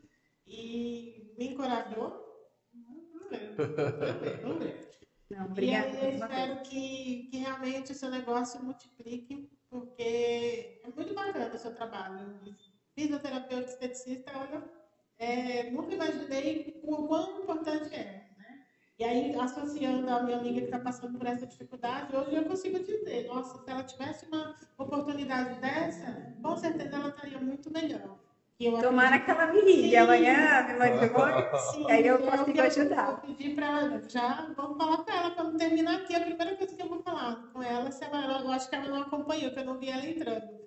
e 0.47 1.35
me 1.39 1.49
encorajou. 1.51 2.27
Vamos 2.73 3.29
ver, 3.31 3.55
vamos 4.43 4.59
ver, 4.65 4.88
não, 5.31 5.43
E 5.43 5.51
obrigada. 5.51 5.87
aí 5.89 6.05
eu 6.05 6.11
espero 6.17 6.63
que, 6.63 7.29
que 7.31 7.37
realmente 7.39 7.93
o 7.93 7.95
seu 7.95 8.11
negócio 8.11 8.63
multiplique, 8.63 9.51
porque 9.69 10.81
é 10.83 10.89
muito 10.97 11.15
bacana 11.15 11.55
o 11.55 11.59
seu 11.59 11.75
trabalho. 11.75 12.41
Fisioterapeuta 12.95 13.69
esteticista, 13.71 14.33
olha, 14.37 14.65
é, 15.19 15.71
nunca 15.71 15.95
imaginei 15.95 16.81
o 16.83 17.07
quão 17.07 17.43
importante 17.43 17.95
é. 17.95 18.29
Né? 18.39 18.65
E 18.99 19.05
aí, 19.05 19.35
associando 19.37 20.09
a 20.11 20.23
minha 20.23 20.39
amiga 20.39 20.61
que 20.61 20.67
está 20.67 20.79
passando 20.79 21.19
por 21.19 21.27
essa 21.27 21.47
dificuldade, 21.47 22.17
hoje 22.17 22.35
eu 22.35 22.45
consigo 22.45 22.79
dizer, 22.81 23.27
nossa, 23.27 23.63
se 23.63 23.71
ela 23.71 23.85
tivesse 23.85 24.27
uma 24.27 24.55
oportunidade 24.79 25.61
dessa, 25.61 26.35
com 26.43 26.57
certeza 26.57 26.97
ela 26.97 27.09
estaria 27.11 27.39
muito 27.39 27.71
melhor. 27.71 28.19
Eu 28.61 28.81
Tomara 28.81 29.21
que 29.21 29.31
ela 29.31 29.47
me 29.53 29.61
ligue 29.63 29.97
amanhã, 29.97 30.67
me 30.67 30.75
mande 30.75 31.07
um 31.15 31.21
oi. 31.21 31.59
Sim, 31.71 31.91
Aí 31.91 32.07
eu 32.07 32.19
consigo 32.19 32.59
eu- 32.59 32.65
ajudar. 32.65 33.11
Eu 33.11 33.17
pedi 33.19 33.55
para 33.55 33.67
ela, 33.67 34.09
já 34.09 34.53
vou 34.57 34.77
falar 34.77 34.99
com 35.05 35.11
ela, 35.13 35.31
quando 35.31 35.57
terminar 35.57 35.95
aqui, 36.01 36.15
a 36.17 36.21
primeira 36.21 36.57
coisa 36.57 36.75
que 36.75 36.83
eu 36.83 36.89
vou 36.89 37.01
falar 37.03 37.37
com 37.53 37.63
ela, 37.63 37.91
se 37.93 38.03
ela, 38.05 38.41
eu 38.43 38.51
acho 38.51 38.69
que 38.69 38.75
ela 38.75 38.89
não 38.89 39.03
acompanhou, 39.03 39.53
que 39.53 39.61
eu 39.61 39.65
não 39.65 39.79
vi 39.79 39.89
ela 39.91 40.05
entrando. 40.05 40.59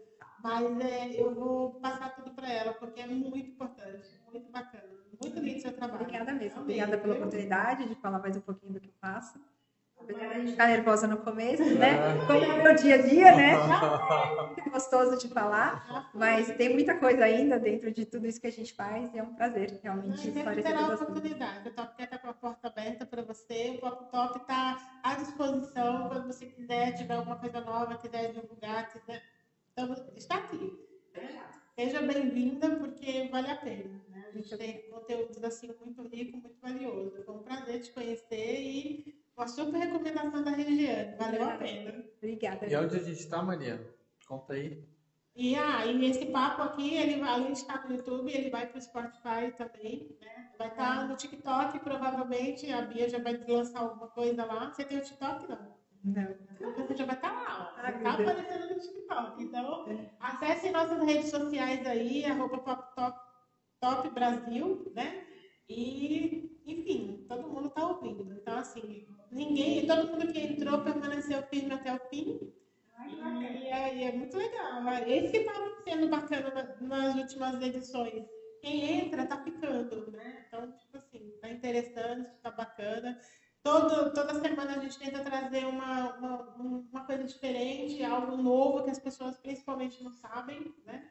Mas 0.41 0.79
é, 0.79 1.21
eu 1.21 1.35
vou 1.35 1.71
passar 1.81 2.15
tudo 2.15 2.31
para 2.31 2.49
ela, 2.49 2.73
porque 2.73 3.01
é 3.01 3.07
muito 3.07 3.37
importante, 3.37 4.07
muito 4.31 4.49
bacana. 4.51 4.83
Muito 5.21 5.39
lindo 5.39 5.57
o 5.57 5.61
seu 5.61 5.73
trabalho. 5.73 6.01
Obrigada 6.01 6.31
mesmo. 6.33 6.61
Amei, 6.61 6.77
Obrigada 6.81 6.97
pela 6.97 7.13
oportunidade 7.15 7.87
de 7.89 7.95
falar 7.95 8.19
mais 8.19 8.37
um 8.37 8.41
pouquinho 8.41 8.73
do 8.73 8.79
que 8.79 8.87
eu 8.87 8.93
faço. 9.01 9.37
Apesar 10.03 10.19
de 10.19 10.25
a 10.25 10.39
gente 10.39 10.51
ficar 10.51 10.67
nervosa 10.67 11.07
no 11.07 11.17
começo, 11.17 11.63
né? 11.75 11.91
É. 11.91 12.25
Como 12.25 12.43
é 12.43 12.53
o 12.53 12.63
meu 12.63 12.75
dia 12.75 12.95
a 12.95 13.01
dia, 13.01 13.35
né? 13.35 13.51
É 14.51 14.53
muito 14.53 14.69
gostoso 14.69 15.17
de 15.17 15.27
falar, 15.27 16.09
mas 16.13 16.47
tem 16.55 16.69
muita 16.73 16.97
coisa 16.97 17.23
ainda 17.23 17.59
dentro 17.59 17.91
de 17.91 18.05
tudo 18.05 18.27
isso 18.27 18.39
que 18.39 18.47
a 18.47 18.51
gente 18.51 18.73
faz 18.73 19.13
e 19.13 19.17
é 19.19 19.23
um 19.23 19.33
prazer 19.33 19.79
realmente 19.83 20.27
esclarecer 20.27 20.63
terá 20.63 20.79
a 20.79 20.83
todas 20.83 21.01
as 21.01 21.07
coisas. 21.07 21.31
oportunidade. 21.31 21.69
O 21.69 21.73
Top 21.73 21.95
Quer 21.95 22.03
está 22.03 22.17
com 22.17 22.29
a 22.29 22.33
porta 22.33 22.67
aberta 22.67 23.05
para 23.05 23.21
você. 23.21 23.71
O 23.75 23.79
Pop 23.79 24.11
Top 24.11 24.37
está 24.37 24.99
à 25.03 25.15
disposição 25.15 26.09
quando 26.09 26.27
você 26.27 26.45
quiser, 26.45 26.93
tiver 26.93 27.15
alguma 27.15 27.37
coisa 27.37 27.61
nova, 27.61 27.97
quiser 27.97 28.31
divulgar, 28.33 28.89
quiser. 28.91 29.21
Então, 29.71 29.93
está 30.15 30.35
aqui. 30.35 30.77
Seja 31.75 32.01
bem-vinda, 32.01 32.75
porque 32.75 33.27
vale 33.31 33.49
a 33.49 33.55
pena. 33.55 34.01
Né? 34.09 34.25
A 34.29 34.31
gente 34.37 34.57
tem 34.57 34.89
conteúdos 34.89 35.43
assim 35.43 35.73
muito 35.83 36.01
rico, 36.03 36.37
muito 36.37 36.59
valioso. 36.61 37.23
Foi 37.23 37.35
um 37.35 37.43
prazer 37.43 37.81
te 37.81 37.91
conhecer 37.91 38.61
e 38.61 39.20
uma 39.37 39.47
super 39.47 39.77
recomendação 39.79 40.43
da 40.43 40.51
Regiane. 40.51 41.15
Valeu 41.17 41.43
a 41.43 41.57
pena. 41.57 42.03
Obrigada. 42.17 42.67
E 42.67 42.75
onde 42.75 42.95
a 42.95 42.99
gente 42.99 43.19
está, 43.19 43.41
Maria? 43.41 43.95
Conta 44.27 44.53
aí. 44.53 44.83
E 45.35 45.55
aí, 45.55 46.05
esse 46.05 46.25
papo 46.25 46.61
aqui, 46.61 46.93
ele, 46.95 47.21
além 47.21 47.53
de 47.53 47.59
estar 47.59 47.87
no 47.87 47.95
YouTube, 47.95 48.31
ele 48.31 48.49
vai 48.49 48.67
para 48.67 48.77
o 48.77 48.81
Spotify 48.81 49.51
também, 49.55 50.17
né? 50.21 50.51
Vai 50.57 50.67
estar 50.67 51.07
no 51.07 51.15
TikTok, 51.15 51.79
provavelmente. 51.79 52.69
A 52.71 52.81
Bia 52.81 53.07
já 53.09 53.17
vai 53.19 53.37
lançar 53.47 53.79
alguma 53.79 54.07
coisa 54.09 54.43
lá. 54.45 54.69
Você 54.71 54.83
tem 54.83 54.97
o 54.97 55.01
TikTok, 55.01 55.47
não? 55.49 55.79
Não. 56.03 56.35
Então 56.59 56.85
você 56.87 56.95
já 56.95 57.05
vai 57.05 57.15
estar 57.15 57.31
lá, 57.31 57.73
ó. 57.75 57.79
Ah, 57.79 57.81
Vai 57.81 57.97
estar 57.97 58.17
meu 58.17 58.25
Deus. 58.25 58.29
aparecendo 58.39 58.73
no 58.73 58.79
TikTok. 58.81 59.43
Então, 59.43 59.89
É. 59.89 60.09
acessem 60.19 60.71
nossas 60.71 61.01
redes 61.05 61.29
sociais 61.29 61.87
aí, 61.87 62.25
arroba 62.25 62.57
Top, 62.59 63.19
Top 63.79 64.09
Brasil, 64.09 64.91
né? 64.93 65.25
E, 65.69 66.50
enfim, 66.65 67.25
todo 67.27 67.49
mundo 67.49 67.67
está 67.67 67.87
ouvindo. 67.87 68.33
Então, 68.33 68.57
assim, 68.57 69.07
ninguém, 69.29 69.85
todo 69.87 70.11
mundo 70.11 70.31
que 70.31 70.39
entrou 70.39 70.81
permaneceu 70.83 71.41
firme 71.43 71.73
até 71.73 71.93
o 71.93 71.99
fim. 72.09 72.39
E 73.05 73.67
é, 73.67 74.03
é 74.05 74.11
muito 74.11 74.37
legal. 74.37 74.83
Esse 75.07 75.31
que 75.31 75.37
está 75.39 75.53
sendo 75.83 76.07
bacana 76.09 76.49
na- 76.51 76.87
nas 76.87 77.15
últimas 77.15 77.61
edições. 77.61 78.25
Quem 78.61 78.83
entra 79.01 79.25
tá 79.27 79.43
ficando, 79.43 80.11
né? 80.11 80.43
Então, 80.47 80.71
tipo 80.77 80.97
assim, 80.97 81.31
tá 81.41 81.49
interessante, 81.49 82.29
tá 82.41 82.51
bacana. 82.51 83.19
Todo, 83.63 84.13
toda 84.13 84.33
semana 84.35 84.75
a 84.75 84.79
gente 84.79 84.97
tenta 84.99 85.23
trazer 85.23 85.65
uma, 85.65 86.15
uma, 86.17 86.57
um- 86.59 86.87
uma 86.91 87.05
coisa 87.05 87.23
diferente, 87.23 88.03
algo 88.03 88.35
novo 88.37 88.83
que 88.83 88.91
as 88.91 88.99
pessoas 88.99 89.37
principalmente 89.39 90.03
não 90.03 90.11
sabem, 90.11 90.73
né? 90.85 91.09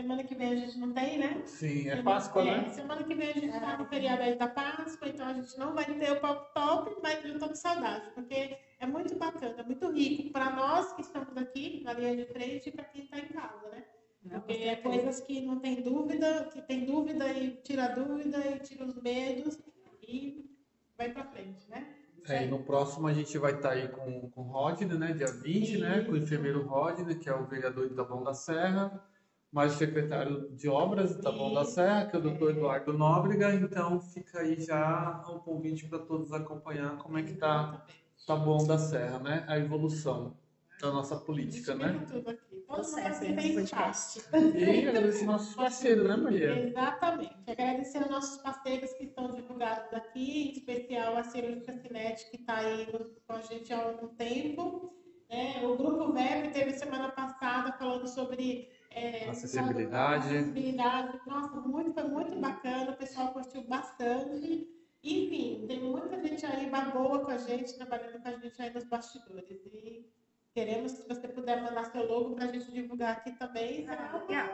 Semana 0.00 0.24
que 0.24 0.34
vem 0.34 0.52
a 0.52 0.56
gente 0.56 0.78
não 0.78 0.92
tem, 0.94 1.18
né? 1.18 1.42
Sim, 1.44 1.80
é 1.80 1.96
Semana- 1.96 2.02
Páscoa, 2.02 2.42
é, 2.42 2.44
né? 2.62 2.68
Semana 2.70 3.04
que 3.04 3.14
vem 3.14 3.28
a 3.28 3.32
gente 3.34 3.46
está 3.46 3.76
no 3.76 3.84
feriado 3.84 4.22
aí 4.22 4.34
da 4.38 4.48
Páscoa, 4.48 5.08
então 5.08 5.26
a 5.26 5.34
gente 5.34 5.58
não 5.58 5.74
vai 5.74 5.84
ter 5.84 6.10
o 6.12 6.20
Pop 6.20 6.54
Top, 6.54 6.96
mas 7.02 7.22
eu 7.22 7.38
tô 7.38 7.48
com 7.48 7.54
saudade, 7.54 8.10
porque 8.14 8.56
é 8.78 8.86
muito 8.86 9.14
bacana, 9.16 9.62
muito 9.62 9.90
rico 9.90 10.32
para 10.32 10.50
nós 10.50 10.94
que 10.94 11.02
estamos 11.02 11.36
aqui 11.36 11.82
na 11.84 11.92
linha 11.92 12.16
de 12.16 12.24
frente 12.32 12.70
e 12.70 12.72
para 12.72 12.84
quem 12.84 13.02
está 13.04 13.18
em 13.18 13.28
casa, 13.28 13.68
né? 13.70 13.84
Não, 14.24 14.40
Porque 14.40 14.52
é 14.54 14.76
coisas 14.76 15.20
que 15.20 15.42
não 15.42 15.58
tem 15.60 15.82
dúvida, 15.82 16.48
que 16.50 16.62
tem 16.62 16.86
dúvida 16.86 17.30
e 17.32 17.50
tira 17.62 17.84
a 17.84 17.88
dúvida 17.88 18.38
e 18.38 18.58
tira 18.60 18.86
os 18.86 18.94
medos 19.02 19.58
e 20.02 20.50
vai 20.96 21.10
para 21.10 21.24
frente, 21.24 21.68
né? 21.68 21.86
É, 22.26 22.44
e 22.44 22.48
no 22.48 22.62
próximo 22.62 23.06
a 23.06 23.12
gente 23.12 23.36
vai 23.38 23.52
estar 23.52 23.70
aí 23.72 23.88
com, 23.88 24.30
com 24.30 24.40
o 24.42 24.44
Rodney, 24.44 24.96
né? 24.98 25.12
Dia 25.12 25.26
20, 25.26 25.78
né? 25.78 26.04
Com 26.04 26.12
o 26.12 26.16
enfermeiro 26.16 26.66
Rodney, 26.66 27.18
que 27.18 27.28
é 27.28 27.34
o 27.34 27.46
vereador 27.46 27.88
de 27.88 27.94
Taboão 27.94 28.22
da 28.22 28.34
Serra, 28.34 29.02
mais 29.52 29.74
o 29.74 29.78
secretário 29.78 30.48
de 30.52 30.68
obras 30.68 31.16
de 31.16 31.22
Taboão 31.22 31.52
da 31.52 31.62
Isso. 31.62 31.72
Serra, 31.72 32.06
que 32.06 32.16
é 32.16 32.18
o 32.18 32.22
doutor 32.22 32.50
Eduardo 32.50 32.92
Nóbrega. 32.92 33.52
Então 33.54 34.00
fica 34.00 34.40
aí 34.40 34.60
já 34.60 35.24
um 35.28 35.38
convite 35.38 35.86
para 35.88 35.98
todos 35.98 36.32
acompanhar 36.32 36.96
como 36.98 37.18
é 37.18 37.22
que 37.22 37.34
tá 37.34 37.84
Taboão 38.26 38.64
da 38.66 38.78
Serra, 38.78 39.18
né? 39.18 39.44
A 39.48 39.58
evolução 39.58 40.36
da 40.80 40.90
nossa 40.92 41.16
política, 41.16 41.74
né? 41.74 42.04
Tudo 42.08 42.30
aqui. 42.30 42.50
Todo 42.70 42.86
mundo 42.86 43.18
tem 43.18 43.34
nesse 43.34 43.54
podcast. 43.54 44.18
espaço. 44.18 44.56
E 44.56 44.88
agradecer 44.88 45.24
nossos 45.26 45.54
parceiros, 45.54 46.08
né, 46.08 46.16
Maria? 46.16 46.68
Exatamente. 46.68 47.36
Agradecer 47.50 47.98
aos 47.98 48.10
nossos 48.10 48.36
parceiros 48.42 48.92
que 48.92 49.04
estão 49.04 49.30
divulgados 49.32 49.92
aqui, 49.92 50.48
em 50.48 50.52
especial 50.52 51.16
a 51.16 51.24
Cirúrgica 51.24 51.72
Cinet, 51.72 52.30
que 52.30 52.36
está 52.36 52.58
aí 52.58 52.86
com 53.26 53.32
a 53.32 53.40
gente 53.40 53.72
há 53.72 53.82
algum 53.82 54.08
tempo. 54.14 54.94
né? 55.28 55.60
O 55.64 55.76
Grupo 55.76 56.12
VEP 56.12 56.52
teve 56.52 56.72
semana 56.74 57.08
passada 57.10 57.72
falando 57.72 58.06
sobre 58.06 58.68
é, 58.90 59.28
Acessibilidade. 59.30 60.26
acessibilidade. 60.28 61.20
Nossa, 61.26 61.60
muito, 61.60 61.92
foi 61.92 62.04
muito 62.04 62.36
bacana, 62.40 62.90
o 62.92 62.96
pessoal 62.96 63.32
curtiu 63.32 63.62
bastante. 63.68 64.68
Enfim, 65.02 65.64
tem 65.66 65.80
muita 65.80 66.20
gente 66.22 66.44
aí 66.44 66.68
boa 66.92 67.20
com 67.24 67.30
a 67.30 67.38
gente, 67.38 67.74
trabalhando 67.76 68.20
com 68.20 68.28
a 68.28 68.32
gente 68.32 68.60
aí 68.60 68.72
nos 68.74 68.84
bastidores. 68.84 69.48
E 69.66 70.10
queremos, 70.54 70.92
se 70.92 71.08
você 71.08 71.26
puder 71.28 71.62
mandar 71.62 71.84
seu 71.86 72.06
logo 72.06 72.34
para 72.34 72.44
a 72.44 72.52
gente 72.52 72.70
divulgar 72.72 73.12
aqui 73.12 73.32
também, 73.38 73.86
será 73.86 74.10
Ah, 74.12 74.18
legal. 74.18 74.48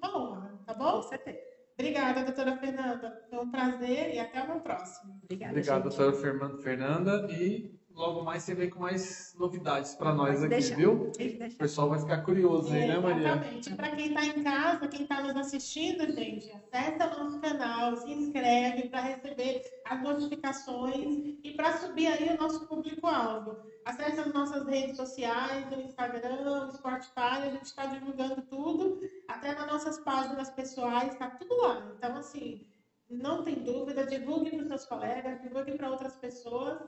uma, 0.00 0.08
uma 0.08 0.18
honra, 0.18 0.60
tá 0.66 0.74
Com 0.74 0.78
bom? 0.84 1.02
certeza. 1.02 1.38
Obrigada, 1.78 2.24
doutora 2.24 2.56
Fernanda. 2.58 3.26
Foi 3.30 3.38
um 3.38 3.50
prazer 3.50 4.14
e 4.14 4.18
até 4.18 4.42
uma 4.42 4.60
próxima. 4.60 5.18
Obrigada. 5.24 5.52
Obrigado, 5.52 5.82
gente. 5.90 5.96
doutora 5.96 6.12
Fernan- 6.22 6.58
Fernanda. 6.58 7.26
E 7.32 7.79
logo 8.00 8.24
mais 8.24 8.42
você 8.42 8.54
vem 8.54 8.70
com 8.70 8.80
mais 8.80 9.34
novidades 9.38 9.94
para 9.94 10.14
nós 10.14 10.42
aqui, 10.42 10.74
viu? 10.74 11.10
O 11.10 11.56
pessoal 11.58 11.90
vai 11.90 11.98
ficar 11.98 12.22
curioso 12.22 12.72
aí, 12.72 12.88
né, 12.88 12.98
Maria? 12.98 13.32
Exatamente. 13.32 13.74
Para 13.74 13.90
quem 13.90 14.08
está 14.08 14.24
em 14.24 14.42
casa, 14.42 14.88
quem 14.88 15.02
está 15.02 15.22
nos 15.22 15.36
assistindo, 15.36 16.10
gente, 16.10 16.50
acessa 16.50 17.14
o 17.14 17.24
nosso 17.24 17.40
canal, 17.40 17.96
se 17.96 18.10
inscreve 18.10 18.88
para 18.88 19.02
receber 19.02 19.62
as 19.84 20.02
notificações 20.02 21.36
e 21.44 21.52
para 21.54 21.76
subir 21.76 22.06
aí 22.06 22.34
o 22.34 22.40
nosso 22.40 22.66
público-alvo. 22.66 23.58
Acesse 23.84 24.20
as 24.20 24.32
nossas 24.32 24.66
redes 24.66 24.96
sociais, 24.96 25.66
o 25.70 25.80
Instagram, 25.80 26.68
o 26.68 26.72
Spotify, 26.72 27.42
a 27.42 27.50
gente 27.50 27.66
está 27.66 27.84
divulgando 27.86 28.42
tudo, 28.42 29.00
até 29.28 29.54
nas 29.54 29.66
nossas 29.66 29.98
páginas 29.98 30.48
pessoais, 30.50 31.12
está 31.12 31.28
tudo 31.30 31.54
lá. 31.60 31.92
Então, 31.98 32.16
assim, 32.16 32.66
não 33.10 33.42
tem 33.42 33.56
dúvida, 33.56 34.06
divulgue 34.06 34.50
para 34.50 34.62
os 34.62 34.68
seus 34.68 34.86
colegas, 34.86 35.42
divulgue 35.42 35.76
para 35.76 35.90
outras 35.90 36.16
pessoas 36.16 36.78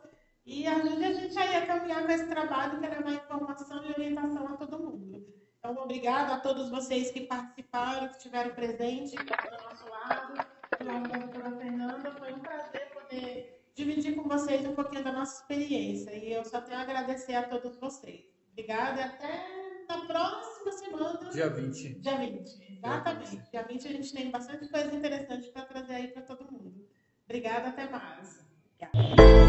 e 0.44 0.66
ajude 0.66 1.04
a 1.04 1.12
gente 1.12 1.38
aí 1.38 1.56
a 1.56 1.66
caminhar 1.66 2.04
com 2.04 2.12
esse 2.12 2.26
trabalho 2.26 2.78
que 2.78 2.86
é 2.86 2.88
levar 2.90 3.12
informação 3.12 3.84
e 3.84 3.90
orientação 3.90 4.46
a 4.46 4.56
todo 4.56 4.78
mundo. 4.78 5.24
Então, 5.58 5.76
obrigado 5.76 6.32
a 6.32 6.40
todos 6.40 6.70
vocês 6.70 7.12
que 7.12 7.20
participaram, 7.20 8.08
que 8.08 8.16
estiveram 8.16 8.52
presentes 8.54 9.12
do 9.12 9.64
nosso 9.64 9.88
lado, 9.88 10.32
do 10.78 10.84
da 10.84 11.18
doutora 11.18 11.56
Fernanda. 11.56 12.10
Foi 12.12 12.32
um 12.32 12.40
prazer 12.40 12.90
poder 12.92 13.62
dividir 13.74 14.16
com 14.16 14.28
vocês 14.28 14.66
um 14.66 14.74
pouquinho 14.74 15.04
da 15.04 15.12
nossa 15.12 15.40
experiência. 15.40 16.10
E 16.16 16.32
eu 16.32 16.44
só 16.44 16.60
tenho 16.60 16.78
a 16.78 16.82
agradecer 16.82 17.34
a 17.34 17.44
todos 17.44 17.76
vocês. 17.78 18.24
Obrigada 18.50 19.00
e 19.00 19.04
até 19.04 19.62
na 19.88 20.04
próxima 20.06 20.72
semana, 20.72 21.30
Dia 21.30 21.48
20. 21.48 21.94
dia 22.00 22.16
20. 22.18 22.78
Exatamente. 22.78 23.50
Dia 23.50 23.62
20 23.62 23.88
a 23.88 23.92
gente 23.92 24.12
tem 24.12 24.30
bastante 24.30 24.68
coisa 24.68 24.94
interessante 24.94 25.48
para 25.50 25.62
trazer 25.62 25.94
aí 25.94 26.08
para 26.08 26.22
todo 26.22 26.50
mundo. 26.50 26.86
Obrigada, 27.24 27.68
até 27.68 27.88
mais. 27.88 28.44
Obrigada. 28.74 29.41